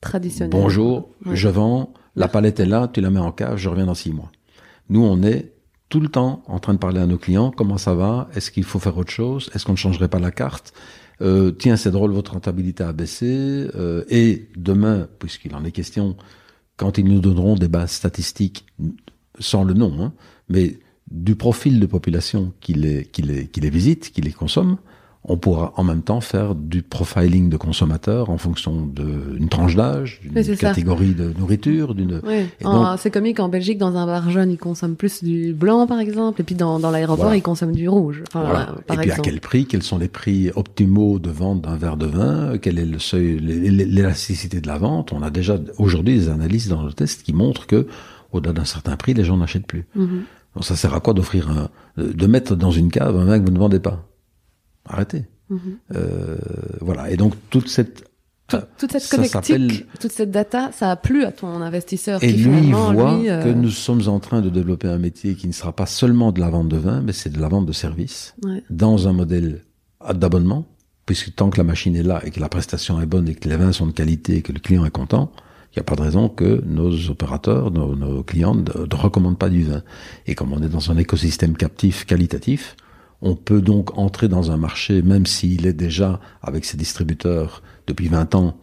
Traditionnel. 0.09 0.51
Bonjour, 0.51 1.09
Ouais. 1.25 1.35
je 1.35 1.49
vends, 1.49 1.93
la 2.15 2.27
palette 2.27 2.59
est 2.59 2.65
là, 2.65 2.87
tu 2.91 3.01
la 3.01 3.09
mets 3.09 3.19
en 3.19 3.31
cave, 3.31 3.57
je 3.57 3.69
reviens 3.69 3.85
dans 3.85 3.93
six 3.93 4.11
mois. 4.11 4.31
Nous, 4.89 5.03
on 5.03 5.21
est 5.23 5.53
tout 5.89 5.99
le 5.99 6.07
temps 6.09 6.43
en 6.47 6.59
train 6.59 6.73
de 6.73 6.79
parler 6.79 6.99
à 6.99 7.05
nos 7.05 7.17
clients, 7.17 7.51
comment 7.51 7.77
ça 7.77 7.93
va, 7.93 8.29
est-ce 8.35 8.51
qu'il 8.51 8.63
faut 8.63 8.79
faire 8.79 8.97
autre 8.97 9.11
chose, 9.11 9.49
est-ce 9.53 9.65
qu'on 9.65 9.73
ne 9.73 9.77
changerait 9.77 10.07
pas 10.09 10.19
la 10.19 10.31
carte, 10.31 10.73
euh, 11.21 11.51
tiens, 11.51 11.77
c'est 11.77 11.91
drôle, 11.91 12.11
votre 12.11 12.33
rentabilité 12.33 12.83
a 12.83 12.93
baissé, 12.93 13.67
euh, 13.75 14.03
et 14.09 14.49
demain, 14.55 15.07
puisqu'il 15.19 15.55
en 15.55 15.63
est 15.63 15.71
question, 15.71 16.15
quand 16.77 16.97
ils 16.97 17.05
nous 17.05 17.19
donneront 17.21 17.55
des 17.55 17.67
bases 17.67 17.91
statistiques, 17.91 18.65
sans 19.39 19.63
le 19.63 19.73
nom, 19.73 19.93
hein, 20.01 20.13
mais 20.49 20.79
du 21.09 21.35
profil 21.35 21.79
de 21.79 21.85
population 21.85 22.53
qui 22.59 22.73
les, 22.73 23.05
qui 23.05 23.21
les, 23.21 23.47
qui 23.47 23.61
les 23.61 23.69
visite, 23.69 24.11
qui 24.11 24.21
les 24.21 24.31
consomme, 24.33 24.77
on 25.29 25.37
pourra 25.37 25.73
en 25.75 25.83
même 25.83 26.01
temps 26.01 26.21
faire 26.21 26.55
du 26.55 26.81
profiling 26.81 27.49
de 27.49 27.57
consommateurs 27.57 28.29
en 28.29 28.37
fonction 28.37 28.85
d'une 28.85 29.49
tranche 29.49 29.75
d'âge, 29.75 30.19
d'une 30.23 30.31
Oui, 30.35 30.43
ça. 30.45 30.55
catégorie 30.55 31.13
de 31.13 31.33
nourriture, 31.37 31.93
d'une... 31.95 32.21
Donc- 32.61 32.99
C'est 32.99 33.11
comique 33.11 33.39
en 33.39 33.49
Belgique, 33.49 33.77
dans 33.77 33.95
un 33.97 34.05
bar 34.05 34.29
jeune, 34.29 34.51
ils 34.51 34.57
consomment 34.57 34.95
plus 34.95 35.23
du 35.23 35.53
blanc, 35.53 35.85
par 35.87 35.99
exemple, 35.99 36.41
et 36.41 36.43
puis 36.43 36.55
dans, 36.55 36.79
dans 36.79 36.91
l'aéroport, 36.91 37.25
Voilà. 37.25 37.37
ils 37.37 37.41
consomment 37.41 37.75
du 37.75 37.89
rouge. 37.89 38.23
Enfin, 38.29 38.41
Voilà. 38.45 38.53
voilà, 38.87 39.01
Et 39.03 39.05
puis 39.07 39.11
à 39.11 39.21
quel 39.21 39.39
prix 39.41 39.65
Quels 39.65 39.83
sont 39.83 39.97
les 39.97 40.07
prix 40.07 40.49
optimaux 40.55 41.19
de 41.19 41.29
vente 41.29 41.61
d'un 41.61 41.75
verre 41.75 41.97
de 41.97 42.05
vin 42.05 42.57
Quel 42.61 42.79
est 42.79 42.85
le 42.85 42.99
seuil, 42.99 43.37
l'é- 43.39 43.69
l'é- 43.69 43.85
l'élasticité 43.85 44.61
de 44.61 44.67
la 44.67 44.77
vente? 44.77 45.11
On 45.13 45.21
a 45.21 45.29
déjà 45.29 45.57
aujourd'hui 45.77 46.15
des 46.17 46.29
analyses 46.29 46.69
dans 46.69 46.83
le 46.83 46.93
test 46.93 47.23
qui 47.23 47.33
montrent 47.33 47.67
que 47.67 47.85
au-delà 48.31 48.53
d'un 48.53 48.65
certain 48.65 48.95
prix, 48.95 49.13
les 49.13 49.23
gens 49.23 49.37
n'achètent 49.37 49.67
plus. 49.67 49.85
Mhm. 49.95 50.21
Donc 50.55 50.63
ça 50.65 50.75
sert 50.75 50.93
à 50.93 50.99
quoi 50.99 51.13
d'offrir 51.13 51.49
un, 51.49 51.69
de 52.01 52.27
mettre 52.27 52.55
dans 52.55 52.71
une 52.71 52.89
cave 52.91 53.15
un 53.17 53.25
vin 53.25 53.39
que 53.39 53.45
vous 53.45 53.51
ne 53.51 53.59
vendez 53.59 53.79
pas? 53.79 54.03
Arrêtez. 54.87 55.25
Mhm. 55.49 55.59
Euh, 55.95 56.37
voilà. 56.81 57.09
Et 57.11 57.17
donc 57.17 57.33
toute 57.49 57.69
cette 57.69 58.03
Tout- 58.47 58.57
toute 58.77 58.91
cette 58.93 59.09
connectique, 59.09 59.85
toute 59.99 60.11
cette 60.11 60.31
data, 60.31 60.71
ça 60.71 60.89
a 60.91 60.95
plu 60.95 61.25
à 61.25 61.33
ton 61.33 61.61
investisseur 61.61 62.23
Et 62.23 62.27
qui 62.33 62.43
lui, 62.43 62.71
voit 62.71 63.17
lui, 63.17 63.29
euh, 63.29 63.43
que 63.43 63.49
nous 63.49 63.69
sommes 63.69 64.07
en 64.07 64.19
train 64.21 64.41
de 64.41 64.49
développer 64.49 64.87
un 64.87 64.97
métier 64.99 65.35
qui 65.35 65.47
ne 65.47 65.51
sera 65.51 65.73
pas 65.73 65.85
seulement 65.85 66.31
de 66.31 66.39
la 66.39 66.49
vente 66.49 66.69
de 66.69 66.77
vin, 66.77 67.01
mais 67.01 67.11
c'est 67.11 67.29
de 67.29 67.41
la 67.41 67.49
vente 67.49 67.65
de 67.65 67.73
services 67.73 68.35
ouais. 68.45 68.63
dans 68.69 69.09
un 69.09 69.11
modèle 69.13 69.63
d'abonnement, 70.13 70.65
puisque 71.05 71.35
tant 71.35 71.49
que 71.49 71.57
la 71.57 71.65
machine 71.65 71.93
est 71.97 72.03
là 72.03 72.21
et 72.25 72.31
que 72.31 72.39
la 72.39 72.47
prestation 72.47 73.01
est 73.01 73.05
bonne 73.05 73.27
et 73.27 73.35
que 73.35 73.49
les 73.49 73.57
vins 73.57 73.73
sont 73.73 73.87
de 73.87 73.91
qualité 73.91 74.37
et 74.37 74.41
que 74.41 74.53
le 74.53 74.59
client 74.59 74.85
est 74.85 74.91
content, 74.91 75.29
il 75.73 75.79
n'y 75.79 75.81
a 75.81 75.83
pas 75.83 75.95
de 75.97 76.01
raison 76.03 76.29
que 76.29 76.63
nos 76.65 77.09
opérateurs, 77.09 77.69
nos, 77.71 77.95
nos 77.97 78.23
clients 78.23 78.55
ne, 78.55 78.61
ne 78.61 78.95
recommandent 78.95 79.37
pas 79.37 79.49
du 79.49 79.63
vin. 79.63 79.83
Et 80.25 80.35
comme 80.35 80.53
on 80.53 80.61
est 80.63 80.69
dans 80.69 80.89
un 80.89 80.97
écosystème 80.97 81.57
captif 81.57 82.05
qualitatif, 82.05 82.77
on 83.21 83.35
peut 83.35 83.61
donc 83.61 83.97
entrer 83.97 84.27
dans 84.27 84.51
un 84.51 84.57
marché, 84.57 85.01
même 85.01 85.25
s'il 85.25 85.65
est 85.65 85.73
déjà 85.73 86.19
avec 86.41 86.65
ses 86.65 86.77
distributeurs 86.77 87.63
depuis 87.87 88.07
20 88.07 88.35
ans, 88.35 88.57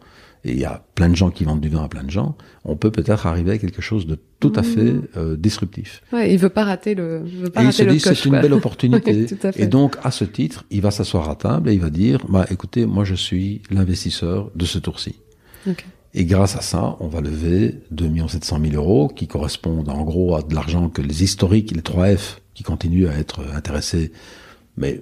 et 0.45 0.51
il 0.51 0.59
y 0.59 0.65
a 0.65 0.85
plein 0.93 1.09
de 1.09 1.15
gens 1.15 1.31
qui 1.31 1.43
vendent 1.43 1.59
du 1.59 1.69
vin 1.69 1.83
à 1.83 1.87
plein 1.87 2.03
de 2.03 2.11
gens, 2.11 2.37
on 2.65 2.75
peut 2.75 2.91
peut-être 2.91 3.25
arriver 3.25 3.53
à 3.53 3.57
quelque 3.57 3.81
chose 3.81 4.05
de 4.05 4.19
tout 4.39 4.53
à 4.55 4.61
fait 4.61 4.93
euh, 5.17 5.35
disruptif. 5.35 6.03
Ouais, 6.13 6.31
il 6.31 6.37
veut 6.37 6.49
pas 6.49 6.63
rater 6.63 6.93
le, 6.93 7.23
il 7.25 7.37
veut 7.39 7.49
pas 7.49 7.63
Et 7.63 7.65
il 7.65 7.73
se 7.73 7.81
dit 7.83 7.99
c'est 7.99 8.25
une 8.25 8.39
belle 8.39 8.53
opportunité. 8.53 9.25
Oui, 9.43 9.51
et 9.55 9.65
donc 9.65 9.97
à 10.03 10.11
ce 10.11 10.23
titre, 10.23 10.65
il 10.69 10.81
va 10.81 10.91
s'asseoir 10.91 11.29
à 11.29 11.35
table 11.35 11.69
et 11.69 11.73
il 11.73 11.81
va 11.81 11.89
dire 11.89 12.19
bah 12.29 12.45
écoutez, 12.51 12.85
moi 12.85 13.03
je 13.03 13.15
suis 13.15 13.63
l'investisseur 13.71 14.51
de 14.55 14.65
ce 14.65 14.77
tour-ci. 14.77 15.15
Et 16.13 16.25
grâce 16.25 16.55
à 16.55 16.61
ça, 16.61 16.95
on 16.99 17.07
va 17.07 17.21
lever 17.21 17.75
2 17.91 18.09
700 18.27 18.59
000 18.61 18.75
euros 18.75 19.07
qui 19.07 19.27
correspondent 19.27 19.89
en 19.89 20.03
gros 20.03 20.35
à 20.35 20.43
de 20.43 20.53
l'argent 20.53 20.89
que 20.89 21.01
les 21.01 21.23
historiques, 21.23 21.71
les 21.71 21.81
3F, 21.81 22.37
qui 22.53 22.63
continuent 22.63 23.07
à 23.07 23.17
être 23.17 23.41
intéressés, 23.53 24.11
mais 24.77 25.01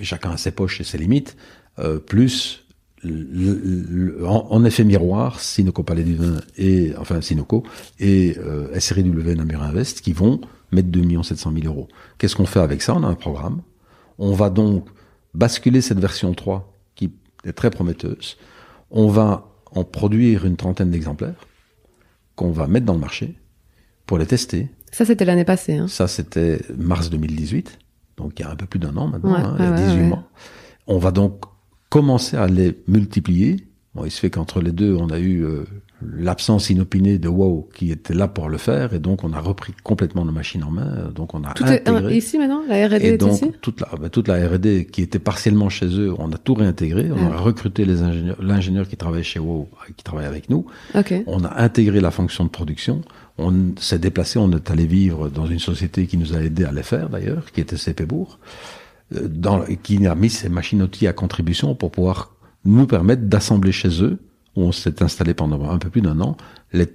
chacun 0.00 0.30
a 0.32 0.36
ses 0.36 0.50
poches 0.52 0.80
et 0.80 0.84
ses 0.84 0.98
limites, 0.98 1.36
euh, 1.78 1.98
plus 1.98 2.64
le- 3.04 3.60
le- 3.64 4.26
en, 4.26 4.46
en 4.50 4.64
effet 4.64 4.84
miroir, 4.84 5.40
Sinoco 5.40 5.82
Palais 5.82 6.04
du 6.04 6.14
Vin 6.14 6.40
et 6.56 6.92
enfin 6.98 7.20
Sinoco 7.20 7.64
et 7.98 8.36
euh, 8.38 8.78
SRIW 8.78 9.34
Namur 9.34 9.62
Invest 9.62 10.00
qui 10.02 10.12
vont 10.12 10.40
mettre 10.70 10.88
2 10.88 11.22
700 11.22 11.52
000 11.52 11.66
euros. 11.66 11.88
Qu'est-ce 12.18 12.36
qu'on 12.36 12.46
fait 12.46 12.60
avec 12.60 12.80
ça? 12.80 12.94
On 12.94 13.02
a 13.02 13.06
un 13.08 13.14
programme. 13.14 13.60
On 14.18 14.32
va 14.34 14.50
donc 14.50 14.86
basculer 15.34 15.80
cette 15.80 15.98
version 15.98 16.32
3 16.32 16.72
qui 16.94 17.10
est 17.44 17.52
très 17.52 17.70
prometteuse. 17.70 18.36
On 18.90 19.08
va 19.08 19.48
en 19.74 19.84
produire 19.84 20.44
une 20.46 20.56
trentaine 20.56 20.90
d'exemplaires 20.90 21.46
qu'on 22.36 22.52
va 22.52 22.66
mettre 22.68 22.86
dans 22.86 22.94
le 22.94 23.00
marché 23.00 23.34
pour 24.06 24.18
les 24.18 24.26
tester. 24.26 24.68
Ça, 24.92 25.04
c'était 25.04 25.24
l'année 25.24 25.44
passée. 25.44 25.74
Hein. 25.76 25.88
Ça, 25.88 26.06
c'était 26.06 26.60
mars 26.76 27.10
2018. 27.10 27.78
Donc, 28.22 28.32
il 28.38 28.42
y 28.42 28.44
a 28.44 28.50
un 28.50 28.56
peu 28.56 28.66
plus 28.66 28.78
d'un 28.80 28.96
an 28.96 29.08
maintenant, 29.08 29.32
Ouais, 29.32 29.40
hein, 29.40 29.56
il 29.58 29.64
y 29.64 29.68
a 29.68 29.70
ouais, 29.72 29.76
18 29.76 30.00
ouais. 30.00 30.06
mois. 30.08 30.22
On 30.86 30.98
va 30.98 31.10
donc 31.10 31.42
commencer 31.88 32.36
à 32.36 32.46
les 32.46 32.76
multiplier. 32.88 33.56
Bon, 33.94 34.04
il 34.04 34.10
se 34.10 34.18
fait 34.20 34.30
qu'entre 34.30 34.60
les 34.62 34.72
deux, 34.72 34.94
on 34.98 35.08
a 35.10 35.18
eu 35.18 35.44
euh, 35.44 35.64
l'absence 36.00 36.70
inopinée 36.70 37.18
de 37.18 37.28
WoW 37.28 37.68
qui 37.74 37.90
était 37.90 38.14
là 38.14 38.26
pour 38.26 38.48
le 38.48 38.56
faire. 38.56 38.94
Et 38.94 38.98
donc, 38.98 39.22
on 39.22 39.32
a 39.34 39.38
repris 39.40 39.74
complètement 39.82 40.24
nos 40.24 40.32
machines 40.32 40.64
en 40.64 40.70
main. 40.70 40.86
euh, 40.86 41.10
Donc, 41.10 41.34
on 41.34 41.44
a 41.44 41.52
Tout 41.52 41.64
est 41.64 41.86
intégré. 41.86 42.04
euh, 42.04 42.12
ici 42.16 42.38
maintenant 42.38 42.62
La 42.66 42.86
R&D 42.88 42.94
est 43.04 43.18
donc, 43.18 43.34
ici 43.34 43.52
toute 43.60 43.80
la, 43.82 43.88
bah, 44.00 44.08
toute 44.08 44.28
la 44.28 44.48
R&D 44.48 44.86
qui 44.90 45.02
était 45.02 45.18
partiellement 45.18 45.68
chez 45.68 45.86
eux, 45.98 46.14
on 46.18 46.32
a 46.32 46.38
tout 46.38 46.54
réintégré. 46.54 47.10
On 47.12 47.30
Ah. 47.30 47.34
a 47.34 47.38
recruté 47.40 47.84
les 47.84 48.00
ingénieurs, 48.02 48.38
l'ingénieur 48.42 48.88
qui 48.88 48.96
travaille 48.96 49.24
chez 49.24 49.38
WoW, 49.40 49.68
euh, 49.70 49.92
qui 49.94 50.02
travaille 50.02 50.26
avec 50.26 50.48
nous. 50.48 50.64
On 51.26 51.44
a 51.44 51.60
intégré 51.62 52.00
la 52.00 52.10
fonction 52.10 52.44
de 52.44 52.48
production. 52.50 53.02
On 53.38 53.72
s'est 53.78 53.98
déplacé, 53.98 54.38
on 54.38 54.50
est 54.52 54.70
allé 54.70 54.86
vivre 54.86 55.28
dans 55.28 55.46
une 55.46 55.58
société 55.58 56.06
qui 56.06 56.16
nous 56.16 56.34
a 56.34 56.40
aidé 56.40 56.64
à 56.64 56.72
les 56.72 56.82
faire 56.82 57.08
d'ailleurs, 57.08 57.50
qui 57.52 57.60
était 57.60 57.76
CP-Bourg, 57.76 58.38
euh, 59.14 59.28
dans, 59.28 59.64
qui 59.82 60.06
a 60.06 60.14
mis 60.14 60.30
ses 60.30 60.48
machines-outils 60.48 61.06
à 61.06 61.12
contribution 61.12 61.74
pour 61.74 61.90
pouvoir 61.90 62.34
nous 62.64 62.86
permettre 62.86 63.22
d'assembler 63.22 63.72
chez 63.72 64.02
eux, 64.02 64.18
où 64.56 64.62
on 64.62 64.72
s'est 64.72 65.02
installé 65.02 65.34
pendant 65.34 65.70
un 65.70 65.78
peu 65.78 65.88
plus 65.88 66.02
d'un 66.02 66.20
an, 66.20 66.36
les 66.72 66.86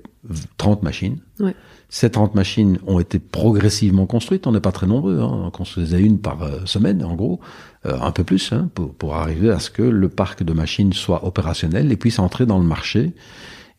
30 0.57 0.83
machines. 0.83 1.17
Ouais. 1.39 1.55
Ces 1.89 2.09
30 2.09 2.35
machines 2.35 2.79
ont 2.85 2.99
été 2.99 3.17
progressivement 3.17 4.05
construites. 4.05 4.45
On 4.45 4.51
n'est 4.51 4.59
pas 4.59 4.73
très 4.73 4.87
nombreux. 4.87 5.19
Hein. 5.19 5.43
On 5.45 5.51
construisait 5.51 6.01
une 6.01 6.19
par 6.19 6.43
euh, 6.43 6.59
semaine, 6.65 7.03
en 7.03 7.15
gros, 7.15 7.39
euh, 7.85 7.97
un 7.99 8.11
peu 8.11 8.23
plus, 8.23 8.51
hein, 8.51 8.69
pour, 8.73 8.93
pour 8.93 9.15
arriver 9.15 9.49
à 9.49 9.59
ce 9.59 9.69
que 9.69 9.83
le 9.83 10.09
parc 10.09 10.43
de 10.43 10.53
machines 10.53 10.93
soit 10.93 11.25
opérationnel 11.25 11.91
et 11.91 11.97
puisse 11.97 12.19
entrer 12.19 12.45
dans 12.45 12.59
le 12.59 12.65
marché. 12.65 13.13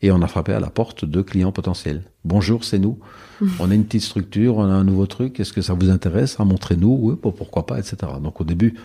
Et 0.01 0.11
on 0.11 0.21
a 0.21 0.27
frappé 0.27 0.53
à 0.53 0.59
la 0.59 0.69
porte 0.69 1.05
de 1.05 1.21
clients 1.21 1.51
potentiels. 1.51 2.03
Bonjour, 2.23 2.63
c'est 2.63 2.79
nous. 2.79 2.99
On 3.59 3.69
a 3.71 3.75
une 3.75 3.85
petite 3.85 4.03
structure, 4.03 4.57
on 4.57 4.63
a 4.63 4.73
un 4.73 4.83
nouveau 4.83 5.05
truc. 5.05 5.39
Est-ce 5.39 5.53
que 5.53 5.61
ça 5.61 5.73
vous 5.73 5.89
intéresse 5.89 6.35
Ah, 6.39 6.45
Montrez-nous. 6.45 6.97
Oui, 7.01 7.15
pourquoi 7.21 7.65
pas, 7.65 7.79
etc. 7.79 7.95
Donc 8.21 8.41
au 8.41 8.43
début, 8.43 8.75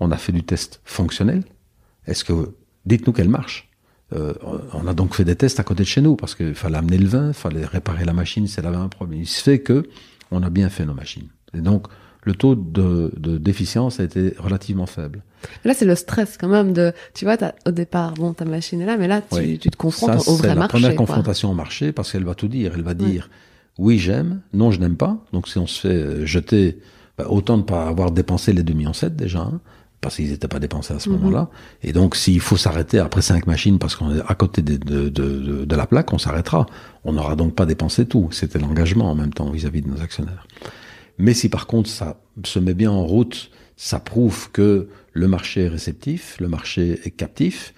on 0.00 0.10
a 0.10 0.18
fait 0.18 0.32
du 0.32 0.42
test 0.42 0.82
fonctionnel. 0.84 1.44
Est-ce 2.06 2.24
que 2.24 2.54
dites-nous 2.84 3.14
qu'elle 3.14 3.30
marche 3.30 3.70
Euh, 4.12 4.34
On 4.74 4.86
a 4.86 4.92
donc 4.92 5.14
fait 5.14 5.24
des 5.24 5.36
tests 5.36 5.60
à 5.60 5.62
côté 5.62 5.82
de 5.84 5.88
chez 5.88 6.02
nous 6.02 6.16
parce 6.16 6.34
qu'il 6.34 6.54
fallait 6.54 6.76
amener 6.76 6.98
le 6.98 7.08
vin, 7.08 7.28
il 7.28 7.34
fallait 7.34 7.64
réparer 7.64 8.04
la 8.04 8.12
machine 8.12 8.46
si 8.46 8.60
elle 8.60 8.66
avait 8.66 8.76
un 8.76 8.88
problème. 8.88 9.20
Il 9.20 9.26
se 9.26 9.42
fait 9.42 9.60
que 9.60 9.84
on 10.30 10.42
a 10.42 10.50
bien 10.50 10.68
fait 10.68 10.84
nos 10.84 10.94
machines. 10.94 11.28
Et 11.54 11.60
donc 11.60 11.86
le 12.24 12.34
taux 12.34 12.54
de, 12.54 13.12
de 13.16 13.36
déficience 13.38 13.98
a 14.00 14.04
été 14.04 14.34
relativement 14.38 14.86
faible. 14.86 15.22
Là, 15.64 15.74
c'est 15.74 15.84
le 15.84 15.96
stress 15.96 16.36
quand 16.38 16.48
même 16.48 16.72
de, 16.72 16.92
tu 17.14 17.24
vois, 17.24 17.36
au 17.66 17.70
départ, 17.72 18.14
bon, 18.14 18.32
ta 18.32 18.44
machine 18.44 18.80
est 18.80 18.86
là, 18.86 18.96
mais 18.96 19.08
là, 19.08 19.20
tu, 19.22 19.36
Oui. 19.36 19.58
tu 19.58 19.70
te 19.70 19.76
confrontes 19.76 20.20
Ça, 20.20 20.30
au 20.30 20.36
c'est 20.36 20.38
vrai 20.42 20.48
la 20.48 20.54
marché. 20.54 20.68
première 20.68 20.90
quoi. 20.94 21.06
confrontation 21.06 21.50
au 21.50 21.54
marché 21.54 21.90
parce 21.92 22.12
qu'elle 22.12 22.24
va 22.24 22.34
tout 22.36 22.48
dire. 22.48 22.72
Elle 22.76 22.82
va 22.82 22.94
dire 22.94 23.28
oui 23.78 23.98
j'aime, 23.98 24.40
non 24.52 24.70
je 24.70 24.78
n'aime 24.80 24.96
pas. 24.96 25.16
Donc 25.32 25.48
si 25.48 25.58
on 25.58 25.66
se 25.66 25.80
fait 25.80 25.94
euh, 25.94 26.26
jeter, 26.26 26.78
bah, 27.18 27.24
autant 27.28 27.56
ne 27.56 27.62
pas 27.62 27.88
avoir 27.88 28.10
dépensé 28.12 28.52
les 28.52 28.62
2 28.62 28.72
millions 28.74 28.92
déjà, 29.10 29.40
hein, 29.40 29.60
parce 30.02 30.16
qu'ils 30.16 30.30
n'étaient 30.30 30.46
pas 30.46 30.58
dépensés 30.60 30.92
à 30.94 30.98
ce 31.00 31.08
Mhm. 31.08 31.16
moment-là. 31.16 31.48
Et 31.82 31.92
donc 31.92 32.14
s'il 32.14 32.38
faut 32.40 32.56
s'arrêter 32.58 32.98
après 32.98 33.22
cinq 33.22 33.46
machines 33.48 33.78
parce 33.78 33.96
qu'on 33.96 34.14
est 34.14 34.20
à 34.28 34.34
côté 34.34 34.60
de, 34.62 34.76
de, 34.76 35.08
de, 35.08 35.38
de- 35.40 35.64
de 35.64 35.76
la 35.76 35.86
plaque, 35.86 36.12
on 36.12 36.18
s'arrêtera. 36.18 36.66
On 37.04 37.14
n'aura 37.14 37.34
donc 37.34 37.54
pas 37.54 37.64
dépensé 37.66 38.04
tout. 38.06 38.28
C'était 38.30 38.58
l'engagement 38.60 39.10
en 39.10 39.14
même 39.16 39.32
temps 39.32 39.50
vis-à-vis 39.50 39.80
de 39.82 39.88
nos 39.88 40.00
actionnaires. 40.02 40.46
Mais 41.18 41.34
si 41.34 41.48
par 41.48 41.66
contre 41.66 41.88
ça 41.88 42.20
se 42.44 42.58
met 42.58 42.74
bien 42.74 42.90
en 42.90 43.04
route, 43.04 43.50
ça 43.76 43.98
prouve 43.98 44.50
que 44.50 44.88
le 45.12 45.28
marché 45.28 45.62
est 45.62 45.68
réceptif, 45.68 46.36
le 46.40 46.48
marché 46.48 47.00
est 47.04 47.10
captif, 47.10 47.74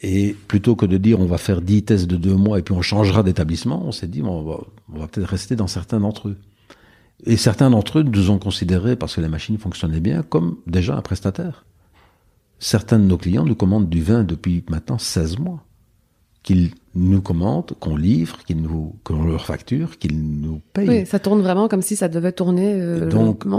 et 0.00 0.36
plutôt 0.46 0.76
que 0.76 0.86
de 0.86 0.96
dire 0.96 1.20
on 1.20 1.26
va 1.26 1.38
faire 1.38 1.60
10 1.60 1.84
tests 1.84 2.06
de 2.06 2.16
deux 2.16 2.36
mois 2.36 2.58
et 2.58 2.62
puis 2.62 2.74
on 2.74 2.82
changera 2.82 3.22
d'établissement, 3.22 3.84
on 3.84 3.92
s'est 3.92 4.06
dit 4.06 4.22
bon, 4.22 4.66
on 4.88 4.98
va, 4.98 5.06
peut-être 5.08 5.28
rester 5.28 5.56
dans 5.56 5.66
certains 5.66 6.00
d'entre 6.00 6.28
eux. 6.28 6.36
Et 7.24 7.36
certains 7.36 7.70
d'entre 7.70 7.98
eux 7.98 8.02
nous 8.04 8.30
ont 8.30 8.38
considérés, 8.38 8.94
parce 8.94 9.16
que 9.16 9.20
les 9.20 9.28
machines 9.28 9.58
fonctionnaient 9.58 10.00
bien, 10.00 10.22
comme 10.22 10.58
déjà 10.68 10.96
un 10.96 11.02
prestataire. 11.02 11.64
Certains 12.60 12.98
de 12.98 13.04
nos 13.04 13.18
clients 13.18 13.44
nous 13.44 13.56
commandent 13.56 13.88
du 13.88 14.02
vin 14.02 14.22
depuis 14.22 14.64
maintenant 14.70 14.98
16 14.98 15.38
mois. 15.38 15.64
Qu'ils 16.44 16.70
nous 16.98 17.20
commandent, 17.20 17.72
qu'on 17.80 17.96
livre, 17.96 18.38
qu'ils 18.44 18.60
nous, 18.60 18.94
qu'on 19.04 19.24
leur 19.24 19.44
facture, 19.46 19.98
qu'ils 19.98 20.18
nous 20.40 20.60
payent. 20.72 20.88
Oui, 20.88 21.06
ça 21.06 21.18
tourne 21.18 21.40
vraiment 21.40 21.68
comme 21.68 21.82
si 21.82 21.96
ça 21.96 22.08
devait 22.08 22.32
tourner. 22.32 22.72
euh, 22.74 23.08
donc, 23.08 23.44
le- 23.44 23.50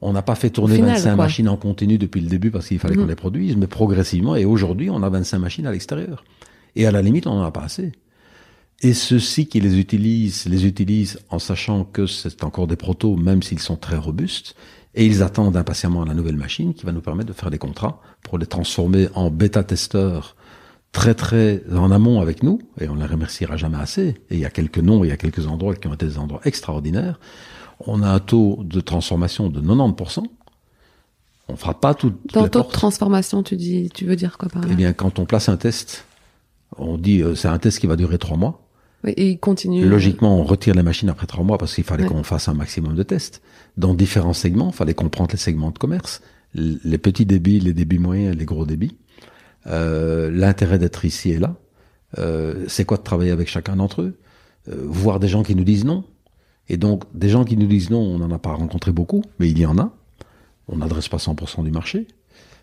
On 0.00 0.12
n'a 0.12 0.22
pas 0.22 0.34
fait 0.34 0.50
tourner 0.50 0.74
Au 0.74 0.76
final, 0.76 0.96
25 0.96 1.14
quoi. 1.16 1.24
machines 1.24 1.48
en 1.48 1.56
continu 1.56 1.98
depuis 1.98 2.20
le 2.20 2.28
début 2.28 2.50
parce 2.50 2.68
qu'il 2.68 2.78
fallait 2.78 2.96
qu'on 2.96 3.06
les 3.06 3.14
produise, 3.16 3.56
mais 3.56 3.66
progressivement, 3.66 4.36
et 4.36 4.44
aujourd'hui, 4.44 4.90
on 4.90 5.02
a 5.02 5.08
25 5.08 5.38
machines 5.38 5.66
à 5.66 5.72
l'extérieur. 5.72 6.24
Et 6.76 6.86
à 6.86 6.90
la 6.90 7.02
limite, 7.02 7.26
on 7.26 7.34
n'en 7.34 7.44
a 7.44 7.50
pas 7.52 7.62
assez. 7.62 7.92
Et 8.82 8.92
ceux-ci 8.92 9.46
qui 9.46 9.60
les 9.60 9.78
utilisent, 9.78 10.46
les 10.46 10.66
utilisent 10.66 11.20
en 11.30 11.38
sachant 11.38 11.84
que 11.84 12.06
c'est 12.06 12.42
encore 12.44 12.66
des 12.66 12.76
protos, 12.76 13.16
même 13.16 13.42
s'ils 13.42 13.60
sont 13.60 13.76
très 13.76 13.96
robustes, 13.96 14.56
et 14.96 15.06
ils 15.06 15.22
attendent 15.22 15.56
impatiemment 15.56 16.04
la 16.04 16.14
nouvelle 16.14 16.36
machine 16.36 16.74
qui 16.74 16.84
va 16.84 16.92
nous 16.92 17.00
permettre 17.00 17.28
de 17.28 17.32
faire 17.34 17.50
des 17.50 17.58
contrats 17.58 18.00
pour 18.22 18.38
les 18.38 18.46
transformer 18.46 19.08
en 19.14 19.30
bêta-testeurs 19.30 20.36
très 20.94 21.14
très 21.14 21.62
en 21.74 21.90
amont 21.90 22.20
avec 22.22 22.42
nous, 22.42 22.58
et 22.80 22.88
on 22.88 22.94
les 22.94 23.04
remerciera 23.04 23.58
jamais 23.58 23.76
assez. 23.76 24.08
Et 24.30 24.36
il 24.36 24.38
y 24.38 24.46
a 24.46 24.50
quelques 24.50 24.78
noms, 24.78 25.04
il 25.04 25.08
y 25.08 25.12
a 25.12 25.18
quelques 25.18 25.46
endroits 25.46 25.74
qui 25.74 25.86
ont 25.88 25.92
été 25.94 26.06
des 26.06 26.16
endroits 26.16 26.40
extraordinaires. 26.44 27.20
On 27.80 28.02
a 28.02 28.08
un 28.08 28.20
taux 28.20 28.60
de 28.64 28.80
transformation 28.80 29.50
de 29.50 29.60
90%. 29.60 30.22
On 31.48 31.56
fera 31.56 31.74
pas 31.78 31.92
tout, 31.92 32.14
Dans 32.32 32.48
taux 32.48 32.62
de 32.62 32.68
transformation, 32.70 33.42
tu 33.42 33.56
dis, 33.56 33.90
tu 33.92 34.06
veux 34.06 34.16
dire 34.16 34.38
quoi 34.38 34.48
par 34.48 34.62
là? 34.62 34.68
Eh 34.70 34.74
bien, 34.76 34.94
quand 34.94 35.18
on 35.18 35.26
place 35.26 35.50
un 35.50 35.58
test, 35.58 36.06
on 36.78 36.96
dit 36.96 37.20
euh, 37.22 37.34
c'est 37.34 37.48
un 37.48 37.58
test 37.58 37.80
qui 37.80 37.86
va 37.86 37.96
durer 37.96 38.16
trois 38.16 38.38
mois. 38.38 38.62
Oui, 39.02 39.10
Et 39.18 39.32
il 39.32 39.38
continue. 39.38 39.84
Logiquement, 39.86 40.38
on 40.40 40.44
retire 40.44 40.74
les 40.74 40.82
machines 40.82 41.10
après 41.10 41.26
trois 41.26 41.44
mois 41.44 41.58
parce 41.58 41.74
qu'il 41.74 41.84
fallait 41.84 42.04
Ouais. 42.04 42.08
qu'on 42.08 42.22
fasse 42.22 42.48
un 42.48 42.54
maximum 42.54 42.94
de 42.94 43.02
tests. 43.02 43.42
Dans 43.76 43.92
différents 43.92 44.32
segments, 44.32 44.70
il 44.70 44.74
fallait 44.74 44.94
comprendre 44.94 45.32
les 45.32 45.36
segments 45.38 45.70
de 45.70 45.78
commerce, 45.78 46.22
les 46.54 46.98
petits 46.98 47.26
débits, 47.26 47.60
les 47.60 47.74
débits 47.74 47.98
moyens, 47.98 48.34
les 48.36 48.44
gros 48.46 48.64
débits. 48.64 48.96
Euh, 49.66 50.30
L'intérêt 50.30 50.78
d'être 50.78 51.04
ici 51.04 51.30
et 51.30 51.38
là. 51.38 51.54
Euh, 52.18 52.64
c'est 52.68 52.84
quoi 52.84 52.96
de 52.96 53.02
travailler 53.02 53.30
avec 53.30 53.48
chacun 53.48 53.76
d'entre 53.76 54.02
eux? 54.02 54.18
Euh, 54.68 54.74
Voir 54.86 55.20
des 55.20 55.28
gens 55.28 55.42
qui 55.42 55.54
nous 55.54 55.64
disent 55.64 55.84
non. 55.84 56.04
Et 56.68 56.76
donc, 56.76 57.02
des 57.14 57.28
gens 57.28 57.44
qui 57.44 57.56
nous 57.56 57.66
disent 57.66 57.90
non, 57.90 58.00
on 58.00 58.18
n'en 58.18 58.30
a 58.30 58.38
pas 58.38 58.54
rencontré 58.54 58.92
beaucoup, 58.92 59.22
mais 59.38 59.48
il 59.50 59.58
y 59.58 59.66
en 59.66 59.76
a. 59.78 59.90
On 60.68 60.78
n'adresse 60.78 61.08
pas 61.08 61.18
100% 61.18 61.62
du 61.64 61.70
marché. 61.70 62.06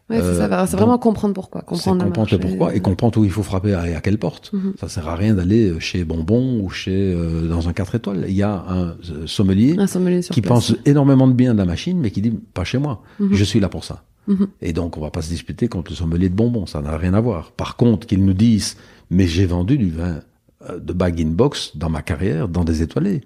Ouais, 0.10 0.18
Euh, 0.18 0.34
c'est 0.34 0.50
donc, 0.50 0.80
vraiment 0.80 0.98
comprendre 0.98 1.34
pourquoi. 1.36 1.62
Comprendre 1.62 2.00
le 2.04 2.12
comprendre 2.12 2.38
pourquoi 2.40 2.76
et 2.76 2.80
comprendre 2.80 3.20
où 3.20 3.24
il 3.24 3.30
faut 3.30 3.44
frapper 3.44 3.70
et 3.88 3.94
à 3.96 4.02
quelle 4.02 4.18
porte. 4.18 4.52
Mhm. 4.52 4.74
Ça 4.80 4.90
sert 4.90 5.08
à 5.08 5.16
rien 5.16 5.36
d'aller 5.36 5.80
chez 5.80 6.04
Bonbon 6.04 6.60
ou 6.62 6.70
chez 6.70 7.14
euh, 7.14 7.48
dans 7.48 7.70
un 7.70 7.74
4 7.74 7.96
étoiles. 7.96 8.26
Il 8.28 8.34
y 8.36 8.42
a 8.44 8.66
un 8.68 8.96
sommelier 9.28 9.76
Un 9.78 9.88
sommelier 9.88 10.22
qui 10.22 10.42
place. 10.42 10.50
pense 10.72 10.76
énormément 10.86 11.28
de 11.28 11.34
bien 11.34 11.54
de 11.54 11.60
la 11.60 11.66
machine, 11.66 12.00
mais 12.00 12.10
qui 12.12 12.22
dit 12.22 12.32
pas 12.32 12.64
chez 12.64 12.80
moi. 12.80 13.04
Mhm. 13.20 13.30
Je 13.34 13.44
suis 13.44 13.60
là 13.60 13.70
pour 13.70 13.84
ça. 13.84 14.04
Mhm. 14.28 14.48
Et 14.62 14.74
donc 14.74 14.98
on 14.98 15.02
va 15.02 15.12
pas 15.12 15.22
se 15.22 15.30
disputer 15.30 15.68
contre 15.68 15.92
le 15.92 15.96
sommelier 15.96 16.30
de 16.30 16.36
Bonbon. 16.36 16.66
Ça 16.66 16.82
n'a 16.82 16.98
rien 16.98 17.14
à 17.14 17.22
voir. 17.22 17.52
Par 17.52 17.76
contre, 17.76 18.08
qu'ils 18.08 18.24
nous 18.24 18.34
disent 18.34 18.78
mais 19.10 19.28
j'ai 19.28 19.46
vendu 19.46 19.78
du 19.78 19.90
vin 19.90 20.22
euh, 20.70 20.80
de 20.80 20.94
bag 20.94 21.22
in 21.22 21.30
box 21.30 21.76
dans 21.76 21.90
ma 21.90 22.02
carrière 22.02 22.48
dans 22.48 22.64
des 22.64 22.82
étoilés. 22.82 23.22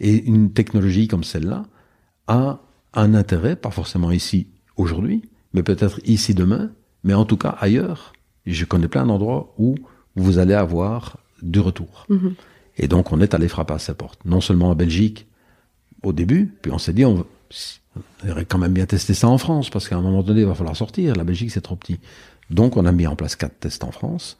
Et 0.00 0.24
une 0.24 0.52
technologie 0.52 1.08
comme 1.08 1.24
celle-là 1.24 1.64
a 2.26 2.60
un 2.94 3.14
intérêt, 3.14 3.56
pas 3.56 3.70
forcément 3.70 4.10
ici 4.10 4.48
aujourd'hui, 4.76 5.22
mais 5.52 5.62
peut-être 5.62 6.00
ici 6.04 6.34
demain, 6.34 6.70
mais 7.04 7.14
en 7.14 7.24
tout 7.24 7.36
cas 7.36 7.50
ailleurs. 7.60 8.12
Je 8.46 8.64
connais 8.64 8.88
plein 8.88 9.04
d'endroits 9.04 9.54
où 9.58 9.74
vous 10.16 10.38
allez 10.38 10.54
avoir 10.54 11.18
du 11.42 11.60
retour. 11.60 12.06
Mhm. 12.08 12.34
Et 12.78 12.88
donc 12.88 13.12
on 13.12 13.20
est 13.20 13.34
allé 13.34 13.48
frapper 13.48 13.74
à 13.74 13.78
ses 13.78 13.94
portes. 13.94 14.24
Non 14.24 14.40
seulement 14.40 14.70
en 14.70 14.74
Belgique 14.74 15.26
au 16.02 16.12
début, 16.12 16.54
puis 16.62 16.72
on 16.72 16.78
s'est 16.78 16.92
dit 16.92 17.04
on, 17.04 17.26
on 18.24 18.30
aurait 18.30 18.44
quand 18.44 18.58
même 18.58 18.72
bien 18.72 18.86
testé 18.86 19.14
ça 19.14 19.28
en 19.28 19.38
France, 19.38 19.70
parce 19.70 19.88
qu'à 19.88 19.96
un 19.96 20.00
moment 20.00 20.22
donné 20.22 20.40
il 20.40 20.46
va 20.46 20.54
falloir 20.54 20.76
sortir. 20.76 21.14
La 21.16 21.24
Belgique 21.24 21.50
c'est 21.50 21.60
trop 21.60 21.76
petit. 21.76 21.98
Donc 22.50 22.76
on 22.76 22.86
a 22.86 22.92
mis 22.92 23.06
en 23.06 23.16
place 23.16 23.36
quatre 23.36 23.58
tests 23.58 23.84
en 23.84 23.90
France, 23.90 24.38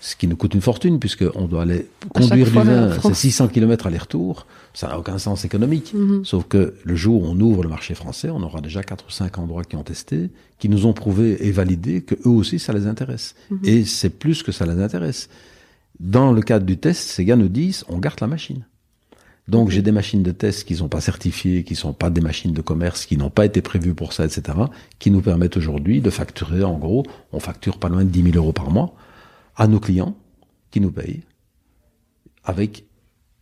ce 0.00 0.14
qui 0.14 0.28
nous 0.28 0.36
coûte 0.36 0.54
une 0.54 0.60
fortune 0.60 0.98
puisqu'on 0.98 1.46
doit 1.46 1.62
aller 1.62 1.88
conduire 2.12 2.46
du 2.46 2.52
vin, 2.52 2.90
c'est 3.00 3.14
600 3.14 3.48
km 3.48 3.86
aller-retour, 3.86 4.46
ça 4.74 4.88
n'a 4.88 4.98
aucun 4.98 5.18
sens 5.18 5.44
économique. 5.44 5.94
Mhm. 5.94 6.24
Sauf 6.24 6.44
que 6.48 6.74
le 6.84 6.96
jour 6.96 7.22
où 7.22 7.26
on 7.26 7.40
ouvre 7.40 7.62
le 7.62 7.68
marché 7.68 7.94
français, 7.94 8.28
on 8.30 8.42
aura 8.42 8.60
déjà 8.60 8.82
quatre 8.82 9.06
ou 9.06 9.10
cinq 9.10 9.38
endroits 9.38 9.64
qui 9.64 9.76
ont 9.76 9.82
testé, 9.82 10.30
qui 10.58 10.68
nous 10.68 10.86
ont 10.86 10.92
prouvé 10.92 11.46
et 11.46 11.50
validé 11.50 12.02
que 12.02 12.14
eux 12.26 12.30
aussi 12.30 12.58
ça 12.58 12.72
les 12.72 12.86
intéresse. 12.86 13.34
Mhm. 13.50 13.60
Et 13.64 13.84
c'est 13.84 14.10
plus 14.10 14.42
que 14.42 14.52
ça 14.52 14.66
les 14.66 14.80
intéresse. 14.82 15.28
Dans 15.98 16.32
le 16.32 16.42
cadre 16.42 16.66
du 16.66 16.76
test, 16.76 17.08
ces 17.08 17.24
gars 17.24 17.36
nous 17.36 17.48
disent 17.48 17.84
on 17.88 17.98
garde 17.98 18.20
la 18.20 18.26
machine. 18.26 18.64
Donc 19.48 19.70
j'ai 19.70 19.82
des 19.82 19.92
machines 19.92 20.22
de 20.22 20.32
test 20.32 20.66
qui 20.66 20.74
sont 20.76 20.88
pas 20.88 21.00
certifiées, 21.00 21.62
qui 21.62 21.76
sont 21.76 21.92
pas 21.92 22.10
des 22.10 22.20
machines 22.20 22.52
de 22.52 22.60
commerce, 22.60 23.06
qui 23.06 23.16
n'ont 23.16 23.30
pas 23.30 23.44
été 23.44 23.62
prévues 23.62 23.94
pour 23.94 24.12
ça, 24.12 24.24
etc., 24.24 24.58
qui 24.98 25.10
nous 25.10 25.20
permettent 25.20 25.56
aujourd'hui 25.56 26.00
de 26.00 26.10
facturer, 26.10 26.64
en 26.64 26.78
gros, 26.78 27.04
on 27.32 27.38
facture 27.38 27.78
pas 27.78 27.88
loin 27.88 28.04
de 28.04 28.10
10 28.10 28.32
000 28.32 28.36
euros 28.36 28.52
par 28.52 28.70
mois 28.70 28.94
à 29.54 29.68
nos 29.68 29.78
clients 29.78 30.16
qui 30.70 30.80
nous 30.80 30.90
payent 30.90 31.22
avec 32.46 32.84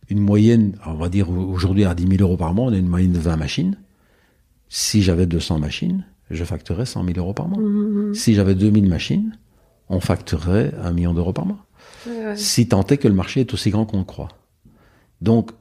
une 0.09 0.19
moyenne, 0.19 0.77
on 0.85 0.95
va 0.95 1.09
dire 1.09 1.29
aujourd'hui 1.29 1.85
à 1.85 1.95
10 1.95 2.17
000 2.17 2.21
euros 2.21 2.37
par 2.37 2.53
mois, 2.53 2.65
on 2.65 2.73
a 2.73 2.77
une 2.77 2.87
moyenne 2.87 3.13
de 3.13 3.19
20 3.19 3.37
machines. 3.37 3.77
Si 4.67 5.01
j'avais 5.01 5.25
200 5.25 5.59
machines, 5.59 6.05
je 6.29 6.43
facturerais 6.43 6.85
100 6.85 7.05
000 7.05 7.19
euros 7.19 7.33
par 7.33 7.47
mois. 7.47 7.61
Mhm. 7.61 8.13
Si 8.13 8.33
j'avais 8.33 8.55
2000 8.55 8.87
machines, 8.87 9.37
on 9.89 9.99
facturerait 9.99 10.73
un 10.81 10.91
million 10.91 11.13
d'euros 11.13 11.33
par 11.33 11.45
mois. 11.45 11.65
Ouais. 12.07 12.35
Si 12.35 12.67
tant 12.67 12.85
est 12.87 12.97
que 12.97 13.07
le 13.07 13.13
marché 13.13 13.41
est 13.41 13.53
aussi 13.53 13.69
grand 13.69 13.85
qu'on 13.85 13.99
le 13.99 14.03
croit. 14.03 14.29
Donc, 15.21 15.51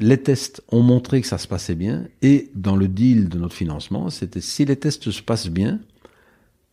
les 0.00 0.18
tests 0.18 0.62
ont 0.68 0.82
montré 0.82 1.20
que 1.20 1.26
ça 1.26 1.38
se 1.38 1.48
passait 1.48 1.74
bien. 1.74 2.04
Et 2.22 2.50
dans 2.54 2.76
le 2.76 2.88
deal 2.88 3.28
de 3.28 3.38
notre 3.38 3.54
financement, 3.54 4.10
c'était 4.10 4.40
si 4.40 4.64
les 4.64 4.76
tests 4.76 5.10
se 5.10 5.22
passent 5.22 5.48
bien, 5.48 5.80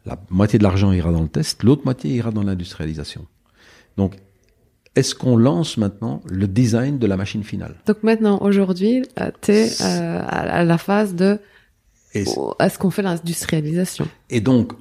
la 0.05 0.19
moitié 0.29 0.59
de 0.59 0.63
l'argent 0.63 0.91
ira 0.91 1.11
dans 1.11 1.23
le 1.23 1.27
test, 1.27 1.63
l'autre 1.63 1.83
moitié 1.85 2.11
ira 2.11 2.31
dans 2.31 2.43
l'industrialisation. 2.43 3.25
Donc, 3.97 4.15
est-ce 4.95 5.15
qu'on 5.15 5.35
lance 5.35 5.77
maintenant 5.77 6.21
le 6.25 6.47
design 6.47 6.99
de 6.99 7.07
la 7.07 7.17
machine 7.17 7.43
finale? 7.43 7.75
Donc 7.85 8.03
maintenant, 8.03 8.39
aujourd'hui, 8.41 9.03
euh, 9.19 9.31
tu 9.41 9.51
es 9.51 9.81
euh, 9.81 10.21
à 10.25 10.63
la 10.63 10.77
phase 10.77 11.15
de 11.15 11.39
est-ce 12.13 12.79
qu'on 12.79 12.91
fait 12.91 13.01
l'industrialisation? 13.01 14.07
Et 14.29 14.39
donc, 14.39 14.71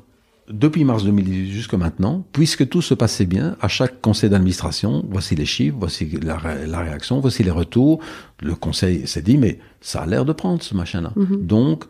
depuis 0.50 0.84
mars 0.84 1.04
2018 1.04 1.50
jusqu'à 1.50 1.76
maintenant, 1.76 2.26
puisque 2.32 2.68
tout 2.68 2.82
se 2.82 2.94
passait 2.94 3.24
bien, 3.24 3.56
à 3.60 3.68
chaque 3.68 4.00
conseil 4.00 4.30
d'administration, 4.30 5.04
voici 5.08 5.34
les 5.34 5.46
chiffres, 5.46 5.76
voici 5.78 6.18
la, 6.22 6.36
réaction, 6.36 7.20
voici 7.20 7.42
les 7.42 7.50
retours. 7.50 8.00
Le 8.42 8.54
conseil 8.54 9.06
s'est 9.06 9.22
dit, 9.22 9.38
mais 9.38 9.58
ça 9.80 10.02
a 10.02 10.06
l'air 10.06 10.24
de 10.24 10.32
prendre 10.32 10.62
ce 10.62 10.74
machin-là. 10.74 11.12
Mhm. 11.16 11.46
Donc, 11.46 11.84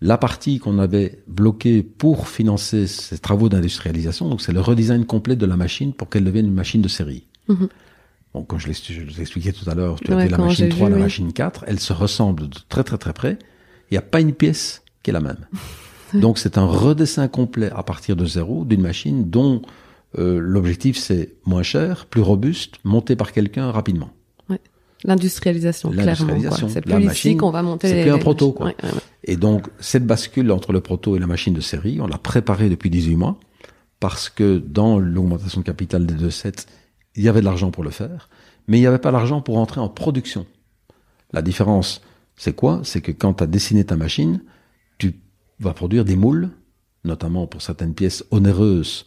la 0.00 0.18
partie 0.18 0.58
qu'on 0.58 0.78
avait 0.78 1.22
bloquée 1.28 1.82
pour 1.82 2.28
financer 2.28 2.86
ces 2.86 3.18
travaux 3.18 3.48
d'industrialisation, 3.48 4.28
donc 4.28 4.40
c'est 4.40 4.52
le 4.52 4.60
redesign 4.60 5.04
complet 5.04 5.36
de 5.36 5.46
la 5.46 5.56
machine 5.56 5.92
pour 5.92 6.08
qu'elle 6.08 6.24
devienne 6.24 6.46
une 6.46 6.54
machine 6.54 6.82
de 6.82 6.88
série. 6.88 7.26
Mhm. 7.48 7.68
Bon, 8.32 8.42
comme 8.42 8.58
je 8.58 8.68
l'expliquais 8.68 9.52
tout 9.52 9.68
à 9.68 9.74
l'heure, 9.74 10.00
tu 10.00 10.12
as 10.12 10.26
la 10.26 10.38
machine 10.38 10.68
3, 10.68 10.88
la 10.88 10.96
machine 10.96 11.32
4, 11.32 11.64
elles 11.66 11.80
se 11.80 11.92
ressemblent 11.92 12.48
de 12.48 12.58
très 12.68 12.84
très 12.84 12.96
très 12.96 13.12
près. 13.12 13.38
Il 13.90 13.94
n'y 13.94 13.98
a 13.98 14.02
pas 14.02 14.20
une 14.20 14.32
pièce 14.32 14.82
qui 15.02 15.10
est 15.10 15.12
la 15.12 15.20
même. 15.20 15.46
Donc 16.14 16.38
c'est 16.38 16.58
un 16.58 16.66
redessin 16.66 17.28
complet 17.28 17.70
à 17.74 17.82
partir 17.82 18.16
de 18.16 18.26
zéro 18.26 18.64
d'une 18.64 18.82
machine 18.82 19.30
dont 19.30 19.62
euh, 20.18 20.38
l'objectif 20.40 20.96
c'est 20.98 21.34
moins 21.44 21.62
cher, 21.62 22.06
plus 22.06 22.22
robuste, 22.22 22.76
monté 22.84 23.16
par 23.16 23.32
quelqu'un 23.32 23.70
rapidement. 23.70 24.10
L'industrialisation, 25.04 25.90
clairement. 25.90 26.36
C'est 26.68 26.82
plus 26.82 27.04
ici 27.06 27.36
qu'on 27.36 27.50
va 27.50 27.62
monter. 27.62 27.88
C'est 27.88 28.02
plus 28.02 28.10
un 28.10 28.18
proto, 28.18 28.52
quoi. 28.52 28.72
Et 29.24 29.36
donc, 29.36 29.66
cette 29.78 30.06
bascule 30.06 30.50
entre 30.52 30.72
le 30.72 30.80
proto 30.80 31.16
et 31.16 31.18
la 31.18 31.26
machine 31.26 31.54
de 31.54 31.60
série, 31.60 32.00
on 32.00 32.06
l'a 32.06 32.18
préparée 32.18 32.68
depuis 32.68 32.90
18 32.90 33.16
mois, 33.16 33.38
parce 33.98 34.28
que 34.28 34.58
dans 34.58 34.98
l'augmentation 34.98 35.62
de 35.62 35.66
capital 35.66 36.04
des 36.04 36.14
deux 36.14 36.30
sets, 36.30 36.66
il 37.16 37.22
y 37.22 37.28
avait 37.28 37.40
de 37.40 37.46
l'argent 37.46 37.70
pour 37.70 37.82
le 37.82 37.90
faire, 37.90 38.28
mais 38.68 38.76
il 38.76 38.80
n'y 38.80 38.86
avait 38.86 38.98
pas 38.98 39.10
l'argent 39.10 39.40
pour 39.40 39.56
entrer 39.58 39.80
en 39.80 39.88
production. 39.88 40.46
La 41.32 41.40
différence, 41.40 42.02
c'est 42.36 42.54
quoi? 42.54 42.80
C'est 42.84 43.00
que 43.00 43.12
quand 43.12 43.34
tu 43.34 43.44
as 43.44 43.46
dessiné 43.46 43.84
ta 43.84 43.96
machine, 43.96 44.42
vas 45.64 45.74
produire 45.74 46.04
des 46.04 46.16
moules, 46.16 46.50
notamment 47.04 47.46
pour 47.46 47.62
certaines 47.62 47.94
pièces 47.94 48.24
onéreuses, 48.30 49.04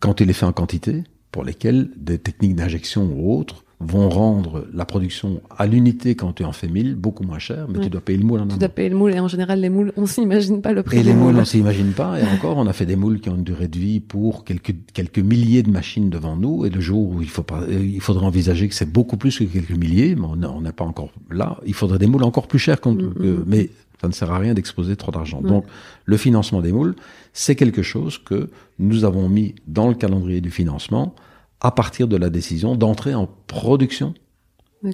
quand 0.00 0.14
tu 0.14 0.24
les 0.24 0.32
fais 0.32 0.46
en 0.46 0.52
quantité, 0.52 1.04
pour 1.32 1.44
lesquelles 1.44 1.90
des 1.96 2.18
techniques 2.18 2.56
d'injection 2.56 3.10
ou 3.12 3.36
autres 3.38 3.64
vont 3.82 4.10
rendre 4.10 4.66
la 4.74 4.84
production 4.84 5.40
à 5.56 5.66
l'unité 5.66 6.14
quand 6.14 6.34
tu 6.34 6.44
en 6.44 6.52
fais 6.52 6.68
1000 6.68 6.96
beaucoup 6.96 7.22
moins 7.24 7.38
cher, 7.38 7.66
mais 7.68 7.80
tu 7.80 7.88
dois 7.88 8.02
payer 8.02 8.18
le 8.18 8.26
moule 8.26 8.40
en 8.40 8.42
amont. 8.42 8.52
Tu 8.52 8.58
dois 8.58 8.68
payer 8.68 8.90
le 8.90 8.96
moule 8.96 9.14
et 9.14 9.20
en 9.20 9.28
général 9.28 9.60
les 9.60 9.70
moules, 9.70 9.92
on 9.96 10.04
s'imagine 10.04 10.60
pas 10.60 10.72
le 10.72 10.82
prix. 10.82 10.98
Et 10.98 11.02
les 11.02 11.14
moules, 11.14 11.36
on 11.36 11.46
s'imagine 11.46 11.92
pas. 11.92 12.20
Et 12.20 12.24
encore, 12.24 12.58
on 12.58 12.66
a 12.66 12.74
fait 12.74 12.84
des 12.84 12.96
moules 12.96 13.20
qui 13.20 13.30
ont 13.30 13.36
une 13.36 13.42
durée 13.42 13.68
de 13.68 13.78
vie 13.78 14.00
pour 14.00 14.44
quelques 14.44 14.74
quelques 14.92 15.18
milliers 15.18 15.62
de 15.62 15.70
machines 15.70 16.10
devant 16.10 16.36
nous. 16.36 16.66
Et 16.66 16.70
le 16.70 16.80
jour 16.80 17.08
où 17.08 17.22
il 17.22 17.30
faut 17.30 17.42
pas, 17.42 17.62
euh, 17.62 17.82
il 17.82 18.02
faudrait 18.02 18.26
envisager 18.26 18.68
que 18.68 18.74
c'est 18.74 18.90
beaucoup 18.90 19.16
plus 19.16 19.38
que 19.38 19.44
quelques 19.44 19.70
milliers, 19.70 20.14
mais 20.14 20.46
on 20.46 20.60
n'est 20.60 20.72
pas 20.72 20.84
encore 20.84 21.10
là. 21.30 21.58
Il 21.64 21.74
faudrait 21.74 21.98
des 21.98 22.06
moules 22.06 22.24
encore 22.24 22.48
plus 22.48 22.58
chers, 22.58 22.80
mm, 22.84 22.90
mm. 22.90 23.44
mais 23.46 23.70
ça 24.00 24.08
ne 24.08 24.12
sert 24.12 24.30
à 24.30 24.38
rien 24.38 24.54
d'exposer 24.54 24.96
trop 24.96 25.12
d'argent. 25.12 25.42
Donc, 25.42 25.64
le 26.04 26.16
financement 26.16 26.62
des 26.62 26.72
moules, 26.72 26.96
c'est 27.32 27.54
quelque 27.54 27.82
chose 27.82 28.18
que 28.18 28.48
nous 28.78 29.04
avons 29.04 29.28
mis 29.28 29.54
dans 29.66 29.88
le 29.88 29.94
calendrier 29.94 30.40
du 30.40 30.50
financement 30.50 31.14
à 31.60 31.70
partir 31.70 32.08
de 32.08 32.16
la 32.16 32.30
décision 32.30 32.74
d'entrer 32.74 33.14
en 33.14 33.28
production 33.46 34.14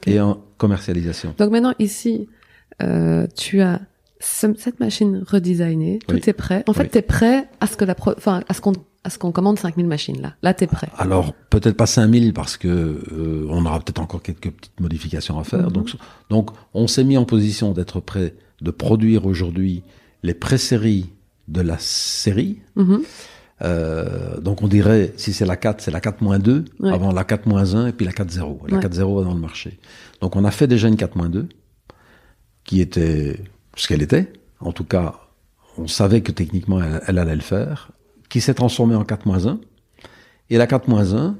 et 0.07 0.21
en 0.21 0.41
commercialisation. 0.59 1.35
Donc 1.39 1.53
maintenant 1.53 1.75
ici, 1.79 2.29
euh, 2.83 3.27
tu 3.37 3.61
as 3.61 3.81
cette 4.19 4.81
machine 4.81 5.23
redesignée, 5.27 5.99
tout 6.07 6.29
est 6.29 6.33
prêt. 6.33 6.65
En 6.67 6.73
fait, 6.73 6.89
tu 6.89 6.99
es 6.99 7.03
prêt 7.03 7.49
à 7.61 7.67
ce 7.67 7.77
que 7.77 7.85
la 7.85 7.95
enfin 8.01 8.43
à 8.49 8.55
ce 8.55 8.61
qu'on 8.61 8.73
à 9.05 9.11
ce 9.11 9.19
qu'on 9.19 9.31
commande 9.31 9.59
5000 9.59 9.87
machines 9.87 10.21
là. 10.21 10.35
Là, 10.43 10.53
tu 10.53 10.65
es 10.65 10.67
prêt. 10.67 10.89
Alors, 10.99 11.33
peut-être 11.51 11.77
pas 11.77 11.87
5000 11.87 12.33
parce 12.33 12.57
que 12.57 12.67
euh, 12.67 13.47
on 13.49 13.65
aura 13.65 13.79
peut-être 13.79 14.01
encore 14.01 14.23
quelques 14.23 14.51
petites 14.51 14.81
modifications 14.81 15.39
à 15.39 15.45
faire. 15.45 15.67
Mhm. 15.67 15.73
Donc 15.73 15.91
donc 16.31 16.51
on 16.75 16.89
s'est 16.89 17.05
mis 17.05 17.17
en 17.17 17.25
position 17.25 17.73
d'être 17.73 18.01
prêt 18.01 18.35
de 18.61 18.71
produire 18.71 19.27
aujourd'hui 19.27 19.83
les 20.23 20.35
pré-séries 20.35 21.11
de 21.49 21.61
la 21.61 21.79
série. 21.79 22.59
Mhm. 22.77 23.03
Euh, 23.63 24.39
donc 24.41 24.63
on 24.63 24.69
dirait, 24.69 25.15
si 25.17 25.33
c'est 25.33 25.47
la 25.47 25.57
4, 25.57 25.81
c'est 25.81 25.91
la 25.91 26.01
4-2, 26.01 26.65
avant 26.85 27.13
la 27.13 27.25
4-1 27.25 27.89
et 27.89 27.93
puis 27.93 28.05
la 28.05 28.13
4-0. 28.13 28.69
La 28.69 28.79
4-0 28.79 29.17
va 29.17 29.25
dans 29.25 29.35
le 29.35 29.41
marché. 29.41 29.79
Donc 30.21 30.37
on 30.37 30.45
a 30.45 30.51
fait 30.51 30.67
déjà 30.67 30.89
une 30.89 30.97
4-2, 30.97 31.47
qui 32.65 32.81
était 32.81 33.41
ce 33.77 33.89
qu'elle 33.89 34.03
était. 34.03 34.33
En 34.61 34.73
tout 34.73 34.85
cas, 34.85 35.15
on 35.79 35.87
savait 35.87 36.21
que 36.21 36.33
techniquement 36.33 36.81
elle, 37.07 37.19
allait 37.19 37.35
le 37.35 37.41
faire, 37.41 37.93
qui 38.29 38.41
s'est 38.41 38.55
transformée 38.55 38.95
en 38.95 39.05
4-1. 39.05 39.59
Et 40.51 40.59
la 40.59 40.67
4-1, 40.67 41.35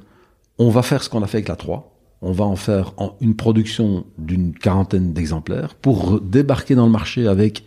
on 0.57 0.69
va 0.69 0.81
faire 0.81 1.03
ce 1.03 1.09
qu'on 1.09 1.21
a 1.21 1.27
fait 1.27 1.37
avec 1.37 1.49
la 1.49 1.55
3. 1.55 1.96
On 2.21 2.31
va 2.31 2.45
en 2.45 2.55
faire 2.55 2.93
en 2.97 3.15
une 3.21 3.35
production 3.35 4.05
d'une 4.17 4.53
quarantaine 4.53 5.13
d'exemplaires 5.13 5.75
pour 5.75 6.19
débarquer 6.19 6.75
dans 6.75 6.85
le 6.85 6.91
marché 6.91 7.27
avec 7.27 7.63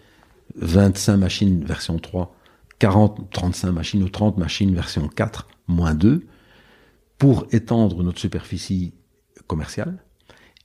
25 0.57 1.17
machines 1.17 1.65
version 1.65 1.99
3 1.99 2.35
40, 2.81 3.31
35 3.31 3.73
machines 3.73 4.03
ou 4.03 4.09
30 4.09 4.39
machines 4.39 4.75
version 4.75 5.07
4, 5.07 5.47
moins 5.69 5.95
2, 5.95 6.27
pour 7.19 7.47
étendre 7.53 8.03
notre 8.03 8.19
superficie 8.19 8.95
commerciale 9.47 9.99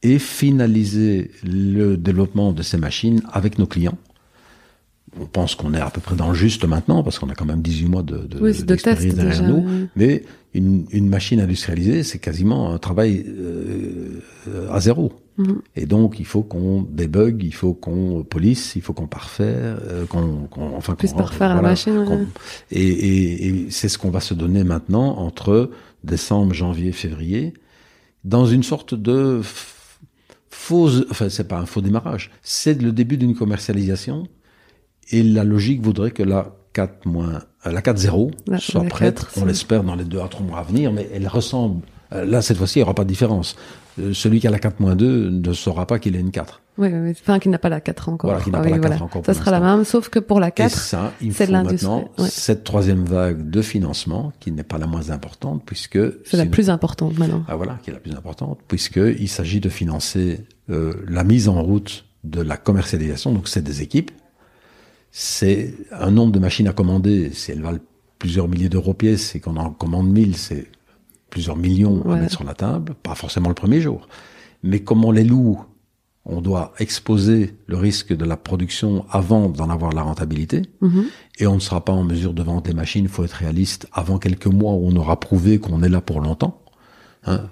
et 0.01 0.17
finaliser 0.17 1.31
le 1.43 1.97
développement 1.97 2.53
de 2.53 2.63
ces 2.63 2.77
machines 2.77 3.21
avec 3.31 3.59
nos 3.59 3.67
clients. 3.67 3.97
On 5.19 5.25
pense 5.25 5.55
qu'on 5.55 5.73
est 5.73 5.79
à 5.79 5.89
peu 5.89 6.01
près 6.01 6.15
dans 6.15 6.29
le 6.29 6.33
juste 6.35 6.65
maintenant, 6.65 7.03
parce 7.03 7.19
qu'on 7.19 7.29
a 7.29 7.35
quand 7.35 7.45
même 7.45 7.61
18 7.61 7.87
mois 7.87 8.03
de, 8.03 8.17
de, 8.17 8.39
oui, 8.39 8.53
derrière 8.63 9.43
nous. 9.43 9.87
Mais 9.95 10.23
une, 10.55 10.85
une, 10.91 11.09
machine 11.09 11.39
industrialisée, 11.39 12.03
c'est 12.03 12.19
quasiment 12.19 12.71
un 12.71 12.77
travail 12.77 13.25
euh, 13.27 14.21
à 14.71 14.79
zéro. 14.79 15.13
Mhm. 15.37 15.61
Et 15.75 15.85
donc, 15.85 16.19
il 16.19 16.25
faut 16.25 16.43
qu'on 16.43 16.81
débug, 16.81 17.43
il 17.43 17.53
faut 17.53 17.73
qu'on 17.73 18.23
police, 18.23 18.75
il 18.75 18.81
faut 18.81 18.93
qu'on 18.93 19.07
parfait, 19.07 19.43
euh, 19.43 20.05
qu'on, 20.05 20.47
enfin, 20.75 20.95
qu'on 20.95 21.07
parfaire 21.07 21.55
la 21.55 21.61
machine. 21.61 22.27
Et, 22.71 22.81
et, 22.81 23.47
et 23.47 23.69
c'est 23.69 23.89
ce 23.89 23.97
qu'on 23.97 24.11
va 24.11 24.21
se 24.21 24.33
donner 24.33 24.63
maintenant 24.63 25.17
entre 25.17 25.69
décembre, 26.03 26.53
janvier, 26.53 26.91
février, 26.91 27.53
dans 28.23 28.45
une 28.45 28.63
sorte 28.63 28.93
de 28.95 29.41
faux, 30.49 30.89
enfin, 31.11 31.29
c'est 31.29 31.47
pas 31.47 31.59
un 31.59 31.65
faux 31.65 31.81
démarrage, 31.81 32.31
c'est 32.41 32.81
le 32.81 32.91
début 32.91 33.17
d'une 33.17 33.35
commercialisation. 33.35 34.27
Et 35.11 35.21
la 35.21 35.43
logique 35.43 35.81
voudrait 35.81 36.11
que 36.11 36.23
la 36.23 36.55
4 36.73 37.05
moins, 37.05 37.35
euh, 37.35 37.39
la 37.71 37.81
4-0 37.81 38.59
soit 38.59 38.83
prête, 38.83 39.25
on 39.37 39.45
l'espère 39.45 39.83
dans 39.83 39.95
les 39.95 40.03
deux 40.03 40.19
à 40.19 40.27
trois 40.27 40.45
mois 40.45 40.59
à 40.59 40.63
venir, 40.63 40.91
mais 40.91 41.09
elle 41.13 41.27
ressemble 41.27 41.81
euh, 42.13 42.25
là, 42.25 42.41
cette 42.41 42.57
fois-ci, 42.57 42.79
il 42.79 42.81
n'y 42.81 42.83
aura 42.83 42.93
pas 42.93 43.03
de 43.03 43.09
différence. 43.09 43.55
Euh, 43.99 44.13
celui 44.13 44.39
qui 44.39 44.47
a 44.47 44.51
la 44.51 44.59
4-2 44.59 45.03
ne 45.03 45.53
saura 45.53 45.87
pas 45.87 45.99
qu'il 45.99 46.15
a 46.15 46.19
une 46.19 46.31
4. 46.31 46.61
Oui, 46.77 46.89
oui, 46.91 47.11
enfin, 47.11 47.39
qui 47.39 47.47
n'a 47.47 47.57
pas 47.57 47.69
la 47.69 47.79
4 47.79 48.09
encore. 48.09 48.29
Voilà, 48.29 48.43
qui 48.43 48.51
n'a 48.51 48.59
ah 48.59 48.63
pas 48.63 48.69
la 48.69 48.79
4 48.79 49.01
encore. 49.01 49.25
Ça 49.25 49.33
sera 49.33 49.51
la 49.51 49.59
même, 49.59 49.85
sauf 49.85 50.09
que 50.09 50.19
pour 50.19 50.39
la 50.39 50.51
4, 50.51 50.77
c'est 51.31 51.47
de 51.47 51.51
maintenant 51.51 52.09
cette 52.27 52.63
troisième 52.63 53.05
vague 53.05 53.49
de 53.49 53.61
financement, 53.61 54.33
qui 54.39 54.51
n'est 54.51 54.63
pas 54.63 54.77
la 54.77 54.87
moins 54.87 55.09
importante, 55.09 55.63
puisque... 55.65 55.99
C'est 56.25 56.37
la 56.37 56.45
plus 56.45 56.69
importante 56.69 57.17
maintenant. 57.17 57.43
Ah 57.47 57.55
voilà, 57.55 57.79
qui 57.81 57.91
est 57.91 57.93
la 57.93 57.99
plus 57.99 58.13
importante, 58.13 58.59
puisqu'il 58.67 59.29
s'agit 59.29 59.61
de 59.61 59.69
financer 59.69 60.45
euh, 60.69 60.93
la 61.07 61.23
mise 61.23 61.47
en 61.47 61.61
route 61.61 62.05
de 62.25 62.41
la 62.41 62.57
commercialisation, 62.57 63.31
donc 63.31 63.47
c'est 63.47 63.63
des 63.63 63.81
équipes, 63.81 64.11
c'est 65.17 65.73
un 65.93 66.11
nombre 66.11 66.33
de 66.33 66.39
machines 66.39 66.67
à 66.67 66.73
commander, 66.73 67.31
si 67.31 67.49
elles 67.49 67.61
valent 67.61 67.79
plusieurs 68.19 68.49
milliers 68.49 68.67
d'euros 68.67 68.93
pièce 68.93 69.33
et 69.33 69.39
qu'on 69.39 69.55
en 69.55 69.69
commande 69.69 70.09
1000, 70.09 70.35
c'est 70.35 70.67
plusieurs 71.29 71.55
millions 71.55 72.03
à 72.11 72.17
mettre 72.17 72.33
sur 72.33 72.43
la 72.43 72.53
table, 72.53 72.95
pas 73.01 73.15
forcément 73.15 73.47
le 73.47 73.55
premier 73.55 73.79
jour. 73.79 74.09
Mais 74.61 74.81
comme 74.81 75.05
on 75.05 75.11
les 75.11 75.23
loue, 75.23 75.63
on 76.25 76.41
doit 76.41 76.73
exposer 76.79 77.55
le 77.65 77.77
risque 77.77 78.13
de 78.13 78.25
la 78.25 78.35
production 78.35 79.05
avant 79.09 79.47
d'en 79.47 79.69
avoir 79.69 79.93
la 79.93 80.01
rentabilité, 80.01 80.63
mhm. 80.81 81.05
et 81.39 81.47
on 81.47 81.55
ne 81.55 81.61
sera 81.61 81.85
pas 81.85 81.93
en 81.93 82.03
mesure 82.03 82.33
de 82.33 82.43
vendre 82.43 82.67
les 82.67 82.73
machines, 82.73 83.05
il 83.05 83.09
faut 83.09 83.23
être 83.23 83.31
réaliste, 83.31 83.87
avant 83.93 84.17
quelques 84.17 84.47
mois 84.47 84.73
où 84.73 84.85
on 84.85 84.95
aura 84.97 85.17
prouvé 85.21 85.59
qu'on 85.59 85.81
est 85.81 85.87
là 85.87 86.01
pour 86.01 86.19
longtemps. 86.19 86.59
Hein 87.25 87.45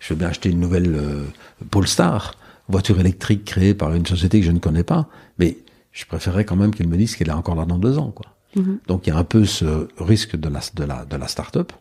je 0.00 0.12
vais 0.12 0.18
bien 0.18 0.28
acheter 0.28 0.50
une 0.50 0.58
nouvelle 0.58 0.92
euh, 0.92 1.22
Polestar, 1.70 2.34
voiture 2.68 2.98
électrique 2.98 3.44
créée 3.44 3.74
par 3.74 3.94
une 3.94 4.06
société 4.06 4.40
que 4.40 4.46
je 4.46 4.50
ne 4.50 4.58
connais 4.58 4.82
pas, 4.82 5.08
mais 5.38 5.58
je 5.92 6.04
préférerais 6.04 6.44
quand 6.44 6.56
même 6.56 6.74
qu'elle 6.74 6.88
me 6.88 6.96
dise 6.96 7.16
qu'elle 7.16 7.28
est 7.28 7.32
encore 7.32 7.56
là 7.56 7.64
dans 7.64 7.78
deux 7.78 7.98
ans. 7.98 8.10
Quoi. 8.10 8.26
Mhm. 8.56 8.78
Donc 8.86 9.06
il 9.06 9.10
y 9.10 9.12
a 9.12 9.16
un 9.16 9.24
peu 9.24 9.44
ce 9.44 9.88
risque 9.98 10.36
de 10.36 10.48
la, 10.48 10.60
de 10.74 10.84
la, 10.84 11.04
de 11.04 11.16
la 11.16 11.28
start-up. 11.28 11.72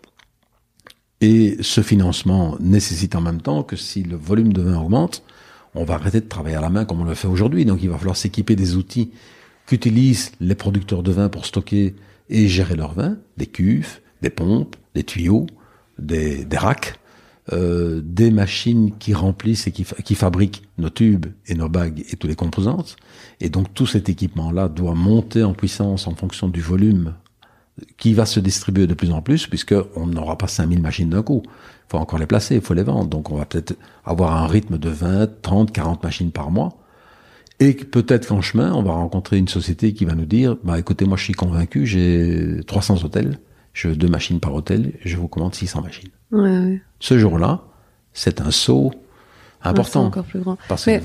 Et 1.22 1.57
ce 1.62 1.82
financement 1.82 2.55
nécessite 2.60 3.16
en 3.16 3.22
même 3.22 3.41
temps 3.41 3.64
que 3.64 3.76
si 3.76 4.03
le 4.03 4.16
volume 4.16 4.53
de 4.53 4.62
vin 4.62 4.80
augmente, 4.80 5.24
on 5.76 5.84
va 5.84 5.95
arrêter 5.95 6.22
de 6.22 6.28
travailler 6.28 6.55
à 6.55 6.62
la 6.62 6.70
main 6.70 6.86
comme 6.86 7.01
on 7.01 7.05
le 7.05 7.14
fait 7.14 7.28
aujourd'hui. 7.28 7.66
Donc 7.66 7.84
il 7.84 7.89
va 7.89 7.97
falloir 7.97 8.16
s'équiper 8.16 8.55
des 8.55 8.76
outils 8.76 9.12
qu'utilisent 9.66 10.32
les 10.39 10.55
producteurs 10.55 11.03
de 11.03 11.12
vin 11.12 11.30
pour 11.30 11.45
stocker 11.45 11.95
et 12.30 12.47
gérer 12.47 12.76
leur 12.76 12.93
vin, 12.93 13.18
des 13.38 13.47
cuves, 13.47 13.99
des 14.22 14.30
pompes, 14.30 14.76
des 14.95 15.03
tuyaux, 15.03 15.47
des, 15.97 16.45
des 16.45 16.57
racks, 16.57 16.99
euh, 17.52 18.02
des 18.04 18.30
machines 18.30 18.91
qui 19.00 19.14
remplissent 19.14 19.66
et 19.66 19.72
qui, 19.72 20.16
fabriquent 20.16 20.64
nos 20.78 20.89
tubes 20.89 21.26
et 21.47 21.56
nos 21.56 21.70
bagues 21.70 22.06
et 22.12 22.16
toutes 22.16 22.30
les 22.30 22.36
composantes. 22.36 22.95
Et 23.39 23.50
donc 23.50 23.74
tout 23.74 23.88
cet 23.88 24.08
équipement-là 24.08 24.68
doit 24.68 24.93
monter 24.93 25.43
en 25.43 25.54
puissance 25.54 26.06
en 26.06 26.14
fonction 26.14 26.47
du 26.47 26.62
volume 26.62 27.16
qui 27.97 28.14
va 28.14 28.26
se 28.26 28.39
distribuer 28.39 28.88
de 28.88 28.93
plus 28.93 29.12
en 29.12 29.22
plus, 29.22 29.47
puisque 29.47 29.74
on 29.95 30.06
n'aura 30.06 30.38
pas 30.38 30.47
5000 30.47 30.82
machines 30.82 31.10
d'un 31.10 31.24
coup. 31.24 31.41
Il 31.45 31.91
faut 31.91 31.97
encore 31.97 32.20
les 32.20 32.28
placer, 32.28 32.56
il 32.56 32.62
faut 32.62 32.74
les 32.76 32.84
vendre. 32.84 33.10
Donc 33.10 33.32
on 33.32 33.38
va 33.38 33.45
peut-être 33.45 33.76
avoir 34.06 34.36
un 34.36 34.45
rythme 34.45 34.78
de 34.78 34.89
20, 34.89 35.41
30, 35.41 35.72
40 35.72 36.04
machines 36.04 36.32
par 36.32 36.52
mois. 36.52 36.78
Et 37.60 37.74
peut-être 37.74 38.28
qu'en 38.28 38.41
chemin, 38.41 38.74
on 38.74 38.84
va 38.84 38.93
rencontrer 38.93 39.38
une 39.38 39.47
société 39.47 39.93
qui 39.93 40.06
va 40.06 40.14
nous 40.14 40.26
dire, 40.26 40.56
bah 40.64 40.78
écoutez, 40.78 41.06
moi 41.06 41.18
je 41.18 41.24
suis 41.24 41.34
convaincu, 41.34 41.86
j'ai 41.86 42.62
300 42.68 43.04
hôtels, 43.04 43.39
je 43.74 43.89
veux 43.89 43.95
deux 43.95 44.08
machines 44.08 44.39
par 44.39 44.54
hôtel, 44.54 44.93
je 45.04 45.18
vous 45.18 45.28
commande 45.28 45.56
600 45.56 45.82
machines. 45.82 46.10
Ouais, 46.32 46.41
ouais. 46.41 46.82
Ce 46.99 47.17
jour-là, 47.17 47.61
c'est 48.13 48.41
un 48.41 48.51
saut 48.51 48.91
important. 49.63 50.05
Encore 50.05 50.25
plus 50.25 50.39
grand. 50.39 50.57
Parce 50.67 50.86
Mais, 50.88 51.01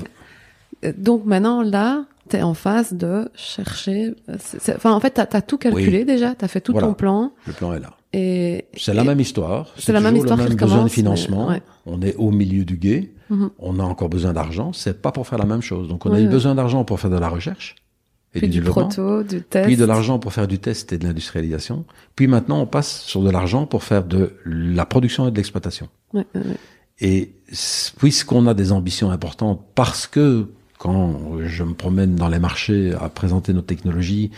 que 0.81 0.87
euh, 0.87 0.93
donc 0.97 1.25
maintenant, 1.25 1.61
là, 1.61 2.05
tu 2.29 2.37
es 2.37 2.41
en 2.41 2.53
phase 2.53 2.93
de 2.93 3.29
chercher. 3.35 4.15
euh, 4.29 4.37
Enfin, 4.75 4.91
en 4.93 4.99
fait, 4.99 5.13
tu 5.13 5.21
as, 5.37 5.41
tout 5.41 5.57
calculé 5.57 6.05
déjà, 6.05 6.35
tu 6.35 6.45
as 6.45 6.47
fait 6.47 6.61
tout 6.61 6.71
Voilà. 6.73 6.87
ton 6.87 6.93
plan. 6.93 7.31
le 7.47 7.53
plan 7.53 7.73
est 7.73 7.79
là. 7.79 7.91
Et, 8.13 8.65
C'est 8.77 8.93
la 8.93 9.03
même 9.03 9.19
histoire. 9.19 9.67
c'est 9.77 9.91
la 9.91 9.99
même 9.99 10.15
histoire 10.15 10.37
le 10.37 10.45
même 10.45 10.55
besoin 10.55 10.83
de 10.83 10.89
financement. 10.89 11.47
ouais. 11.49 11.61
On 11.85 12.01
est 12.01 12.15
au 12.15 12.31
milieu 12.31 12.63
du 12.65 12.77
guet. 12.77 13.11
Mhm. 13.29 13.49
On 13.59 13.79
a 13.79 13.83
encore 13.83 14.07
besoin 14.09 14.31
d'argent. 14.33 14.71
C'est 14.73 15.01
pas 15.01 15.11
pour 15.11 15.27
faire 15.27 15.37
la 15.39 15.45
même 15.45 15.61
chose. 15.61 15.87
Donc 15.89 16.05
on 16.05 16.11
Ouais, 16.11 16.17
a 16.17 16.19
eu 16.21 16.25
ouais. 16.25 16.29
besoin 16.29 16.55
d'argent 16.55 16.83
pour 16.85 16.99
faire 16.99 17.09
de 17.09 17.17
la 17.17 17.27
recherche 17.29 17.75
et 18.35 18.39
Puis 18.39 18.49
du 18.49 18.59
du 18.59 18.65
proto, 18.69 19.23
du 19.23 19.41
test. 19.41 19.65
Puis 19.65 19.77
de 19.77 19.85
l'argent 19.85 20.19
pour 20.19 20.33
faire 20.33 20.47
du 20.47 20.59
test 20.59 20.91
et 20.91 20.97
de 20.97 21.05
l'industrialisation. 21.05 21.85
Puis 22.15 22.27
maintenant, 22.27 22.59
on 22.59 22.67
passe 22.67 23.01
sur 23.01 23.23
de 23.23 23.29
l'argent 23.29 23.65
pour 23.65 23.83
faire 23.83 24.03
de 24.03 24.33
la 24.45 24.85
production 24.85 25.27
et 25.27 25.31
de 25.31 25.37
l'exploitation. 25.37 25.87
Ouais, 26.13 26.25
ouais, 26.35 26.41
ouais. 26.41 26.57
Et 26.99 27.33
puisqu'on 27.97 28.47
a 28.47 28.53
des 28.53 28.71
ambitions 28.71 29.09
importantes, 29.09 29.61
parce 29.73 30.05
que 30.05 30.47
quand 30.77 31.39
je 31.43 31.63
me 31.63 31.73
promène 31.73 32.15
dans 32.15 32.27
les 32.27 32.39
marchés 32.39 32.93
à 32.93 33.09
présenter 33.09 33.53
nos 33.53 33.61
technologies, 33.61 34.31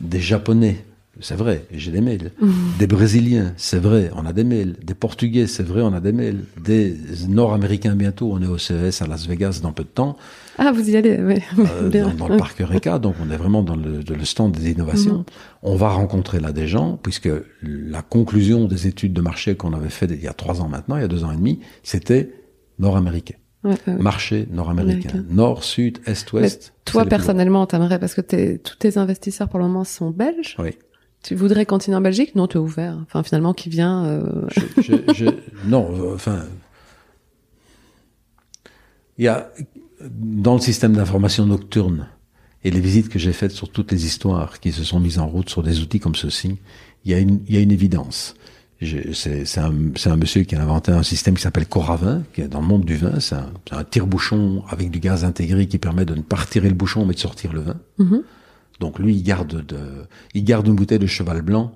des 0.00 0.20
Japonais, 0.20 0.84
c'est 1.20 1.34
vrai, 1.34 1.64
j'ai 1.72 1.90
des 1.90 2.00
mails, 2.00 2.32
des 2.78 2.86
Brésiliens, 2.86 3.52
c'est 3.56 3.78
vrai, 3.78 4.10
on 4.14 4.26
a 4.26 4.32
des 4.32 4.44
mails, 4.44 4.76
des 4.84 4.94
Portugais, 4.94 5.46
c'est 5.46 5.62
vrai, 5.62 5.80
on 5.82 5.92
a 5.92 6.00
des 6.00 6.12
mails, 6.12 6.44
des 6.62 6.96
Nord-Américains 7.28 7.94
bientôt, 7.94 8.30
on 8.32 8.42
est 8.42 8.46
au 8.46 8.58
CES 8.58 9.00
à 9.02 9.06
Las 9.06 9.26
Vegas 9.26 9.60
dans 9.62 9.72
peu 9.72 9.84
de 9.84 9.88
temps, 9.88 10.16
Ah, 10.58 10.72
vous 10.72 10.90
y 10.90 10.96
allez, 10.96 11.18
oui. 11.22 11.36
euh, 11.58 11.88
dans, 12.04 12.14
dans 12.14 12.28
le 12.28 12.36
parc 12.36 12.60
Eureka, 12.60 12.98
donc 12.98 13.14
on 13.24 13.30
est 13.30 13.36
vraiment 13.36 13.62
dans 13.62 13.76
le, 13.76 14.02
stand 14.24 14.52
des 14.52 14.70
innovations. 14.70 15.24
On 15.62 15.76
va 15.76 15.88
rencontrer 15.88 16.40
là 16.40 16.52
des 16.52 16.66
gens, 16.66 16.98
puisque 17.02 17.30
la 17.62 18.02
conclusion 18.02 18.66
des 18.66 18.86
études 18.86 19.12
de 19.12 19.20
marché 19.20 19.54
qu'on 19.56 19.72
avait 19.72 19.88
fait 19.88 20.06
il 20.10 20.22
y 20.22 20.28
a 20.28 20.32
trois 20.32 20.60
ans 20.60 20.68
maintenant, 20.68 20.96
il 20.96 21.02
y 21.02 21.04
a 21.04 21.08
deux 21.08 21.24
ans 21.24 21.32
et 21.32 21.36
demi, 21.36 21.60
c'était 21.82 22.30
nord-américain. 22.78 23.36
Ouais, 23.64 23.72
ouais, 23.86 23.94
ouais. 23.94 24.02
Marché 24.02 24.46
nord-américain. 24.50 25.08
Américain. 25.10 25.34
Nord, 25.34 25.64
sud, 25.64 25.98
est, 26.06 26.32
ouest. 26.32 26.72
Toi, 26.84 27.04
personnellement, 27.04 27.66
t'aimerais, 27.66 27.98
parce 27.98 28.14
que 28.14 28.56
tous 28.56 28.76
tes 28.76 28.98
investisseurs 28.98 29.48
pour 29.48 29.58
le 29.58 29.66
moment 29.66 29.84
sont 29.84 30.10
belges. 30.10 30.56
Oui. 30.58 30.70
Tu 31.26 31.34
voudrais 31.34 31.66
continuer 31.66 31.96
en 31.96 32.00
Belgique? 32.00 32.36
Non, 32.36 32.46
tu 32.46 32.56
es 32.56 32.60
ouvert. 32.60 32.96
Enfin, 33.02 33.24
finalement, 33.24 33.52
qui 33.52 33.68
vient 33.68 34.04
euh, 34.04 34.46
Je- 34.76 34.82
je- 34.82 35.12
je- 35.12 35.30
non, 35.68 36.12
enfin. 36.14 36.44
Il 39.18 39.24
y 39.24 39.28
a, 39.28 39.50
dans 40.08 40.54
le 40.54 40.60
système 40.60 40.92
d'information 40.92 41.44
nocturne 41.44 42.06
et 42.62 42.70
les 42.70 42.78
visites 42.78 43.08
que 43.08 43.18
j'ai 43.18 43.32
faites 43.32 43.50
sur 43.50 43.70
toutes 43.70 43.90
les 43.90 44.06
histoires 44.06 44.60
qui 44.60 44.70
se 44.70 44.84
sont 44.84 45.00
mises 45.00 45.18
en 45.18 45.26
route 45.26 45.48
sur 45.50 45.64
des 45.64 45.80
outils 45.80 45.98
comme 45.98 46.14
ceci, 46.14 46.58
il 47.04 47.10
y 47.10 47.14
a 47.14 47.18
une, 47.18 47.40
il 47.48 47.54
y 47.54 47.58
a 47.58 47.60
une 47.60 47.72
évidence. 47.72 48.34
C'est 48.80 49.58
un, 49.58 50.16
monsieur 50.16 50.42
qui 50.42 50.54
a 50.54 50.62
inventé 50.62 50.92
un 50.92 51.02
système 51.02 51.34
qui 51.34 51.42
s'appelle 51.42 51.66
Coravin, 51.66 52.22
qui 52.34 52.42
est 52.42 52.48
dans 52.48 52.60
le 52.60 52.66
monde 52.66 52.84
du 52.84 52.94
vin. 52.94 53.18
C'est 53.18 53.34
un, 53.72 53.84
tire-bouchon 53.84 54.62
avec 54.68 54.90
du 54.90 55.00
gaz 55.00 55.24
intégré 55.24 55.66
qui 55.66 55.78
permet 55.78 56.04
de 56.04 56.14
ne 56.14 56.22
pas 56.22 56.36
retirer 56.36 56.68
le 56.68 56.74
bouchon 56.74 57.04
mais 57.04 57.14
de 57.14 57.18
sortir 57.18 57.52
le 57.52 57.62
vin. 57.62 57.76
mhm. 57.98 58.22
Donc 58.80 58.98
lui, 58.98 59.14
il 59.14 59.22
garde, 59.22 59.64
de, 59.64 60.06
il 60.34 60.44
garde 60.44 60.66
une 60.66 60.74
bouteille 60.74 60.98
de 60.98 61.06
cheval 61.06 61.42
blanc, 61.42 61.72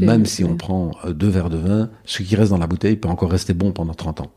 même 0.00 0.26
si 0.26 0.44
on 0.44 0.56
prend 0.56 0.92
euh, 1.04 1.12
deux 1.12 1.28
verres 1.28 1.50
de 1.50 1.56
vin, 1.56 1.90
ce 2.04 2.22
qui 2.22 2.36
reste 2.36 2.50
dans 2.50 2.58
la 2.58 2.66
bouteille 2.66 2.96
peut 2.96 3.08
encore 3.08 3.30
rester 3.30 3.54
bon 3.54 3.72
pendant 3.72 3.94
30 3.94 4.20
ans. 4.20 4.32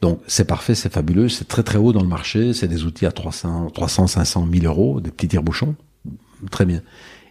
Donc 0.00 0.20
c'est 0.26 0.44
parfait, 0.44 0.74
c'est 0.74 0.92
fabuleux, 0.92 1.28
c'est 1.28 1.46
très 1.46 1.62
très 1.62 1.78
haut 1.78 1.92
dans 1.92 2.02
le 2.02 2.08
marché, 2.08 2.52
c'est 2.52 2.68
des 2.68 2.84
outils 2.84 3.06
à 3.06 3.12
300, 3.12 3.70
300, 3.70 4.08
500, 4.08 4.46
1000 4.46 4.66
euros, 4.66 5.00
des 5.00 5.10
petits 5.10 5.28
tire-bouchons, 5.28 5.76
très 6.50 6.66
bien. 6.66 6.82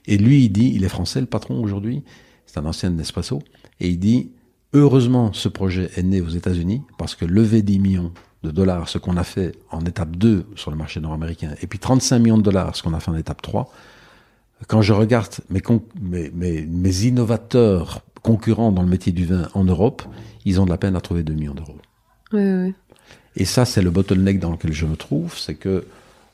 Et 0.08 0.18
lui, 0.18 0.46
il 0.46 0.50
dit, 0.50 0.72
il 0.74 0.84
est 0.84 0.90
français, 0.90 1.20
le 1.20 1.28
patron 1.28 1.62
aujourd'hui, 1.62 2.04
c'est 2.46 2.58
un 2.58 2.66
ancien 2.66 2.90
de 2.90 2.96
Nespresso, 2.96 3.40
et 3.80 3.90
il 3.90 4.00
dit, 4.00 4.32
heureusement 4.74 5.32
ce 5.34 5.50
projet 5.50 5.92
est 5.96 6.04
né 6.04 6.22
aux 6.22 6.30
États-Unis, 6.30 6.82
parce 6.98 7.16
que 7.16 7.26
lever 7.26 7.62
10 7.62 7.80
millions 7.80 8.14
de 8.44 8.52
dollars, 8.52 8.90
ce 8.90 8.98
qu'on 8.98 9.18
a 9.18 9.24
fait 9.24 9.56
en 9.70 9.82
étape 9.86 10.16
2 10.16 10.46
sur 10.56 10.72
le 10.72 10.78
marché 10.78 11.00
nord-américain, 11.00 11.54
et 11.62 11.68
puis 11.68 11.80
35 11.80 12.20
millions 12.20 12.38
de 12.38 12.44
dollars, 12.44 12.76
ce 12.76 12.84
qu'on 12.84 12.94
a 12.94 13.00
fait 13.00 13.12
en 13.12 13.18
étape 13.18 13.42
3, 13.42 13.72
quand 14.68 14.82
je 14.82 14.94
regarde 14.94 15.34
mes, 15.50 15.62
mes, 16.02 16.30
mes, 16.32 16.62
mes 16.62 17.06
innovateurs 17.06 18.02
concurrents 18.22 18.72
dans 18.72 18.84
le 18.84 18.88
métier 18.88 19.12
du 19.12 19.26
vin 19.26 19.48
en 19.54 19.64
Europe, 19.64 20.04
ils 20.46 20.60
ont 20.60 20.66
de 20.66 20.70
la 20.70 20.78
peine 20.78 20.96
à 20.96 21.02
trouver 21.02 21.24
2 21.24 21.34
millions 21.34 21.56
d'euros. 21.56 21.78
Et 23.36 23.46
ça, 23.46 23.66
c'est 23.66 23.82
le 23.82 23.92
bottleneck 23.92 24.40
dans 24.40 24.52
lequel 24.52 24.74
je 24.74 24.86
me 24.86 24.96
trouve, 24.96 25.38
c'est 25.38 25.56
que 25.56 25.86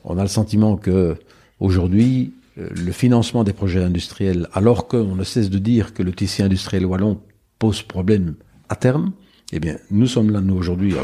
on 0.03 0.18
a 0.18 0.22
le 0.22 0.30
sentiment 0.30 0.78
que 0.78 1.18
aujourd'hui, 1.60 2.34
euh, 2.58 2.70
le 2.72 2.91
financement 2.91 3.43
des 3.43 3.53
projets 3.53 3.84
industriels, 3.84 4.47
alors 4.53 4.88
qu'on 4.88 5.16
ne 5.16 5.24
cesse 5.24 5.49
de 5.49 5.60
dire 5.60 5.93
que 5.93 6.01
le 6.01 6.14
tissu 6.14 6.41
industriel 6.41 6.86
wallon 6.86 7.20
pose 7.60 7.82
problème 7.82 8.36
à 8.70 8.76
terme, 8.76 9.12
eh 9.51 9.60
bien, 9.60 9.78
nous 9.91 10.08
sommes 10.08 10.32
là, 10.32 10.41
nous, 10.41 10.55
aujourd'hui. 10.55 10.95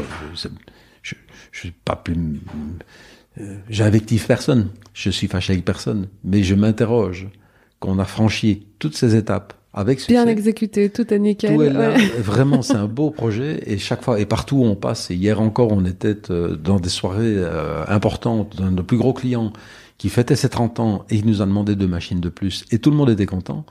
Je, 1.54 1.60
suis 1.60 1.70
pas 1.70 1.94
plus, 1.94 2.16
euh, 3.40 3.56
j'invective 3.70 4.26
personne, 4.26 4.70
je 4.92 5.08
suis 5.08 5.28
fâché 5.28 5.52
avec 5.52 5.64
personne, 5.64 6.08
mais 6.24 6.42
je 6.42 6.56
m'interroge 6.56 7.28
qu'on 7.78 8.00
a 8.00 8.04
franchi 8.04 8.66
toutes 8.80 8.96
ces 8.96 9.14
étapes 9.14 9.54
avec 9.72 10.00
succès. 10.00 10.14
Bien 10.14 10.26
exécuté, 10.26 10.90
tout 10.90 11.14
est 11.14 11.18
nickel. 11.18 11.54
Tout 11.54 11.62
est 11.62 11.70
là. 11.70 11.90
ouais. 11.90 12.06
Vraiment, 12.18 12.62
c'est 12.62 12.74
un 12.74 12.88
beau 12.88 13.10
projet. 13.10 13.62
Et 13.66 13.78
chaque 13.78 14.02
fois, 14.02 14.18
et 14.18 14.26
partout 14.26 14.56
où 14.56 14.64
on 14.64 14.74
passe, 14.74 15.12
et 15.12 15.14
hier 15.14 15.40
encore, 15.40 15.70
on 15.70 15.84
était 15.84 16.30
euh, 16.30 16.56
dans 16.56 16.80
des 16.80 16.88
soirées 16.88 17.36
euh, 17.36 17.84
importantes, 17.86 18.56
d'un 18.56 18.72
de 18.72 18.76
nos 18.76 18.82
plus 18.82 18.96
gros 18.96 19.12
clients 19.12 19.52
qui 19.96 20.08
fêtait 20.08 20.36
ses 20.36 20.48
30 20.48 20.80
ans 20.80 21.04
et 21.08 21.14
il 21.14 21.26
nous 21.26 21.40
a 21.40 21.46
demandé 21.46 21.76
deux 21.76 21.86
machines 21.86 22.20
de 22.20 22.28
plus. 22.28 22.64
Et 22.72 22.80
tout 22.80 22.90
le 22.90 22.96
monde 22.96 23.10
était 23.10 23.26
content. 23.26 23.64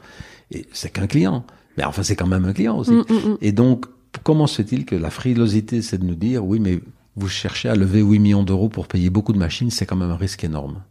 Et 0.52 0.66
c'est 0.72 0.90
qu'un 0.90 1.08
client. 1.08 1.46
Mais 1.78 1.84
enfin, 1.84 2.02
c'est 2.04 2.16
quand 2.16 2.28
même 2.28 2.46
un 2.46 2.54
client 2.54 2.78
aussi. 2.78 2.92
Mm, 2.92 3.06
mm, 3.10 3.30
mm. 3.30 3.38
Et 3.42 3.52
donc, 3.52 3.86
comment 4.24 4.48
se 4.48 4.62
fait-il 4.62 4.86
que 4.86 4.96
la 4.96 5.10
frilosité, 5.10 5.82
c'est 5.82 5.98
de 5.98 6.06
nous 6.06 6.16
dire, 6.16 6.46
oui, 6.46 6.60
mais 6.60 6.80
vous 7.16 7.28
cherchez 7.30 7.70
à 7.70 7.76
lever 7.76 8.02
8 8.02 8.20
millions 8.20 8.44
d'euros 8.44 8.70
pour 8.70 8.88
payer 8.88 9.10
beaucoup 9.10 9.34
de 9.34 9.38
machines, 9.38 9.70
c'est 9.72 9.86
quand 9.86 9.96
même 9.96 10.12
un 10.12 10.18
risque 10.18 10.44
énorme. 10.44 10.82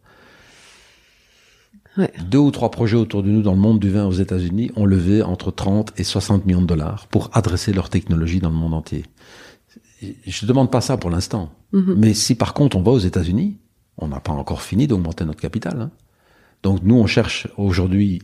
Ouais. 1.98 2.12
Deux 2.24 2.38
ou 2.38 2.50
trois 2.50 2.70
projets 2.70 2.96
autour 2.96 3.22
de 3.22 3.28
nous 3.28 3.42
dans 3.42 3.52
le 3.52 3.58
monde 3.58 3.78
du 3.78 3.90
vin 3.90 4.06
aux 4.06 4.12
États-Unis 4.12 4.70
ont 4.76 4.86
levé 4.86 5.22
entre 5.22 5.50
30 5.50 5.92
et 5.98 6.04
60 6.04 6.46
millions 6.46 6.62
de 6.62 6.66
dollars 6.66 7.06
pour 7.08 7.28
adresser 7.34 7.72
leur 7.72 7.90
technologie 7.90 8.40
dans 8.40 8.48
le 8.48 8.56
monde 8.56 8.72
entier. 8.72 9.04
Je 10.00 10.44
ne 10.44 10.48
demande 10.48 10.70
pas 10.70 10.80
ça 10.80 10.96
pour 10.96 11.10
l'instant. 11.10 11.50
Mhm. 11.72 11.94
Mais 11.98 12.14
si 12.14 12.34
par 12.34 12.54
contre 12.54 12.76
on 12.76 12.82
va 12.82 12.92
aux 12.92 12.98
États-Unis, 12.98 13.58
on 13.98 14.08
n'a 14.08 14.20
pas 14.20 14.32
encore 14.32 14.62
fini 14.62 14.86
d'augmenter 14.86 15.24
notre 15.24 15.40
capital. 15.40 15.80
hein. 15.80 15.90
Donc 16.62 16.80
nous, 16.82 16.94
on 16.94 17.06
cherche 17.06 17.48
aujourd'hui 17.56 18.22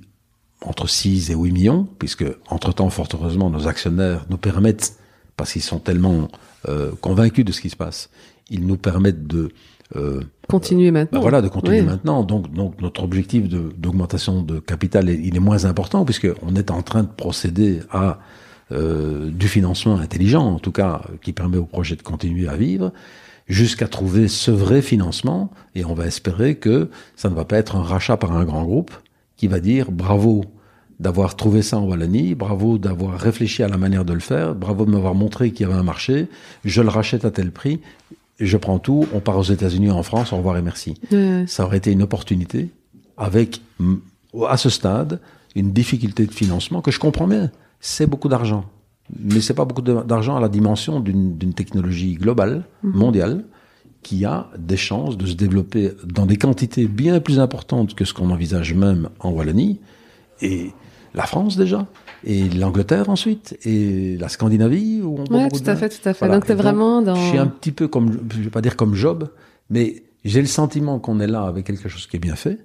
entre 0.63 0.89
6 0.89 1.31
et 1.31 1.35
8 1.35 1.53
millions, 1.53 1.89
puisque 1.99 2.25
entre-temps, 2.49 2.91
fort 2.91 3.09
heureusement, 3.15 3.51
nos 3.51 3.67
actionnaires 3.69 4.27
nous 4.29 4.39
permettent, 4.39 4.97
parce 5.37 5.53
qu'ils 5.53 5.63
sont 5.63 5.79
tellement 5.79 6.29
euh, 6.69 6.93
convaincus 7.01 7.45
de 7.45 7.53
ce 7.53 7.61
qui 7.61 7.71
se 7.71 7.77
passe, 7.77 8.11
ils 8.51 8.67
nous 8.67 8.77
permettent 8.77 9.27
de... 9.27 9.51
euh, 9.97 10.21
Continuez 10.49 10.91
maintenant. 10.91 11.19
bah 11.19 11.23
voilà, 11.23 11.43
de 11.43 11.49
continuer 11.49 11.81
Oui. 11.81 11.87
maintenant. 11.87 12.23
Donc, 12.25 12.51
donc 12.53 12.81
notre 12.81 13.03
objectif 13.05 13.49
d'augmentation 13.49 14.43
de, 14.43 14.59
capital, 14.59 15.09
est- 15.11 15.21
il 15.23 15.37
est 15.37 15.41
moins 15.41 15.65
important 15.67 16.05
puisque 16.05 16.29
on 16.43 16.57
est 16.57 16.71
en 16.71 16.83
train 16.83 17.03
de 17.03 17.09
procéder 17.09 17.81
à 17.91 18.19
euh, 18.71 19.31
du 19.31 19.49
financement 19.49 19.97
intelligent, 19.97 20.45
en 20.47 20.59
tout 20.59 20.73
cas, 20.73 21.01
qui 21.23 21.33
permet 21.33 21.57
au 21.57 21.65
projet 21.65 21.97
de 21.97 22.03
continuer 22.03 22.49
à 22.49 22.57
vivre, 22.57 22.93
jusqu'à 23.47 23.89
trouver 23.89 24.29
ce 24.29 24.51
vrai 24.51 24.83
financement. 24.83 25.51
Et 25.75 25.85
on 25.87 25.95
va 25.95 26.07
espérer 26.07 26.57
que 26.57 26.91
ça 27.17 27.31
ne 27.31 27.35
va 27.35 27.45
pas 27.47 27.57
être 27.57 27.77
un 27.77 27.83
rachat 27.83 28.17
par 28.19 28.33
un 28.37 28.45
grand 28.45 28.65
groupe 28.65 28.91
qui 29.37 29.47
va 29.49 29.61
dire 29.61 29.91
bravo 29.91 30.45
d'avoir 31.01 31.37
trouvé 31.37 31.63
ça 31.63 31.79
en 31.79 31.87
Wallonie, 31.87 32.35
bravo 32.35 32.79
d'avoir 32.79 33.19
réfléchi 33.19 33.63
à 33.63 33.69
la 33.69 33.77
manière 33.77 34.05
de 34.05 34.13
le 34.13 34.21
faire, 34.21 34.55
bravo 34.55 34.85
de 34.85 34.91
m'avoir 34.91 35.15
montré 35.15 35.53
qu'il 35.53 35.67
y 35.67 35.71
avait 35.71 35.79
un 35.79 35.85
marché, 35.85 36.29
je 36.65 36.83
le 36.83 36.89
rachète 36.89 37.25
à 37.25 37.31
tel 37.31 37.53
prix, 37.53 37.81
je 38.41 38.57
prends 38.57 38.79
tout, 38.79 39.07
on 39.13 39.21
part 39.21 39.39
aux 39.39 39.45
États-Unis, 39.45 39.91
en 39.91 40.03
France, 40.03 40.33
au 40.33 40.37
revoir 40.37 40.57
et 40.57 40.63
merci. 40.63 40.95
Ça 41.47 41.65
aurait 41.65 41.79
été 41.79 41.93
une 41.93 42.03
opportunité 42.03 42.69
avec, 43.17 43.61
à 44.49 44.57
ce 44.57 44.71
stade, 44.71 45.21
une 45.55 45.73
difficulté 45.73 46.27
de 46.27 46.33
financement 46.33 46.81
que 46.81 46.91
je 46.91 46.99
comprends 46.99 47.27
bien. 47.27 47.51
C'est 47.81 48.07
beaucoup 48.07 48.29
d'argent. 48.29 48.65
Mais 49.19 49.41
c'est 49.41 49.55
pas 49.55 49.65
beaucoup 49.65 49.83
d'argent 49.83 50.37
à 50.37 50.41
la 50.41 50.49
dimension 50.49 51.01
d'une 51.01 51.39
d'une 51.39 51.55
technologie 51.55 52.15
globale, 52.15 52.65
mondiale, 52.83 53.45
qui 54.03 54.25
a 54.25 54.49
des 54.59 54.77
chances 54.77 55.17
de 55.17 55.27
se 55.27 55.35
développer 55.35 55.93
dans 56.05 56.27
des 56.27 56.37
quantités 56.37 56.87
bien 56.87 57.19
plus 57.21 57.41
importantes 57.41 57.95
que 57.95 58.05
ce 58.05 58.13
qu'on 58.13 58.31
envisage 58.31 58.75
même 58.75 59.09
en 59.21 59.31
Wallonie. 59.31 59.81
Et 60.43 60.73
la 61.15 61.25
France 61.27 61.57
déjà, 61.57 61.87
et 62.25 62.49
l'Angleterre 62.51 63.09
ensuite, 63.11 63.59
et 63.65 64.17
la 64.19 64.29
Scandinavie. 64.29 65.01
Où 65.03 65.19
on 65.19 65.25
beaucoup 65.25 65.59
tout 65.61 65.71
à 65.71 65.77
fait, 65.77 65.89
tout 65.89 66.09
à 66.09 66.13
fait. 66.15 66.19
Voilà. 66.21 66.35
Donc 66.37 66.47
t'es 66.47 66.53
Et 66.53 66.57
vraiment 66.57 67.03
dans. 67.03 67.15
Je 67.15 67.29
suis 67.29 67.39
un 67.39 67.47
petit 67.47 67.73
peu 67.73 67.89
comme, 67.89 68.19
je 68.33 68.41
vais 68.43 68.51
pas 68.51 68.61
dire 68.63 68.77
comme 68.77 68.95
Job, 68.95 69.29
mais 69.71 70.03
j'ai 70.25 70.41
le 70.41 70.47
sentiment 70.47 70.99
qu'on 70.99 71.21
est 71.21 71.27
là 71.27 71.43
avec 71.43 71.67
quelque 71.67 71.89
chose 71.89 72.07
qui 72.07 72.17
est 72.17 72.21
bien 72.21 72.37
fait, 72.37 72.59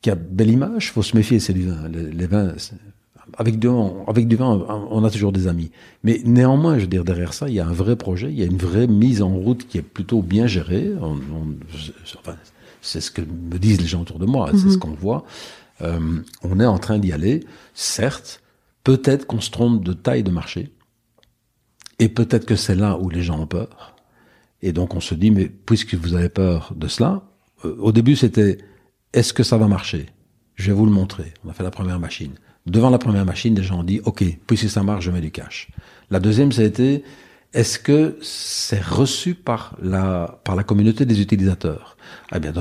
qui 0.00 0.10
a 0.10 0.14
belle 0.14 0.50
image. 0.50 0.92
Faut 0.92 1.02
se 1.02 1.16
méfier, 1.16 1.38
c'est 1.40 1.52
du 1.52 1.68
vin. 1.68 1.88
Les, 1.88 2.10
les 2.10 2.26
vins, 2.26 2.52
avec 3.38 3.58
du 3.58 3.66
vin, 3.68 3.92
avec 4.06 4.28
du 4.28 4.36
vin, 4.36 4.64
on 4.90 5.04
a 5.04 5.10
toujours 5.10 5.32
des 5.32 5.46
amis. 5.48 5.70
Mais 6.04 6.20
néanmoins, 6.24 6.76
je 6.76 6.82
veux 6.82 6.86
dire, 6.86 7.04
derrière 7.04 7.34
ça, 7.34 7.48
il 7.48 7.54
y 7.54 7.60
a 7.60 7.66
un 7.66 7.72
vrai 7.72 7.96
projet, 7.96 8.28
il 8.30 8.38
y 8.38 8.42
a 8.42 8.46
une 8.46 8.56
vraie 8.56 8.86
mise 8.86 9.20
en 9.20 9.28
route 9.30 9.66
qui 9.68 9.78
est 9.78 9.82
plutôt 9.82 10.22
bien 10.22 10.46
gérée. 10.46 10.92
On, 11.00 11.12
on- 11.14 11.56
c'est- 11.76 12.16
enfin, 12.18 12.36
c'est 12.80 13.00
ce 13.00 13.10
que 13.10 13.20
me 13.20 13.58
disent 13.58 13.80
les 13.80 13.86
gens 13.86 14.02
autour 14.02 14.18
de 14.18 14.26
moi, 14.26 14.50
c'est 14.52 14.70
ce 14.70 14.78
qu'on 14.78 14.90
voit. 14.94 15.24
Euh, 15.82 16.20
on 16.42 16.60
est 16.60 16.66
en 16.66 16.78
train 16.78 16.98
d'y 16.98 17.12
aller, 17.12 17.44
certes. 17.74 18.42
Peut-être 18.84 19.26
qu'on 19.26 19.40
se 19.40 19.50
trompe 19.50 19.84
de 19.84 19.92
taille 19.92 20.22
de 20.22 20.30
marché. 20.30 20.72
Et 21.98 22.08
peut-être 22.08 22.46
que 22.46 22.56
c'est 22.56 22.74
là 22.74 22.98
où 22.98 23.08
les 23.08 23.22
gens 23.22 23.40
ont 23.40 23.46
peur. 23.46 23.96
Et 24.62 24.72
donc 24.72 24.94
on 24.94 25.00
se 25.00 25.14
dit, 25.14 25.30
mais 25.30 25.46
puisque 25.46 25.94
vous 25.94 26.14
avez 26.14 26.28
peur 26.28 26.72
de 26.74 26.88
cela, 26.88 27.22
euh, 27.64 27.76
au 27.78 27.92
début 27.92 28.16
c'était, 28.16 28.58
est-ce 29.12 29.32
que 29.32 29.42
ça 29.42 29.58
va 29.58 29.68
marcher? 29.68 30.06
Je 30.54 30.68
vais 30.68 30.72
vous 30.72 30.86
le 30.86 30.92
montrer. 30.92 31.34
On 31.44 31.50
a 31.50 31.52
fait 31.52 31.62
la 31.62 31.70
première 31.70 32.00
machine. 32.00 32.32
Devant 32.66 32.90
la 32.90 32.98
première 32.98 33.24
machine, 33.24 33.54
les 33.54 33.62
gens 33.62 33.80
ont 33.80 33.84
dit, 33.84 34.00
ok, 34.04 34.24
puisque 34.46 34.68
ça 34.68 34.82
marche, 34.82 35.04
je 35.04 35.10
mets 35.10 35.20
du 35.20 35.30
cash. 35.30 35.68
La 36.10 36.18
deuxième, 36.18 36.50
ça 36.50 36.62
a 36.62 36.64
été, 36.64 37.04
est-ce 37.52 37.78
que 37.78 38.18
c'est 38.22 38.82
reçu 38.82 39.34
par 39.34 39.76
la, 39.80 40.40
par 40.44 40.56
la 40.56 40.64
communauté 40.64 41.06
des 41.06 41.20
utilisateurs? 41.20 41.96
Eh 42.34 42.40
bien, 42.40 42.52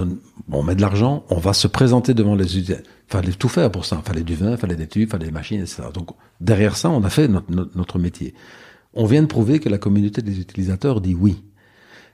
on 0.51 0.63
met 0.63 0.75
de 0.75 0.81
l'argent, 0.81 1.25
on 1.29 1.39
va 1.39 1.53
se 1.53 1.67
présenter 1.67 2.13
devant 2.13 2.35
les 2.35 2.45
utilisateurs. 2.45 2.85
Fallait 3.07 3.33
tout 3.33 3.49
faire 3.49 3.71
pour 3.71 3.85
ça. 3.85 4.01
Fallait 4.03 4.23
du 4.23 4.35
vin, 4.35 4.57
fallait 4.57 4.75
des 4.75 4.87
tubes, 4.87 5.09
fallait 5.09 5.25
des 5.25 5.31
machines, 5.31 5.61
etc. 5.61 5.83
Donc, 5.93 6.09
derrière 6.41 6.75
ça, 6.75 6.89
on 6.89 7.03
a 7.03 7.09
fait 7.09 7.27
notre, 7.27 7.99
métier. 7.99 8.33
On 8.93 9.05
vient 9.05 9.21
de 9.21 9.27
prouver 9.27 9.59
que 9.59 9.69
la 9.69 9.77
communauté 9.77 10.21
des 10.21 10.39
utilisateurs 10.39 11.01
dit 11.01 11.13
oui. 11.13 11.43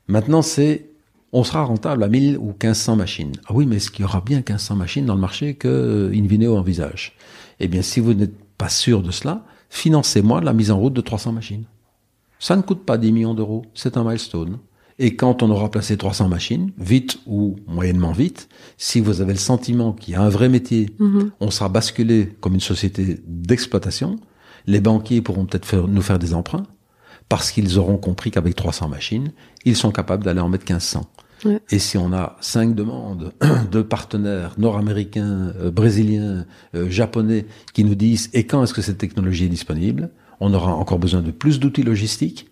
Maintenant, 0.08 0.42
c'est, 0.42 0.90
on 1.32 1.44
sera 1.44 1.64
rentable 1.64 2.04
à 2.04 2.10
1000 2.10 2.38
ou 2.38 2.48
1500 2.48 2.96
machines. 2.98 3.32
Ah 3.48 3.54
oui, 3.54 3.66
mais 3.66 3.78
est-ce 3.78 3.90
qu'il 3.90 4.04
y 4.04 4.06
aura 4.06 4.22
bien 4.22 4.38
1500 4.38 4.76
machines 4.76 5.06
dans 5.06 5.16
le 5.16 5.22
marché 5.22 5.54
que 5.56 5.68
euh, 5.68 6.14
Invineo 6.14 6.58
envisage 6.58 7.16
Eh 7.60 7.68
bien, 7.68 7.82
si 7.82 8.00
vous 8.00 8.14
n'êtes 8.14 8.36
pas 8.58 8.70
sûr 8.70 9.02
de 9.02 9.12
cela, 9.12 9.46
financez-moi 9.70 10.42
la 10.42 10.54
mise 10.54 10.72
en 10.72 10.78
route 10.78 10.94
de 10.94 11.02
300 11.02 11.32
machines. 11.32 11.64
Ça 12.40 12.56
ne 12.56 12.64
coûte 12.64 12.86
pas 12.86 12.98
10 12.98 13.12
millions 13.14 13.34
d'euros, 13.34 13.66
c'est 13.76 13.96
un 13.96 14.04
milestone. 14.04 14.58
Et 15.04 15.16
quand 15.16 15.42
on 15.42 15.50
aura 15.50 15.72
placé 15.72 15.98
300 15.98 16.30
machines, 16.30 16.72
vite 16.78 17.18
ou 17.26 17.56
moyennement 17.68 18.12
vite, 18.12 18.48
si 18.78 19.00
vous 19.00 19.20
avez 19.22 19.34
le 19.34 19.40
sentiment 19.40 19.94
qu'il 19.94 20.14
y 20.14 20.16
a 20.16 20.22
un 20.22 20.30
vrai 20.30 20.48
métier, 20.48 20.92
Mhm. 21.00 21.32
on 21.40 21.50
sera 21.50 21.70
basculé 21.70 22.30
comme 22.40 22.54
une 22.54 22.60
société 22.60 23.20
d'exploitation, 23.28 24.18
les 24.68 24.80
banquiers 24.80 25.22
pourront 25.22 25.46
peut-être 25.48 25.66
faire- 25.66 25.88
nous 25.88 26.04
faire 26.04 26.20
des 26.20 26.36
emprunts, 26.36 26.68
parce 27.30 27.50
qu'ils 27.52 27.80
auront 27.80 27.98
compris 27.98 28.30
qu'avec 28.30 28.56
300 28.56 28.90
machines, 28.90 29.32
ils 29.66 29.76
sont 29.76 29.92
capables 29.92 30.24
d'aller 30.24 30.40
en 30.42 30.50
mettre 30.50 30.66
1500. 30.66 31.08
Ouais. 31.46 31.60
Et 31.72 31.80
si 31.80 31.98
on 31.98 32.14
a 32.14 32.38
cinq 32.40 32.76
demandes 32.76 33.34
de 33.72 33.82
partenaires 33.82 34.54
nord-américains, 34.60 35.52
euh, 35.60 35.72
brésiliens, 35.72 36.46
euh, 36.76 36.88
japonais 36.92 37.48
qui 37.74 37.84
nous 37.84 37.96
disent 37.96 38.30
et 38.34 38.44
quand 38.46 38.62
est-ce 38.64 38.76
que 38.76 38.84
cette 38.84 39.00
technologie 39.00 39.46
est 39.46 39.50
disponible, 39.50 40.12
on 40.40 40.54
aura 40.54 40.76
encore 40.76 41.00
besoin 41.00 41.22
de 41.22 41.32
plus 41.32 41.60
d'outils 41.60 41.82
logistiques 41.82 42.51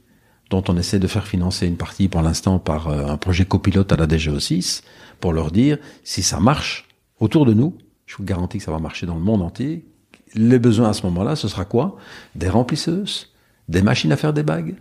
dont 0.49 0.63
on 0.67 0.77
essaie 0.77 0.99
de 0.99 1.07
faire 1.07 1.27
financer 1.27 1.67
une 1.67 1.77
partie 1.77 2.07
pour 2.07 2.21
l'instant 2.21 2.59
par 2.59 2.87
euh, 2.87 3.05
un 3.05 3.17
projet 3.17 3.45
copilote 3.45 3.91
à 3.91 3.95
la 3.95 4.07
DGO6 4.07 4.81
pour 5.19 5.33
leur 5.33 5.51
dire 5.51 5.77
si 6.03 6.23
ça 6.23 6.39
marche 6.39 6.87
autour 7.19 7.45
de 7.45 7.53
nous, 7.53 7.77
je 8.05 8.17
vous 8.17 8.23
garantis 8.23 8.57
que 8.57 8.63
ça 8.63 8.71
va 8.71 8.79
marcher 8.79 9.05
dans 9.05 9.15
le 9.15 9.21
monde 9.21 9.41
entier. 9.41 9.85
Les 10.33 10.59
besoins 10.59 10.89
à 10.89 10.93
ce 10.93 11.05
moment-là, 11.07 11.35
ce 11.35 11.47
sera 11.47 11.65
quoi? 11.65 11.97
Des 12.35 12.49
remplisseuses, 12.49 13.33
des 13.67 13.81
machines 13.81 14.11
à 14.11 14.17
faire 14.17 14.33
des 14.33 14.43
bagues. 14.43 14.75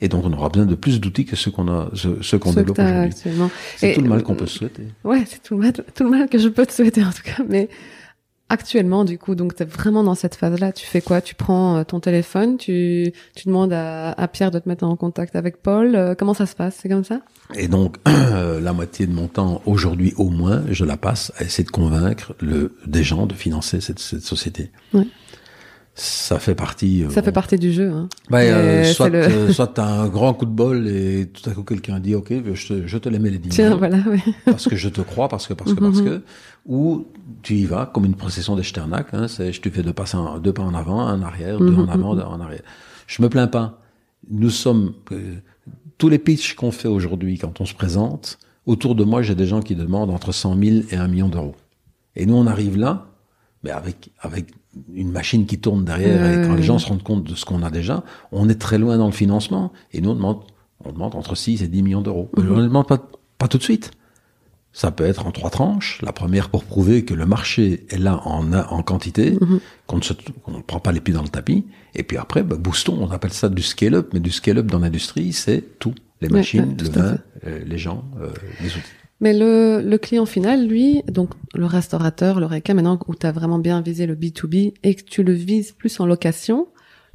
Et 0.00 0.08
donc 0.08 0.24
on 0.24 0.32
aura 0.32 0.48
besoin 0.48 0.66
de 0.66 0.74
plus 0.74 1.00
d'outils 1.00 1.24
que 1.24 1.34
ceux 1.34 1.50
qu'on 1.50 1.68
a, 1.68 1.90
ceux, 1.94 2.22
ceux 2.22 2.38
qu'on 2.38 2.52
développe 2.52 2.78
aujourd'hui. 2.78 3.12
C'est 3.76 3.94
tout 3.94 4.00
le 4.00 4.08
mal 4.08 4.22
qu'on 4.22 4.34
peut 4.34 4.46
se 4.46 4.58
souhaiter. 4.58 4.84
Ouais, 5.02 5.24
c'est 5.26 5.42
tout 5.42 5.54
le 5.54 5.60
mal, 5.60 5.72
tout 5.72 6.04
le 6.04 6.10
mal 6.10 6.28
que 6.28 6.38
je 6.38 6.48
peux 6.48 6.66
te 6.66 6.72
souhaiter 6.72 7.04
en 7.04 7.10
tout 7.10 7.22
cas. 7.24 7.42
Mais 7.48 7.68
actuellement, 8.48 9.04
du 9.04 9.18
coup, 9.18 9.34
donc 9.34 9.54
t'es 9.54 9.64
vraiment 9.64 10.02
dans 10.02 10.14
cette 10.14 10.34
phase-là. 10.34 10.72
Tu 10.72 10.86
fais 10.86 11.00
quoi? 11.00 11.20
Tu 11.20 11.34
prends 11.34 11.76
euh, 11.76 11.84
ton 11.84 12.00
téléphone, 12.00 12.56
tu 12.56 13.12
tu 13.34 13.46
demandes 13.48 13.72
à, 13.72 14.10
à 14.12 14.28
Pierre 14.28 14.50
de 14.50 14.58
te 14.58 14.68
mettre 14.68 14.84
en 14.84 14.96
contact 14.96 15.36
avec 15.36 15.62
Paul. 15.62 15.94
euh, 15.94 16.14
comment 16.14 16.34
ça 16.34 16.46
se 16.46 16.54
passe? 16.54 16.78
C'est 16.80 16.88
comme 16.88 17.04
ça? 17.04 17.20
Et 17.56 17.68
donc, 17.68 17.96
la 18.06 18.72
moitié 18.72 19.06
de 19.06 19.12
mon 19.12 19.28
temps, 19.28 19.62
aujourd'hui 19.66 20.14
au 20.16 20.28
moins, 20.30 20.62
je 20.70 20.84
la 20.84 20.96
passe 20.96 21.32
à 21.38 21.44
essayer 21.44 21.64
de 21.64 21.70
convaincre 21.70 22.34
le, 22.40 22.74
des 22.86 23.02
gens 23.04 23.26
de 23.26 23.34
financer 23.34 23.80
cette, 23.80 23.98
cette 23.98 24.22
société. 24.22 24.70
Ouais. 24.92 25.06
Ça 26.00 26.38
fait 26.38 26.54
partie. 26.54 27.02
euh, 27.02 27.10
Ça 27.10 27.22
fait 27.22 27.32
partie 27.32 27.58
du 27.58 27.72
jeu. 27.72 27.90
Hein. 27.90 28.08
bah, 28.30 28.38
euh, 28.42 28.84
soit 28.84 29.08
le- 29.08 29.18
euh, 29.18 29.52
soit 29.52 29.66
t'as 29.66 29.84
un 30.02 30.08
grand 30.08 30.32
coup 30.32 30.44
de 30.46 30.50
bol 30.52 30.86
et 30.86 31.26
tout 31.32 31.50
à 31.50 31.52
coup 31.52 31.64
quelqu'un 31.64 31.98
dit 31.98 32.14
ok 32.14 32.32
je 32.54 32.66
te, 32.68 32.86
je 32.86 32.98
te 32.98 33.08
les 33.08 33.18
mets 33.18 33.30
les 33.30 33.38
10 33.38 33.48
Tiens, 33.48 33.74
voilà. 33.74 33.96
Ouais. 34.08 34.20
parce 34.44 34.68
que 34.68 34.76
je 34.76 34.88
te 34.88 35.00
crois 35.00 35.28
parce 35.28 35.48
que 35.48 35.54
parce 35.54 35.74
que 35.74 35.80
parce 35.80 35.98
Mhm. 35.98 36.04
que 36.04 36.22
ou 36.66 37.06
tu 37.42 37.54
y 37.56 37.64
vas 37.64 37.90
comme 37.92 38.04
une 38.04 38.14
procession 38.14 38.56
Sternac 38.62 39.08
hein, 39.12 39.26
c'est 39.26 39.52
je 39.52 39.60
te 39.60 39.68
fais 39.70 39.82
deux 39.82 39.92
pas 39.92 40.14
en, 40.14 40.38
deux 40.38 40.52
pas 40.52 40.62
en 40.62 40.74
avant 40.74 41.00
un 41.00 41.20
en 41.20 41.22
arrière 41.24 41.58
deux 41.58 41.70
Mhm, 41.72 41.80
en 41.80 41.88
avant 41.88 42.14
deux 42.14 42.22
en 42.22 42.40
arrière 42.40 42.62
je 43.08 43.20
me 43.20 43.28
plains 43.28 43.48
pas 43.48 43.80
nous 44.30 44.50
sommes 44.50 44.92
euh, 45.10 45.34
tous 45.98 46.08
les 46.08 46.18
pitchs 46.20 46.54
qu'on 46.54 46.70
fait 46.70 46.86
aujourd'hui 46.88 47.38
quand 47.38 47.60
on 47.60 47.66
se 47.66 47.74
présente 47.74 48.38
autour 48.66 48.94
de 48.94 49.02
moi 49.02 49.22
j'ai 49.22 49.34
des 49.34 49.46
gens 49.46 49.62
qui 49.62 49.74
demandent 49.74 50.10
entre 50.10 50.30
100 50.30 50.56
000 50.62 50.76
et 50.92 50.96
1 50.96 51.08
million 51.08 51.28
d'euros 51.28 51.56
et 52.14 52.24
nous 52.24 52.36
on 52.36 52.46
arrive 52.46 52.76
là 52.76 53.06
mais 53.64 53.70
avec 53.72 54.10
avec 54.20 54.46
une 54.94 55.10
machine 55.10 55.46
qui 55.46 55.58
tourne 55.58 55.84
derrière 55.84 56.24
et 56.30 56.46
quand 56.46 56.54
les 56.54 56.62
gens 56.62 56.78
se 56.78 56.86
rendent 56.88 57.02
compte 57.02 57.24
de 57.24 57.34
ce 57.34 57.44
qu'on 57.44 57.62
a 57.62 57.70
déjà, 57.70 58.04
on 58.32 58.48
est 58.48 58.54
très 58.60 58.78
loin 58.78 58.96
dans 58.98 59.06
le 59.06 59.12
financement 59.12 59.72
et 59.92 60.00
nous 60.00 60.10
on 60.10 60.14
demande 60.14 60.40
on 60.84 60.92
demande 60.92 61.14
entre 61.16 61.34
6 61.34 61.62
et 61.62 61.68
10 61.68 61.82
millions 61.82 62.02
d'euros. 62.02 62.30
On 62.36 62.42
ne 62.42 62.62
demande 62.62 62.86
pas 62.86 63.08
pas 63.36 63.48
tout 63.48 63.58
de 63.58 63.62
suite. 63.64 63.90
Ça 64.72 64.90
peut 64.92 65.04
être 65.06 65.26
en 65.26 65.32
trois 65.32 65.50
tranches. 65.50 66.00
La 66.02 66.12
première 66.12 66.50
pour 66.50 66.62
prouver 66.64 67.04
que 67.04 67.14
le 67.14 67.26
marché 67.26 67.86
est 67.90 67.98
là 67.98 68.20
en, 68.26 68.52
en 68.52 68.82
quantité, 68.82 69.36
Mhm. 69.40 69.60
qu'on 69.88 69.96
ne 69.96 70.02
se- 70.02 70.12
qu'on 70.44 70.52
ne 70.58 70.62
prend 70.62 70.78
pas 70.78 70.92
les 70.92 71.00
pieds 71.00 71.14
dans 71.14 71.22
le 71.22 71.28
tapis. 71.28 71.64
Et 71.94 72.02
puis 72.04 72.16
après, 72.16 72.42
bah, 72.44 72.56
boostons. 72.56 72.96
On 73.00 73.10
appelle 73.10 73.32
ça 73.32 73.48
du 73.48 73.62
scale-up, 73.62 74.10
mais 74.12 74.20
du 74.20 74.30
scale-up 74.30 74.66
dans 74.66 74.78
l'industrie, 74.78 75.32
c'est 75.32 75.64
tout. 75.80 75.94
Les 76.20 76.28
machines, 76.28 76.60
ouais, 76.70 76.74
tout 76.76 76.84
le 76.84 76.90
vin, 76.90 77.18
euh, 77.46 77.64
les 77.66 77.78
gens, 77.78 78.04
euh, 78.20 78.28
les 78.60 78.68
outils. 78.68 78.82
Mais 79.20 79.32
le, 79.36 79.80
le 79.82 79.98
client 79.98 80.26
final, 80.26 80.66
lui, 80.66 81.02
donc 81.10 81.30
le 81.54 81.66
restaurateur, 81.66 82.38
le 82.38 82.46
RECA, 82.46 82.72
maintenant 82.74 82.98
où 83.08 83.14
tu 83.14 83.26
as 83.26 83.32
vraiment 83.32 83.58
bien 83.58 83.80
visé 83.80 84.06
le 84.06 84.14
B2B 84.14 84.74
et 84.84 84.94
que 84.94 85.02
tu 85.02 85.22
le 85.24 85.32
vises 85.32 85.72
plus 85.72 85.98
en 85.98 86.06
location, 86.06 86.68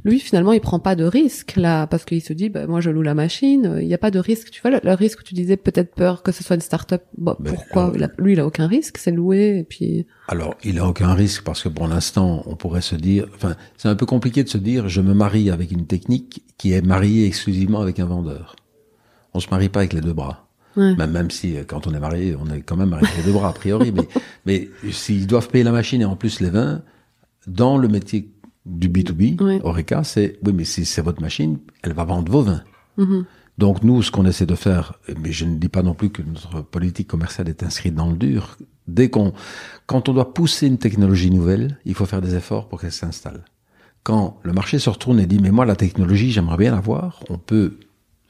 lui, 0.03 0.19
finalement, 0.19 0.51
il 0.51 0.59
prend 0.59 0.80
pas 0.80 0.95
de 0.97 1.05
risque 1.05 1.55
là, 1.55 1.88
parce 1.88 2.03
qu'il 2.03 2.21
se 2.21 2.34
dit, 2.34 2.49
bah, 2.49 2.67
moi, 2.67 2.81
je 2.81 2.89
loue 2.89 3.03
la 3.03 3.13
machine, 3.13 3.77
il 3.80 3.88
n'y 3.88 3.93
a 3.93 3.97
pas 3.97 4.11
de 4.11 4.19
risque. 4.19 4.49
Tu 4.51 4.61
vois, 4.61 4.71
le, 4.71 4.80
le 4.84 4.91
risque 4.93 5.23
tu 5.23 5.34
disais 5.34 5.55
peut-être 5.55 5.95
peur 5.95 6.23
que 6.23 6.34
ce 6.34 6.43
soit 6.43 6.55
une 6.57 6.61
start-up, 6.61 7.03
bon, 7.17 7.38
pourquoi 7.41 7.84
alors- 7.84 7.95
il 7.95 8.03
a- 8.03 8.09
Lui, 8.17 8.34
il 8.34 8.39
a 8.41 8.45
aucun 8.45 8.67
risque, 8.67 8.97
c'est 8.97 9.11
loué, 9.11 9.59
et 9.59 9.63
puis... 9.63 10.05
Alors, 10.27 10.55
il 10.65 10.80
a 10.80 10.85
aucun 10.88 11.13
risque 11.13 11.43
parce 11.45 11.63
que 11.63 11.69
pour 11.69 11.88
l'instant, 11.88 12.43
on 12.47 12.57
pourrait 12.57 12.81
se 12.81 12.95
dire, 12.95 13.27
enfin, 13.34 13.55
c'est 13.77 13.88
un 13.88 13.95
peu 13.95 14.05
compliqué 14.05 14.43
de 14.43 14.49
se 14.49 14.57
dire, 14.57 14.89
je 14.89 14.99
me 14.99 15.13
marie 15.13 15.49
avec 15.49 15.71
une 15.71 15.85
technique 15.85 16.43
qui 16.57 16.73
est 16.73 16.81
mariée 16.85 17.25
exclusivement 17.25 17.80
avec 17.80 18.01
un 18.01 18.05
vendeur. 18.05 18.57
On 19.34 19.39
se 19.39 19.47
marie 19.51 19.69
pas 19.69 19.80
avec 19.81 19.93
les 19.93 20.01
deux 20.01 20.11
bras. 20.13 20.49
Ouais. 20.75 20.95
Même, 20.95 21.11
même 21.11 21.31
si, 21.31 21.55
euh, 21.57 21.63
quand 21.67 21.85
on 21.87 21.93
est 21.93 21.99
marié, 21.99 22.35
on 22.39 22.47
est 22.51 22.61
quand 22.61 22.75
même 22.75 22.89
marié 22.89 23.07
les 23.17 23.23
deux 23.23 23.31
bras, 23.33 23.49
a 23.49 23.53
priori. 23.53 23.91
mais, 23.91 24.07
mais 24.45 24.69
s'ils 24.91 25.27
doivent 25.27 25.49
payer 25.49 25.63
la 25.63 25.71
machine 25.71 26.01
et 26.01 26.05
en 26.05 26.15
plus 26.15 26.39
les 26.39 26.49
vins, 26.49 26.81
dans 27.47 27.77
le 27.77 27.87
métier 27.87 28.29
du 28.65 28.87
B2B, 28.89 29.41
Ouais. 29.41 29.59
Oreca, 29.63 30.03
c'est, 30.03 30.39
oui, 30.43 30.53
mais 30.53 30.63
si 30.63 30.85
c'est 30.85 31.01
votre 31.01 31.21
machine, 31.21 31.59
elle 31.83 31.93
va 31.93 32.05
vendre 32.05 32.31
vos 32.31 32.41
vins. 32.41 32.63
Mhm. 32.97 33.25
Donc 33.57 33.83
nous, 33.83 34.01
ce 34.01 34.09
qu'on 34.09 34.25
essaie 34.25 34.45
de 34.47 34.55
faire, 34.55 34.93
mais 35.21 35.31
je 35.31 35.45
ne 35.45 35.57
dis 35.57 35.69
pas 35.69 35.83
non 35.83 35.93
plus 35.93 36.09
que 36.09 36.21
notre 36.23 36.61
politique 36.61 37.07
commerciale 37.07 37.49
est 37.49 37.61
inscrite 37.61 37.93
dans 37.93 38.09
le 38.09 38.15
dur. 38.15 38.57
Dès 38.87 39.09
qu'on, 39.09 39.33
quand 39.85 40.09
on 40.09 40.13
doit 40.13 40.33
pousser 40.33 40.65
une 40.67 40.79
technologie 40.79 41.29
nouvelle, 41.29 41.77
il 41.85 41.93
faut 41.93 42.05
faire 42.07 42.21
des 42.21 42.33
efforts 42.35 42.67
pour 42.67 42.81
qu'elle 42.81 42.91
s'installe. 42.91 43.45
Quand 44.01 44.39
le 44.43 44.53
marché 44.53 44.79
se 44.79 44.89
retourne 44.89 45.19
et 45.19 45.25
dit 45.27 45.39
mais 45.39 45.51
moi 45.51 45.65
la 45.65 45.75
technologie 45.75 46.31
j'aimerais 46.31 46.57
bien 46.57 46.71
l'avoir, 46.71 47.19
on 47.29 47.37
peut 47.37 47.77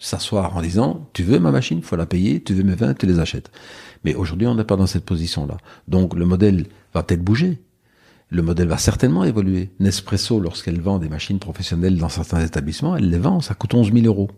s'asseoir 0.03 0.55
en 0.57 0.61
disant 0.61 1.09
tu 1.13 1.23
veux 1.23 1.39
ma 1.39 1.51
machine, 1.51 1.81
faut 1.81 1.95
la 1.95 2.05
payer, 2.05 2.43
tu 2.43 2.53
veux 2.53 2.63
mes 2.63 2.75
vins, 2.75 2.93
tu 2.93 3.05
les 3.05 3.19
achètes. 3.19 3.51
Mais 4.03 4.15
aujourd'hui 4.15 4.47
on 4.47 4.55
n'est 4.55 4.63
pas 4.63 4.75
dans 4.75 4.87
cette 4.87 5.05
position-là. 5.05 5.57
Donc 5.87 6.13
le 6.13 6.25
modèle 6.25 6.67
va 6.93 7.03
peut-être 7.03 7.23
bouger. 7.23 7.61
Le 8.29 8.41
modèle 8.41 8.67
va 8.67 8.77
certainement 8.77 9.23
évoluer. 9.23 9.69
Nespresso, 9.79 10.39
lorsqu'elle 10.39 10.81
vend 10.81 10.99
des 10.99 11.07
machines 11.07 11.39
professionnelles 11.39 11.97
dans 11.97 12.09
certains 12.09 12.41
établissements, 12.41 12.97
elle 12.97 13.09
les 13.09 13.19
vend, 13.19 13.41
ça 13.41 13.53
coûte 13.53 13.73
11 13.75 13.93
000 13.93 14.05
euros. 14.05 14.29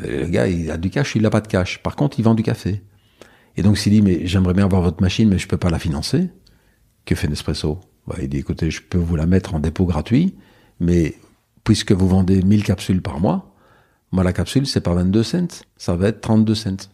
Euh, 0.00 0.22
Le 0.22 0.26
gars, 0.26 0.48
il 0.48 0.70
a 0.70 0.78
du 0.78 0.90
cash, 0.90 1.14
il 1.14 1.22
n'a 1.22 1.30
pas 1.30 1.42
de 1.42 1.48
cash. 1.48 1.82
Par 1.82 1.96
contre, 1.96 2.18
il 2.18 2.22
vend 2.22 2.34
du 2.34 2.42
café. 2.42 2.82
Et 3.56 3.62
donc, 3.62 3.76
s'il 3.78 3.92
dit, 3.92 4.00
mais 4.00 4.26
j'aimerais 4.26 4.54
bien 4.54 4.64
avoir 4.64 4.80
votre 4.80 5.02
machine, 5.02 5.28
mais 5.28 5.38
je 5.38 5.46
peux 5.46 5.58
pas 5.58 5.70
la 5.70 5.78
financer, 5.78 6.30
que 7.04 7.14
fait 7.14 7.28
Nespresso? 7.28 7.78
Bah, 8.06 8.16
Il 8.22 8.28
dit, 8.28 8.38
écoutez, 8.38 8.70
je 8.70 8.80
peux 8.80 8.98
vous 8.98 9.16
la 9.16 9.26
mettre 9.26 9.54
en 9.54 9.60
dépôt 9.60 9.84
gratuit, 9.84 10.34
mais 10.80 11.14
puisque 11.62 11.92
vous 11.92 12.08
vendez 12.08 12.42
1000 12.42 12.64
capsules 12.64 13.02
par 13.02 13.20
mois, 13.20 13.53
moi, 14.14 14.22
la 14.22 14.32
capsule, 14.32 14.64
c'est 14.64 14.80
pas 14.80 14.94
22 14.94 15.24
cents, 15.24 15.64
ça 15.76 15.96
va 15.96 16.06
être 16.06 16.20
32 16.20 16.54
cents. 16.54 16.88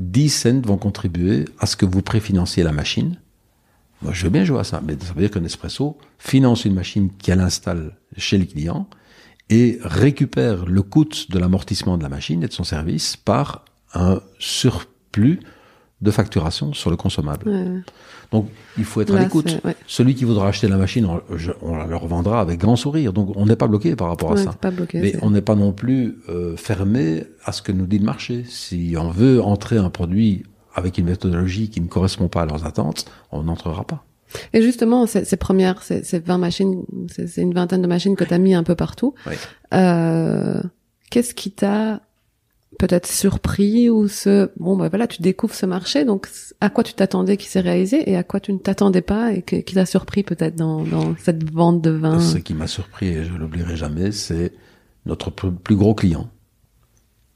10 0.00 0.28
cents 0.28 0.60
vont 0.60 0.76
contribuer 0.76 1.46
à 1.58 1.64
ce 1.64 1.76
que 1.76 1.86
vous 1.86 2.02
préfinanciez 2.02 2.62
la 2.62 2.72
machine, 2.72 3.18
Moi, 4.02 4.12
je 4.12 4.24
veux 4.24 4.30
bien 4.30 4.44
jouer 4.44 4.60
à 4.60 4.64
ça, 4.64 4.82
mais 4.86 4.94
ça 5.00 5.14
veut 5.14 5.22
dire 5.22 5.30
que 5.30 5.38
Nespresso 5.38 5.96
finance 6.18 6.66
une 6.66 6.74
machine 6.74 7.10
qu'elle 7.10 7.40
installe 7.40 7.96
chez 8.18 8.36
le 8.36 8.44
client 8.44 8.86
et 9.48 9.78
récupère 9.82 10.66
le 10.66 10.82
coût 10.82 11.06
de 11.06 11.38
l'amortissement 11.38 11.96
de 11.96 12.02
la 12.02 12.10
machine 12.10 12.42
et 12.42 12.48
de 12.48 12.52
son 12.52 12.64
service 12.64 13.16
par 13.16 13.64
un 13.94 14.20
surplus 14.38 15.40
de 16.00 16.10
facturation 16.10 16.72
sur 16.72 16.90
le 16.90 16.96
consommable. 16.96 17.48
Ouais. 17.50 17.80
Donc, 18.30 18.48
il 18.76 18.84
faut 18.84 19.00
être 19.00 19.14
à 19.16 19.20
l'écoute. 19.20 19.58
ouais. 19.64 19.74
Celui 19.86 20.14
qui 20.14 20.24
voudra 20.24 20.46
acheter 20.48 20.68
la 20.68 20.76
machine, 20.76 21.04
on, 21.06 21.20
je- 21.36 21.50
on 21.62 21.76
la 21.76 21.86
leur 21.86 22.06
vendra 22.06 22.40
avec 22.40 22.60
grand 22.60 22.76
sourire. 22.76 23.12
Donc, 23.12 23.32
on 23.36 23.46
n'est 23.46 23.56
pas 23.56 23.66
bloqué 23.66 23.96
par 23.96 24.08
rapport 24.08 24.32
à 24.32 24.36
ça. 24.36 24.52
pas 24.52 24.70
bloqué. 24.70 25.00
Mais 25.00 25.14
on 25.22 25.30
n'est 25.30 25.40
pas 25.42 25.54
non 25.56 25.72
plus 25.72 26.18
euh, 26.28 26.56
fermé 26.56 27.24
à 27.44 27.52
ce 27.52 27.62
que 27.62 27.72
nous 27.72 27.86
dit 27.86 27.98
le 27.98 28.04
marché. 28.04 28.44
Si 28.48 28.94
on 28.98 29.10
veut 29.10 29.42
entrer 29.42 29.76
un 29.78 29.90
produit 29.90 30.44
avec 30.74 30.98
une 30.98 31.06
méthodologie 31.06 31.68
qui 31.70 31.80
ne 31.80 31.88
correspond 31.88 32.28
pas 32.28 32.42
à 32.42 32.46
leurs 32.46 32.64
attentes, 32.64 33.06
on 33.32 33.42
n'entrera 33.42 33.84
pas. 33.84 34.04
Et 34.52 34.60
justement, 34.62 35.06
ces, 35.06 35.24
ces 35.24 35.36
premières, 35.38 35.82
ces, 35.82 36.04
ces 36.04 36.18
20 36.20 36.38
machines, 36.38 36.84
c'est 37.08 37.40
une 37.40 37.54
vingtaine 37.54 37.80
de 37.82 37.86
machines 37.88 38.14
que 38.14 38.24
tu 38.24 38.34
as 38.34 38.38
mis 38.38 38.54
un 38.54 38.62
peu 38.62 38.74
partout. 38.76 39.14
Euh, 39.74 40.60
Qu'est-ce 41.10 41.34
qui 41.34 41.50
t'a 41.50 42.02
peut-être 42.78 43.06
surpris 43.06 43.88
ou 43.88 44.08
ce 44.08 44.50
bon 44.58 44.76
bah 44.76 44.88
voilà 44.88 45.06
tu 45.06 45.22
découvres 45.22 45.54
ce 45.54 45.64
marché 45.64 46.04
donc 46.04 46.28
à 46.60 46.68
quoi 46.68 46.84
tu 46.84 46.92
t'attendais 46.92 47.38
qui 47.38 47.48
s'est 47.48 47.60
réalisé 47.60 48.08
et 48.10 48.16
à 48.16 48.22
quoi 48.22 48.40
tu 48.40 48.52
ne 48.52 48.58
t'attendais 48.58 49.00
pas 49.00 49.32
et 49.32 49.42
qui 49.42 49.74
t'a 49.74 49.86
surpris 49.86 50.22
peut-être 50.22 50.54
dans, 50.54 50.84
dans 50.84 51.16
cette 51.16 51.50
vente 51.50 51.80
de 51.80 51.90
vin? 51.90 52.20
Ce 52.20 52.36
qui 52.36 52.52
m'a 52.54 52.66
surpris, 52.66 53.08
et 53.08 53.24
je 53.24 53.32
l'oublierai 53.32 53.74
jamais, 53.76 54.12
c'est 54.12 54.52
notre 55.06 55.30
plus 55.30 55.76
gros 55.76 55.94
client 55.94 56.28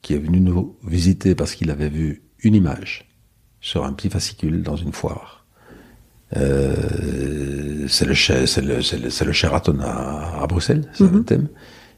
qui 0.02 0.14
est 0.14 0.18
venu 0.18 0.40
nous 0.40 0.76
visiter 0.84 1.34
parce 1.34 1.54
qu'il 1.54 1.70
avait 1.70 1.88
vu 1.88 2.22
une 2.40 2.54
image 2.54 3.08
sur 3.60 3.84
un 3.84 3.92
petit 3.94 4.10
fascicule 4.10 4.62
dans 4.62 4.76
une 4.76 4.92
foire. 4.92 5.46
Euh, 6.36 7.86
c'est 7.88 8.04
le, 8.04 8.12
le, 8.12 8.46
c'est 8.46 8.62
le, 8.98 9.26
le 9.26 9.32
Sheraton 9.32 9.78
à, 9.80 10.42
à 10.42 10.46
Bruxelles, 10.46 10.90
c'est 10.94 11.10
le 11.10 11.24
thème. 11.24 11.48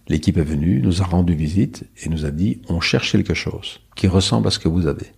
L'équipe 0.09 0.37
est 0.37 0.43
venue, 0.45 0.81
nous 0.83 1.01
a 1.03 1.05
rendu 1.07 1.35
visite 1.35 1.85
et 2.03 2.09
nous 2.09 2.27
a 2.27 2.31
dit 2.31 2.61
on 2.69 2.81
cherche 2.81 3.13
quelque 3.13 3.35
chose 3.35 3.81
qui 3.97 4.07
ressemble 4.07 4.49
à 4.49 4.51
ce 4.51 4.59
que 4.59 4.69
vous 4.69 4.87
avez. 4.87 5.13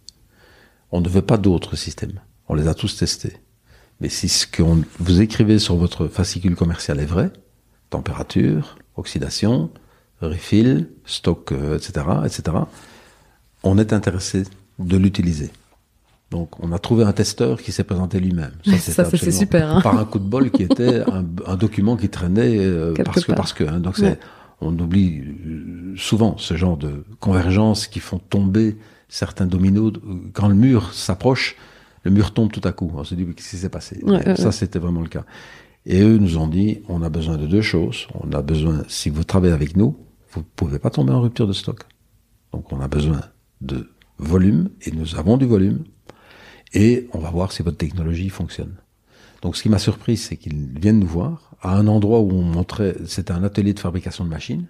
On 0.93 1.01
ne 1.01 1.09
veut 1.09 1.23
pas 1.23 1.39
d'autres 1.39 1.75
systèmes. 1.77 2.21
On 2.49 2.55
les 2.55 2.69
a 2.69 2.75
tous 2.75 2.97
testés. 2.97 3.37
Mais 4.01 4.09
si 4.09 4.29
ce 4.29 4.47
que 4.47 4.63
on- 4.63 4.83
vous 5.01 5.21
écrivez 5.21 5.59
sur 5.59 5.77
votre 5.77 6.07
fascicule 6.07 6.55
commercial 6.55 7.01
est 7.01 7.07
vrai, 7.07 7.31
température, 7.91 8.77
oxydation, 8.97 9.71
refill, 10.21 10.89
stock, 11.05 11.53
euh, 11.53 11.77
etc., 11.79 12.07
etc., 12.25 12.57
on 13.63 13.79
est 13.79 13.93
intéressé 13.93 14.45
de 14.79 14.97
l'utiliser. 14.97 15.51
Donc, 16.31 16.61
on 16.63 16.73
a 16.73 16.79
trouvé 16.79 17.05
un 17.05 17.13
testeur 17.13 17.61
qui 17.63 17.73
s'est 17.73 17.85
présenté 17.85 18.19
lui-même. 18.21 18.53
Ça, 18.65 19.05
c'est 19.11 19.31
super, 19.31 19.69
hein. 19.77 19.81
Par 19.81 19.99
un 19.99 20.05
coup 20.05 20.19
de 20.19 20.25
bol 20.29 20.51
qui 20.51 20.65
était 20.65 21.01
un, 21.11 21.25
un 21.47 21.57
document 21.57 21.97
qui 21.97 22.09
traînait 22.09 22.59
euh, 22.59 22.95
parce 23.05 23.25
que 23.25 23.33
parce 23.33 23.53
que. 23.53 23.65
hein. 23.65 23.79
donc, 23.81 23.99
Ouais. 23.99 24.11
c'est 24.11 24.19
on 24.61 24.79
oublie 24.79 25.21
euh, 25.21 25.95
souvent 25.97 26.37
ce 26.39 26.57
genre 26.57 26.77
de 26.77 27.05
convergences 27.21 27.87
qui 27.87 28.01
font 28.01 28.19
tomber 28.19 28.77
certains 29.09 29.47
dominos. 29.47 29.93
Quand 30.33 30.49
le 30.49 30.55
mur 30.55 30.93
s'approche, 30.95 31.57
le 32.03 32.11
mur 32.11 32.33
tombe 32.33 32.51
tout 32.51 32.63
à 32.65 32.73
coup. 32.73 32.91
On 32.95 33.05
se 33.05 33.15
dit, 33.15 33.25
mais 33.25 33.35
qu'est-ce 33.35 33.51
qui 33.51 33.57
s'est 33.57 33.69
passé? 33.69 34.01
Ouais, 34.05 34.37
Ça, 34.37 34.47
ouais. 34.47 34.53
c'était 34.53 34.79
vraiment 34.79 35.03
le 35.03 35.09
cas. 35.09 35.25
Et 35.85 36.01
eux 36.01 36.19
nous 36.19 36.37
ont 36.39 36.49
dit, 36.49 36.81
on 36.89 37.03
a 37.03 37.09
besoin 37.09 37.37
de 37.37 37.47
deux 37.47 37.63
choses. 37.63 38.09
On 38.15 38.33
a 38.33 38.43
besoin, 38.43 38.83
si 38.89 39.11
vous 39.11 39.25
travaillez 39.25 39.53
avec 39.55 39.77
nous, 39.77 39.97
vous 40.33 40.43
pouvez 40.43 40.79
pas 40.79 40.91
tomber 40.91 41.13
en 41.13 41.21
rupture 41.21 41.47
de 41.47 41.53
stock. 41.53 41.83
Donc, 42.53 42.73
on 42.73 42.81
a 42.81 42.89
besoin 42.89 43.21
de 43.61 43.89
volume, 44.19 44.71
et 44.83 44.91
nous 44.91 45.17
avons 45.17 45.37
du 45.37 45.47
volume, 45.47 45.85
et 46.73 47.09
on 47.13 47.19
va 47.19 47.31
voir 47.31 47.53
si 47.53 47.63
votre 47.63 47.77
technologie 47.77 48.31
fonctionne. 48.31 48.75
Donc, 49.43 49.57
ce 49.57 49.63
qui 49.63 49.69
m'a 49.69 49.79
surpris, 49.79 50.17
c'est 50.17 50.37
qu'ils 50.37 50.69
viennent 50.81 50.99
nous 50.99 51.07
voir 51.07 51.46
à 51.63 51.75
un 51.77 51.87
endroit 51.87 52.21
où 52.21 52.31
on 52.33 52.43
montrait, 52.43 52.97
c'était 53.07 53.33
un 53.33 53.45
atelier 53.45 53.73
de 53.75 53.81
fabrication 53.81 54.25
de 54.25 54.31
machines, 54.31 54.67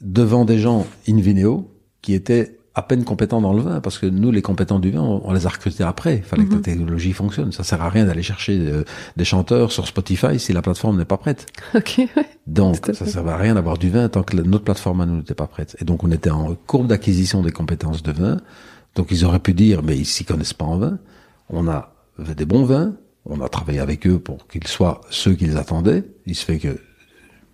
devant 0.00 0.44
des 0.44 0.58
gens 0.58 0.86
in 1.08 1.16
vineo 1.20 1.70
qui 2.02 2.14
étaient 2.14 2.56
à 2.74 2.82
peine 2.82 3.02
compétents 3.04 3.40
dans 3.40 3.52
le 3.52 3.60
vin, 3.60 3.80
parce 3.80 3.98
que 3.98 4.06
nous, 4.06 4.30
les 4.30 4.42
compétents 4.42 4.78
du 4.78 4.92
vin, 4.92 5.02
on, 5.02 5.20
on 5.24 5.32
les 5.32 5.44
a 5.44 5.48
recrutés 5.48 5.82
après. 5.82 6.18
Il 6.18 6.22
fallait 6.22 6.44
que 6.46 6.54
la 6.54 6.60
technologie 6.60 7.12
fonctionne. 7.12 7.50
Ça 7.50 7.64
sert 7.64 7.82
à 7.82 7.90
rien 7.90 8.06
d'aller 8.06 8.22
chercher 8.22 8.56
euh, 8.60 8.84
des 9.16 9.24
chanteurs 9.24 9.72
sur 9.72 9.88
Spotify 9.88 10.38
si 10.38 10.52
la 10.52 10.62
plateforme 10.62 10.96
n'est 10.96 11.04
pas 11.04 11.16
prête. 11.18 11.46
ok 11.74 11.98
ouais. 11.98 12.26
Donc, 12.46 12.76
ça 12.94 13.04
ne 13.04 13.10
servait 13.10 13.32
à 13.32 13.36
rien 13.36 13.54
d'avoir 13.56 13.76
du 13.76 13.90
vin 13.90 14.08
tant 14.08 14.22
que 14.22 14.36
la- 14.36 14.44
notre 14.44 14.64
plateforme 14.64 15.00
à 15.00 15.06
nous 15.06 15.16
n'était 15.16 15.34
pas 15.34 15.48
prête. 15.48 15.76
Et 15.80 15.84
donc, 15.84 16.04
on 16.04 16.12
était 16.12 16.30
en 16.30 16.54
courbe 16.66 16.86
d'acquisition 16.86 17.42
des 17.42 17.50
compétences 17.50 18.04
de 18.04 18.12
vin. 18.12 18.36
Donc, 18.94 19.08
ils 19.10 19.24
auraient 19.24 19.40
pu 19.40 19.52
dire, 19.52 19.82
mais 19.82 19.98
ils 19.98 20.06
s'y 20.06 20.24
connaissent 20.24 20.54
pas 20.54 20.64
en 20.64 20.78
vin. 20.78 20.98
On 21.50 21.66
a 21.68 21.92
des 22.36 22.44
bons 22.46 22.64
vins. 22.64 22.94
On 23.24 23.40
a 23.40 23.48
travaillé 23.48 23.80
avec 23.80 24.06
eux 24.06 24.18
pour 24.18 24.46
qu'ils 24.48 24.66
soient 24.66 25.00
ceux 25.10 25.34
qu'ils 25.34 25.56
attendaient. 25.58 26.04
Il 26.26 26.34
se 26.34 26.44
fait 26.44 26.58
que 26.58 26.80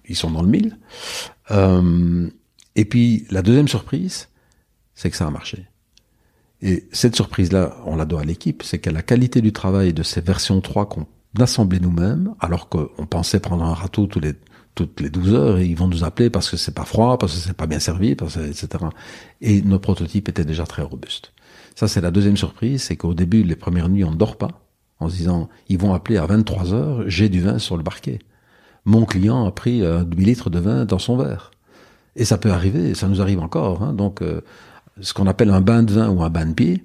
ils 0.09 0.17
sont 0.17 0.31
dans 0.31 0.43
le 0.43 0.49
mille. 0.49 0.79
Euh, 1.51 2.31
et 2.77 2.85
puis, 2.85 3.27
la 3.31 3.43
deuxième 3.43 3.69
surprise, 3.69 4.29
c'est 4.95 5.11
que 5.11 5.17
ça 5.17 5.27
a 5.27 5.31
marché. 5.31 5.67
Et 6.63 6.89
cette 6.93 7.17
surprise-là, 7.17 7.77
on 7.85 7.97
la 7.97 8.05
doit 8.05 8.21
à 8.23 8.25
l'équipe, 8.25 8.63
c'est 8.63 8.79
qu'à 8.79 8.93
la 8.93 9.03
qualité 9.03 9.41
du 9.41 9.53
travail 9.53 9.93
de 9.93 10.03
ces 10.03 10.21
versions 10.21 10.61
3 10.61 10.89
qu'on 10.89 11.07
assemblait 11.39 11.81
nous-mêmes, 11.81 12.35
alors 12.41 12.69
qu'on 12.69 13.07
pensait 13.09 13.41
prendre 13.41 13.65
un 13.65 13.75
râteau 13.75 14.07
toutes 14.07 15.01
les 15.01 15.11
12 15.11 15.35
heures 15.35 15.59
et 15.59 15.67
ils 15.67 15.77
vont 15.77 15.89
nous 15.89 16.05
appeler 16.05 16.31
parce 16.31 16.51
que 16.51 16.57
c'est 16.57 16.75
pas 16.75 16.85
froid, 16.85 17.19
parce 17.19 17.35
que 17.35 17.41
c'est 17.41 17.57
pas 17.57 17.67
bien 17.67 17.81
servi, 17.81 18.15
parce 18.15 18.37
que, 18.37 18.41
etc. 18.41 18.69
Et 19.41 19.61
nos 19.63 19.79
prototypes 19.79 20.29
étaient 20.29 20.45
déjà 20.45 20.65
très 20.65 20.83
robustes. 20.83 21.33
Ça, 21.75 21.89
c'est 21.89 22.01
la 22.01 22.11
deuxième 22.11 22.39
surprise, 22.39 22.85
c'est 22.85 22.97
qu'au 22.97 23.13
début, 23.13 23.43
les 23.43 23.57
premières 23.57 23.91
nuits, 23.91 24.05
on 24.05 24.13
ne 24.13 24.17
dort 24.17 24.37
pas 24.37 24.66
en 24.99 25.09
se 25.09 25.17
disant, 25.17 25.49
ils 25.69 25.79
vont 25.79 25.95
appeler 25.95 26.17
à 26.17 26.27
23 26.27 26.73
heures, 26.73 27.05
j'ai 27.07 27.29
du 27.29 27.41
vin 27.41 27.59
sur 27.59 27.77
le 27.77 27.83
parquet. 27.83 28.19
Mon 28.85 29.05
client 29.05 29.47
a 29.47 29.51
pris 29.51 29.85
un 29.85 30.05
demi-litre 30.05 30.49
de 30.49 30.59
vin 30.59 30.85
dans 30.85 30.99
son 30.99 31.17
verre. 31.17 31.51
Et 32.15 32.25
ça 32.25 32.39
peut 32.39 32.51
arriver, 32.51 32.95
ça 32.95 33.09
nous 33.09 33.21
arrive 33.21 33.41
encore. 33.41 33.83
Hein. 33.83 33.93
Donc, 33.93 34.23
euh, 34.23 34.41
ce 35.01 35.13
qu'on 35.13 35.27
appelle 35.27 35.51
un 35.51 35.61
bain 35.61 35.83
de 35.83 35.93
vin 35.93 36.09
ou 36.09 36.23
un 36.23 36.31
bain 36.31 36.47
de 36.47 36.55
pied, 36.55 36.85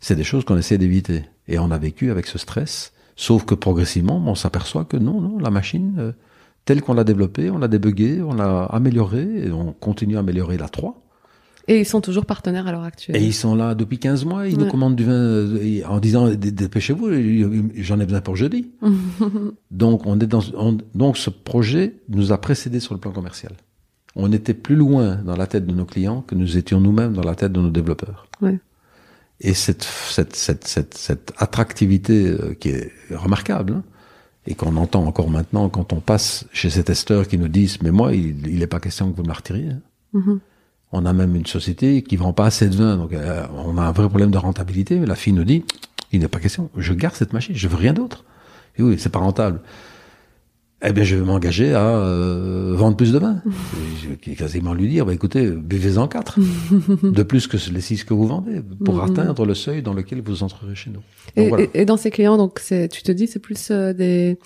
c'est 0.00 0.16
des 0.16 0.24
choses 0.24 0.44
qu'on 0.44 0.56
essaie 0.56 0.78
d'éviter. 0.78 1.24
Et 1.48 1.58
on 1.58 1.70
a 1.70 1.78
vécu 1.78 2.10
avec 2.10 2.26
ce 2.26 2.38
stress, 2.38 2.92
sauf 3.16 3.44
que 3.44 3.54
progressivement, 3.54 4.22
on 4.26 4.34
s'aperçoit 4.34 4.84
que 4.84 4.96
non, 4.96 5.20
non, 5.20 5.38
la 5.38 5.50
machine, 5.50 5.94
euh, 5.98 6.12
telle 6.64 6.80
qu'on 6.80 6.94
l'a 6.94 7.04
développée, 7.04 7.50
on 7.50 7.58
l'a 7.58 7.68
débuguée, 7.68 8.22
on 8.22 8.32
l'a 8.32 8.64
améliorée, 8.64 9.46
et 9.46 9.50
on 9.50 9.72
continue 9.72 10.16
à 10.16 10.20
améliorer 10.20 10.56
la 10.56 10.68
3. 10.68 11.02
Et 11.72 11.80
ils 11.80 11.84
sont 11.86 12.00
toujours 12.00 12.26
partenaires 12.26 12.66
à 12.66 12.72
l'heure 12.72 12.82
actuelle 12.84 13.16
Et 13.16 13.24
ils 13.24 13.32
sont 13.34 13.54
là 13.54 13.74
depuis 13.74 13.98
15 13.98 14.24
mois, 14.24 14.46
ils 14.48 14.56
Ouais. 14.56 14.64
nous 14.64 14.70
commandent 14.70 14.96
du 14.96 15.04
vin 15.04 15.12
euh, 15.12 15.80
en 15.88 15.98
disant 16.00 16.28
Dé- 16.30 16.50
dépêchez-vous, 16.52 17.08
j'en 17.76 17.98
ai 18.00 18.04
besoin 18.04 18.20
pour 18.20 18.36
jeudi. 18.36 18.70
donc 19.70 20.06
on 20.06 20.18
est 20.20 20.26
dans 20.26 20.42
on- 20.56 20.78
donc 20.94 21.16
ce 21.16 21.30
projet 21.30 21.94
nous 22.08 22.32
a 22.32 22.38
précédé 22.38 22.80
sur 22.80 22.94
le 22.94 23.00
plan 23.00 23.12
commercial. 23.12 23.52
On 24.14 24.30
était 24.32 24.54
plus 24.54 24.76
loin 24.76 25.16
dans 25.16 25.36
la 25.36 25.46
tête 25.46 25.66
de 25.66 25.72
nos 25.74 25.86
clients 25.86 26.20
que 26.20 26.34
nous 26.34 26.56
étions 26.58 26.80
nous-mêmes 26.80 27.14
dans 27.14 27.22
la 27.22 27.34
tête 27.34 27.52
de 27.52 27.60
nos 27.60 27.70
développeurs. 27.70 28.26
Ouais. 28.42 28.58
Et 29.40 29.54
cette 29.54 29.82
cette 29.84 30.36
cette 30.36 30.66
cette, 30.68 30.94
cette 30.96 31.32
attractivité 31.38 32.28
euh, 32.28 32.54
qui 32.54 32.68
est 32.70 32.92
remarquable 33.10 33.72
hein, 33.74 33.82
et 34.46 34.54
qu'on 34.54 34.76
entend 34.76 35.04
encore 35.06 35.30
maintenant 35.30 35.68
quand 35.68 35.92
on 35.92 36.00
passe 36.00 36.44
chez 36.52 36.68
ces 36.70 36.84
testeurs 36.84 37.26
qui 37.26 37.38
nous 37.38 37.48
disent 37.48 37.78
mais 37.82 37.90
moi 37.90 38.14
il 38.14 38.58
n'est 38.58 38.66
pas 38.66 38.80
question 38.80 39.10
que 39.10 39.16
vous 39.16 39.24
me 39.26 39.32
retiriez. 39.32 39.70
hein. 39.70 39.80
Mhm. 40.12 40.40
On 40.92 41.06
a 41.06 41.12
même 41.12 41.34
une 41.36 41.46
société 41.46 42.02
qui 42.02 42.16
vend 42.16 42.32
pas 42.32 42.46
assez 42.46 42.68
de 42.68 42.76
vin, 42.76 42.96
donc 42.96 43.12
euh, 43.14 43.44
on 43.66 43.78
a 43.78 43.82
un 43.82 43.92
vrai 43.92 44.08
problème 44.08 44.30
de 44.30 44.38
rentabilité. 44.38 44.98
Mais 44.98 45.06
la 45.06 45.14
fille 45.14 45.32
nous 45.32 45.44
dit, 45.44 45.64
il 46.12 46.20
n'est 46.20 46.28
pas 46.28 46.38
question, 46.40 46.68
je 46.76 46.92
garde 46.92 47.14
cette 47.14 47.32
machine, 47.32 47.54
je 47.56 47.66
veux 47.68 47.76
rien 47.76 47.92
d'autre. 47.94 48.24
Et 48.78 48.82
oui, 48.82 48.96
c'est 48.98 49.08
pas 49.12 49.18
rentable. 49.18 49.60
Eh 50.84 50.92
bien, 50.92 51.04
je 51.04 51.14
vais 51.14 51.24
m'engager 51.24 51.72
à 51.74 51.86
euh, 51.96 52.74
vendre 52.76 52.96
plus 52.96 53.12
de 53.12 53.18
vin. 53.18 53.40
Je 54.02 54.08
vais 54.08 54.34
quasiment 54.34 54.74
lui 54.74 54.88
dire, 54.88 55.06
bah, 55.06 55.14
écoutez, 55.14 55.48
buvez-en 55.52 56.08
quatre, 56.08 56.40
de 57.04 57.22
plus 57.22 57.46
que 57.46 57.56
les 57.72 57.80
six 57.80 58.02
que 58.02 58.12
vous 58.14 58.26
vendez, 58.26 58.60
pour 58.84 58.96
Mhm. 58.96 59.04
atteindre 59.10 59.46
le 59.46 59.54
seuil 59.54 59.80
dans 59.80 59.94
lequel 59.94 60.20
vous 60.22 60.42
entrerez 60.42 60.74
chez 60.74 60.90
nous. 60.90 60.96
Donc, 60.96 61.04
Et, 61.36 61.48
voilà. 61.48 61.64
et- 61.72 61.82
et 61.82 61.84
dans 61.84 61.96
ces 61.96 62.10
clients, 62.10 62.36
donc 62.36 62.58
c'est, 62.60 62.88
tu 62.88 63.02
te 63.04 63.12
dis, 63.12 63.28
c'est 63.28 63.38
plus 63.38 63.70
euh, 63.70 63.92
des 63.92 64.38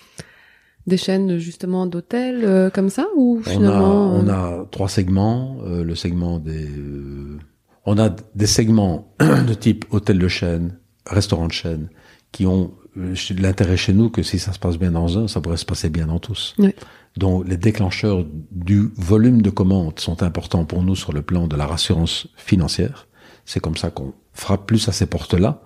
des 0.87 0.97
chaînes 0.97 1.37
justement 1.37 1.85
d'hôtels 1.85 2.43
euh, 2.43 2.69
comme 2.69 2.89
ça 2.89 3.05
ou 3.15 3.41
On 3.45 3.49
a, 3.49 3.51
finalement 3.51 4.11
on 4.15 4.27
euh, 4.27 4.61
a 4.61 4.65
trois 4.71 4.89
segments. 4.89 5.57
euh, 5.65 5.83
le 5.83 5.95
segment 5.95 6.39
des, 6.39 6.65
euh, 6.67 7.37
on 7.85 7.97
a 7.99 8.09
des 8.35 8.47
segments 8.47 9.13
de 9.19 9.53
type 9.53 9.85
hôtel 9.91 10.17
de 10.17 10.27
chaîne, 10.27 10.77
restaurant 11.05 11.47
de 11.47 11.51
chaîne, 11.53 11.89
qui 12.31 12.45
ont 12.47 12.71
euh, 12.97 13.13
l'intérêt 13.37 13.77
chez 13.77 13.93
nous 13.93 14.09
que 14.09 14.23
si 14.23 14.39
ça 14.39 14.53
se 14.53 14.59
passe 14.59 14.77
bien 14.77 14.91
dans 14.91 15.17
un, 15.19 15.27
ça 15.27 15.41
pourrait 15.41 15.57
se 15.57 15.65
passer 15.65 15.89
bien 15.89 16.07
dans 16.07 16.19
tous. 16.19 16.55
Oui. 16.57 16.73
Donc 17.17 17.47
les 17.47 17.57
déclencheurs 17.57 18.25
du 18.51 18.89
volume 18.95 19.41
de 19.41 19.49
commandes 19.49 19.99
sont 19.99 20.23
importants 20.23 20.65
pour 20.65 20.83
nous 20.83 20.95
sur 20.95 21.13
le 21.13 21.21
plan 21.21 21.47
de 21.47 21.55
la 21.55 21.65
rassurance 21.65 22.27
financière. 22.37 23.07
C'est 23.45 23.59
comme 23.59 23.75
ça 23.77 23.89
qu'on 23.91 24.13
frappe 24.33 24.67
plus 24.67 24.87
à 24.87 24.91
ces 24.91 25.05
portes-là 25.07 25.61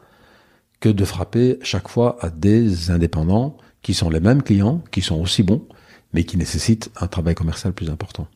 que 0.80 0.90
de 0.90 1.06
frapper 1.06 1.60
chaque 1.62 1.90
fois 1.90 2.18
à 2.22 2.30
des 2.30 2.90
indépendants 2.90 3.58
qui 3.82 3.94
sont 3.94 4.10
les 4.10 4.20
mêmes 4.20 4.44
clients, 4.44 4.84
qui 4.92 5.02
sont 5.02 5.20
aussi 5.20 5.44
bons, 5.44 5.64
mais 6.14 6.24
qui 6.24 6.38
nécessitent 6.38 6.92
un 7.00 7.08
travail 7.08 7.36
commercial 7.36 7.74
plus 7.74 7.90
important. 7.90 8.28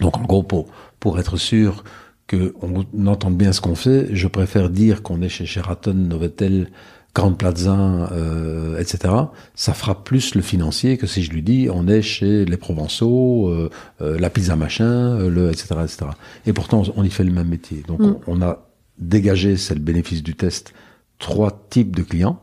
Donc 0.00 0.16
en 0.16 0.22
gros, 0.22 0.42
pour, 0.42 0.66
pour 1.00 1.18
être 1.18 1.36
sûr 1.36 1.84
qu'on 2.28 2.86
entende 3.06 3.36
bien 3.36 3.52
ce 3.52 3.60
qu'on 3.60 3.74
fait, 3.74 4.08
je 4.14 4.26
préfère 4.26 4.70
dire 4.70 5.02
qu'on 5.02 5.20
est 5.22 5.28
chez 5.28 5.46
Sheraton, 5.46 5.94
Novotel, 5.94 6.70
Grand 7.14 7.32
Plaza, 7.32 7.76
euh, 8.10 8.78
etc., 8.78 9.14
ça 9.54 9.72
fera 9.72 10.02
plus 10.02 10.34
le 10.34 10.42
financier 10.42 10.96
que 10.96 11.06
si 11.06 11.22
je 11.22 11.30
lui 11.30 11.42
dis 11.42 11.68
on 11.70 11.86
est 11.86 12.02
chez 12.02 12.44
les 12.44 12.56
Provençaux, 12.56 13.48
euh, 13.50 13.70
euh, 14.00 14.18
la 14.18 14.30
pizza 14.30 14.56
machin, 14.56 15.18
euh, 15.20 15.30
le, 15.30 15.50
etc., 15.50 15.76
etc. 15.84 16.06
Et 16.46 16.52
pourtant, 16.52 16.82
on 16.96 17.04
y 17.04 17.10
fait 17.10 17.22
le 17.22 17.30
même 17.30 17.48
métier. 17.48 17.84
Donc, 17.86 18.00
Mm. 18.00 18.16
on, 18.26 18.38
on 18.38 18.42
a 18.42 18.66
dégagé, 18.98 19.56
c'est 19.56 19.74
le 19.74 19.80
bénéfice 19.80 20.22
du 20.24 20.34
test, 20.34 20.72
trois 21.18 21.66
types 21.70 21.94
de 21.94 22.02
clients 22.02 22.40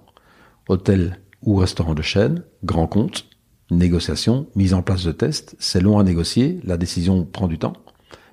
hôtel 0.67 1.19
ou 1.43 1.55
restaurant 1.55 1.93
de 1.93 2.01
chaîne, 2.01 2.43
grand 2.63 2.87
compte, 2.87 3.27
négociation, 3.71 4.47
mise 4.55 4.73
en 4.73 4.81
place 4.81 5.03
de 5.03 5.11
test. 5.11 5.55
C'est 5.59 5.81
long 5.81 5.99
à 5.99 6.03
négocier, 6.03 6.59
la 6.63 6.77
décision 6.77 7.25
prend 7.25 7.47
du 7.47 7.57
temps. 7.57 7.73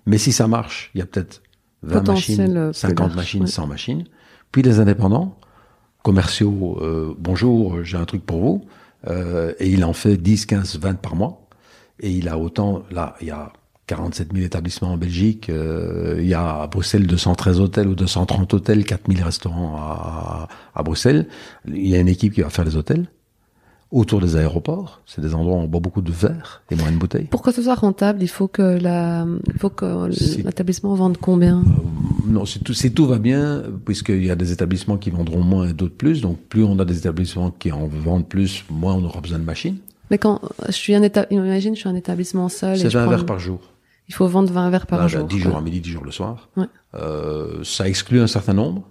Mais 0.06 0.18
si 0.18 0.32
ça 0.32 0.48
marche, 0.48 0.90
il 0.94 0.98
y 0.98 1.02
a 1.02 1.06
peut-être 1.06 1.42
20 1.82 1.98
Potentiel, 2.00 2.38
machines, 2.38 2.56
euh, 2.56 2.70
plus 2.70 2.78
50 2.78 2.98
large, 2.98 3.16
machines, 3.16 3.42
ouais. 3.42 3.46
100 3.46 3.66
machines. 3.66 4.04
Puis 4.52 4.62
les 4.62 4.80
indépendants, 4.80 5.38
commerciaux, 6.02 6.78
euh, 6.80 7.14
bonjour, 7.18 7.84
j'ai 7.84 7.96
un 7.96 8.04
truc 8.04 8.24
pour 8.24 8.40
vous. 8.40 8.64
Euh, 9.06 9.52
et 9.58 9.68
il 9.68 9.84
en 9.84 9.92
fait 9.92 10.16
10, 10.16 10.46
15, 10.46 10.78
20 10.78 10.94
par 11.00 11.14
mois. 11.14 11.48
Et 12.00 12.10
il 12.10 12.28
a 12.28 12.38
autant, 12.38 12.82
là, 12.90 13.16
il 13.20 13.28
y 13.28 13.30
a 13.30 13.52
47 13.88 14.28
000 14.34 14.44
établissements 14.44 14.92
en 14.92 14.96
Belgique, 14.96 15.48
euh, 15.50 16.16
il 16.20 16.28
y 16.28 16.34
a 16.34 16.60
à 16.62 16.66
Bruxelles 16.68 17.06
213 17.06 17.58
hôtels 17.60 17.88
ou 17.88 17.94
230 17.94 18.54
hôtels, 18.54 18.84
4000 18.84 19.22
restaurants 19.22 19.76
à, 19.78 20.48
à 20.74 20.82
Bruxelles. 20.82 21.26
Il 21.66 21.88
y 21.88 21.96
a 21.96 21.98
une 21.98 22.08
équipe 22.08 22.34
qui 22.34 22.42
va 22.42 22.50
faire 22.50 22.64
les 22.66 22.76
hôtels 22.76 23.06
autour 23.90 24.20
des 24.20 24.36
aéroports. 24.36 25.00
C'est 25.06 25.22
des 25.22 25.34
endroits 25.34 25.56
où 25.56 25.60
on 25.60 25.66
boit 25.66 25.80
beaucoup 25.80 26.02
de 26.02 26.12
verre 26.12 26.62
et 26.70 26.76
moins 26.76 26.92
de 26.92 26.98
bouteilles. 26.98 27.24
Pour 27.24 27.40
que 27.40 27.50
ce 27.50 27.62
soit 27.62 27.74
rentable, 27.76 28.22
il 28.22 28.28
faut 28.28 28.46
que 28.46 28.60
la, 28.62 29.26
il 29.46 29.58
faut 29.58 29.70
que 29.70 30.10
Si- 30.12 30.42
l'établissement 30.42 30.94
vende 30.94 31.16
combien? 31.16 31.64
Non, 32.26 32.44
si 32.44 32.60
tout, 32.60 32.74
si 32.74 32.92
tout 32.92 33.06
va 33.06 33.18
bien, 33.18 33.62
puisqu'il 33.86 34.22
y 34.22 34.30
a 34.30 34.36
des 34.36 34.52
établissements 34.52 34.98
qui 34.98 35.08
vendront 35.08 35.40
moins 35.42 35.66
et 35.66 35.72
d'autres 35.72 35.96
plus, 35.96 36.20
donc 36.20 36.38
plus 36.50 36.62
on 36.62 36.78
a 36.78 36.84
des 36.84 36.98
établissements 36.98 37.50
qui 37.50 37.72
en 37.72 37.86
vendent 37.86 38.28
plus, 38.28 38.64
moins 38.70 38.92
on 38.92 39.04
aura 39.04 39.22
besoin 39.22 39.38
de 39.38 39.44
machines. 39.44 39.78
Mais 40.10 40.18
quand 40.18 40.40
je 40.66 40.72
suis 40.72 40.94
un 40.94 41.02
état, 41.02 41.24
imagine, 41.30 41.74
je 41.74 41.80
suis 41.80 41.88
un 41.88 41.94
établissement 41.94 42.50
seul 42.50 42.76
C'est 42.76 42.90
je 42.90 42.98
20 42.98 43.04
prends- 43.04 43.10
verres 43.10 43.26
par 43.26 43.38
jour. 43.38 43.60
Il 44.08 44.14
faut 44.14 44.26
vendre 44.26 44.52
20 44.52 44.70
verres 44.70 44.86
par 44.86 45.00
Là, 45.00 45.08
jour. 45.08 45.24
10 45.24 45.36
quoi. 45.36 45.50
jours 45.50 45.56
à 45.58 45.60
midi, 45.62 45.80
10 45.80 45.90
jours 45.90 46.04
le 46.04 46.10
soir. 46.10 46.48
Ouais. 46.56 46.66
Euh, 46.94 47.62
ça 47.64 47.88
exclut 47.88 48.20
un 48.20 48.26
certain 48.26 48.54
nombre. 48.54 48.88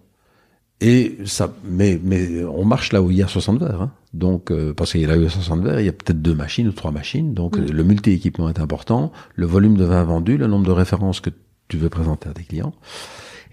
Et 0.80 1.18
ça, 1.26 1.52
mais, 1.64 2.00
mais 2.04 2.44
on 2.44 2.64
marche 2.64 2.94
là 2.94 3.02
où 3.02 3.10
il 3.10 3.18
y 3.18 3.24
a 3.24 3.28
60 3.28 3.60
verres. 3.60 3.82
Hein. 3.82 3.92
Donc, 4.14 4.52
euh, 4.52 4.74
parce 4.76 4.92
qu'il 4.92 5.02
y 5.02 5.06
a 5.06 5.08
là 5.08 5.16
où 5.16 5.22
il 5.22 5.24
y 5.24 5.28
a 5.28 5.30
60 5.32 5.64
verres, 5.64 5.80
il 5.80 5.86
y 5.88 5.90
a 5.90 5.92
peut-être 5.92 6.22
deux 6.22 6.36
machines 6.36 6.68
ou 6.68 6.72
trois 6.72 6.92
machines. 6.92 7.34
Donc, 7.34 7.58
Mm. 7.58 7.72
le 7.72 7.84
multi-équipement 7.84 8.48
est 8.48 8.60
important. 8.60 9.12
Le 9.36 9.48
volume 9.48 9.76
de 9.76 9.86
vin 9.86 10.04
vendu, 10.04 10.38
le 10.38 10.46
nombre 10.46 10.68
de 10.68 10.72
références 10.72 11.20
que 11.20 11.32
tu 11.68 11.78
veux 11.78 11.90
présenter 11.90 12.30
à 12.30 12.34
tes 12.34 12.44
clients. 12.44 12.74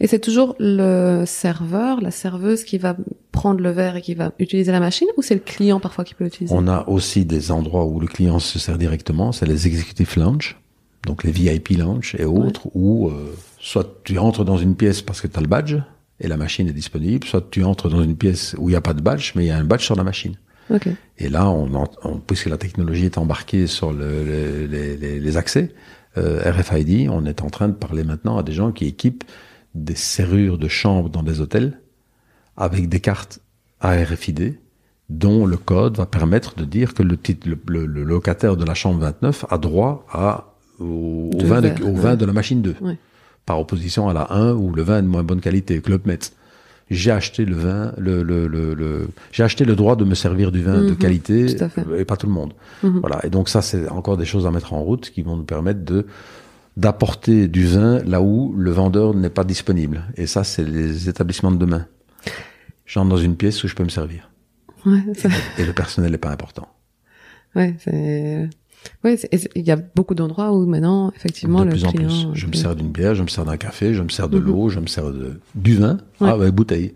Et 0.01 0.07
c'est 0.07 0.19
toujours 0.19 0.55
le 0.59 1.25
serveur, 1.25 2.01
la 2.03 2.11
serveuse 2.11 2.65
qui 2.65 2.77
va 2.79 2.95
prendre 3.33 3.61
le 3.61 3.71
verre 3.71 3.97
et 3.97 4.03
qui 4.03 4.15
va 4.15 4.33
utiliser 4.39 4.71
la 4.73 4.81
machine 4.81 5.07
ou 5.17 5.23
c'est 5.23 5.35
le 5.35 5.41
client 5.41 5.81
parfois 5.81 6.05
qui 6.05 6.15
peut 6.15 6.25
l'utiliser? 6.25 6.55
On 6.55 6.67
a 6.69 6.87
aussi 6.89 7.25
des 7.25 7.53
endroits 7.53 7.87
où 7.87 8.01
le 8.01 8.07
client 8.09 8.39
se 8.41 8.59
sert 8.59 8.77
directement, 8.77 9.31
c'est 9.33 9.47
les 9.47 9.67
executive 9.69 10.13
lounge, 10.19 10.57
donc 11.07 11.25
les 11.25 11.31
VIP 11.33 11.71
lounge 11.79 12.17
et 12.19 12.25
autres, 12.25 12.69
où 12.75 13.09
euh, 13.09 13.35
soit 13.59 14.01
tu 14.05 14.19
entres 14.19 14.45
dans 14.45 14.57
une 14.59 14.75
pièce 14.75 15.03
parce 15.03 15.21
que 15.21 15.27
tu 15.27 15.39
as 15.39 15.43
le 15.43 15.49
badge 15.49 15.77
et 16.21 16.29
la 16.29 16.37
machine 16.37 16.67
est 16.69 16.73
disponible, 16.73 17.27
soit 17.27 17.47
tu 17.51 17.65
entres 17.65 17.89
dans 17.89 18.03
une 18.03 18.17
pièce 18.17 18.55
où 18.59 18.69
il 18.69 18.73
n'y 18.73 18.77
a 18.77 18.81
pas 18.81 18.95
de 18.95 19.01
badge, 19.03 19.33
mais 19.35 19.45
il 19.45 19.49
y 19.49 19.51
a 19.51 19.57
un 19.59 19.65
badge 19.65 19.83
sur 19.85 19.97
la 19.97 20.05
machine. 20.05 20.37
Ok. 20.71 20.89
Et 21.19 21.29
là, 21.29 21.51
on, 21.51 21.69
on- 22.05 22.19
puisque 22.19 22.47
la 22.47 22.57
technologie 22.57 23.05
est 23.05 23.19
embarquée 23.19 23.67
sur 23.67 23.93
le- 23.93 24.25
le- 24.25 24.67
les, 24.67 24.97
les- 24.97 25.21
les 25.21 25.37
accès 25.37 25.75
euh, 26.17 26.41
RFID, 26.51 27.09
on 27.11 27.27
est 27.27 27.43
en 27.43 27.51
train 27.51 27.69
de 27.69 27.75
parler 27.75 28.05
maintenant 28.05 28.39
à 28.39 28.43
des 28.43 28.53
gens 28.53 28.73
qui 28.73 28.87
équipent 28.87 29.25
des 29.75 29.97
serrures 29.97 30.57
de 30.57 30.69
chambres 30.69 31.11
dans 31.11 31.23
des 31.25 31.41
hôtels 31.41 31.81
avec 32.57 32.89
des 32.89 33.01
cartes 33.01 33.41
ARFID 33.81 34.59
dont 35.11 35.45
le 35.45 35.57
code 35.59 35.97
va 35.99 36.07
permettre 36.07 36.55
de 36.55 36.65
dire 36.65 36.95
que 36.95 37.03
le, 37.03 37.17
titre, 37.19 37.49
le- 37.67 37.85
le 37.87 38.05
locataire 38.05 38.57
de 38.57 38.65
la 38.65 38.75
chambre 38.75 39.01
29 39.01 39.45
a 39.51 39.59
droit 39.59 40.07
à, 40.11 40.54
au, 40.85 41.31
vin, 41.45 41.61
de, 41.61 41.69
au 41.83 41.87
ouais. 41.89 41.93
vin 42.01 42.17
de 42.17 42.25
la 42.25 42.33
machine 42.33 42.63
2, 42.63 42.77
Ouais. 42.81 42.97
par 43.47 43.59
opposition 43.61 44.09
à 44.09 44.13
la 44.13 44.33
1 44.33 44.53
où 44.55 44.73
le 44.73 44.83
vin 44.83 44.99
est 44.99 45.03
de 45.03 45.07
moins 45.07 45.23
bonne 45.25 45.41
qualité, 45.41 45.81
Club 45.81 46.07
Metz. 46.07 46.33
J'ai 46.91 47.11
acheté 47.11 47.47
le 47.47 47.55
vin, 47.57 47.93
le, 47.97 48.23
le, 48.23 48.47
le, 48.47 48.75
le- 48.75 49.09
j'ai 49.33 49.43
acheté 49.43 49.65
le 49.65 49.75
droit 49.75 49.97
de 49.97 50.05
me 50.05 50.15
servir 50.15 50.53
du 50.53 50.63
vin 50.63 50.83
de 50.83 50.91
Mhm, 50.91 50.97
qualité 50.97 51.47
et 51.99 52.05
pas 52.05 52.17
tout 52.19 52.27
le 52.27 52.33
monde. 52.33 52.53
Mhm. 52.83 53.01
Voilà. 53.01 53.25
Et 53.25 53.31
donc 53.31 53.49
ça, 53.49 53.63
c'est 53.63 53.89
encore 53.89 54.19
des 54.19 54.27
choses 54.27 54.47
à 54.47 54.51
mettre 54.51 54.75
en 54.75 54.83
route 54.83 55.11
qui 55.11 55.23
vont 55.23 55.37
nous 55.37 55.45
permettre 55.45 55.83
de 55.85 56.07
d'apporter 56.77 57.47
du 57.49 57.67
vin 57.67 58.03
là 58.05 58.21
où 58.21 58.53
le 58.57 58.71
vendeur 58.73 59.15
n'est 59.15 59.31
pas 59.31 59.45
disponible. 59.45 60.03
Et 60.17 60.27
ça, 60.27 60.43
c'est 60.45 60.65
les 60.65 61.09
établissements 61.09 61.53
de 61.53 61.57
demain. 61.57 61.87
J'entre 62.85 63.11
dans 63.11 63.17
une 63.17 63.37
pièce 63.37 63.63
où 63.65 63.69
je 63.69 63.75
peux 63.75 63.85
me 63.85 63.89
servir. 63.89 64.29
Ouais, 64.85 65.01
ça- 65.17 65.29
Et 65.59 65.65
le 65.65 65.73
personnel 65.73 66.11
n'est 66.11 66.19
pas 66.19 66.31
important. 66.31 66.69
ouais, 67.55 67.77
c'est, 67.79 68.51
c'est- 69.05 69.51
il 69.55 69.63
y 69.63 69.71
a 69.71 69.77
beaucoup 69.77 70.15
d'endroits 70.15 70.53
où 70.53 70.67
maintenant, 70.67 71.13
effectivement, 71.17 71.61
de 71.61 71.65
le 71.67 71.71
plus 71.73 71.85
en 71.85 71.91
client. 71.93 72.09
plus. 72.31 72.41
Je 72.41 72.47
me 72.47 72.53
sers 72.53 72.75
d'une 72.77 72.91
bière, 72.91 73.15
je 73.15 73.23
me 73.23 73.29
sers 73.29 73.45
d'un 73.45 73.57
café, 73.57 73.95
je 73.95 74.03
me 74.03 74.09
sers 74.09 74.29
de 74.29 74.39
Mhm. 74.39 74.45
l'eau, 74.45 74.69
je 74.69 74.81
me 74.81 74.87
sers 74.87 75.11
de, 75.13 75.41
du 75.55 75.77
vin. 75.77 75.99
Ouais. 76.21 76.29
Ah, 76.31 76.39
ouais, 76.39 76.51
bouteille. 76.51 76.95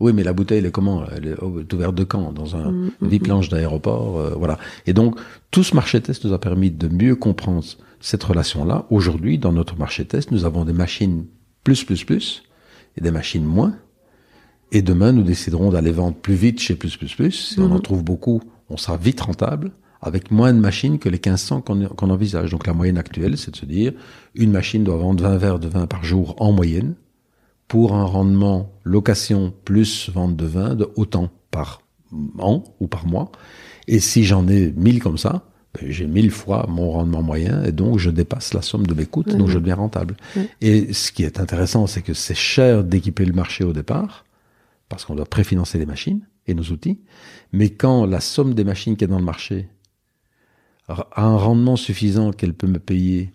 Oui, 0.00 0.12
mais 0.14 0.22
la 0.22 0.32
bouteille, 0.32 0.58
elle 0.58 0.66
est 0.66 0.70
comment? 0.70 1.04
Elle 1.14 1.26
est 1.28 1.34
oh, 1.42 1.60
ouverte 1.72 1.94
de 1.94 2.04
quand 2.04 2.32
Dans 2.32 2.56
un 2.56 2.70
Mhm, 2.72 2.90
VIP 3.02 3.26
lounge 3.26 3.48
d'aéroport, 3.50 4.18
euh, 4.18 4.34
voilà. 4.36 4.58
Et 4.86 4.94
donc, 4.94 5.18
tout 5.50 5.62
ce 5.62 5.74
marché 5.74 6.00
test 6.00 6.24
nous 6.24 6.32
a 6.32 6.38
permis 6.40 6.70
de 6.70 6.88
mieux 6.88 7.14
comprendre 7.16 7.62
cette 8.00 8.24
relation-là. 8.24 8.86
Aujourd'hui, 8.88 9.36
dans 9.36 9.52
notre 9.52 9.76
marché 9.78 10.06
test, 10.06 10.30
nous 10.30 10.46
avons 10.46 10.64
des 10.64 10.72
machines 10.72 11.26
plus, 11.64 11.84
plus, 11.84 12.04
plus, 12.04 12.42
et 12.96 13.02
des 13.02 13.10
machines 13.10 13.44
moins. 13.44 13.74
Et 14.72 14.80
demain, 14.82 15.12
nous 15.12 15.22
déciderons 15.22 15.70
d'aller 15.70 15.90
vendre 15.92 16.16
plus 16.16 16.34
vite 16.34 16.60
chez 16.60 16.76
plus, 16.76 16.96
plus, 16.96 17.14
plus. 17.14 17.32
Si 17.32 17.60
on 17.60 17.64
en 17.70 17.74
Mhm. 17.74 17.82
trouve 17.82 18.02
beaucoup, 18.04 18.40
on 18.70 18.76
sera 18.78 18.96
vite 18.96 19.20
rentable, 19.20 19.72
avec 20.02 20.30
moins 20.30 20.52
de 20.52 20.58
machines 20.58 20.98
que 20.98 21.08
les 21.08 21.18
1500 21.18 21.62
qu'on 21.62 22.10
envisage. 22.10 22.50
Donc 22.50 22.66
la 22.66 22.72
moyenne 22.72 22.98
actuelle, 22.98 23.36
c'est 23.36 23.50
de 23.50 23.56
se 23.56 23.66
dire, 23.66 23.92
une 24.34 24.50
machine 24.50 24.82
doit 24.84 24.96
vendre 24.96 25.22
20 25.22 25.36
verres 25.36 25.58
de 25.58 25.68
vin 25.68 25.86
par 25.86 26.04
jour 26.04 26.34
en 26.40 26.52
moyenne, 26.52 26.94
pour 27.68 27.94
un 27.94 28.04
rendement 28.04 28.72
location 28.84 29.52
plus 29.64 30.10
vente 30.10 30.36
de 30.36 30.46
vin 30.46 30.74
de 30.74 30.90
autant 30.96 31.28
par 31.50 31.82
an 32.38 32.64
ou 32.80 32.86
par 32.88 33.06
mois. 33.06 33.30
Et 33.86 34.00
si 34.00 34.24
j'en 34.24 34.48
ai 34.48 34.72
1000 34.72 35.00
comme 35.02 35.18
ça, 35.18 35.44
ben, 35.74 35.88
j'ai 35.90 36.06
1000 36.08 36.30
fois 36.32 36.66
mon 36.68 36.90
rendement 36.90 37.22
moyen 37.22 37.62
et 37.62 37.70
donc 37.70 37.98
je 37.98 38.10
dépasse 38.10 38.54
la 38.54 38.62
somme 38.62 38.86
de 38.86 38.94
mes 38.94 39.06
coûts, 39.06 39.22
donc 39.22 39.42
Mhm. 39.42 39.46
je 39.48 39.58
deviens 39.60 39.76
rentable. 39.76 40.16
Et 40.60 40.92
ce 40.92 41.12
qui 41.12 41.22
est 41.22 41.38
intéressant, 41.38 41.86
c'est 41.86 42.02
que 42.02 42.12
c'est 42.14 42.34
cher 42.34 42.82
d'équiper 42.82 43.24
le 43.24 43.32
marché 43.32 43.62
au 43.62 43.72
départ, 43.72 44.24
parce 44.88 45.04
qu'on 45.04 45.14
doit 45.14 45.26
préfinancer 45.26 45.78
les 45.78 45.86
machines 45.86 46.22
et 46.48 46.54
nos 46.54 46.64
outils. 46.64 46.98
Mais 47.52 47.68
quand 47.70 48.04
la 48.06 48.18
somme 48.18 48.54
des 48.54 48.64
machines 48.64 48.96
qui 48.96 49.04
est 49.04 49.08
dans 49.08 49.18
le 49.20 49.24
marché 49.24 49.68
a 50.90 51.22
un 51.22 51.36
rendement 51.36 51.76
suffisant 51.76 52.32
qu'elle 52.32 52.54
peut 52.54 52.66
me 52.66 52.78
payer 52.78 53.32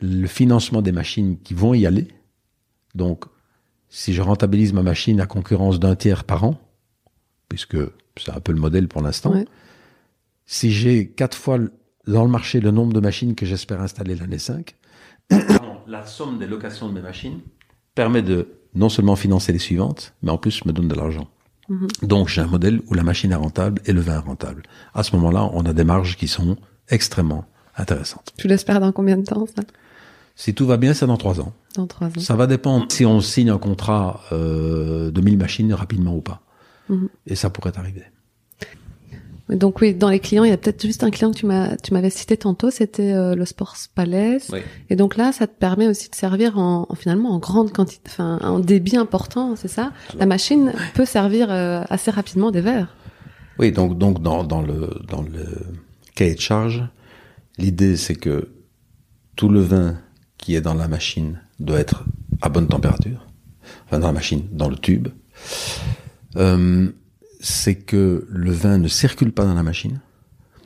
le 0.00 0.26
financement 0.26 0.82
des 0.82 0.92
machines 0.92 1.38
qui 1.38 1.54
vont 1.54 1.74
y 1.74 1.86
aller, 1.86 2.08
donc 2.94 3.24
si 3.88 4.12
je 4.12 4.20
rentabilise 4.22 4.72
ma 4.72 4.82
machine 4.82 5.20
à 5.20 5.26
concurrence 5.26 5.78
d'un 5.80 5.94
tiers 5.96 6.24
par 6.24 6.44
an, 6.44 6.58
puisque 7.48 7.76
c'est 8.16 8.32
un 8.32 8.40
peu 8.40 8.52
le 8.52 8.60
modèle 8.60 8.88
pour 8.88 9.02
l'instant, 9.02 9.32
Ouais. 9.32 9.46
si 10.46 10.70
j'ai 10.72 11.08
quatre 11.08 11.36
fois 11.38 11.58
dans 12.06 12.24
le 12.24 12.30
marché 12.30 12.60
le 12.60 12.70
nombre 12.70 12.92
de 12.92 13.00
machines 13.00 13.34
que 13.34 13.46
j'espère 13.46 13.80
installer 13.80 14.14
l'année 14.14 14.38
5, 14.38 14.74
la 15.86 16.04
somme 16.06 16.38
des 16.38 16.46
locations 16.46 16.88
de 16.88 16.94
mes 16.94 17.00
machines 17.00 17.40
permet 17.94 18.22
de 18.22 18.48
non 18.74 18.88
seulement 18.88 19.16
financer 19.16 19.52
les 19.52 19.58
suivantes, 19.60 20.14
mais 20.22 20.30
en 20.30 20.38
plus 20.38 20.64
me 20.64 20.72
donne 20.72 20.88
de 20.88 20.94
l'argent. 20.94 21.28
Mhm. 21.68 21.88
Donc 22.02 22.28
j'ai 22.28 22.40
un 22.40 22.46
modèle 22.46 22.80
où 22.88 22.94
la 22.94 23.02
machine 23.02 23.32
est 23.32 23.36
rentable 23.36 23.80
et 23.86 23.92
le 23.92 24.00
vin 24.00 24.14
est 24.14 24.26
rentable. 24.26 24.62
À 24.94 25.02
ce 25.02 25.14
moment-là, 25.16 25.48
on 25.52 25.64
a 25.64 25.72
des 25.72 25.84
marges 25.84 26.16
qui 26.16 26.28
sont 26.28 26.56
extrêmement 26.88 27.44
intéressantes. 27.76 28.32
Tu 28.36 28.48
l'espères 28.48 28.80
dans 28.80 28.92
combien 28.92 29.16
de 29.16 29.24
temps, 29.24 29.46
ça? 29.46 29.62
Si 30.36 30.52
tout 30.54 30.66
va 30.66 30.76
bien, 30.76 30.94
c'est 30.94 31.06
dans 31.06 31.16
trois 31.16 31.40
ans. 31.40 31.52
Dans 31.76 31.86
trois 31.86 32.08
ans. 32.08 32.20
Ça 32.20 32.34
va 32.34 32.46
dépendre 32.46 32.86
si 32.90 33.06
on 33.06 33.20
signe 33.20 33.50
un 33.50 33.58
contrat 33.58 34.20
euh, 34.32 35.10
de 35.10 35.20
1000 35.20 35.38
machines 35.38 35.72
rapidement 35.72 36.14
ou 36.14 36.20
pas. 36.20 36.40
Mhm. 36.88 37.08
Et 37.26 37.36
ça 37.36 37.50
pourrait 37.50 37.76
arriver. 37.78 38.02
Donc 39.50 39.80
oui, 39.82 39.94
dans 39.94 40.08
les 40.08 40.20
clients, 40.20 40.44
il 40.44 40.50
y 40.50 40.52
a 40.52 40.56
peut-être 40.56 40.82
juste 40.86 41.04
un 41.04 41.10
client 41.10 41.30
que 41.30 41.36
tu 41.36 41.44
m'as, 41.46 41.76
tu 41.76 41.92
m'avais 41.92 42.08
cité 42.08 42.36
tantôt, 42.38 42.70
c'était 42.70 43.12
euh, 43.12 43.34
le 43.34 43.44
Sports 43.44 43.76
Palace. 43.94 44.50
Et 44.88 44.96
donc 44.96 45.16
là, 45.16 45.32
ça 45.32 45.46
te 45.46 45.52
permet 45.52 45.86
aussi 45.86 46.08
de 46.08 46.14
servir 46.14 46.58
en, 46.58 46.86
en- 46.88 46.94
finalement 46.94 47.30
en 47.30 47.38
grande 47.38 47.70
quantité, 47.70 48.08
enfin 48.10 48.38
en 48.42 48.58
débit 48.58 48.96
important, 48.96 49.54
c'est 49.54 49.68
ça? 49.68 49.92
La 50.18 50.24
machine 50.24 50.72
peut 50.94 51.04
servir 51.04 51.48
euh, 51.50 51.82
assez 51.90 52.10
rapidement 52.10 52.50
des 52.50 52.62
verres. 52.62 52.96
Oui, 53.58 53.70
donc, 53.70 53.98
donc 53.98 54.22
dans, 54.22 54.44
dans, 54.44 54.62
le, 54.62 54.90
dans 55.10 55.20
le 55.22 55.46
cahier 56.14 56.34
de 56.34 56.40
charge, 56.40 56.82
l'idée 57.58 57.96
c'est 57.98 58.14
que 58.16 58.48
tout 59.36 59.48
le 59.50 59.60
vin 59.60 59.98
qui 60.38 60.54
est 60.54 60.60
dans 60.62 60.74
la 60.74 60.88
machine 60.88 61.40
doit 61.60 61.78
être 61.80 62.04
à 62.40 62.48
bonne 62.48 62.66
température. 62.66 63.26
Enfin, 63.86 63.98
dans 63.98 64.06
la 64.08 64.12
machine, 64.14 64.42
dans 64.52 64.68
le 64.70 64.76
tube. 64.76 65.08
Euh, 66.36 66.88
c'est 67.44 67.74
que 67.74 68.26
le 68.30 68.52
vin 68.52 68.78
ne 68.78 68.88
circule 68.88 69.30
pas 69.32 69.44
dans 69.44 69.52
la 69.54 69.62
machine. 69.62 70.00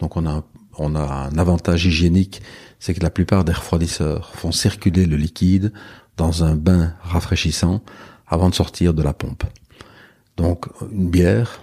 Donc 0.01 0.17
on 0.17 0.25
a, 0.27 0.31
un- 0.31 0.45
on 0.79 0.95
a 0.95 1.29
un 1.33 1.37
avantage 1.39 1.87
hygiénique, 1.87 2.41
c'est 2.79 2.95
que 2.95 3.01
la 3.03 3.11
plupart 3.11 3.45
des 3.45 3.53
refroidisseurs 3.53 4.33
font 4.37 4.53
circuler 4.53 5.05
le 5.05 5.17
liquide 5.17 5.73
dans 6.17 6.45
un 6.45 6.55
bain 6.55 6.95
rafraîchissant 7.03 7.83
avant 8.29 8.49
de 8.49 8.55
sortir 8.55 8.95
de 8.95 9.03
la 9.03 9.13
pompe. 9.13 9.43
Donc 10.37 10.67
une 10.93 11.11
bière, 11.11 11.61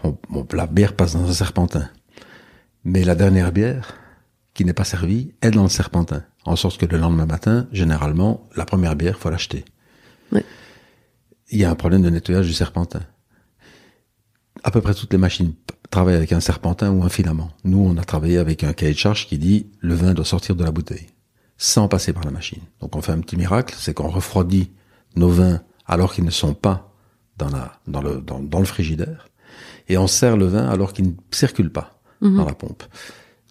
la 0.51 0.67
bière 0.67 0.93
passe 0.97 1.13
dans 1.13 1.23
un 1.29 1.33
serpentin. 1.33 1.89
Mais 2.83 3.03
la 3.05 3.15
dernière 3.15 3.53
bière, 3.53 3.93
qui 4.53 4.65
n'est 4.65 4.73
pas 4.73 4.83
servie, 4.83 5.33
est 5.41 5.51
dans 5.51 5.63
le 5.63 5.69
serpentin. 5.69 6.23
En 6.43 6.57
sorte 6.57 6.77
que 6.77 6.85
le 6.85 6.97
lendemain 6.97 7.25
matin, 7.25 7.67
généralement, 7.71 8.47
la 8.57 8.65
première 8.65 8.95
bière, 8.97 9.17
faut 9.17 9.29
l'acheter. 9.29 9.63
Il 11.51 11.59
y 11.59 11.63
a 11.63 11.69
un 11.71 11.75
problème 11.75 12.01
de 12.01 12.09
nettoyage 12.09 12.47
du 12.47 12.53
serpentin. 12.53 13.01
À 14.65 14.71
peu 14.71 14.81
près 14.81 14.95
toutes 14.95 15.13
les 15.13 15.19
machines 15.19 15.53
travaillent 15.91 16.15
avec 16.15 16.31
un 16.31 16.39
serpentin 16.39 16.89
ou 16.89 17.03
un 17.03 17.09
filament. 17.09 17.51
Nous, 17.65 17.77
on 17.77 17.97
a 17.97 18.03
travaillé 18.03 18.39
avec 18.39 18.63
un 18.63 18.73
cahier 18.73 18.93
de 18.93 18.97
charge 18.97 19.27
qui 19.27 19.37
dit 19.37 19.67
le 19.79 19.93
vin 19.93 20.15
doit 20.15 20.25
sortir 20.25 20.55
de 20.55 20.63
la 20.63 20.71
bouteille, 20.71 21.05
sans 21.55 21.87
passer 21.87 22.13
par 22.13 22.23
la 22.23 22.31
machine. 22.31 22.63
Donc 22.81 22.95
on 22.95 23.01
fait 23.03 23.11
un 23.11 23.19
petit 23.19 23.37
miracle, 23.37 23.75
c'est 23.77 23.93
qu'on 23.93 24.09
refroidit 24.09 24.71
nos 25.15 25.29
vins 25.29 25.61
alors 25.85 26.15
qu'ils 26.15 26.23
ne 26.23 26.31
sont 26.31 26.55
pas 26.55 26.91
dans, 27.37 27.49
la, 27.49 27.73
dans, 27.85 28.01
le, 28.01 28.21
dans, 28.21 28.59
le 28.59 28.65
frigidaire, 28.65 29.29
et 29.87 29.99
on 29.99 30.07
sert 30.07 30.35
le 30.35 30.47
vin 30.47 30.67
alors 30.67 30.93
qu'il 30.93 31.05
ne 31.05 31.13
circule 31.29 31.71
pas 31.71 32.01
mhm. 32.21 32.37
dans 32.37 32.45
la 32.45 32.55
pompe. 32.55 32.81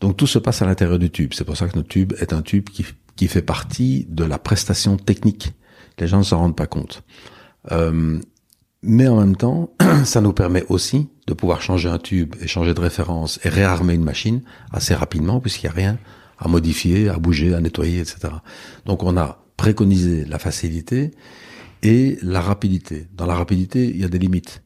Donc 0.01 0.17
tout 0.17 0.27
se 0.27 0.41
passe 0.41 0.63
à 0.63 0.67
l'intérieur 0.67 0.99
du 0.99 1.11
tube. 1.11 1.33
C'est 1.33 1.45
pour 1.45 1.57
ça 1.57 1.69
que 1.69 1.77
notre 1.77 1.91
tube 1.91 2.13
est 2.19 2.33
un 2.33 2.43
tube 2.43 2.69
qui, 2.71 2.85
qui 3.15 3.29
fait 3.29 3.41
partie 3.41 4.05
de 4.09 4.25
la 4.25 4.39
prestation 4.39 4.97
technique. 4.97 5.53
Les 6.01 6.09
gens 6.09 6.19
ne 6.19 6.25
s'en 6.25 6.39
rendent 6.39 6.57
pas 6.57 6.67
compte. 6.67 7.05
Euh, 7.71 8.19
mais 8.85 9.09
en 9.09 9.17
même 9.17 9.37
temps, 9.37 9.71
ça 10.05 10.21
nous 10.21 10.33
permet 10.33 10.65
aussi 10.69 11.09
de 11.27 11.33
pouvoir 11.33 11.63
changer 11.63 11.89
un 11.89 11.99
tube 11.99 12.35
et 12.41 12.47
changer 12.47 12.75
de 12.75 12.81
référence 12.81 13.41
et 13.45 13.49
réarmer 13.49 13.95
une 13.95 14.05
machine 14.05 14.43
assez 14.73 14.95
rapidement 14.95 15.41
puisqu'il 15.41 15.67
n'y 15.67 15.73
a 15.73 15.75
rien 15.75 15.99
à 16.39 16.49
modifier, 16.49 17.09
à 17.09 17.17
bouger, 17.17 17.55
à 17.55 17.61
nettoyer, 17.61 18.01
etc. 18.01 18.35
Donc 18.85 19.03
on 19.03 19.17
a 19.17 19.43
préconisé 19.57 20.25
la 20.27 20.39
facilité 20.39 21.13
et 21.83 22.19
la 22.23 22.41
rapidité. 22.41 23.07
Dans 23.17 23.27
la 23.27 23.35
rapidité, 23.35 23.87
il 23.89 23.97
y 23.97 24.05
a 24.05 24.09
des 24.09 24.19
limites. 24.19 24.63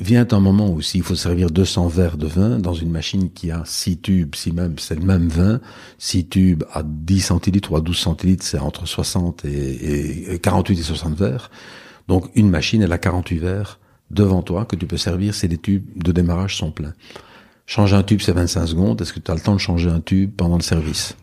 Vient 0.00 0.26
un 0.30 0.40
moment 0.40 0.70
où 0.70 0.80
s'il 0.80 1.02
faut 1.02 1.16
servir 1.16 1.50
200 1.50 1.88
verres 1.88 2.16
de 2.16 2.26
vin 2.26 2.58
dans 2.58 2.74
une 2.74 2.90
machine 2.90 3.30
qui 3.30 3.50
a 3.50 3.62
6 3.66 3.98
tubes, 3.98 4.34
si 4.34 4.52
même 4.52 4.78
c'est 4.78 4.94
le 4.94 5.04
même 5.04 5.28
vin, 5.28 5.60
6 5.98 6.28
tubes 6.28 6.64
à 6.72 6.82
10 6.82 7.20
centilitres 7.20 7.72
ou 7.72 7.76
à 7.76 7.80
12 7.80 7.96
centilitres, 7.96 8.44
c'est 8.44 8.58
entre 8.58 8.86
60 8.86 9.44
et, 9.44 10.32
et 10.32 10.38
48 10.38 10.78
et 10.78 10.82
60 10.82 11.16
verres 11.16 11.50
donc 12.08 12.30
une 12.34 12.50
machine, 12.50 12.82
elle 12.82 12.92
a 12.92 12.98
48 12.98 13.38
verres 13.38 13.80
devant 14.10 14.42
toi 14.42 14.64
que 14.64 14.76
tu 14.76 14.86
peux 14.86 14.96
servir 14.96 15.34
si 15.34 15.48
les 15.48 15.58
tubes 15.58 15.86
de 15.96 16.12
démarrage 16.12 16.56
sont 16.56 16.70
pleins. 16.70 16.94
Changer 17.66 17.96
un 17.96 18.02
tube, 18.02 18.20
c'est 18.20 18.32
25 18.32 18.66
secondes. 18.66 19.00
Est-ce 19.00 19.12
que 19.12 19.20
tu 19.20 19.30
as 19.30 19.34
le 19.34 19.40
temps 19.40 19.54
de 19.54 19.60
changer 19.60 19.88
un 19.88 20.00
tube 20.00 20.32
pendant 20.36 20.56
le 20.56 20.62
service? 20.62 21.16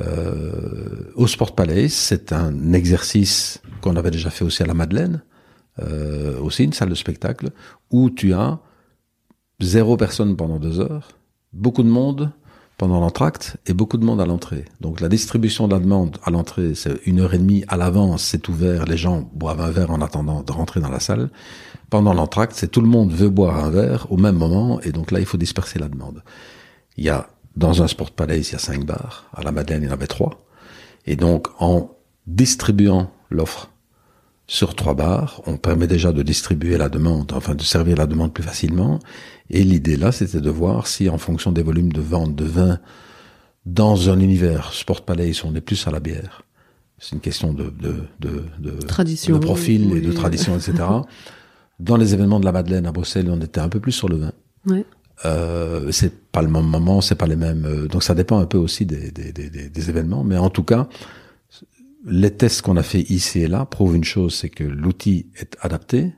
Euh, 0.00 1.12
Au 1.16 1.26
Sport 1.26 1.54
Palace, 1.54 1.92
c'est 1.92 2.32
un 2.32 2.72
exercice 2.72 3.60
qu'on 3.82 3.96
avait 3.96 4.10
déjà 4.10 4.30
fait 4.30 4.44
aussi 4.44 4.62
à 4.62 4.66
la 4.66 4.74
Madeleine, 4.74 5.22
euh, 5.80 6.38
aussi 6.40 6.64
une 6.64 6.72
salle 6.72 6.88
de 6.88 6.94
spectacle, 6.94 7.50
où 7.90 8.08
tu 8.08 8.32
as 8.32 8.60
zéro 9.60 9.96
personne 9.96 10.36
pendant 10.36 10.58
deux 10.58 10.80
heures, 10.80 11.10
beaucoup 11.52 11.82
de 11.82 11.88
monde, 11.88 12.30
pendant 12.80 12.98
l'entracte 12.98 13.58
et 13.66 13.74
beaucoup 13.74 13.98
de 13.98 14.06
monde 14.06 14.22
à 14.22 14.24
l'entrée. 14.24 14.64
Donc 14.80 15.02
la 15.02 15.10
distribution 15.10 15.68
de 15.68 15.74
la 15.74 15.80
demande 15.80 16.16
à 16.24 16.30
l'entrée, 16.30 16.74
c'est 16.74 16.98
une 17.04 17.20
heure 17.20 17.34
et 17.34 17.38
demie 17.38 17.62
à 17.68 17.76
l'avance, 17.76 18.22
c'est 18.22 18.48
ouvert, 18.48 18.86
les 18.86 18.96
gens 18.96 19.28
boivent 19.34 19.60
un 19.60 19.70
verre 19.70 19.90
en 19.90 20.00
attendant 20.00 20.42
de 20.42 20.50
rentrer 20.50 20.80
dans 20.80 20.88
la 20.88 20.98
salle. 20.98 21.28
Pendant 21.90 22.14
l'entracte, 22.14 22.54
c'est 22.56 22.68
tout 22.68 22.80
le 22.80 22.86
monde 22.86 23.12
veut 23.12 23.28
boire 23.28 23.62
un 23.62 23.68
verre 23.68 24.10
au 24.10 24.16
même 24.16 24.36
moment 24.36 24.80
et 24.80 24.92
donc 24.92 25.10
là 25.10 25.20
il 25.20 25.26
faut 25.26 25.36
disperser 25.36 25.78
la 25.78 25.90
demande. 25.90 26.22
Il 26.96 27.04
y 27.04 27.10
a 27.10 27.28
dans 27.54 27.82
un 27.82 27.86
sport 27.86 28.12
palace, 28.12 28.48
il 28.48 28.52
y 28.52 28.56
a 28.56 28.58
cinq 28.58 28.86
bars, 28.86 29.28
à 29.34 29.42
la 29.42 29.52
Madeleine 29.52 29.82
il 29.82 29.86
y 29.86 29.90
en 29.90 29.92
avait 29.92 30.06
trois. 30.06 30.38
Et 31.04 31.16
donc 31.16 31.48
en 31.58 31.90
distribuant 32.26 33.10
l'offre 33.28 33.68
sur 34.50 34.74
trois 34.74 34.94
bars, 34.94 35.40
on 35.46 35.56
permet 35.56 35.86
déjà 35.86 36.10
de 36.10 36.24
distribuer 36.24 36.76
la 36.76 36.88
demande, 36.88 37.32
enfin 37.32 37.54
de 37.54 37.62
servir 37.62 37.96
la 37.96 38.08
demande 38.08 38.32
plus 38.32 38.42
facilement. 38.42 38.98
Et 39.48 39.62
l'idée 39.62 39.96
là, 39.96 40.10
c'était 40.10 40.40
de 40.40 40.50
voir 40.50 40.88
si 40.88 41.08
en 41.08 41.18
fonction 41.18 41.52
des 41.52 41.62
volumes 41.62 41.92
de 41.92 42.00
vente 42.00 42.34
de 42.34 42.46
vin 42.46 42.80
dans 43.64 44.10
un 44.10 44.18
univers 44.18 44.72
Sport 44.72 45.02
Palace, 45.02 45.44
on 45.44 45.54
est 45.54 45.60
plus 45.60 45.86
à 45.86 45.92
la 45.92 46.00
bière. 46.00 46.42
C'est 46.98 47.14
une 47.14 47.20
question 47.20 47.52
de, 47.52 47.70
de, 47.70 48.02
de, 48.18 48.42
de, 48.58 48.72
tradition, 48.88 49.38
de 49.38 49.40
profil 49.40 49.96
et 49.96 50.00
de 50.00 50.10
tradition, 50.10 50.56
etc. 50.56 50.74
dans 51.78 51.96
les 51.96 52.12
événements 52.14 52.40
de 52.40 52.44
la 52.44 52.52
Madeleine 52.52 52.86
à 52.86 52.92
Bruxelles, 52.92 53.30
on 53.30 53.40
était 53.40 53.60
un 53.60 53.68
peu 53.68 53.78
plus 53.78 53.92
sur 53.92 54.08
le 54.08 54.16
vin. 54.16 54.32
Ouais. 54.66 54.84
Euh, 55.26 55.92
c'est 55.92 56.12
pas 56.32 56.42
le 56.42 56.48
même 56.48 56.66
moment, 56.66 57.00
c'est 57.00 57.14
pas 57.14 57.28
les 57.28 57.36
mêmes. 57.36 57.66
Euh, 57.66 57.86
donc 57.86 58.02
ça 58.02 58.16
dépend 58.16 58.40
un 58.40 58.46
peu 58.46 58.58
aussi 58.58 58.84
des, 58.84 59.12
des, 59.12 59.30
des, 59.30 59.48
des 59.48 59.90
événements, 59.90 60.24
mais 60.24 60.38
en 60.38 60.50
tout 60.50 60.64
cas, 60.64 60.88
les 62.04 62.30
tests 62.30 62.62
qu'on 62.62 62.76
a 62.76 62.82
fait 62.82 63.02
ici 63.10 63.40
et 63.40 63.48
là 63.48 63.66
prouvent 63.66 63.96
une 63.96 64.04
chose, 64.04 64.34
c'est 64.34 64.48
que 64.48 64.64
l'outil 64.64 65.26
est 65.36 65.56
adapté. 65.60 66.12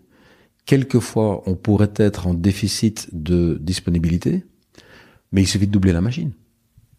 Quelquefois, 0.65 1.43
on 1.47 1.57
pourrait 1.57 1.93
être 1.97 2.27
en 2.27 2.35
déficit 2.35 3.09
de 3.13 3.59
disponibilité, 3.61 4.45
mais 5.33 5.43
il 5.43 5.47
suffit 5.47 5.67
de 5.67 5.73
doubler 5.73 5.93
la 5.93 6.01
machine. 6.01 6.33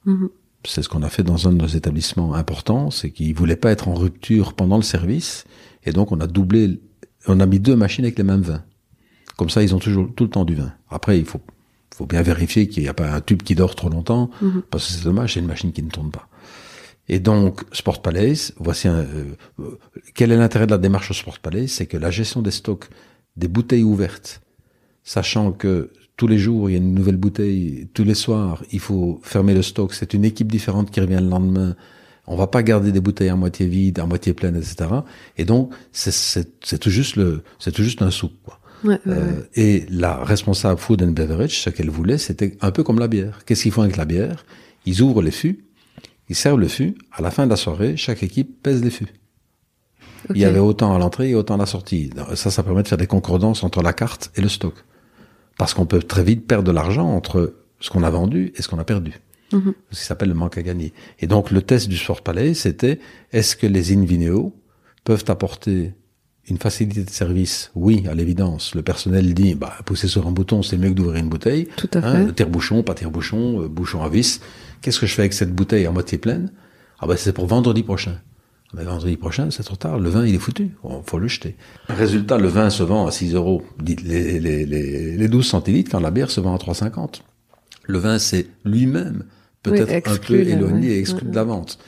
Mm-hmm. 0.05 0.29
C'est 0.65 0.81
ce 0.81 0.89
qu'on 0.89 1.03
a 1.03 1.09
fait 1.09 1.23
dans 1.23 1.47
un 1.47 1.51
de 1.51 1.57
nos 1.57 1.67
établissements 1.67 2.33
importants, 2.33 2.91
c'est 2.91 3.11
qu'ils 3.11 3.33
voulaient 3.33 3.55
pas 3.55 3.71
être 3.71 3.87
en 3.87 3.93
rupture 3.93 4.53
pendant 4.53 4.77
le 4.77 4.83
service, 4.83 5.45
et 5.85 5.91
donc 5.91 6.11
on 6.11 6.19
a 6.19 6.27
doublé, 6.27 6.81
on 7.27 7.39
a 7.39 7.45
mis 7.45 7.59
deux 7.59 7.75
machines 7.75 8.05
avec 8.05 8.17
les 8.17 8.23
mêmes 8.23 8.41
vins. 8.41 8.63
Comme 9.37 9.49
ça, 9.49 9.63
ils 9.63 9.73
ont 9.73 9.79
toujours 9.79 10.13
tout 10.13 10.25
le 10.25 10.29
temps 10.29 10.45
du 10.45 10.55
vin. 10.55 10.73
Après, 10.89 11.17
il 11.17 11.25
faut, 11.25 11.41
faut 11.95 12.05
bien 12.05 12.21
vérifier 12.21 12.67
qu'il 12.67 12.83
n'y 12.83 12.89
a 12.89 12.93
pas 12.93 13.11
un 13.13 13.21
tube 13.21 13.43
qui 13.43 13.55
dort 13.55 13.75
trop 13.75 13.89
longtemps, 13.89 14.29
mm-hmm. 14.41 14.61
parce 14.69 14.87
que 14.87 14.93
c'est 14.93 15.03
dommage, 15.03 15.33
c'est 15.33 15.39
une 15.39 15.47
machine 15.47 15.71
qui 15.71 15.83
ne 15.83 15.89
tourne 15.89 16.11
pas. 16.11 16.27
Et 17.09 17.19
donc, 17.19 17.61
Sport 17.73 18.01
Palace, 18.01 18.53
voici 18.57 18.87
un, 18.87 18.99
euh, 18.99 19.35
quel 20.13 20.31
est 20.31 20.37
l'intérêt 20.37 20.65
de 20.65 20.71
la 20.71 20.77
démarche 20.77 21.11
au 21.11 21.13
Sport 21.13 21.39
Palace 21.39 21.71
C'est 21.71 21.85
que 21.85 21.97
la 21.97 22.11
gestion 22.11 22.41
des 22.41 22.51
stocks 22.51 22.87
des 23.35 23.47
bouteilles 23.47 23.83
ouvertes, 23.83 24.41
sachant 25.03 25.51
que 25.51 25.91
tous 26.15 26.27
les 26.27 26.37
jours, 26.37 26.69
il 26.69 26.73
y 26.73 26.75
a 26.75 26.79
une 26.79 26.93
nouvelle 26.93 27.17
bouteille, 27.17 27.87
tous 27.93 28.03
les 28.03 28.13
soirs, 28.13 28.63
il 28.71 28.79
faut 28.79 29.19
fermer 29.23 29.53
le 29.53 29.63
stock, 29.63 29.93
c'est 29.93 30.13
une 30.13 30.23
équipe 30.23 30.51
différente 30.51 30.91
qui 30.91 31.01
revient 31.01 31.19
le 31.19 31.27
lendemain, 31.27 31.75
on 32.27 32.35
va 32.35 32.47
pas 32.47 32.63
garder 32.63 32.91
des 32.91 33.01
bouteilles 33.01 33.29
à 33.29 33.35
moitié 33.35 33.65
vides, 33.65 33.99
à 33.99 34.05
moitié 34.05 34.33
pleines, 34.33 34.55
etc. 34.55 34.85
Et 35.37 35.45
donc, 35.45 35.73
c'est 35.91 36.79
tout 36.79 36.89
juste 36.89 37.15
le, 37.15 37.43
c'est 37.59 37.71
tout 37.71 37.83
juste 37.83 38.01
un 38.01 38.11
sou, 38.11 38.31
quoi. 38.43 38.59
Ouais, 38.83 38.99
euh, 39.07 39.41
Et 39.55 39.85
la 39.89 40.23
responsable 40.23 40.79
food 40.79 41.01
and 41.01 41.11
beverage, 41.11 41.61
ce 41.61 41.69
qu'elle 41.69 41.89
voulait, 41.89 42.17
c'était 42.17 42.57
un 42.61 42.71
peu 42.71 42.83
comme 42.83 42.99
la 42.99 43.07
bière. 43.07 43.39
Qu'est-ce 43.45 43.63
qu'ils 43.63 43.71
font 43.71 43.81
avec 43.81 43.95
la 43.95 44.05
bière? 44.05 44.45
Ils 44.85 45.01
ouvrent 45.01 45.21
les 45.21 45.31
fûts 45.31 45.63
ils 46.29 46.35
servent 46.35 46.59
le 46.59 46.67
fût. 46.67 46.95
À 47.11 47.21
la 47.21 47.31
fin 47.31 47.45
de 47.45 47.49
la 47.49 47.55
soirée, 47.55 47.97
chaque 47.97 48.23
équipe 48.23 48.61
pèse 48.61 48.83
les 48.83 48.89
fûts. 48.89 49.13
Il 50.29 50.37
y 50.37 50.45
avait 50.45 50.59
autant 50.59 50.95
à 50.95 50.99
l'entrée 50.99 51.31
et 51.31 51.35
autant 51.35 51.55
à 51.55 51.57
la 51.57 51.65
sortie. 51.65 52.09
Ça, 52.35 52.49
ça 52.49 52.63
permet 52.63 52.83
de 52.83 52.87
faire 52.87 52.97
des 52.97 53.07
concordances 53.07 53.63
entre 53.63 53.81
la 53.81 53.91
carte 53.91 54.31
et 54.35 54.41
le 54.41 54.47
stock. 54.47 54.73
Parce 55.57 55.73
qu'on 55.73 55.85
peut 55.85 56.01
très 56.01 56.23
vite 56.23 56.47
perdre 56.47 56.63
de 56.63 56.71
l'argent 56.71 57.09
entre 57.09 57.55
ce 57.79 57.89
qu'on 57.89 58.03
a 58.03 58.09
vendu 58.09 58.53
et 58.55 58.61
ce 58.61 58.69
qu'on 58.69 58.79
a 58.79 58.85
perdu. 58.85 59.19
Mhm. 59.51 59.73
Ce 59.91 59.99
qui 59.99 60.05
s'appelle 60.05 60.29
le 60.29 60.35
manque 60.35 60.57
à 60.57 60.61
gagner. 60.61 60.93
Et 61.19 61.27
donc, 61.27 61.51
le 61.51 61.61
test 61.61 61.89
du 61.89 61.97
Sport 61.97 62.21
Palais, 62.21 62.53
c'était 62.53 62.99
est-ce 63.33 63.55
que 63.55 63.67
les 63.67 63.93
Invineo 63.93 64.55
peuvent 65.03 65.25
apporter 65.27 65.93
une 66.49 66.57
facilité 66.57 67.03
de 67.03 67.09
service, 67.09 67.71
oui, 67.73 68.03
à 68.09 68.13
l'évidence. 68.15 68.75
Le 68.75 68.81
personnel 68.81 69.33
dit, 69.33 69.55
bah, 69.55 69.73
pousser 69.85 70.07
sur 70.07 70.27
un 70.27 70.31
bouton, 70.31 70.61
c'est 70.61 70.77
mieux 70.77 70.89
que 70.89 70.93
d'ouvrir 70.93 71.21
une 71.21 71.29
bouteille. 71.29 71.67
Tout 71.77 71.89
à 71.93 71.99
hein, 71.99 72.27
fait. 72.27 72.33
Tire-bouchon, 72.33 72.83
pas 72.83 72.95
tire-bouchon, 72.95 73.63
euh, 73.63 73.67
bouchon 73.69 74.03
à 74.03 74.09
vis. 74.09 74.41
Qu'est-ce 74.83 74.99
que 74.99 75.07
je 75.07 75.15
fais 75.15 75.21
avec 75.21 75.33
cette 75.33 75.55
bouteille 75.55 75.85
à 75.85 75.91
moitié 75.91 76.17
pleine? 76.17 76.51
Ah 76.99 77.07
ben 77.07 77.15
c'est 77.15 77.31
pour 77.31 77.47
vendredi 77.47 77.83
prochain. 77.83 78.17
Ah 78.73 78.77
ben, 78.77 78.85
vendredi 78.85 79.15
prochain, 79.15 79.49
c'est 79.49 79.63
trop 79.63 79.77
tard. 79.77 79.97
Le 79.97 80.09
vin, 80.09 80.25
il 80.25 80.35
est 80.35 80.39
foutu. 80.39 80.71
Il 80.83 81.01
faut 81.05 81.19
le 81.19 81.27
jeter. 81.27 81.55
Résultat, 81.87 82.37
le 82.37 82.49
vin 82.49 82.69
se 82.69 82.83
vend 82.83 83.07
à 83.07 83.11
6 83.11 83.33
euros. 83.33 83.63
Les, 83.85 84.39
les, 84.39 84.65
les, 84.65 85.15
les 85.15 85.27
12 85.27 85.45
centilitres 85.45 85.89
quand 85.89 86.01
la 86.01 86.11
bière 86.11 86.29
se 86.29 86.41
vend 86.41 86.53
à 86.53 86.57
3,50. 86.57 87.21
Le 87.85 87.97
vin, 87.97 88.19
c'est 88.19 88.47
lui-même 88.65 89.23
peut-être 89.61 90.11
un 90.11 90.17
peu 90.17 90.39
éloigné 90.39 90.89
et 90.89 90.99
exclu 90.99 91.29
de 91.29 91.35
la 91.35 91.45
vente. 91.45 91.79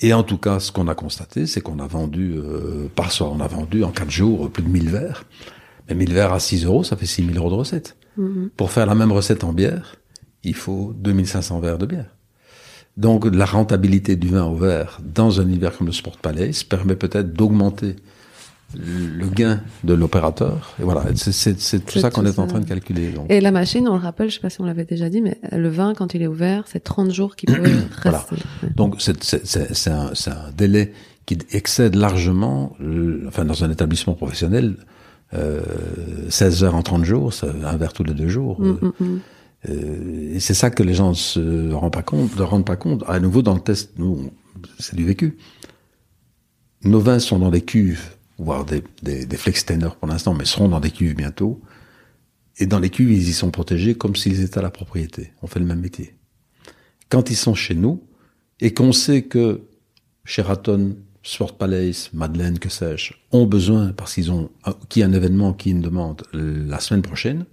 Et 0.00 0.14
en 0.14 0.22
tout 0.22 0.38
cas, 0.38 0.58
ce 0.58 0.72
qu'on 0.72 0.88
a 0.88 0.94
constaté, 0.94 1.46
c'est 1.46 1.60
qu'on 1.60 1.78
a 1.80 1.86
vendu, 1.86 2.34
euh, 2.36 2.88
par 2.94 3.12
soir, 3.12 3.30
on 3.32 3.40
a 3.40 3.46
vendu 3.46 3.84
en 3.84 3.90
4 3.90 4.10
jours 4.10 4.50
plus 4.50 4.62
de 4.62 4.68
1000 4.68 4.88
verres. 4.88 5.24
Mais 5.88 5.94
1000 5.94 6.14
verres 6.14 6.32
à 6.32 6.40
6 6.40 6.64
euros, 6.64 6.82
ça 6.82 6.96
fait 6.96 7.06
6000 7.06 7.36
euros 7.36 7.50
de 7.50 7.56
recette. 7.56 7.96
Mm-hmm. 8.18 8.48
Pour 8.56 8.70
faire 8.70 8.86
la 8.86 8.94
même 8.94 9.12
recette 9.12 9.44
en 9.44 9.52
bière, 9.52 9.96
il 10.44 10.54
faut 10.54 10.94
2500 10.96 11.60
verres 11.60 11.78
de 11.78 11.86
bière. 11.86 12.16
Donc 12.96 13.24
la 13.24 13.46
rentabilité 13.46 14.16
du 14.16 14.28
vin 14.28 14.44
au 14.44 14.54
verre 14.54 15.00
dans 15.02 15.40
un 15.40 15.44
univers 15.44 15.76
comme 15.76 15.86
le 15.86 15.92
Sport 15.92 16.18
Palace 16.18 16.62
permet 16.62 16.94
peut-être 16.94 17.32
d'augmenter 17.32 17.96
le 18.74 19.26
gain 19.26 19.60
de 19.84 19.94
l'opérateur. 19.94 20.74
Et 20.80 20.82
voilà, 20.82 21.04
c'est 21.14 21.84
tout 21.84 21.98
ça 21.98 22.10
qu'on 22.10 22.24
est 22.24 22.38
en 22.38 22.46
train 22.46 22.60
de 22.60 22.66
calculer. 22.66 23.10
Donc. 23.10 23.30
Et 23.30 23.40
la 23.40 23.50
machine, 23.50 23.86
on 23.88 23.94
le 23.94 24.00
rappelle, 24.00 24.30
je 24.30 24.36
sais 24.36 24.40
pas 24.40 24.50
si 24.50 24.60
on 24.60 24.64
l'avait 24.64 24.84
déjà 24.84 25.08
dit, 25.08 25.20
mais 25.20 25.38
le 25.52 25.68
vin, 25.68 25.94
quand 25.94 26.14
il 26.14 26.22
est 26.22 26.26
ouvert, 26.26 26.64
c'est 26.66 26.82
30 26.82 27.10
jours 27.10 27.36
qu'il 27.36 27.54
peut 27.54 27.62
rester. 28.02 28.36
Donc 28.74 28.96
c'est 28.98 29.90
un, 29.90 30.06
un, 30.06 30.50
délai 30.56 30.92
qui 31.26 31.38
excède 31.52 31.94
largement, 31.94 32.76
enfin 33.28 33.44
dans 33.44 33.64
un 33.64 33.70
établissement 33.70 34.14
professionnel, 34.14 34.76
euh, 35.34 35.60
16 36.28 36.64
heures 36.64 36.74
en 36.74 36.82
30 36.82 37.04
jours, 37.04 37.32
un 37.64 37.76
verre 37.76 37.92
tous 37.92 38.04
les 38.04 38.14
deux 38.14 38.28
jours. 38.28 38.60
Mm, 38.60 38.70
mm, 38.70 38.92
mm. 39.00 39.20
Euh, 39.68 40.34
et 40.34 40.40
c'est 40.40 40.54
ça 40.54 40.70
que 40.70 40.82
les 40.82 40.94
gens 40.94 41.14
se 41.14 41.72
rendent 41.72 41.92
pas 41.92 42.02
compte, 42.02 42.36
ne 42.36 42.42
rendent 42.42 42.66
pas 42.66 42.76
compte. 42.76 43.04
À 43.06 43.20
nouveau, 43.20 43.42
dans 43.42 43.54
le 43.54 43.60
test, 43.60 43.92
nous, 43.96 44.32
c'est 44.78 44.96
du 44.96 45.04
vécu. 45.04 45.36
Nos 46.84 47.00
vins 47.00 47.20
sont 47.20 47.38
dans 47.38 47.50
des 47.50 47.62
cuves, 47.62 48.16
voire 48.38 48.64
des, 48.64 48.82
des, 49.02 49.24
des 49.24 49.36
pour 49.36 50.08
l'instant, 50.08 50.34
mais 50.34 50.44
seront 50.44 50.68
dans 50.68 50.80
des 50.80 50.90
cuves 50.90 51.14
bientôt. 51.14 51.60
et 52.58 52.66
dans 52.66 52.80
les 52.80 52.90
cuves, 52.90 53.12
ils 53.12 53.28
y 53.28 53.32
sont 53.32 53.50
protégés 53.50 53.94
comme 53.94 54.16
s'ils 54.16 54.42
étaient 54.42 54.58
à 54.58 54.62
la 54.62 54.70
propriété. 54.70 55.32
On 55.42 55.46
fait 55.46 55.60
le 55.60 55.66
même 55.66 55.80
métier. 55.80 56.16
Quand 57.08 57.30
ils 57.30 57.36
sont 57.36 57.54
chez 57.54 57.74
nous, 57.74 58.02
et 58.60 58.74
qu'on 58.74 58.92
sait 58.92 59.22
que 59.22 59.62
Sheraton, 60.24 60.96
Sport 61.22 61.56
Palace, 61.56 62.10
Madeleine, 62.12 62.58
que 62.58 62.68
sais-je, 62.68 63.12
ont 63.32 63.46
besoin, 63.46 63.92
parce 63.92 64.14
qu'ils 64.14 64.30
ont, 64.30 64.50
qui 64.88 65.02
un 65.02 65.12
événement, 65.12 65.52
qui 65.52 65.70
une 65.70 65.80
demande 65.80 66.22
la 66.32 66.80
semaine 66.80 67.02
prochaine, 67.02 67.44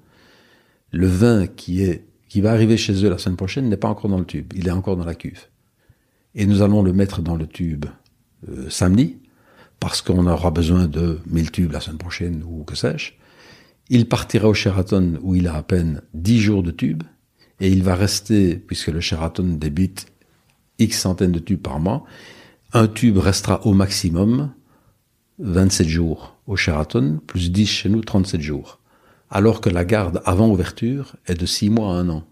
le 0.92 1.08
vin 1.08 1.48
qui 1.48 1.84
est, 1.84 2.06
qui 2.28 2.42
va 2.42 2.52
arriver 2.52 2.78
chez 2.78 3.04
eux 3.04 3.10
la 3.10 3.18
semaine 3.18 3.38
prochaine 3.38 3.70
n'est 3.70 3.78
pas 3.78 3.90
encore 3.90 4.10
dans 4.10 4.20
le 4.20 4.26
tube. 4.26 4.54
Il 4.56 4.68
est 4.68 4.72
encore 4.72 4.98
dans 4.98 5.06
la 5.06 5.16
cuve. 5.16 5.48
Et 6.36 6.46
nous 6.46 6.62
allons 6.62 6.84
le 6.84 6.94
mettre 6.94 7.22
dans 7.22 7.36
le 7.36 7.48
tube 7.48 7.86
euh, 8.48 8.70
samedi, 8.70 9.18
parce 9.80 10.02
qu'on 10.02 10.28
aura 10.28 10.52
besoin 10.52 10.88
de 10.88 11.20
1000 11.28 11.52
tubes 11.52 11.72
la 11.72 11.80
semaine 11.80 11.98
prochaine 11.98 12.44
ou 12.46 12.64
que 12.64 12.76
sais-je. 12.76 13.14
Il 13.90 14.08
partira 14.08 14.48
au 14.48 14.54
Sheraton 14.54 15.20
où 15.22 15.36
il 15.36 15.48
a 15.48 15.56
à 15.56 15.64
peine 15.64 16.02
10 16.14 16.40
jours 16.40 16.64
de 16.64 16.72
tubes, 16.72 17.04
et 17.60 17.70
il 17.70 17.84
va 17.84 17.96
rester, 17.96 18.56
puisque 18.56 18.88
le 18.88 19.02
Sheraton 19.02 19.56
débute 19.58 20.06
X 20.78 21.00
centaines 21.00 21.32
de 21.32 21.40
tubes 21.40 21.62
par 21.62 21.80
mois, 21.80 22.06
un 22.74 22.88
tube 22.88 23.18
restera 23.18 23.66
au 23.66 23.74
maximum 23.74 24.52
27 25.40 25.88
jours 25.88 26.38
au 26.48 26.56
Sheraton, 26.56 27.20
plus 27.26 27.52
10 27.52 27.66
chez 27.66 27.90
nous, 27.90 28.02
37 28.02 28.42
jours. 28.42 28.80
Alors 29.30 29.62
que 29.62 29.70
la 29.70 29.86
garde 29.86 30.22
avant 30.26 30.50
ouverture 30.50 31.16
est 31.28 31.40
de 31.40 31.46
6 31.46 31.70
mois 31.70 31.96
à 31.96 32.00
1 32.00 32.10
an. 32.10 32.24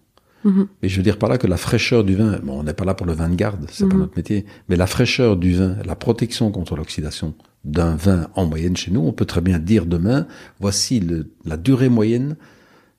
Mhm. 0.44 0.68
Mais 0.82 0.90
je 0.90 0.98
veux 0.98 1.03
dire 1.03 1.18
par 1.18 1.30
là 1.30 1.38
que 1.38 1.48
la 1.48 1.57
fraîcheur 1.57 2.03
du 2.03 2.15
vin, 2.15 2.40
bon, 2.44 2.60
on 2.60 2.64
n'est 2.64 2.74
pas 2.74 2.86
là 2.86 2.94
pour 2.94 3.06
le 3.06 3.14
vin 3.14 3.30
de 3.30 3.36
garde, 3.36 3.65
c'est 3.72 3.88
pas 3.88 3.95
mhm. 3.95 4.02
notre 4.02 4.18
métier, 4.18 4.45
mais 4.69 4.76
la 4.76 4.88
fraîcheur 4.88 5.36
du 5.36 5.53
vin, 5.53 5.76
la 5.86 5.95
protection 5.95 6.52
contre 6.52 6.76
l'oxydation 6.76 7.34
d'un 7.65 7.95
vin 7.95 8.28
en 8.36 8.45
moyenne 8.45 8.78
chez 8.78 8.91
nous, 8.91 9.02
on 9.02 9.11
peut 9.11 9.26
très 9.26 9.41
bien 9.41 9.60
dire 9.60 9.86
demain, 9.86 10.28
voici 10.60 11.03
la 11.44 11.57
durée 11.57 11.90
moyenne 11.90 12.38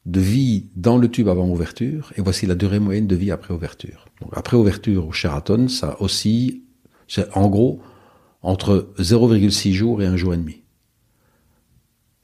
de 0.05 0.21
vie 0.21 0.67
dans 0.77 0.99
le 0.99 1.09
tube 1.09 1.29
avant 1.29 1.49
ouverture, 1.49 2.13
et 2.17 2.23
voici 2.23 2.47
la 2.47 2.55
durée 2.55 2.81
moyenne 2.81 3.07
de 3.07 3.17
vie 3.17 3.31
après 3.31 3.55
ouverture. 3.55 4.07
Donc 4.21 4.31
après 4.35 4.57
ouverture 4.57 5.07
au 5.07 5.13
Sheraton, 5.13 5.69
ça 5.69 6.01
aussi 6.01 6.65
c'est 7.07 7.35
en 7.37 7.49
gros 7.49 7.81
entre 8.43 8.91
0,6 8.99 9.73
jours 9.73 10.03
et 10.03 10.07
un 10.07 10.17
jour 10.17 10.35
et 10.35 10.37
demi. 10.37 10.63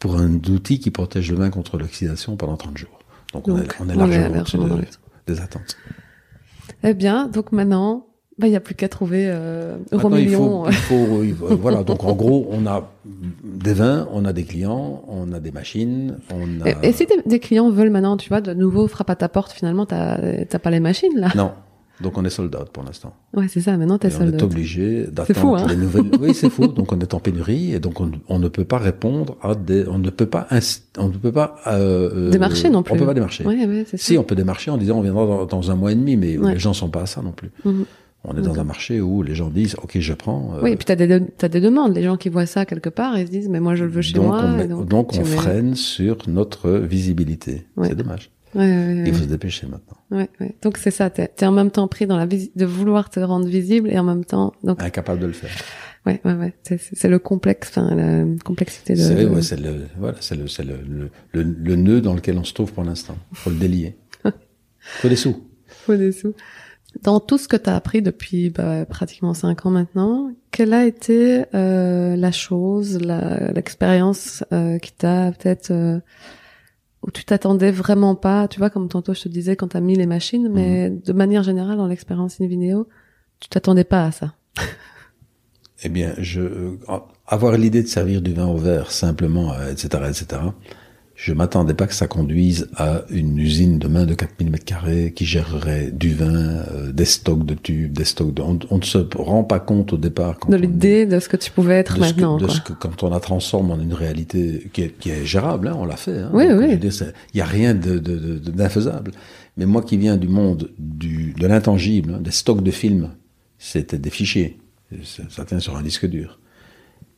Pour 0.04 0.16
un 0.16 0.34
outil 0.34 0.80
qui 0.80 0.90
protège 0.90 1.30
le 1.30 1.38
vin 1.38 1.48
contre 1.48 1.78
l'oxydation 1.78 2.36
pendant 2.36 2.58
30 2.58 2.76
jours. 2.76 2.98
Donc, 3.32 3.48
on, 3.48 3.56
est, 3.88 3.94
largement, 3.94 4.76
des 5.26 5.40
attentes. 5.40 5.78
Eh 6.82 6.92
bien, 6.92 7.26
donc 7.26 7.52
maintenant, 7.52 8.08
bah, 8.36 8.46
il 8.46 8.50
n'y 8.50 8.56
a 8.56 8.60
plus 8.60 8.74
qu'à 8.74 8.90
trouver 8.90 9.24
euh, 9.28 9.78
Euromillion. 9.92 10.66
Il 10.68 10.74
faut, 10.74 11.22
il 11.24 11.34
faut, 11.34 11.56
voilà, 11.56 11.84
donc 11.84 12.04
en 12.04 12.12
gros, 12.12 12.46
on 12.50 12.66
a 12.66 12.92
des 13.06 13.72
vins, 13.72 14.06
on 14.12 14.26
a 14.26 14.34
des 14.34 14.44
clients, 14.44 15.06
on 15.08 15.32
a 15.32 15.40
des 15.40 15.52
machines, 15.52 16.18
on 16.30 16.60
a... 16.66 16.84
Et, 16.84 16.92
si 16.92 17.06
des, 17.24 17.38
clients 17.40 17.70
veulent 17.70 17.88
maintenant, 17.88 18.18
tu 18.18 18.28
vois, 18.28 18.42
de 18.42 18.52
nouveau 18.52 18.88
frappe 18.88 19.08
à 19.08 19.16
ta 19.16 19.30
porte, 19.30 19.52
finalement, 19.52 19.86
t'as 19.86 20.58
pas 20.58 20.70
les 20.70 20.80
machines 20.80 21.16
là? 21.16 21.32
Non, 21.34 21.52
donc 22.00 22.18
on 22.18 22.24
est 22.24 22.30
sold 22.30 22.54
out 22.56 22.70
pour 22.72 22.82
l'instant. 22.82 23.14
Ouais, 23.34 23.46
c'est 23.48 23.60
ça. 23.60 23.76
Maintenant, 23.76 23.98
t'es 23.98 24.10
sold 24.10 24.34
out. 24.34 24.34
On 24.34 24.38
est 24.38 24.42
obligé 24.42 25.06
d'attendre 25.06 25.58
hein 25.58 25.66
les 25.68 25.76
nouvelles. 25.76 26.10
Oui, 26.20 26.34
c'est 26.34 26.50
fou. 26.50 26.66
Donc 26.66 26.92
on 26.92 26.98
est 26.98 27.14
en 27.14 27.20
pénurie 27.20 27.72
et 27.72 27.78
donc 27.78 28.00
on, 28.00 28.38
ne 28.38 28.48
peut 28.48 28.64
pas 28.64 28.78
répondre 28.78 29.36
à 29.42 29.54
des. 29.54 29.86
On 29.86 29.98
ne 29.98 30.10
peut 30.10 30.26
pas. 30.26 30.48
On 30.98 31.08
ne 31.08 31.12
peut 31.12 31.32
pas. 31.32 31.56
Euh, 31.68 32.30
démarcher 32.30 32.68
non 32.68 32.82
plus. 32.82 32.94
On 32.94 32.96
peut 32.96 33.06
pas 33.06 33.14
démarcher. 33.14 33.44
Ouais, 33.44 33.66
ouais, 33.66 33.84
c'est 33.88 33.96
si 33.96 34.18
on 34.18 34.24
peut 34.24 34.34
démarcher 34.34 34.70
en 34.70 34.76
disant 34.76 34.98
on 34.98 35.02
viendra 35.02 35.46
dans, 35.46 35.70
un 35.70 35.76
mois 35.76 35.92
et 35.92 35.94
demi, 35.94 36.16
mais 36.16 36.36
les 36.36 36.58
gens 36.58 36.72
sont 36.72 36.88
pas 36.88 37.02
à 37.02 37.06
ça 37.06 37.22
non 37.22 37.32
plus. 37.32 37.50
Mhm. 37.64 37.84
On 38.26 38.36
est 38.38 38.42
dans 38.42 38.58
un 38.58 38.64
marché 38.64 39.02
où 39.02 39.22
les 39.22 39.34
gens 39.34 39.50
disent 39.50 39.76
OK, 39.82 39.98
je 39.98 40.12
prends. 40.14 40.54
Euh, 40.56 40.60
oui, 40.62 40.72
et 40.72 40.76
puis 40.76 40.86
t'as 40.86 40.96
des 40.96 41.12
as 41.12 41.48
des 41.48 41.60
demandes. 41.60 41.94
Les 41.94 42.02
gens 42.02 42.16
qui 42.16 42.30
voient 42.30 42.46
ça 42.46 42.64
quelque 42.64 42.88
part, 42.88 43.18
ils 43.18 43.26
se 43.26 43.30
disent 43.30 43.48
mais 43.48 43.60
moi 43.60 43.76
je 43.76 43.84
le 43.84 43.90
veux 43.90 44.02
chez 44.02 44.18
moi. 44.18 44.42
donc, 44.88 45.12
on 45.16 45.24
freine 45.24 45.74
sur 45.74 46.16
notre 46.26 46.70
visibilité. 46.70 47.66
C'est 47.82 47.94
dommage. 47.94 48.30
Il 48.54 49.12
faut 49.12 49.24
se 49.24 49.28
dépêcher 49.28 49.66
maintenant. 49.66 49.96
Ouais, 50.10 50.28
ouais. 50.40 50.54
Donc 50.62 50.78
c'est 50.78 50.90
ça, 50.90 51.10
t'es 51.10 51.30
es 51.38 51.44
en 51.44 51.52
même 51.52 51.70
temps 51.70 51.88
pris 51.88 52.06
dans 52.06 52.16
la 52.16 52.26
de 52.26 52.64
vouloir 52.64 53.10
te 53.10 53.20
rendre 53.20 53.46
visible 53.46 53.90
et 53.90 53.98
en 53.98 54.04
même 54.04 54.24
temps 54.24 54.52
donc 54.62 54.82
incapable 54.82 55.20
de 55.20 55.26
le 55.26 55.32
faire. 55.32 55.50
Ouais, 56.06 56.20
ouais, 56.24 56.34
ouais. 56.34 56.54
C'est 56.62 57.08
le 57.08 57.18
complexe, 57.18 57.70
enfin 57.70 57.94
la 57.94 58.24
complexité 58.44 58.94
de. 58.94 58.98
C'est 58.98 59.24
ouais, 59.24 59.42
c'est 59.42 59.58
le 59.58 59.86
voilà, 59.98 60.18
c'est 60.20 60.36
le 60.36 60.46
c'est 60.48 60.64
le, 60.64 60.78
le, 61.32 61.42
le, 61.42 61.76
nœud 61.76 62.00
dans 62.02 62.14
lequel 62.14 62.36
on 62.36 62.44
se 62.44 62.52
trouve 62.52 62.72
pour 62.72 62.84
l'instant. 62.84 63.16
Faut 63.32 63.50
le 63.50 63.56
délier. 63.56 63.96
faut 64.80 65.08
des 65.08 65.16
sous. 65.16 65.42
Faut 65.66 65.96
des 65.96 66.12
sous. 66.12 66.34
Dans 67.02 67.20
tout 67.20 67.38
ce 67.38 67.48
que 67.48 67.56
tu 67.56 67.70
as 67.70 67.74
appris 67.74 68.02
depuis 68.02 68.50
bah, 68.50 68.84
pratiquement 68.84 69.34
cinq 69.34 69.66
ans 69.66 69.70
maintenant, 69.70 70.30
quelle 70.50 70.72
a 70.72 70.84
été 70.86 71.44
euh, 71.54 72.16
la 72.16 72.30
chose, 72.32 72.98
l'expérience 73.00 74.44
euh, 74.52 74.78
qui 74.78 74.92
t'a 74.92 75.32
peut-être 75.32 75.70
euh, 75.72 75.98
où 77.04 77.10
tu 77.10 77.24
t'attendais 77.24 77.70
vraiment 77.70 78.14
pas, 78.14 78.48
tu 78.48 78.58
vois, 78.58 78.70
comme 78.70 78.88
tantôt 78.88 79.12
je 79.12 79.22
te 79.22 79.28
disais 79.28 79.56
quand 79.56 79.68
t'as 79.68 79.80
mis 79.80 79.94
les 79.94 80.06
machines, 80.06 80.48
mais 80.48 80.90
mhm. 80.90 81.00
de 81.00 81.12
manière 81.12 81.42
générale 81.42 81.76
dans 81.76 81.86
l'expérience 81.86 82.40
in 82.40 82.46
vidéo, 82.46 82.88
tu 83.40 83.48
t'attendais 83.48 83.84
pas 83.84 84.06
à 84.06 84.10
ça. 84.12 84.34
eh 85.82 85.88
bien, 85.90 86.14
je 86.16 86.40
euh, 86.40 86.78
avoir 87.26 87.58
l'idée 87.58 87.82
de 87.82 87.88
servir 87.88 88.22
du 88.22 88.32
vin 88.32 88.46
au 88.46 88.56
verre 88.56 88.90
simplement, 88.90 89.52
etc., 89.68 89.88
euh, 89.94 90.08
etc. 90.08 90.40
Je 91.24 91.32
m'attendais 91.32 91.72
pas 91.72 91.86
que 91.86 91.94
ça 91.94 92.06
conduise 92.06 92.68
à 92.76 93.06
une 93.08 93.38
usine 93.38 93.78
de 93.78 93.88
main 93.88 94.04
de 94.04 94.12
4000 94.12 94.50
mètres 94.50 94.66
carrés 94.66 95.14
qui 95.16 95.24
gérerait 95.24 95.90
du 95.90 96.12
vin, 96.12 96.26
euh, 96.26 96.92
des 96.92 97.06
stocks 97.06 97.46
de 97.46 97.54
tubes, 97.54 97.94
des 97.94 98.04
stocks 98.04 98.34
de... 98.34 98.42
On, 98.42 98.76
ne 98.76 98.82
se 98.82 98.98
rend 99.16 99.42
pas 99.42 99.58
compte 99.58 99.94
au 99.94 99.96
départ. 99.96 100.36
de 100.46 100.54
l'idée 100.54 101.06
de 101.06 101.18
ce 101.20 101.30
que 101.30 101.38
tu 101.38 101.50
pouvais 101.50 101.76
être 101.76 101.98
maintenant. 101.98 102.36
de 102.36 102.46
ce 102.46 102.60
que 102.60 102.74
quand 102.74 103.02
on 103.02 103.08
la 103.08 103.20
transforme 103.20 103.70
en 103.70 103.80
une 103.80 103.94
réalité 103.94 104.68
qui 104.74 104.82
est, 104.82 104.98
qui 104.98 105.08
est 105.08 105.24
gérable, 105.24 105.68
hein, 105.68 105.76
on 105.78 105.86
l'a 105.86 105.96
fait. 105.96 106.18
Hein, 106.18 106.30
oui, 106.34 106.44
oui. 106.50 106.78
Il 106.78 107.36
n'y 107.36 107.40
a 107.40 107.46
rien 107.46 107.72
d'infaisable. 107.72 109.12
De, 109.12 109.16
de, 109.16 109.18
Mais 109.56 109.64
moi 109.64 109.80
qui 109.80 109.96
viens 109.96 110.18
du 110.18 110.28
monde 110.28 110.72
du, 110.78 111.32
de 111.32 111.46
l'intangible, 111.46 112.16
hein, 112.16 112.20
des 112.20 112.32
stocks 112.32 112.62
de 112.62 112.70
films, 112.70 113.12
c'était 113.56 113.98
des 113.98 114.10
fichiers. 114.10 114.58
Ça, 115.30 115.46
tient 115.46 115.58
sur 115.58 115.74
un 115.74 115.82
disque 115.82 116.04
dur. 116.04 116.38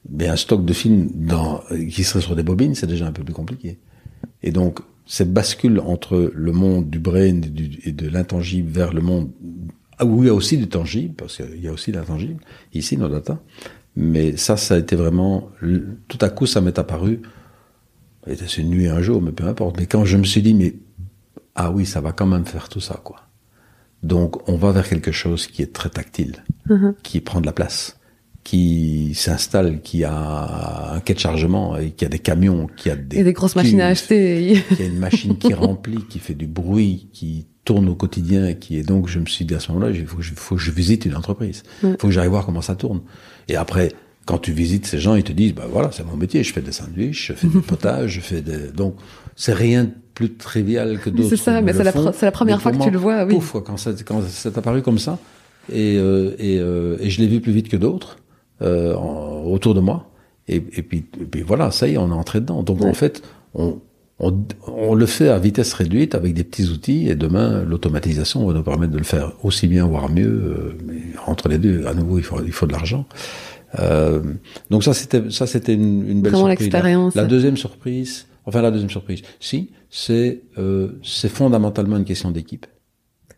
Mais 0.09 0.28
un 0.28 0.37
stock 0.37 0.65
de 0.65 0.73
films 0.73 1.09
dans, 1.12 1.61
qui 1.91 2.05
serait 2.05 2.20
sur 2.20 2.37
des 2.37 2.45
bobines, 2.45 2.77
c'est 2.77 2.87
déjà 2.87 3.09
un 3.09 3.12
peu 3.12 3.24
plus 3.24 3.35
compliqué. 3.35 3.78
Et 4.47 4.52
donc, 4.52 4.78
cette 5.06 5.32
bascule 5.32 5.81
entre 5.81 6.31
le 6.32 6.52
monde 6.52 6.89
du 6.89 7.01
brain 7.01 7.40
et, 7.85 7.93
de 7.93 8.09
l'intangible 8.09 8.70
vers 8.70 8.94
le 8.94 9.02
monde 9.02 9.28
où 10.02 10.23
il 10.23 10.27
y 10.27 10.31
a 10.31 10.35
aussi 10.35 10.56
du 10.56 10.68
tangible, 10.68 11.14
parce 11.14 11.36
qu'il 11.36 11.60
y 11.60 11.68
a 11.68 11.73
aussi 11.73 11.90
l'intangible, 11.90 12.40
ici, 12.73 12.97
nos 12.97 13.09
data. 13.09 13.40
Mais 13.97 14.36
ça, 14.36 14.56
ça 14.56 14.74
a 14.74 14.78
été 14.78 14.94
vraiment, 14.94 15.51
tout 16.06 16.18
à 16.20 16.28
coup, 16.28 16.47
ça 16.47 16.60
m'est 16.60 16.78
apparu, 16.78 17.23
c'est 18.27 18.59
une 18.59 18.70
nuit 18.70 18.86
un 18.86 19.02
jour, 19.02 19.20
mais 19.20 19.32
peu 19.32 19.44
importe. 19.44 19.78
Mais 19.78 19.86
quand 19.86 20.05
je 20.05 20.16
me 20.16 20.24
suis 20.24 20.43
dit, 20.43 20.55
mais, 20.55 20.74
ah 21.56 21.73
oui, 21.73 21.86
ça 21.86 22.01
va 22.01 22.12
quand 22.12 22.27
même 22.27 22.44
faire 22.44 22.68
tout 22.68 22.81
ça, 22.81 23.01
quoi. 23.02 23.23
Donc, 24.02 24.48
on 24.48 24.56
va 24.56 24.70
vers 24.70 24.89
quelque 24.89 25.12
chose 25.12 25.48
qui 25.48 25.62
est 25.62 25.73
très 25.73 25.89
tactile, 25.89 26.44
mm-hmm. 26.68 26.94
qui 27.02 27.20
prend 27.20 27.40
de 27.40 27.47
la 27.47 27.52
place 27.52 27.95
qui 28.47 29.10
s'installe, 29.16 29.81
qui 29.81 30.05
a 30.05 30.93
un 30.94 31.01
quai 31.01 31.14
de 31.14 31.18
chargement, 31.18 31.77
et 31.77 31.90
qui 31.90 32.05
a 32.05 32.09
des 32.09 32.20
camions, 32.20 32.68
qui 32.77 32.90
a 32.90 32.94
des, 32.94 33.18
et 33.18 33.24
des 33.24 33.32
grosses 33.32 33.56
machines 33.56 33.81
à 33.81 33.89
acheter, 33.89 34.62
qui 34.77 34.82
a 34.85 34.86
une 34.86 35.01
machine 35.01 35.36
qui 35.36 35.52
remplit, 35.55 36.05
qui 36.09 36.20
fait 36.20 36.35
du 36.35 36.47
bruit, 36.47 37.09
qui 37.12 37.47
tourne 37.64 37.89
au 37.89 37.97
quotidien, 37.97 38.55
qui 38.55 38.78
est 38.78 38.85
donc, 38.85 39.09
je 39.09 39.18
me 39.18 39.27
suis 39.27 39.44
dit 39.44 39.56
à 39.56 39.59
ce 39.59 39.73
moment-là, 39.73 39.90
il 39.90 40.06
faut 40.06 40.18
que 40.18 40.23
je, 40.23 40.32
faut 40.36 40.55
que 40.55 40.60
je 40.60 40.70
visite 40.70 41.06
une 41.06 41.16
entreprise, 41.16 41.64
il 41.82 41.97
faut 41.98 42.06
que 42.06 42.12
j'aille 42.12 42.28
voir 42.28 42.47
comment 42.47 42.62
ça 42.62 42.77
tourne. 42.77 43.01
Et 43.48 43.56
après, 43.56 43.93
quand 44.27 44.39
tu 44.39 44.52
visites 44.52 44.86
ces 44.86 45.01
gens, 45.01 45.16
ils 45.16 45.24
te 45.24 45.32
disent, 45.32 45.52
bah 45.52 45.66
voilà, 45.68 45.90
c'est 45.90 46.06
mon 46.06 46.16
métier, 46.16 46.44
je 46.44 46.52
fais 46.52 46.62
des 46.62 46.70
sandwichs, 46.70 47.27
je 47.27 47.32
fais 47.32 47.48
du 47.48 47.59
potage, 47.62 48.10
je 48.12 48.20
fais 48.20 48.43
des, 48.43 48.70
donc 48.70 48.94
c'est 49.35 49.55
rien 49.55 49.85
de 49.85 49.90
plus 50.14 50.35
trivial 50.35 51.01
que 51.01 51.10
d'autres. 51.10 51.31
C'est 51.31 51.36
ça, 51.36 51.60
mais 51.62 51.73
c'est 51.73 51.82
la, 51.82 51.93
la, 52.23 52.31
première 52.31 52.62
fois 52.62 52.70
que 52.70 52.81
tu 52.81 52.90
le 52.90 52.98
vois, 52.98 53.24
oui. 53.24 53.35
Pouf, 53.35 53.56
quand 53.64 53.77
ça, 53.77 53.90
quand 54.06 54.23
c'est 54.28 54.56
apparu 54.56 54.82
comme 54.82 55.01
ça, 55.01 55.18
et, 55.68 55.97
euh, 55.98 56.36
et, 56.39 56.60
euh, 56.60 56.97
et 57.01 57.10
je 57.10 57.20
l'ai 57.20 57.27
vu 57.27 57.40
plus 57.40 57.51
vite 57.51 57.68
que 57.68 57.77
d'autres 57.77 58.18
euh, 58.62 58.95
autour 58.95 59.74
de 59.74 59.81
moi. 59.81 60.11
Et, 60.49 60.57
et, 60.57 60.83
puis, 60.83 61.01
puis, 61.03 61.43
voilà, 61.43 61.70
ça 61.70 61.89
y 61.89 61.95
est, 61.95 61.97
on 61.99 62.09
est 62.09 62.15
entré 62.15 62.41
dedans. 62.41 62.62
Donc 62.62 62.83
en 62.83 62.95
fait, 62.95 63.23
on, 63.55 63.81
on, 64.20 64.45
on, 64.66 64.95
le 64.95 65.07
fait 65.07 65.28
à 65.28 65.39
vitesse 65.39 65.73
réduite 65.73 66.15
avec 66.15 66.35
des 66.35 66.45
petits 66.45 66.69
outils. 66.69 67.09
Et 67.09 67.16
demain, 67.16 67.65
l'automatisation 67.65 68.47
va 68.47 68.55
nous 68.55 68.62
permettre 68.62 68.93
de 68.93 68.99
le 68.99 69.05
faire 69.05 69.33
aussi 69.43 69.66
bien, 69.66 69.87
voire 69.87 70.09
mieux. 70.09 70.27
Euh, 70.27 70.78
mais 70.87 71.03
entre 71.27 71.49
les 71.49 71.59
deux, 71.59 71.87
à 71.87 71.95
nouveau, 71.95 72.19
il 72.19 72.24
faut, 72.24 72.41
il 72.45 72.53
faut 72.53 72.66
de 72.66 72.73
l'argent. 72.73 73.07
Euh, 73.78 74.23
donc 74.70 74.85
ça, 74.85 74.95
c'était 74.95 75.31
ça, 75.31 75.47
c'était 75.47 75.74
une, 75.74 76.09
une, 76.09 76.23
belle 76.23 76.33
Comment 76.33 76.47
surprise. 76.47 76.66
l'expérience 76.66 77.15
La, 77.15 77.23
la, 77.23 77.28
deuxième 77.28 77.57
surprise, 77.57 78.27
enfin 78.45 78.62
la 78.62 78.70
deuxième 78.70 78.91
surprise, 78.91 79.23
si, 79.41 79.70
c'est 79.91 80.43
euh, 80.59 80.93
c'est 81.03 81.28
fondamentalement 81.28 81.97
une 81.97 82.05
question 82.05 82.31
d'équipe. 82.31 82.66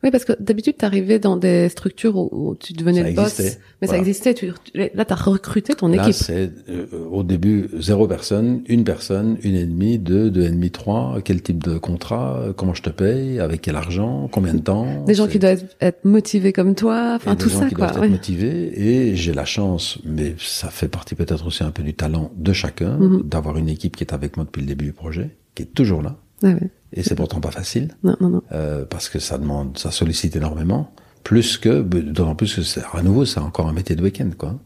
Oui, 0.05 0.11
parce 0.13 0.25
que 0.25 0.33
d'habitude, 0.39 0.77
tu 0.79 0.85
arrivais 0.85 1.19
dans 1.19 1.37
des 1.37 1.69
structures 1.69 2.17
où, 2.17 2.57
tu 2.59 2.73
devenais 2.73 3.03
le 3.03 3.17
boss. 3.17 3.41
Mais 3.81 3.89
ça 3.89 3.99
existait. 3.99 4.35
Tu, 4.35 4.53
là, 4.75 5.05
tu 5.05 5.13
as 5.13 5.17
recruté 5.17 5.75
ton 5.75 5.89
là, 5.89 6.03
équipe. 6.03 6.15
c'est 6.15 6.51
euh, 6.69 6.87
au 7.11 7.23
début 7.23 7.69
zéro 7.79 8.07
personne, 8.07 8.63
une 8.69 8.85
personne, 8.85 9.39
une 9.43 9.57
et 9.57 9.65
demie, 9.65 9.99
deux, 9.99 10.31
deux 10.31 10.43
et 10.43 10.51
demi, 10.51 10.71
trois. 10.71 11.19
Quel 11.25 11.43
type 11.43 11.63
de 11.63 11.79
contrat 11.79 12.53
Comment 12.57 12.75
je 12.75 12.83
te 12.83 12.91
paye 12.91 13.41
Avec 13.41 13.63
quel 13.63 13.77
argent 13.77 14.29
Combien 14.31 14.55
de 14.55 14.61
temps 14.61 15.05
Des 15.05 15.15
gens 15.15 15.27
qui 15.27 15.39
doivent 15.39 15.65
être 15.81 16.05
motivés 16.05 16.53
comme 16.53 16.75
toi. 16.75 17.15
Enfin, 17.17 17.35
tout 17.35 17.49
ça, 17.49 17.57
Des 17.57 17.63
gens 17.63 17.69
qui 17.69 17.75
doivent 17.75 18.05
être 18.05 18.11
motivés. 18.11 18.81
Et 18.81 19.17
j'ai 19.17 19.33
la 19.33 19.45
chance, 19.45 19.99
mais 20.05 20.35
ça 20.39 20.69
fait 20.69 20.89
partie 20.89 21.17
peut-être 21.17 21.47
aussi 21.47 21.65
un 21.65 21.71
peu 21.73 21.83
du 21.83 21.95
talent 21.95 22.31
de 22.37 22.53
chacun, 22.53 22.99
mm-hmm. 22.99 23.29
d'avoir 23.29 23.57
une 23.57 23.69
équipe 23.69 23.97
qui 23.97 24.05
est 24.05 24.15
avec 24.15 24.37
moi 24.37 24.45
depuis 24.45 24.61
le 24.61 24.69
début 24.69 24.85
du 24.85 24.93
projet, 24.93 25.37
qui 25.55 25.65
est 25.65 25.75
toujours 25.75 26.03
là 26.03 26.19
Ah 26.43 26.49
ouais. 26.49 26.71
Et 26.93 27.03
c'est 27.03 27.15
pourtant 27.15 27.41
pas 27.41 27.51
facile. 27.51 27.97
Non, 28.03 28.17
non, 28.21 28.29
non. 28.31 28.43
Euh, 28.53 28.85
parce 28.85 29.09
que 29.09 29.19
ça 29.19 29.39
demande, 29.39 29.77
ça 29.79 29.91
sollicite 29.91 30.37
énormément. 30.37 30.93
Plus 31.25 31.59
que, 31.59 31.83
d'autant 31.83 32.35
plus 32.35 32.55
que 32.55 32.63
c'est, 32.63 32.83
à 32.93 33.03
nouveau, 33.03 33.25
c'est 33.25 33.41
encore 33.41 33.69
un 33.69 33.73
métier 33.73 33.97
de 33.97 34.03
week-end, 34.03 34.31
quoi. 34.37 34.59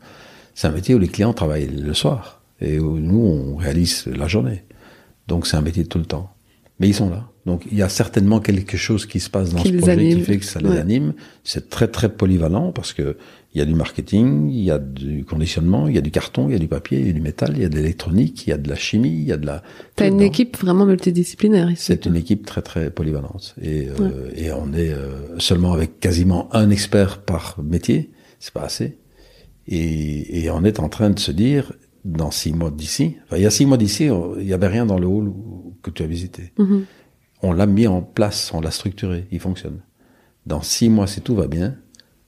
C'est 0.55 0.69
un 0.69 0.73
métier 0.73 0.95
où 0.95 0.99
les 0.99 1.09
clients 1.09 1.33
travaillent 1.33 1.69
le 1.69 1.95
soir. 1.95 2.43
Et 2.61 2.79
où 2.79 2.99
nous, 2.99 3.19
on 3.19 3.57
réalise 3.57 4.07
la 4.07 4.29
journée. 4.29 4.63
Donc 5.27 5.47
c'est 5.47 5.57
un 5.57 5.63
métier 5.63 5.83
de 5.83 5.89
tout 5.89 5.99
le 5.99 6.05
temps. 6.05 6.33
Mais 6.79 6.89
ils 6.89 6.95
sont 6.95 7.11
là. 7.11 7.29
Donc 7.45 7.65
il 7.73 7.77
y 7.77 7.83
a 7.83 7.89
certainement 7.89 8.39
quelque 8.39 8.77
chose 8.77 9.05
qui 9.05 9.19
se 9.19 9.29
passe 9.29 9.51
dans 9.53 9.61
Qui 9.61 9.71
ce 9.73 9.77
projet 9.79 9.93
anime. 9.93 10.19
qui 10.19 10.25
fait 10.25 10.39
que 10.39 10.45
ça 10.45 10.61
les 10.61 10.69
Ouais. 10.69 10.79
anime. 10.79 11.13
C'est 11.43 11.69
très 11.71 11.89
très 11.89 12.09
polyvalent 12.09 12.71
parce 12.73 12.93
que 12.93 13.17
il 13.55 13.59
y 13.59 13.61
a 13.61 13.65
du 13.67 13.75
marketing, 13.75 14.49
il 14.49 14.63
y 14.65 14.71
a 14.71 14.79
du 14.79 15.25
conditionnement, 15.25 15.87
il 15.89 15.95
y 15.95 15.99
a 15.99 16.01
du 16.01 16.11
carton, 16.11 16.49
il 16.49 16.53
y 16.53 16.55
a 16.55 16.59
du 16.59 16.69
papier, 16.69 17.01
il 17.01 17.07
y 17.09 17.11
a 17.11 17.13
du 17.13 17.21
métal, 17.21 17.53
il 17.57 17.63
y 17.63 17.65
a 17.65 17.69
de 17.69 17.75
l'électronique, 17.75 18.47
il 18.47 18.51
y 18.51 18.53
a 18.53 18.57
de 18.59 18.69
la 18.69 18.77
chimie, 18.77 19.11
il 19.13 19.25
y 19.25 19.33
a 19.33 19.37
de 19.37 19.45
la. 19.47 19.63
T'as 19.97 20.07
une 20.07 20.15
dedans. 20.19 20.27
équipe 20.27 20.57
vraiment 20.57 20.87
multidisciplinaire 20.87 21.69
ici. 21.71 21.83
C'est 21.87 22.07
une 22.07 22.17
équipe 22.17 22.47
très 22.47 22.63
très 22.63 22.91
polyvalente 22.91 23.55
et, 23.61 23.89
euh, 23.89 24.31
et 24.37 24.53
on 24.53 24.73
est 24.73 24.91
euh, 24.93 25.39
seulement 25.39 25.73
avec 25.73 25.99
quasiment 26.01 26.49
un 26.55 26.71
expert 26.71 27.23
par 27.23 27.59
métier, 27.63 28.11
c'est 28.39 28.55
pas 28.55 28.63
assez. 28.63 28.99
Et, 29.69 30.45
et 30.45 30.51
on 30.51 30.65
est 30.65 30.81
en 30.81 30.89
train 30.89 31.11
de 31.11 31.19
se 31.19 31.33
dire 31.33 31.73
dans 32.05 32.31
six 32.31 32.53
mois 32.53 32.71
d'ici, 32.71 33.17
enfin, 33.25 33.37
il 33.37 33.43
y 33.43 33.47
a 33.47 33.51
six 33.51 33.65
mois 33.67 33.77
d'ici, 33.77 34.09
il 34.41 34.47
y 34.47 34.53
avait 34.53 34.67
rien 34.67 34.87
dans 34.87 34.99
le 34.99 35.07
hall 35.07 35.33
que 35.83 35.91
tu 35.91 36.03
as 36.03 36.07
visité. 36.07 36.53
Mhm. 36.59 36.85
On 37.43 37.53
l'a 37.53 37.67
mis 37.67 37.87
en 37.87 38.03
place, 38.03 38.53
on 38.55 38.61
l'a 38.61 38.71
structuré, 38.71 39.27
il 39.33 39.41
fonctionne. 39.41 39.81
Dans 40.47 40.63
six 40.63 40.89
mois, 40.89 41.07
si 41.07 41.21
tout 41.21 41.35
va 41.35 41.47
bien, 41.47 41.75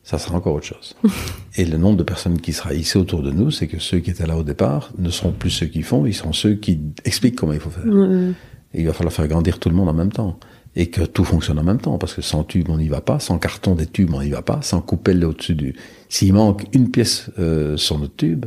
ça 0.02 0.18
sera 0.18 0.36
encore 0.36 0.54
autre 0.54 0.66
chose. 0.66 0.96
Et 1.56 1.64
le 1.64 1.78
nombre 1.78 1.96
de 1.96 2.02
personnes 2.02 2.40
qui 2.40 2.52
sera 2.52 2.74
ici 2.74 2.98
autour 2.98 3.22
de 3.22 3.30
nous, 3.30 3.50
c'est 3.50 3.66
que 3.66 3.78
ceux 3.78 3.98
qui 3.98 4.10
étaient 4.10 4.26
là 4.26 4.36
au 4.36 4.42
départ 4.42 4.92
ne 4.98 5.10
seront 5.10 5.32
plus 5.32 5.50
ceux 5.50 5.66
qui 5.66 5.82
font, 5.82 6.04
ils 6.04 6.14
seront 6.14 6.32
ceux 6.32 6.54
qui 6.54 6.80
expliquent 7.04 7.36
comment 7.36 7.52
il 7.52 7.60
faut 7.60 7.70
faire. 7.70 7.84
Et 8.74 8.80
il 8.80 8.86
va 8.86 8.92
falloir 8.92 9.12
faire 9.12 9.28
grandir 9.28 9.58
tout 9.58 9.68
le 9.68 9.74
monde 9.74 9.88
en 9.88 9.94
même 9.94 10.12
temps. 10.12 10.38
Et 10.76 10.90
que 10.90 11.02
tout 11.02 11.24
fonctionne 11.24 11.60
en 11.60 11.62
même 11.64 11.80
temps. 11.80 11.96
Parce 11.98 12.14
que 12.14 12.22
sans 12.22 12.42
tube, 12.42 12.68
on 12.68 12.78
n'y 12.78 12.88
va 12.88 13.00
pas. 13.00 13.20
Sans 13.20 13.38
carton 13.38 13.76
des 13.76 13.86
tubes, 13.86 14.12
on 14.12 14.20
n'y 14.20 14.30
va 14.30 14.42
pas. 14.42 14.60
Sans 14.62 14.80
coupelle 14.80 15.24
au-dessus 15.24 15.54
du... 15.54 15.76
S'il 16.08 16.34
manque 16.34 16.66
une 16.72 16.90
pièce 16.90 17.30
euh, 17.38 17.76
sur 17.76 17.98
notre 17.98 18.16
tube, 18.16 18.46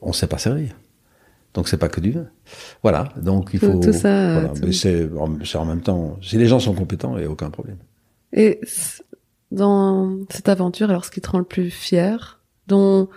on 0.00 0.08
ne 0.08 0.14
sait 0.14 0.26
pas 0.26 0.38
servir. 0.38 0.74
Donc 1.56 1.68
c'est 1.68 1.78
pas 1.78 1.88
que 1.88 2.00
du 2.00 2.12
vin. 2.12 2.26
Voilà. 2.82 3.08
Donc 3.16 3.50
il 3.54 3.58
faut... 3.58 3.80
tout 3.80 3.92
ça, 3.92 4.08
euh, 4.08 4.32
voilà. 4.34 4.48
tout- 4.50 4.66
Mais 4.66 4.72
c'est 4.72 5.08
en, 5.56 5.64
même 5.64 5.80
temps... 5.80 6.18
Si 6.22 6.36
les 6.36 6.46
gens 6.46 6.60
sont 6.60 6.74
compétents, 6.74 7.16
il 7.16 7.20
n'y 7.22 7.26
a 7.26 7.30
aucun 7.30 7.50
problème. 7.50 7.78
Et 8.34 8.60
dans 9.50 10.18
cette 10.28 10.48
aventure, 10.48 10.90
alors 10.90 11.04
ce 11.04 11.10
qui 11.10 11.20
te 11.20 11.30
rend 11.30 11.38
le 11.38 11.44
plus 11.44 11.70
fier, 11.70 12.40
dont 12.68 13.08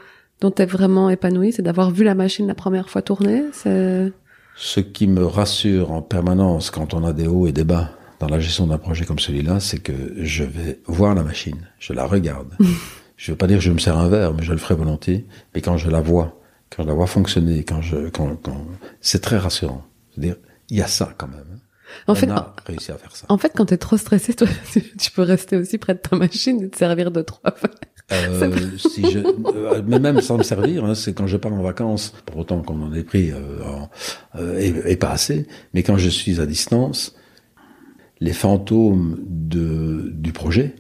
dont 0.41 0.51
t'es 0.51 0.65
vraiment 0.65 1.09
épanoui, 1.09 1.51
c'est 1.51 1.61
d'avoir 1.61 1.91
vu 1.91 2.05
la 2.05 2.15
machine 2.15 2.47
la 2.47 2.55
première 2.55 2.89
fois 2.89 3.01
tourner. 3.01 3.43
C'est 3.51 4.13
Ce 4.55 4.79
qui 4.79 5.05
me 5.07 5.25
rassure 5.25 5.91
en 5.91 6.01
permanence 6.01 6.71
quand 6.71 6.93
on 6.93 7.03
a 7.03 7.11
des 7.11 7.27
hauts 7.27 7.45
et 7.47 7.51
des 7.51 7.65
bas 7.65 7.89
dans 8.21 8.29
la 8.29 8.39
gestion 8.39 8.65
d'un 8.67 8.77
projet 8.77 9.03
comme 9.03 9.19
celui-là, 9.19 9.59
c'est 9.59 9.79
que 9.79 9.91
je 10.15 10.45
vais 10.45 10.79
voir 10.85 11.13
la 11.13 11.23
machine, 11.23 11.67
je 11.77 11.91
la 11.91 12.05
regarde. 12.05 12.53
je 13.17 13.31
veux 13.33 13.37
pas 13.37 13.47
dire 13.47 13.57
que 13.57 13.63
je 13.65 13.71
me 13.71 13.79
sers 13.79 13.97
un 13.97 14.07
verre, 14.07 14.33
mais 14.33 14.43
je 14.43 14.53
le 14.53 14.57
ferai 14.59 14.75
volontiers. 14.75 15.25
Mais 15.53 15.59
quand 15.59 15.75
je 15.75 15.89
la 15.89 15.99
vois, 15.99 16.38
quand 16.75 16.83
je 16.83 16.87
la 16.87 16.93
vois 16.93 17.07
fonctionner, 17.07 17.63
quand 17.63 17.81
je, 17.81 18.09
quand, 18.09 18.35
quand, 18.43 18.65
c'est 19.01 19.21
très 19.21 19.37
rassurant. 19.37 19.83
C'est-à-dire, 20.11 20.35
il 20.69 20.77
y 20.77 20.81
a 20.81 20.87
ça 20.87 21.13
quand 21.17 21.27
même. 21.27 21.45
hein. 21.51 21.59
en 22.07 22.11
on 22.13 22.15
fait, 22.15 22.29
a 22.29 22.55
réussi 22.65 22.91
à 22.91 22.97
faire 22.97 23.15
ça. 23.15 23.25
en 23.29 23.37
fait, 23.37 23.51
quand 23.55 23.65
t'es 23.65 23.77
trop 23.77 23.97
stressé, 23.97 24.33
toi, 24.33 24.47
tu, 24.99 25.11
peux 25.11 25.21
rester 25.23 25.57
aussi 25.57 25.77
près 25.77 25.93
de 25.95 25.99
ta 25.99 26.15
machine 26.15 26.61
et 26.63 26.69
te 26.69 26.77
servir 26.77 27.11
de 27.11 27.21
trois 27.21 27.51
fois. 27.55 27.69
Euh, 28.11 28.51
si 28.77 29.09
je, 29.11 29.19
euh, 29.19 29.81
mais 29.85 29.99
même 29.99 30.21
sans 30.21 30.37
me 30.37 30.43
servir, 30.43 30.85
hein, 30.85 30.95
c'est 30.95 31.13
quand 31.13 31.27
je 31.27 31.37
pars 31.37 31.53
en 31.53 31.61
vacances, 31.61 32.13
pour 32.25 32.37
autant 32.37 32.61
qu'on 32.61 32.81
en 32.81 32.93
ait 32.93 33.03
pris 33.03 33.31
euh, 33.31 33.63
en- 33.63 33.89
euh, 34.35 34.59
et, 34.59 34.91
et 34.91 34.95
pas 34.95 35.11
assez, 35.11 35.47
mais 35.73 35.83
quand 35.83 35.97
je 35.97 36.09
suis 36.09 36.39
à 36.39 36.45
distance, 36.45 37.15
les 38.19 38.33
fantômes 38.33 39.17
de, 39.27 40.11
du 40.13 40.33
projet 40.33 40.75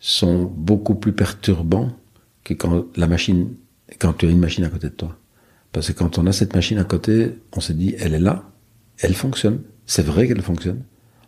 sont 0.00 0.44
beaucoup 0.44 0.94
plus 0.94 1.12
perturbants 1.12 1.90
que 2.44 2.54
quand 2.54 2.86
la 2.96 3.06
machine, 3.06 3.54
quand 3.98 4.12
tu 4.14 4.26
as 4.26 4.30
une 4.30 4.38
machine 4.38 4.64
à 4.64 4.68
côté 4.68 4.88
de 4.88 4.94
toi. 4.94 5.16
Parce 5.72 5.88
que 5.88 5.92
quand 5.92 6.18
on 6.18 6.26
a 6.26 6.32
cette 6.32 6.54
machine 6.54 6.78
à 6.78 6.84
côté, 6.84 7.38
on 7.56 7.60
se 7.60 7.72
dit, 7.72 7.94
elle 7.98 8.14
est 8.14 8.20
là, 8.20 8.50
elle 8.98 9.14
fonctionne, 9.14 9.60
c'est 9.86 10.04
vrai 10.04 10.28
qu'elle 10.28 10.42
fonctionne. 10.42 10.82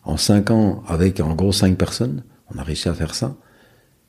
En 0.04 0.16
cinq 0.16 0.50
ans, 0.50 0.82
avec 0.86 1.20
en 1.20 1.34
gros 1.34 1.52
cinq 1.52 1.78
personnes, 1.78 2.24
on 2.54 2.58
a 2.58 2.62
réussi 2.62 2.88
à 2.88 2.94
faire 2.94 3.14
ça. 3.14 3.36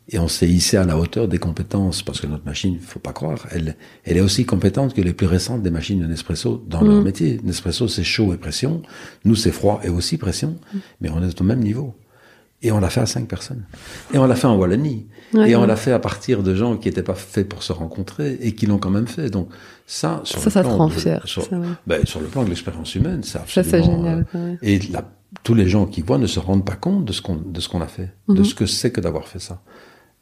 Et 0.10 0.20
on 0.20 0.28
s'est 0.28 0.48
hissé 0.48 0.78
à 0.78 0.86
la 0.86 1.00
hauteur 1.00 1.28
des 1.28 1.40
compétences, 1.40 2.04
parce 2.04 2.22
que 2.22 2.28
notre 2.28 2.46
machine, 2.46 2.78
faut 2.80 3.00
pas 3.00 3.14
croire, 3.14 3.48
elle, 3.50 3.76
elle 4.04 4.18
est 4.18 4.22
aussi 4.22 4.46
compétente 4.46 4.94
que 4.94 5.02
les 5.02 5.14
plus 5.14 5.26
récentes 5.26 5.64
des 5.64 5.72
machines 5.72 6.00
de 6.00 6.06
Nespresso 6.06 6.64
dans 6.68 6.82
leur 6.82 7.02
métier. 7.02 7.40
Nespresso, 7.44 7.88
c'est 7.88 8.04
chaud 8.04 8.32
et 8.32 8.38
pression. 8.38 8.84
Nous, 9.24 9.36
c'est 9.36 9.52
froid 9.52 9.82
et 9.84 9.90
aussi 9.90 10.18
pression. 10.18 10.58
Mais 11.02 11.10
on 11.10 11.24
est 11.24 11.42
au 11.42 11.44
même 11.44 11.62
niveau. 11.62 11.96
Et 12.66 12.72
on 12.72 12.80
l'a 12.80 12.90
fait 12.90 13.02
à 13.02 13.06
cinq 13.06 13.28
personnes. 13.28 13.64
Et 14.14 14.18
on 14.18 14.26
l'a 14.26 14.36
fait 14.36 14.48
en 14.48 14.58
Wallonie. 14.58 15.06
Ouais, 15.34 15.52
et 15.52 15.56
on 15.56 15.62
ouais. 15.62 15.68
l'a 15.68 15.76
fait 15.76 15.92
à 15.92 16.00
partir 16.00 16.42
de 16.44 16.56
gens 16.56 16.78
qui 16.78 16.88
n'étaient 16.88 17.04
pas 17.04 17.14
faits 17.16 17.48
pour 17.48 17.62
se 17.64 17.72
rencontrer 17.74 18.38
et 18.42 18.54
qui 18.56 18.66
l'ont 18.66 18.78
quand 18.80 18.90
même 18.90 19.08
fait. 19.08 19.30
Donc, 19.30 19.50
ça, 19.86 20.22
sur 20.24 20.40
Ça, 20.40 20.46
le 20.46 20.52
ça 20.52 20.62
te 20.64 20.68
plan 20.68 20.78
rend 20.78 20.88
de- 20.88 20.94
fier, 20.94 21.22
Sur, 21.28 21.44
ça, 21.44 21.58
ouais. 21.60 21.68
ben, 21.86 22.06
sur 22.06 22.20
le 22.22 22.28
plan 22.28 22.44
de 22.44 22.50
l'expérience 22.50 22.96
humaine, 22.96 23.22
c'est 23.24 23.34
Ça, 23.38 23.44
c'est 23.48 23.60
absolument, 23.60 23.98
génial. 23.98 24.26
euh, 24.36 24.56
et 24.64 24.80
la- 24.92 25.08
tous 25.44 25.54
les 25.54 25.68
gens 25.68 25.86
qui 25.86 26.02
voient 26.02 26.18
ne 26.18 26.28
se 26.28 26.40
rendent 26.40 26.66
pas 26.66 26.76
compte 26.76 27.06
de 27.06 27.12
ce 27.14 27.22
qu'on 27.22 27.36
de 27.36 27.60
ce 27.60 27.68
qu'on 27.70 27.82
a 27.82 27.88
fait, 27.88 28.14
de 28.30 28.36
Mhm. 28.40 28.46
ce 28.46 28.56
que 28.56 28.66
c'est 28.66 28.92
que 28.92 29.02
d'avoir 29.02 29.28
fait 29.28 29.40
ça. 29.40 29.62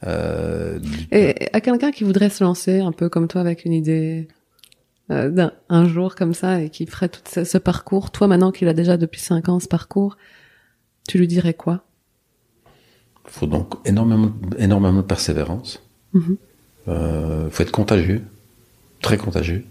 Euh, 0.06 0.80
Et 1.12 1.50
à 1.54 1.62
quelqu'un 1.62 1.92
qui 1.92 2.04
voudrait 2.04 2.30
se 2.30 2.44
lancer 2.44 2.80
un 2.80 2.92
peu 2.92 3.08
comme 3.10 3.28
toi 3.28 3.40
avec 3.42 3.64
une 3.66 3.74
idée 3.74 4.28
euh, 5.12 5.30
d'un 5.30 5.52
un 5.70 5.88
jour 5.88 6.16
comme 6.16 6.34
ça 6.34 6.62
et 6.62 6.70
qui 6.70 6.86
ferait 6.88 7.10
tout 7.10 7.22
ce, 7.30 7.44
ce 7.44 7.58
parcours, 7.58 8.10
toi 8.12 8.28
maintenant 8.28 8.52
qu'il 8.52 8.68
a 8.68 8.74
déjà 8.74 8.98
depuis 8.98 9.22
cinq 9.22 9.48
ans 9.50 9.60
ce 9.60 9.68
parcours, 9.68 10.18
tu 11.08 11.18
lui 11.18 11.28
dirais 11.28 11.54
quoi? 11.54 11.84
Il 13.26 13.32
faut 13.32 13.48
donc 13.48 13.76
énormément, 13.86 14.32
énormément 14.58 14.98
de 14.98 15.02
persévérance. 15.02 15.82
Mhm. 16.14 16.38
Euh, 16.88 17.50
faut 17.50 17.64
être 17.64 17.72
contagieux, 17.72 18.22
très 19.02 19.18
contagieux, 19.18 19.64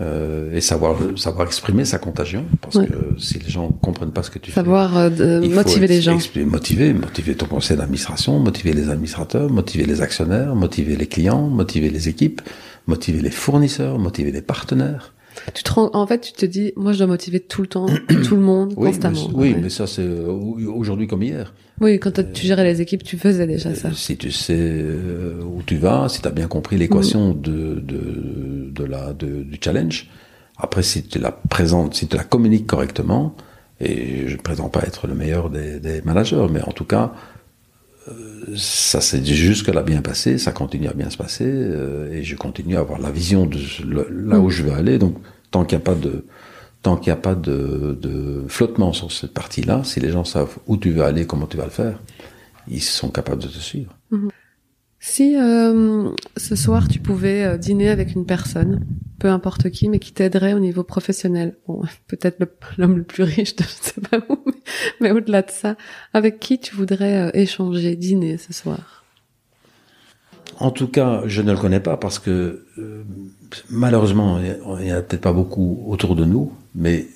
euh, 0.00 0.54
et 0.54 0.60
savoir 0.60 0.96
savoir 1.16 1.46
exprimer 1.48 1.84
sa 1.84 1.98
contagion, 1.98 2.44
parce 2.60 2.76
Ouais. 2.76 2.86
que 2.86 3.18
si 3.18 3.38
les 3.38 3.48
gens 3.48 3.68
comprennent 3.70 4.12
pas 4.12 4.22
ce 4.22 4.30
que 4.30 4.38
tu 4.38 4.52
Savoir 4.52 4.96
euh, 4.96 5.10
fais, 5.10 5.40
il 5.46 5.50
faut 5.50 5.56
motiver 5.56 5.86
les 5.88 6.00
gens. 6.02 6.18
motiver, 6.46 6.92
motiver 6.92 7.34
ton 7.34 7.46
conseil 7.46 7.76
d'administration, 7.78 8.38
motiver 8.38 8.74
les 8.74 8.90
administrateurs, 8.90 9.50
motiver 9.50 9.86
les 9.86 10.00
actionnaires, 10.02 10.54
motiver 10.54 10.96
les 10.96 11.06
clients, 11.06 11.48
motiver 11.48 11.90
les 11.90 12.08
équipes, 12.08 12.42
motiver 12.86 13.22
les 13.22 13.30
fournisseurs, 13.30 13.98
motiver 13.98 14.30
les 14.30 14.42
partenaires. 14.42 15.14
Tu 15.54 15.62
te 15.62 15.72
rends, 15.72 15.90
en 15.94 16.06
fait, 16.06 16.20
tu 16.20 16.32
te 16.32 16.46
dis, 16.46 16.72
moi, 16.76 16.92
je 16.92 16.98
dois 16.98 17.06
motiver 17.06 17.40
tout 17.40 17.62
le 17.62 17.68
temps, 17.68 17.86
tout 18.28 18.36
le 18.36 18.42
monde, 18.42 18.74
Oui, 18.76 18.90
constamment. 18.90 19.28
mais, 19.30 19.34
oui, 19.34 19.52
Ouais. 19.54 19.60
mais 19.62 19.70
ça 19.70 19.86
c'est 19.86 20.02
euh, 20.02 20.26
aujourd'hui 20.28 21.06
comme 21.08 21.22
hier. 21.22 21.54
Oui, 21.80 21.98
quand 22.00 22.12
tu 22.32 22.46
gérais 22.46 22.64
les 22.64 22.80
équipes, 22.80 23.04
tu 23.04 23.16
faisais 23.16 23.46
déjà 23.46 23.74
ça. 23.74 23.88
Euh, 23.88 23.92
Si 23.94 24.16
tu 24.16 24.30
sais 24.32 24.56
euh, 24.58 25.40
où 25.44 25.62
tu 25.64 25.76
vas, 25.76 26.08
si 26.08 26.20
tu 26.20 26.28
as 26.28 26.32
bien 26.32 26.48
compris 26.48 26.76
l'équation 26.76 27.34
Mm. 27.34 27.40
de, 27.40 27.80
de, 27.80 28.70
de 28.72 28.84
la, 28.84 29.12
de- 29.12 29.42
du 29.44 29.58
challenge, 29.62 30.08
après 30.56 30.82
si 30.82 31.04
tu 31.04 31.18
la 31.18 31.30
présentes, 31.30 31.94
si 31.94 32.08
tu 32.08 32.16
la 32.16 32.24
communiques 32.24 32.66
correctement, 32.66 33.36
et 33.80 34.26
je 34.26 34.36
ne 34.36 34.40
prétends 34.40 34.68
pas 34.68 34.82
être 34.82 35.06
le 35.06 35.14
meilleur 35.14 35.50
des, 35.50 35.78
des 35.78 36.02
managers, 36.02 36.46
mais 36.50 36.62
en 36.62 36.72
tout 36.72 36.84
cas, 36.84 37.12
euh, 38.08 38.12
ça 38.56 39.00
s'est 39.00 39.24
jusque-là 39.24 39.82
bien 39.82 40.02
passé, 40.02 40.38
ça 40.38 40.50
continue 40.50 40.88
à 40.88 40.94
bien 40.94 41.10
se 41.10 41.16
passer, 41.16 41.44
euh, 41.46 42.12
et 42.12 42.24
je 42.24 42.34
continue 42.34 42.76
à 42.76 42.80
avoir 42.80 42.98
la 42.98 43.10
vision 43.12 43.46
de 43.46 43.58
le- 43.86 44.08
là 44.10 44.40
où 44.40 44.48
Mm. 44.48 44.50
je 44.50 44.62
veux 44.64 44.72
aller. 44.72 44.98
Donc, 44.98 45.16
tant 45.52 45.64
qu'il 45.64 45.78
n'y 45.78 45.82
a 45.82 45.84
pas 45.84 45.94
de 45.94 46.24
tant 46.88 46.96
qu'il 46.96 47.12
n'y 47.12 47.18
a 47.18 47.20
pas 47.20 47.34
de, 47.34 47.98
de 48.00 48.44
flottement 48.48 48.94
sur 48.94 49.12
cette 49.12 49.34
partie-là, 49.34 49.84
si 49.84 50.00
les 50.00 50.10
gens 50.10 50.24
savent 50.24 50.56
où 50.66 50.78
tu 50.78 50.90
veux 50.90 51.02
aller, 51.02 51.26
comment 51.26 51.46
tu 51.46 51.58
vas 51.58 51.64
le 51.66 51.70
faire, 51.70 51.98
ils 52.66 52.80
sont 52.82 53.10
capables 53.10 53.42
de 53.42 53.48
te 53.48 53.58
suivre. 53.58 53.94
Si 54.98 55.36
euh, 55.36 56.08
ce 56.38 56.56
soir 56.56 56.88
tu 56.88 56.98
pouvais 56.98 57.44
euh, 57.44 57.58
dîner 57.58 57.90
avec 57.90 58.14
une 58.14 58.24
personne, 58.24 58.80
peu 59.18 59.28
importe 59.28 59.68
qui, 59.68 59.90
mais 59.90 59.98
qui 59.98 60.12
t'aiderait 60.14 60.54
au 60.54 60.60
niveau 60.60 60.82
professionnel, 60.82 61.58
bon, 61.66 61.82
peut-être 62.06 62.40
le- 62.40 62.56
l'homme 62.78 62.96
le 62.96 63.02
plus 63.04 63.22
riche 63.24 63.54
de 63.56 63.64
je 63.82 63.90
sais 63.90 64.00
pas 64.00 64.20
où, 64.30 64.38
mais, 64.46 64.54
mais 65.02 65.10
au-delà 65.10 65.42
de 65.42 65.50
ça, 65.50 65.76
avec 66.14 66.40
qui 66.40 66.58
tu 66.58 66.74
voudrais 66.74 67.18
euh, 67.18 67.30
échanger, 67.34 67.96
dîner 67.96 68.38
ce 68.38 68.54
soir? 68.54 69.04
En 70.58 70.70
tout 70.70 70.88
cas, 70.88 71.22
je 71.26 71.42
ne 71.42 71.52
le 71.52 71.58
connais 71.58 71.80
pas 71.80 71.98
parce 71.98 72.18
que 72.18 72.64
euh, 72.78 73.04
malheureusement, 73.70 74.40
il 74.40 74.84
n'y 74.84 74.90
a 74.90 75.02
peut-être 75.02 75.22
pas 75.22 75.32
beaucoup 75.32 75.84
autour 75.86 76.16
de 76.16 76.24
nous, 76.24 76.52
mais 76.74 77.06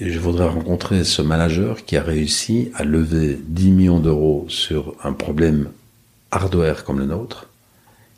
je 0.00 0.18
voudrais 0.18 0.48
rencontrer 0.48 1.04
ce 1.04 1.22
manager 1.22 1.84
qui 1.84 1.96
a 1.96 2.02
réussi 2.02 2.70
à 2.74 2.84
lever 2.84 3.38
10 3.46 3.70
millions 3.70 4.00
d'euros 4.00 4.46
sur 4.48 4.96
un 5.04 5.12
problème 5.12 5.70
hardware 6.30 6.84
comme 6.84 6.98
le 6.98 7.06
nôtre, 7.06 7.48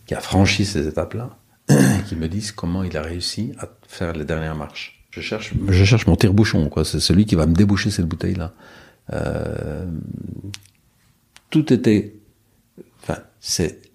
qui 0.06 0.14
a 0.14 0.20
franchi 0.20 0.64
ces 0.64 0.86
étapes-là, 0.86 1.36
qui 2.08 2.16
me 2.16 2.28
dise 2.28 2.52
comment 2.52 2.82
il 2.82 2.96
a 2.96 3.02
réussi 3.02 3.52
à 3.58 3.68
faire 3.88 4.12
les 4.12 4.24
dernières 4.24 4.56
marches. 4.56 5.04
Je 5.10 5.20
cherche, 5.20 5.52
je 5.68 5.84
cherche 5.84 6.06
mon 6.06 6.16
tire-bouchon, 6.16 6.68
quoi. 6.68 6.84
C'est 6.84 7.00
celui 7.00 7.24
qui 7.24 7.34
va 7.34 7.46
me 7.46 7.54
déboucher 7.54 7.90
cette 7.90 8.06
bouteille-là. 8.06 8.52
Euh, 9.12 9.86
tout 11.48 11.72
était, 11.72 12.14
enfin, 13.02 13.20
c'est 13.40 13.85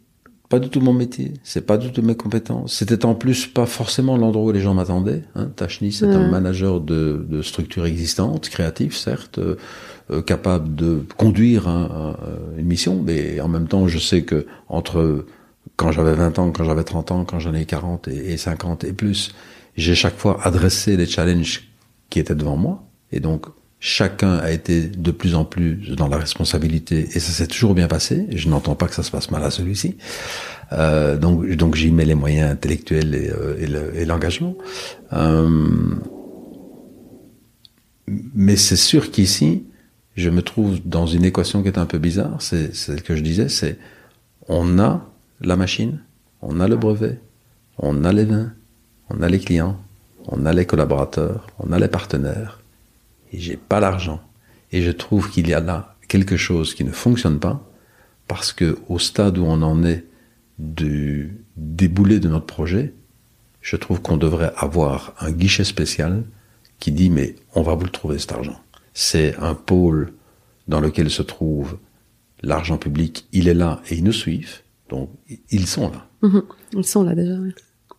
pas 0.51 0.59
du 0.59 0.67
tout 0.67 0.81
mon 0.81 0.91
métier, 0.91 1.33
c'est 1.43 1.65
pas 1.65 1.77
du 1.77 1.93
tout 1.93 2.01
mes 2.01 2.15
compétences. 2.15 2.73
C'était 2.73 3.05
en 3.05 3.15
plus 3.15 3.47
pas 3.47 3.65
forcément 3.65 4.17
l'endroit 4.17 4.47
où 4.47 4.51
les 4.51 4.59
gens 4.59 4.73
m'attendaient. 4.73 5.23
Hein. 5.35 5.49
Tachni, 5.55 5.93
c'est 5.93 6.07
un 6.07 6.27
manager 6.29 6.81
de, 6.81 7.25
de 7.27 7.41
structures 7.41 7.85
existantes, 7.85 8.49
créatif 8.49 8.97
certes, 8.97 9.37
euh, 9.39 9.55
euh, 10.11 10.21
capable 10.21 10.75
de 10.75 11.05
conduire 11.15 11.69
une 12.57 12.65
mission, 12.65 13.01
mais 13.01 13.39
en 13.39 13.47
même 13.47 13.69
temps, 13.69 13.87
je 13.87 13.97
sais 13.97 14.23
que 14.23 14.45
entre 14.67 15.25
quand 15.77 15.93
j'avais 15.93 16.15
20 16.15 16.37
ans, 16.37 16.51
quand 16.51 16.65
j'avais 16.65 16.83
30 16.83 17.11
ans, 17.11 17.23
quand 17.23 17.39
j'en 17.39 17.53
ai 17.53 17.63
40 17.63 18.09
et, 18.09 18.33
et 18.33 18.37
50 18.37 18.83
et 18.83 18.91
plus, 18.91 19.33
j'ai 19.77 19.95
chaque 19.95 20.17
fois 20.17 20.37
adressé 20.43 20.97
les 20.97 21.05
challenges 21.05 21.69
qui 22.09 22.19
étaient 22.19 22.35
devant 22.35 22.57
moi. 22.57 22.83
Et 23.13 23.21
donc, 23.21 23.45
chacun 23.81 24.37
a 24.37 24.51
été 24.51 24.83
de 24.83 25.09
plus 25.09 25.33
en 25.33 25.43
plus 25.43 25.95
dans 25.95 26.07
la 26.07 26.17
responsabilité 26.17 27.09
et 27.13 27.19
ça 27.19 27.31
s'est 27.31 27.47
toujours 27.47 27.73
bien 27.73 27.87
passé. 27.87 28.27
Je 28.29 28.47
n'entends 28.47 28.75
pas 28.75 28.87
que 28.87 28.93
ça 28.93 29.01
se 29.01 29.09
passe 29.09 29.31
mal 29.31 29.43
à 29.43 29.49
celui-ci. 29.49 29.97
Euh, 30.71 31.17
donc, 31.17 31.49
donc 31.55 31.75
j'y 31.75 31.91
mets 31.91 32.05
les 32.05 32.15
moyens 32.15 32.51
intellectuels 32.51 33.15
et, 33.15 33.31
euh, 33.31 34.05
l'engagement. 34.05 34.55
Euh, 35.13 35.95
mais 38.07 38.55
c'est 38.55 38.75
sûr 38.75 39.09
qu'ici, 39.09 39.65
je 40.15 40.29
me 40.29 40.43
trouve 40.43 40.79
dans 40.85 41.07
une 41.07 41.25
équation 41.25 41.63
qui 41.63 41.67
est 41.67 41.79
un 41.79 41.87
peu 41.87 41.97
bizarre. 41.97 42.37
C'est 42.39 42.75
celle 42.75 43.01
que 43.01 43.15
je 43.15 43.23
disais, 43.23 43.49
c'est 43.49 43.79
on 44.47 44.77
a 44.77 45.09
la 45.41 45.55
machine, 45.55 46.03
on 46.43 46.59
a 46.59 46.67
le 46.67 46.75
brevet, 46.75 47.19
on 47.79 48.05
a 48.05 48.13
les 48.13 48.25
vins, 48.25 48.53
on 49.09 49.23
a 49.23 49.27
les 49.27 49.39
clients, 49.39 49.79
on 50.27 50.45
a 50.45 50.53
les 50.53 50.67
collaborateurs, 50.67 51.47
on 51.57 51.71
a 51.71 51.79
les 51.79 51.87
partenaires 51.87 52.60
et 53.31 53.39
j'ai 53.39 53.57
pas 53.57 53.79
l'argent. 53.79 54.21
Et 54.71 54.81
je 54.81 54.91
trouve 54.91 55.29
qu'il 55.29 55.47
y 55.47 55.53
a 55.53 55.59
là 55.59 55.95
quelque 56.07 56.37
chose 56.37 56.73
qui 56.73 56.83
ne 56.83 56.91
fonctionne 56.91 57.39
pas 57.39 57.67
parce 58.27 58.53
que 58.53 58.77
au 58.87 58.99
stade 58.99 59.37
où 59.37 59.45
on 59.45 59.61
en 59.61 59.83
est 59.83 60.05
du 60.59 61.43
débouler 61.57 62.19
de 62.19 62.29
notre 62.29 62.45
projet, 62.45 62.93
je 63.61 63.75
trouve 63.75 64.01
qu'on 64.01 64.17
devrait 64.17 64.53
avoir 64.57 65.13
un 65.19 65.31
guichet 65.31 65.63
spécial 65.63 66.23
qui 66.79 66.91
dit 66.91 67.09
mais 67.09 67.35
on 67.53 67.61
va 67.61 67.75
vous 67.75 67.85
le 67.85 67.89
trouver 67.91 68.19
cet 68.19 68.31
argent. 68.31 68.59
C'est 68.93 69.35
un 69.37 69.53
pôle 69.55 70.13
dans 70.67 70.79
lequel 70.79 71.09
se 71.09 71.21
trouve 71.21 71.77
l'argent 72.41 72.77
public, 72.77 73.27
il 73.31 73.47
est 73.47 73.53
là 73.53 73.81
et 73.89 73.95
ils 73.95 74.03
nous 74.03 74.13
suivent, 74.13 74.61
donc 74.89 75.09
ils 75.49 75.67
sont 75.67 75.89
là. 75.89 76.07
Mhm. 76.21 76.43
ils 76.73 76.85
sont 76.85 77.03
là 77.03 77.15
déjà. 77.15 77.35
Oui 77.35 77.53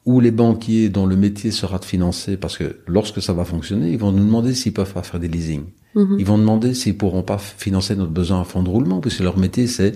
ou 0.04 0.20
les 0.20 0.30
banquiers 0.30 0.88
dont 0.88 1.06
le 1.06 1.16
métier 1.16 1.50
sera 1.50 1.78
de 1.78 1.84
financer, 1.84 2.36
parce 2.36 2.58
que 2.58 2.80
lorsque 2.86 3.22
ça 3.22 3.32
va 3.32 3.44
fonctionner, 3.44 3.90
ils 3.90 3.98
vont 3.98 4.12
nous 4.12 4.24
demander 4.24 4.54
s'ils 4.54 4.72
peuvent 4.72 4.92
pas 4.92 5.02
faire 5.02 5.20
des 5.20 5.28
leasing. 5.28 5.64
Mhm. 5.94 6.16
Ils 6.18 6.26
vont 6.26 6.38
demander 6.38 6.74
s'ils 6.74 6.96
pourront 6.96 7.22
pas 7.22 7.38
financer 7.38 7.94
notre 7.94 8.10
besoin 8.10 8.40
à 8.40 8.44
fond 8.44 8.62
de 8.62 8.68
roulement, 8.68 9.00
puisque 9.00 9.20
leur 9.20 9.38
métier 9.38 9.66
c'est, 9.66 9.92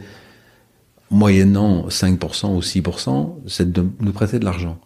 moyennant 1.11 1.89
5% 1.89 2.55
ou 2.55 2.61
6%, 2.61 3.35
c'est 3.47 3.73
de 3.73 3.85
nous 4.01 4.13
prêter 4.13 4.39
de 4.39 4.45
l'argent. 4.45 4.79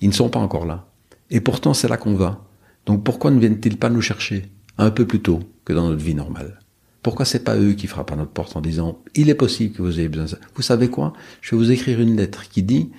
Ils 0.00 0.08
ne 0.08 0.14
sont 0.14 0.28
pas 0.28 0.40
encore 0.40 0.66
là. 0.66 0.86
Et 1.30 1.40
pourtant, 1.40 1.74
c'est 1.74 1.88
là 1.88 1.96
qu'on 1.96 2.14
va. 2.14 2.44
Donc 2.86 3.04
pourquoi 3.04 3.30
ne 3.30 3.38
viennent-ils 3.38 3.76
pas 3.76 3.90
nous 3.90 4.00
chercher 4.00 4.46
un 4.78 4.90
peu 4.90 5.06
plus 5.06 5.20
tôt 5.20 5.40
que 5.64 5.72
dans 5.72 5.88
notre 5.88 6.02
vie 6.02 6.14
normale? 6.14 6.58
Pourquoi 7.02 7.24
c'est 7.24 7.44
pas 7.44 7.56
eux 7.56 7.72
qui 7.72 7.86
frappent 7.86 8.12
à 8.12 8.16
notre 8.16 8.30
porte 8.30 8.56
en 8.56 8.60
disant 8.60 8.98
il 9.14 9.30
est 9.30 9.34
possible 9.34 9.74
que 9.74 9.82
vous 9.82 9.98
ayez 9.98 10.08
besoin 10.08 10.24
de 10.24 10.30
ça 10.30 10.38
Vous 10.54 10.62
savez 10.62 10.88
quoi? 10.88 11.12
Je 11.40 11.54
vais 11.54 11.56
vous 11.56 11.70
écrire 11.70 12.00
une 12.00 12.16
lettre 12.16 12.48
qui 12.48 12.62
dit 12.62 12.90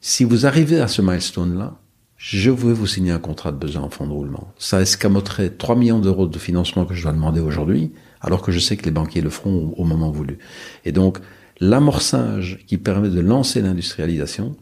si 0.00 0.24
vous 0.24 0.46
arrivez 0.46 0.80
à 0.80 0.88
ce 0.88 1.02
milestone-là, 1.02 1.78
je 2.16 2.50
vais 2.50 2.72
vous 2.72 2.86
signer 2.86 3.12
un 3.12 3.20
contrat 3.20 3.52
de 3.52 3.56
besoin 3.56 3.82
en 3.82 3.90
fonds 3.90 4.06
de 4.06 4.12
roulement. 4.12 4.52
Ça 4.58 4.80
escamoterait 4.80 5.50
3 5.50 5.76
millions 5.76 6.00
d'euros 6.00 6.26
de 6.26 6.38
financement 6.38 6.84
que 6.84 6.94
je 6.94 7.02
dois 7.02 7.12
demander 7.12 7.40
aujourd'hui, 7.40 7.92
alors 8.20 8.42
que 8.42 8.50
je 8.50 8.58
sais 8.58 8.76
que 8.76 8.84
les 8.84 8.90
banquiers 8.90 9.20
le 9.20 9.30
feront 9.30 9.72
au 9.76 9.84
moment 9.84 10.10
voulu. 10.10 10.38
Et 10.84 10.90
donc, 10.90 11.18
l'amorçage 11.60 12.58
qui 12.66 12.76
permet 12.76 13.08
de 13.08 13.20
lancer 13.20 13.62
l'industrialisation, 13.62 14.56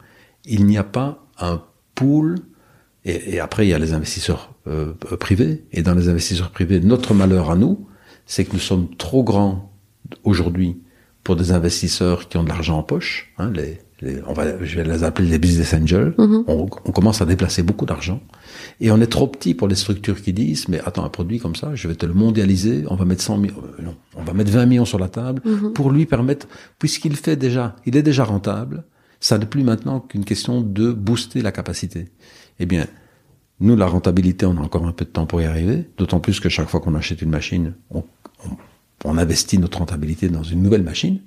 il 0.45 0.67
n'y 0.67 0.77
a 0.77 0.85
pas 0.85 1.27
un 1.39 1.63
pool, 1.95 2.37
et, 3.05 3.41
après 3.41 3.67
il 3.67 3.71
y 3.71 3.75
a 3.75 3.79
les 3.79 3.95
investisseurs 3.95 4.53
euh, 4.67 4.93
privés, 5.19 5.65
et 5.73 5.83
dans 5.83 5.95
les 5.95 6.11
investisseurs 6.11 6.51
privés, 6.51 6.81
notre 6.81 7.15
malheur 7.15 7.51
à 7.51 7.57
nous, 7.57 7.89
c'est 8.27 8.45
que 8.45 8.53
nous 8.53 8.59
sommes 8.59 8.95
trop 8.97 9.25
grands 9.25 9.73
aujourd'hui 10.25 10.83
pour 11.25 11.37
des 11.37 11.53
investisseurs 11.53 12.29
qui 12.29 12.37
ont 12.37 12.45
de 12.45 12.49
l'argent 12.49 12.79
en 12.79 12.83
poche, 12.83 13.33
hein, 13.39 13.51
on 14.03 14.33
va, 14.35 14.63
je 14.63 14.77
vais 14.77 14.85
les 14.85 15.05
appeler 15.05 15.29
les 15.29 15.39
business 15.39 15.73
angels. 15.73 16.15
Mhm. 16.19 16.45
on, 16.49 16.67
commence 16.67 17.23
à 17.23 17.25
déplacer 17.25 17.63
beaucoup 17.63 17.87
d'argent. 17.87 18.21
Et 18.81 18.91
on 18.91 19.01
est 19.01 19.07
trop 19.07 19.27
petit 19.27 19.55
pour 19.55 19.69
les 19.69 19.75
structures 19.75 20.21
qui 20.21 20.33
disent, 20.33 20.69
mais 20.69 20.81
attends, 20.81 21.05
un 21.05 21.09
produit 21.09 21.39
comme 21.39 21.57
ça, 21.57 21.75
je 21.75 21.89
vais 21.89 21.95
te 21.95 22.05
le 22.05 22.13
mondialiser, 22.13 22.85
on 22.89 22.97
va 22.97 23.05
mettre 23.05 23.23
100 23.23 23.39
millions, 23.39 23.55
euh, 23.57 23.83
non, 23.83 23.95
on 24.15 24.23
va 24.23 24.33
mettre 24.35 24.51
20 24.51 24.67
millions 24.67 24.85
sur 24.85 24.99
la 24.99 25.09
table 25.09 25.41
mhm. 25.45 25.73
pour 25.73 25.91
lui 25.91 26.05
permettre, 26.05 26.47
puisqu'il 26.79 27.17
fait 27.17 27.37
déjà, 27.37 27.77
il 27.87 27.97
est 27.97 28.03
déjà 28.03 28.25
rentable, 28.25 28.85
ça 29.21 29.39
n'est 29.39 29.47
plus 29.47 29.63
maintenant 29.63 30.01
qu'une 30.01 30.25
question 30.25 30.61
de 30.61 30.93
booster 30.93 31.41
la 31.41 31.53
capacité. 31.53 32.09
Eh 32.61 32.67
bien, 32.67 32.87
nous, 33.61 33.77
la 33.77 33.87
rentabilité, 33.87 34.45
on 34.45 34.59
a 34.59 34.61
encore 34.61 34.87
un 34.87 34.93
peu 34.93 35.07
de 35.07 35.11
temps 35.11 35.25
pour 35.25 35.41
y 35.41 35.47
arriver, 35.47 35.89
d'autant 35.97 36.21
plus 36.21 36.41
que 36.41 36.51
chaque 36.51 36.69
fois 36.69 36.81
qu'on 36.81 36.95
achète 36.95 37.23
une 37.23 37.31
machine, 37.31 37.73
on, 37.91 38.05
on 39.05 39.17
investit 39.17 39.59
notre 39.59 39.79
rentabilité 39.79 40.29
dans 40.29 40.43
une 40.43 40.63
nouvelle 40.63 40.83
machine. 40.83 41.21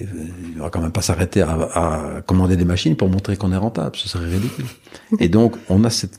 Il 0.00 0.58
va 0.58 0.68
quand 0.70 0.80
même 0.80 0.92
pas 0.92 1.02
s'arrêter 1.02 1.42
à, 1.42 1.52
à, 1.52 2.22
commander 2.22 2.56
des 2.56 2.64
machines 2.64 2.96
pour 2.96 3.08
montrer 3.08 3.36
qu'on 3.36 3.52
est 3.52 3.56
rentable, 3.56 3.94
ce 3.96 4.08
serait 4.08 4.26
ridicule. 4.26 4.66
Et 5.20 5.28
donc, 5.28 5.56
on 5.68 5.84
a 5.84 5.90
cette, 5.90 6.16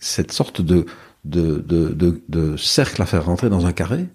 cette 0.00 0.32
sorte 0.32 0.60
de, 0.60 0.84
de, 1.24 1.58
de, 1.58 1.90
de, 1.90 2.22
de 2.28 2.56
cercle 2.56 3.00
à 3.00 3.06
faire 3.06 3.24
rentrer 3.24 3.50
dans 3.50 3.66
un 3.66 3.72
carré. 3.72 4.06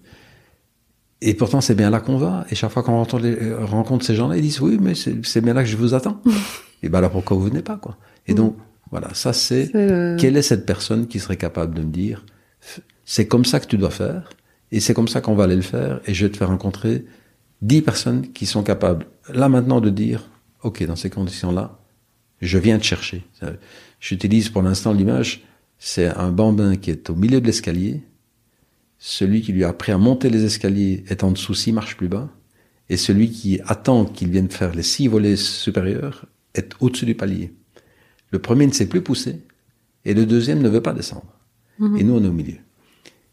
Et 1.22 1.34
pourtant, 1.34 1.60
c'est 1.60 1.74
bien 1.74 1.90
là 1.90 2.00
qu'on 2.00 2.16
va. 2.16 2.44
Et 2.50 2.54
chaque 2.54 2.70
fois 2.70 2.82
qu'on 2.82 3.02
rencontre 3.02 4.04
ces 4.04 4.14
gens-là, 4.14 4.36
ils 4.36 4.42
disent 4.42 4.60
oui, 4.60 4.78
mais 4.80 4.94
c'est 4.94 5.40
bien 5.40 5.54
là 5.54 5.62
que 5.62 5.68
je 5.68 5.76
vous 5.76 5.94
attends. 5.94 6.20
et 6.82 6.88
ben 6.88 6.98
alors 6.98 7.10
pourquoi 7.10 7.36
vous 7.36 7.44
venez 7.44 7.62
pas 7.62 7.76
quoi? 7.76 7.96
Et 8.26 8.34
donc 8.34 8.56
voilà, 8.90 9.12
ça 9.14 9.32
c'est 9.32 9.70
quelle 10.18 10.36
est 10.36 10.42
cette 10.42 10.66
personne 10.66 11.06
qui 11.06 11.20
serait 11.20 11.36
capable 11.36 11.74
de 11.74 11.82
me 11.82 11.90
dire 11.90 12.24
c'est 13.04 13.26
comme 13.26 13.44
ça 13.44 13.60
que 13.60 13.66
tu 13.66 13.76
dois 13.76 13.90
faire 13.90 14.30
et 14.72 14.80
c'est 14.80 14.94
comme 14.94 15.08
ça 15.08 15.20
qu'on 15.20 15.34
va 15.34 15.44
aller 15.44 15.56
le 15.56 15.62
faire 15.62 16.00
et 16.06 16.14
je 16.14 16.26
vais 16.26 16.32
te 16.32 16.36
faire 16.36 16.48
rencontrer 16.48 17.04
dix 17.62 17.82
personnes 17.82 18.32
qui 18.32 18.46
sont 18.46 18.62
capables, 18.62 19.06
là 19.32 19.48
maintenant, 19.48 19.80
de 19.80 19.90
dire, 19.90 20.30
OK, 20.62 20.84
dans 20.84 20.96
ces 20.96 21.10
conditions-là, 21.10 21.78
je 22.40 22.58
viens 22.58 22.78
te 22.78 22.84
chercher. 22.84 23.24
J'utilise 24.00 24.48
pour 24.48 24.62
l'instant 24.62 24.92
l'image, 24.92 25.44
c'est 25.78 26.06
un 26.06 26.30
bambin 26.30 26.76
qui 26.76 26.90
est 26.90 27.10
au 27.10 27.14
milieu 27.14 27.40
de 27.40 27.46
l'escalier, 27.46 28.02
celui 28.98 29.40
qui 29.40 29.52
lui 29.52 29.64
a 29.64 29.68
appris 29.68 29.92
à 29.92 29.98
monter 29.98 30.28
les 30.28 30.44
escaliers 30.44 31.04
est 31.08 31.24
en 31.24 31.32
dessous 31.32 31.54
six 31.54 31.72
marches 31.72 31.96
plus 31.96 32.08
bas, 32.08 32.28
et 32.88 32.96
celui 32.96 33.30
qui 33.30 33.60
attend 33.66 34.04
qu'il 34.04 34.30
vienne 34.30 34.50
faire 34.50 34.74
les 34.74 34.82
six 34.82 35.08
volets 35.08 35.36
supérieurs 35.36 36.26
est 36.54 36.72
au-dessus 36.80 37.06
du 37.06 37.14
palier. 37.14 37.54
Le 38.30 38.38
premier 38.38 38.66
ne 38.66 38.72
sait 38.72 38.88
plus 38.88 39.00
pousser, 39.02 39.40
et 40.04 40.12
le 40.12 40.26
deuxième 40.26 40.60
ne 40.60 40.68
veut 40.68 40.82
pas 40.82 40.92
descendre. 40.92 41.38
Mhm. 41.78 41.96
Et 41.96 42.04
nous, 42.04 42.14
on 42.14 42.24
est 42.24 42.28
au 42.28 42.32
milieu. 42.32 42.58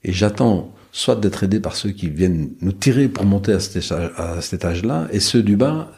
Et 0.03 0.13
j'attends 0.13 0.73
soit 0.97 1.15
d'être 1.15 1.43
aidé 1.43 1.59
par 1.59 1.75
ceux 1.75 1.91
qui 1.91 2.09
viennent 2.09 2.49
nous 2.59 2.71
tirer 2.71 3.07
pour 3.07 3.23
monter 3.23 3.53
à 3.53 3.59
cet 3.59 4.53
étage-là, 4.53 5.07
et 5.11 5.19
ceux 5.19 5.43
du 5.43 5.55
bas, 5.55 5.91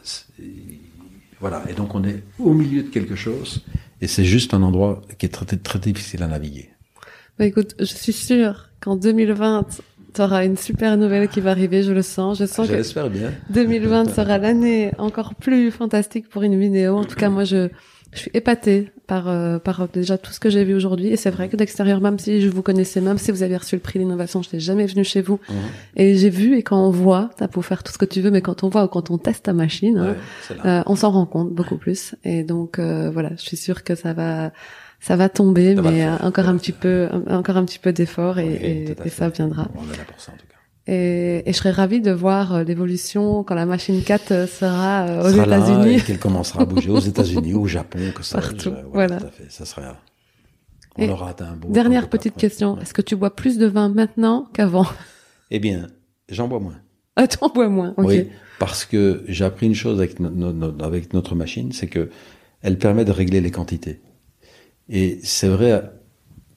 voilà. 1.40 1.62
Et 1.70 1.72
donc 1.72 1.94
on 1.94 2.04
est 2.04 2.22
au 2.38 2.52
milieu 2.52 2.82
de 2.82 2.88
quelque 2.88 3.16
chose, 3.16 3.64
et 4.02 4.06
c'est 4.06 4.26
juste 4.26 4.52
un 4.52 4.62
endroit 4.62 5.00
qui 5.16 5.24
est 5.24 5.30
très, 5.30 5.46
très 5.46 5.78
difficile 5.78 6.22
à 6.22 6.26
naviguer. 6.26 6.68
Bah 7.38 7.46
écoute, 7.46 7.74
je 7.78 7.86
suis 7.86 8.12
sûre 8.12 8.68
qu'en 8.80 8.94
2020, 8.96 9.68
tu 10.12 10.20
auras 10.20 10.44
une 10.44 10.58
super 10.58 10.98
nouvelle 10.98 11.28
qui 11.28 11.40
va 11.40 11.52
arriver, 11.52 11.82
je 11.82 11.92
le 11.92 12.02
sens. 12.02 12.38
Je 12.38 12.44
sens 12.44 12.68
J'espère 12.68 13.08
bien. 13.08 13.32
2020 13.48 14.10
sera 14.10 14.36
l'année 14.36 14.92
encore 14.98 15.34
plus 15.34 15.70
fantastique 15.70 16.28
pour 16.28 16.42
une 16.42 16.60
vidéo. 16.60 16.98
En 16.98 17.04
tout 17.04 17.16
cas, 17.16 17.30
moi, 17.30 17.44
je, 17.44 17.70
je 18.12 18.18
suis 18.18 18.30
épatée 18.34 18.90
par 19.06 19.28
euh, 19.28 19.58
par 19.58 19.88
déjà 19.88 20.18
tout 20.18 20.32
ce 20.32 20.40
que 20.40 20.50
j'ai 20.50 20.64
vu 20.64 20.74
aujourd'hui. 20.74 21.08
Et 21.08 21.16
c'est 21.16 21.30
vrai 21.30 21.48
que 21.48 21.56
d'extérieur 21.56 22.00
même 22.00 22.18
si 22.18 22.40
je 22.40 22.48
vous 22.48 22.62
connaissais 22.62 23.00
même 23.00 23.18
si 23.18 23.30
vous 23.30 23.42
avez 23.42 23.56
reçu 23.56 23.76
le 23.76 23.80
prix 23.80 23.98
d'innovation 23.98 24.42
je 24.42 24.48
n'ai 24.52 24.60
jamais 24.60 24.86
venu 24.86 25.04
chez 25.04 25.22
vous. 25.22 25.38
Mhm. 25.48 25.56
et 25.96 26.16
j'ai 26.16 26.30
vu 26.30 26.56
et 26.56 26.62
quand 26.62 26.84
on 26.84 26.90
voit 26.90 27.30
t'as 27.36 27.48
pour 27.48 27.64
faire 27.64 27.82
tout 27.82 27.92
ce 27.92 27.98
que 27.98 28.04
tu 28.04 28.20
veux 28.20 28.30
mais 28.30 28.42
quand 28.42 28.64
on 28.64 28.68
voit 28.68 28.84
ou 28.84 28.88
quand 28.88 29.10
on 29.10 29.18
teste 29.18 29.44
ta 29.44 29.52
machine 29.52 29.98
hein, 29.98 30.16
euh, 30.64 30.82
on 30.86 30.96
s'en 30.96 31.10
rend 31.10 31.26
compte 31.26 31.52
beaucoup 31.52 31.76
plus. 31.76 32.14
Et 32.24 32.42
donc 32.42 32.78
euh, 32.78 33.10
voilà 33.10 33.30
je 33.36 33.42
suis 33.42 33.56
sûre 33.56 33.84
que 33.84 33.94
ça 33.94 34.12
va 34.12 34.52
ça 35.00 35.16
va 35.16 35.28
tomber 35.28 35.74
mais 35.76 36.06
encore 36.20 36.48
un 36.48 36.56
petit 36.56 36.72
peu 36.72 37.08
encore 37.28 37.56
un 37.56 37.64
petit 37.64 37.78
peu 37.78 37.92
d'effort 37.92 38.38
et, 38.38 38.94
et, 39.04 39.08
ça 39.08 39.28
viendra. 39.28 39.68
On 39.76 39.92
est 39.92 39.96
là 39.96 40.04
pour 40.06 40.20
ça 40.20 40.32
en 40.32 40.36
tout 40.36 40.46
cas 40.46 40.49
et, 40.92 41.48
et, 41.48 41.52
je 41.52 41.56
serais 41.56 41.70
ravie 41.70 42.00
de 42.00 42.10
voir 42.10 42.52
euh, 42.52 42.64
l'évolution 42.64 43.44
quand 43.44 43.54
la 43.54 43.64
machine 43.64 44.02
4 44.02 44.32
euh, 44.32 44.46
sera 44.48 45.06
euh, 45.06 45.22
aux 45.22 45.28
États-Unis. 45.28 45.94
Et 45.94 46.00
qu'elle 46.00 46.18
commencera 46.18 46.62
à 46.62 46.64
bouger 46.64 46.90
aux 46.90 46.98
États-Unis, 46.98 47.54
au 47.54 47.66
Japon, 47.66 48.00
que 48.12 48.24
ça. 48.24 48.40
Partout. 48.40 48.74
voilà. 48.92 49.18
Tout 49.20 49.26
à 49.26 49.30
fait. 49.30 49.46
Ça 49.50 49.64
serait. 49.64 49.84
On 50.98 51.08
aura 51.08 51.30
atteint 51.30 51.46
un 51.52 51.56
beau. 51.56 51.68
Dernière 51.68 52.10
petite 52.10 52.34
question. 52.34 52.76
Est-ce 52.80 52.92
que 52.92 53.02
tu 53.02 53.14
bois 53.14 53.36
plus 53.36 53.56
de 53.56 53.66
vin 53.66 53.88
maintenant 53.88 54.48
qu'avant? 54.52 54.86
Eh 55.52 55.60
bien, 55.60 55.86
j'en 56.28 56.48
bois 56.48 56.58
moins. 56.58 56.80
Ah, 57.14 57.28
t'en 57.28 57.48
bois 57.50 57.68
moins. 57.68 57.94
ok. 57.96 58.06
Oui, 58.06 58.28
parce 58.58 58.84
que 58.84 59.22
j'ai 59.28 59.44
appris 59.44 59.66
une 59.66 59.76
chose 59.76 59.98
avec, 59.98 60.16
avec 60.80 61.14
notre 61.14 61.36
machine, 61.36 61.70
c'est 61.70 61.86
que 61.86 62.10
elle 62.62 62.78
permet 62.78 63.04
de 63.04 63.12
régler 63.12 63.40
les 63.40 63.52
quantités. 63.52 64.00
Et 64.88 65.20
c'est 65.22 65.48
vrai 65.48 65.88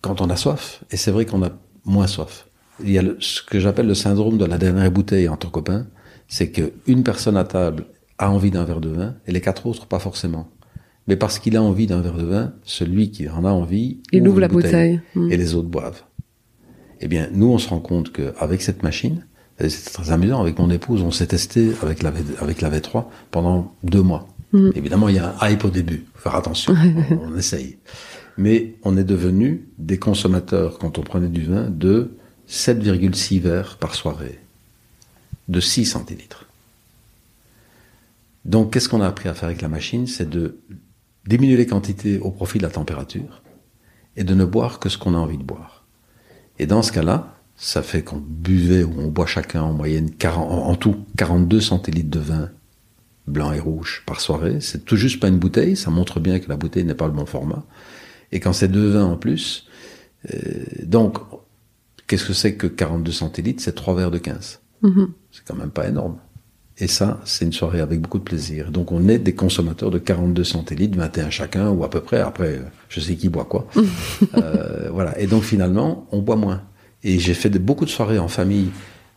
quand 0.01 0.21
on 0.21 0.29
a 0.31 0.35
soif, 0.35 0.83
et 0.89 0.97
c'est 0.97 1.11
vrai 1.11 1.25
qu'on 1.25 1.43
a 1.43 1.51
moins 1.85 2.07
soif 2.07 2.47
il 2.79 2.91
y 2.91 2.97
a 2.97 3.03
ce 3.19 3.41
que 3.41 3.59
j'appelle 3.59 3.87
le 3.87 3.95
syndrome 3.95 4.37
de 4.37 4.45
la 4.45 4.57
dernière 4.57 4.89
bouteille 4.91 5.27
entre 5.27 5.51
copains, 5.51 5.87
c'est 6.27 6.51
qu'une 6.51 7.03
personne 7.03 7.37
à 7.37 7.43
table 7.43 7.85
a 8.17 8.31
envie 8.31 8.51
d'un 8.51 8.63
verre 8.63 8.81
de 8.81 8.89
vin 8.89 9.15
et 9.27 9.31
les 9.31 9.41
quatre 9.41 9.65
autres 9.65 9.85
pas 9.85 9.99
forcément. 9.99 10.49
Mais 11.07 11.15
parce 11.15 11.39
qu'il 11.39 11.57
a 11.57 11.61
envie 11.61 11.87
d'un 11.87 12.01
verre 12.01 12.17
de 12.17 12.23
vin, 12.23 12.53
celui 12.63 13.11
qui 13.11 13.29
en 13.29 13.43
a 13.43 13.51
envie, 13.51 14.01
il 14.11 14.27
ouvre 14.27 14.39
la 14.39 14.47
bouteille, 14.47 15.01
hmm. 15.15 15.31
et 15.31 15.37
les 15.37 15.53
autres 15.53 15.67
boivent. 15.67 16.03
Eh 17.01 17.07
bien, 17.07 17.27
nous, 17.33 17.47
on 17.47 17.57
se 17.57 17.67
rend 17.67 17.79
compte 17.79 18.13
qu'avec 18.13 18.61
cette 18.61 18.83
machine, 18.83 19.25
c'est 19.59 19.91
très 19.91 20.11
amusant, 20.11 20.39
avec 20.39 20.57
mon 20.57 20.69
épouse, 20.69 21.01
on 21.01 21.11
s'est 21.11 21.27
testé 21.27 21.71
avec 21.81 22.01
la, 22.01 22.11
v, 22.11 22.21
avec 22.39 22.61
la 22.61 22.69
V3 22.69 23.05
pendant 23.31 23.75
deux 23.83 24.01
mois. 24.01 24.29
Hmm. 24.53 24.69
Évidemment, 24.75 25.09
il 25.09 25.15
y 25.15 25.19
a 25.19 25.35
un 25.39 25.49
hype 25.49 25.65
au 25.65 25.69
début, 25.69 26.05
faut 26.13 26.29
faire 26.29 26.35
attention, 26.35 26.73
on, 27.11 27.33
on 27.33 27.37
essaye. 27.37 27.77
Mais 28.37 28.75
on 28.83 28.95
est 28.95 29.03
devenu 29.03 29.67
des 29.77 29.99
consommateurs, 29.99 30.79
quand 30.79 30.97
on 30.97 31.01
prenait 31.01 31.27
du 31.27 31.43
vin, 31.43 31.69
de 31.69 32.17
7,6 32.49 33.39
verres 33.39 33.77
par 33.77 33.95
soirée, 33.95 34.39
de 35.47 35.59
6 35.59 35.85
centilitres. 35.85 36.45
Donc, 38.45 38.73
qu'est-ce 38.73 38.89
qu'on 38.89 39.01
a 39.01 39.07
appris 39.07 39.29
à 39.29 39.33
faire 39.33 39.45
avec 39.45 39.61
la 39.61 39.69
machine? 39.69 40.07
C'est 40.07 40.29
de 40.29 40.59
diminuer 41.25 41.57
les 41.57 41.65
quantités 41.65 42.19
au 42.19 42.31
profit 42.31 42.57
de 42.57 42.63
la 42.63 42.69
température 42.69 43.41
et 44.17 44.23
de 44.23 44.33
ne 44.33 44.45
boire 44.45 44.79
que 44.79 44.89
ce 44.89 44.97
qu'on 44.97 45.15
a 45.15 45.17
envie 45.17 45.37
de 45.37 45.43
boire. 45.43 45.85
Et 46.59 46.65
dans 46.65 46.83
ce 46.83 46.91
cas-là, 46.91 47.37
ça 47.55 47.81
fait 47.81 48.03
qu'on 48.03 48.17
buvait 48.17 48.83
ou 48.83 48.93
on 48.97 49.07
boit 49.07 49.25
chacun 49.25 49.61
en 49.61 49.73
moyenne 49.73 50.11
40, 50.11 50.51
en 50.51 50.75
tout 50.75 51.05
42 51.17 51.61
centilitres 51.61 52.09
de 52.09 52.19
vin 52.19 52.49
blanc 53.27 53.53
et 53.53 53.59
rouge 53.59 54.03
par 54.05 54.19
soirée. 54.19 54.59
C'est 54.59 54.85
tout 54.85 54.97
juste 54.97 55.19
pas 55.19 55.29
une 55.29 55.39
bouteille, 55.39 55.75
ça 55.75 55.89
montre 55.89 56.19
bien 56.19 56.39
que 56.39 56.49
la 56.49 56.57
bouteille 56.57 56.83
n'est 56.83 56.93
pas 56.93 57.07
le 57.07 57.13
bon 57.13 57.25
format. 57.25 57.63
Et 58.31 58.39
quand 58.39 58.53
c'est 58.53 58.67
deux 58.67 58.89
vins 58.89 59.05
en 59.05 59.15
plus, 59.15 59.67
euh, 60.33 60.63
donc 60.83 61.17
qu'est-ce 62.07 62.25
que 62.25 62.33
c'est 62.33 62.55
que 62.55 62.67
42 62.67 63.11
centilitres? 63.11 63.63
C'est 63.63 63.75
trois 63.75 63.95
verres 63.95 64.11
de 64.11 64.17
15. 64.17 64.59
Mm-hmm. 64.83 65.07
C'est 65.31 65.43
quand 65.45 65.55
même 65.55 65.71
pas 65.71 65.87
énorme. 65.87 66.17
Et 66.77 66.87
ça, 66.87 67.21
c'est 67.23 67.45
une 67.45 67.53
soirée 67.53 67.81
avec 67.81 68.01
beaucoup 68.01 68.17
de 68.17 68.23
plaisir. 68.23 68.71
Donc 68.71 68.91
on 68.91 69.07
est 69.07 69.19
des 69.19 69.33
consommateurs 69.33 69.91
de 69.91 69.99
42 69.99 70.43
centilitres, 70.43 70.97
21 70.97 71.29
chacun, 71.29 71.69
ou 71.69 71.83
à 71.83 71.89
peu 71.89 72.01
près. 72.01 72.19
Après, 72.19 72.61
je 72.89 72.99
sais 72.99 73.15
qui 73.15 73.29
boit 73.29 73.45
quoi. 73.45 73.67
euh, 74.35 74.89
voilà. 74.91 75.17
Et 75.19 75.27
donc 75.27 75.43
finalement, 75.43 76.07
on 76.11 76.21
boit 76.21 76.35
moins. 76.35 76.63
Et 77.03 77.19
j'ai 77.19 77.33
fait 77.33 77.49
de, 77.49 77.59
beaucoup 77.59 77.85
de 77.85 77.89
soirées 77.89 78.17
en 78.17 78.27
famille. 78.27 78.69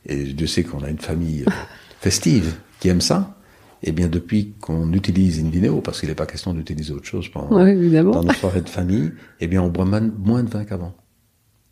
Et 0.05 0.27
je 0.39 0.47
sais 0.47 0.65
qu'on 0.65 0.83
a 0.83 0.91
une 0.91 0.99
famille 0.99 1.45
euh, 1.47 1.51
festive 2.01 2.57
qui 2.79 2.89
aime 2.89 3.01
ça. 3.01 3.39
Et 3.83 3.93
bien 3.93 4.09
depuis 4.09 4.55
qu'on 4.61 4.93
utilise 4.93 5.39
une 5.39 5.51
vidéo, 5.51 5.81
parce 5.81 6.01
qu'il 6.01 6.09
n'est 6.09 6.15
pas 6.15 6.27
question 6.27 6.53
d'utiliser 6.53 6.93
autre 6.93 7.07
chose 7.07 7.29
pendant, 7.29 7.51
dans 7.51 8.23
nos 8.23 8.33
soirées 8.33 8.63
de 8.63 8.69
famille, 8.69 9.13
eh 9.41 9.47
bien 9.47 9.63
on 9.63 9.69
boit 9.69 9.85
moins 9.85 10.43
de 10.43 10.51
vin 10.51 10.65
qu'avant. 10.65 10.95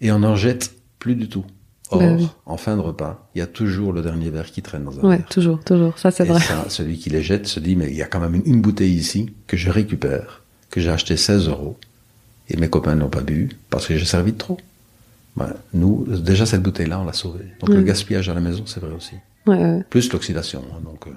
Et 0.01 0.12
on 0.12 0.20
n'en 0.20 0.36
jette 0.36 0.74
plus 1.05 1.17
du 1.17 1.29
tout. 1.29 1.45
Or, 1.91 1.99
bah 1.99 2.17
en 2.47 2.57
fin 2.57 2.77
de 2.77 2.81
repas, 2.81 3.29
il 3.35 3.41
y 3.41 3.43
a 3.43 3.47
toujours 3.47 3.93
le 3.93 4.01
dernier 4.01 4.31
verre 4.31 4.51
qui 4.51 4.63
traîne 4.63 4.85
dans 4.85 4.99
un 4.99 5.03
ouais, 5.03 5.21
toujours, 5.29 5.63
toujours. 5.63 5.99
Ça, 5.99 6.11
c'est 6.11 6.25
vrai. 6.25 6.41
Ça, 6.41 6.65
celui 6.71 6.97
qui 6.97 7.11
les 7.11 7.23
jette 7.23 7.47
se 7.47 7.61
dit, 7.61 7.77
mais 7.77 7.91
il 7.91 7.95
y 7.95 8.01
a 8.01 8.07
quand 8.07 8.21
même 8.21 8.41
une, 8.47 8.63
bouteille 8.63 8.95
ici 8.95 9.35
que 9.47 9.59
je 9.59 9.69
récupère, 9.69 10.41
que 10.71 10.81
j'ai 10.81 10.89
acheté 10.89 11.19
16 11.19 11.49
euros, 11.49 11.77
et 12.49 12.57
mes 12.57 12.71
copains 12.71 12.95
n'ont 12.95 13.11
pas 13.11 13.21
bu 13.21 13.51
parce 13.69 13.87
que 13.87 13.99
j'ai 13.99 14.07
servi 14.07 14.33
de 14.33 14.39
trop. 14.39 14.57
nous, 15.75 16.07
déjà, 16.07 16.47
cette 16.47 16.63
bouteille-là, 16.63 17.01
on 17.01 17.05
l'a 17.05 17.13
sauvée. 17.13 17.45
Donc, 17.61 17.69
le 17.69 17.83
gaspillage 17.83 18.31
à 18.31 18.35
la 18.35 18.41
maison, 18.41 18.63
c'est 18.65 18.81
vrai 18.81 18.95
aussi. 18.97 19.17
Ouais, 19.47 19.83
Plus 19.91 20.11
l'oxydation. 20.11 20.63
Hein, 20.73 20.81
donc, 20.83 21.07
euh. 21.07 21.11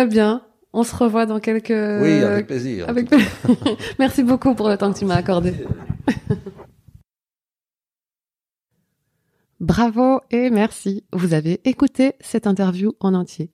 Eh 0.00 0.06
bien, 0.06 0.42
on 0.72 0.84
se 0.84 0.94
revoit 0.94 1.26
dans 1.26 1.40
quelques... 1.40 2.02
Oui, 2.02 2.22
avec 2.22 2.46
plaisir. 2.46 2.88
Avec... 2.88 3.08
Merci 3.98 4.22
beaucoup 4.22 4.54
pour 4.54 4.68
le 4.68 4.76
temps 4.76 4.92
que 4.92 4.98
tu 5.00 5.06
m'as 5.06 5.16
accordé. 5.16 5.54
Bravo 9.60 10.20
et 10.30 10.50
merci. 10.50 11.04
Vous 11.12 11.32
avez 11.32 11.60
écouté 11.64 12.12
cette 12.20 12.46
interview 12.46 12.92
en 13.00 13.14
entier. 13.14 13.50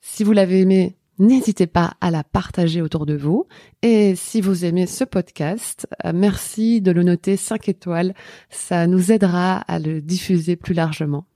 Si 0.00 0.24
vous 0.24 0.32
l'avez 0.32 0.60
aimé, 0.60 0.96
n'hésitez 1.18 1.66
pas 1.66 1.94
à 2.00 2.10
la 2.10 2.24
partager 2.24 2.80
autour 2.80 3.04
de 3.04 3.14
vous. 3.14 3.46
Et 3.82 4.14
si 4.16 4.40
vous 4.40 4.64
aimez 4.64 4.86
ce 4.86 5.04
podcast, 5.04 5.86
euh, 6.04 6.12
merci 6.14 6.80
de 6.80 6.92
le 6.92 7.02
noter 7.02 7.36
5 7.36 7.68
étoiles. 7.68 8.14
Ça 8.48 8.86
nous 8.86 9.12
aidera 9.12 9.58
à 9.58 9.78
le 9.78 10.00
diffuser 10.00 10.56
plus 10.56 10.74
largement. 10.74 11.26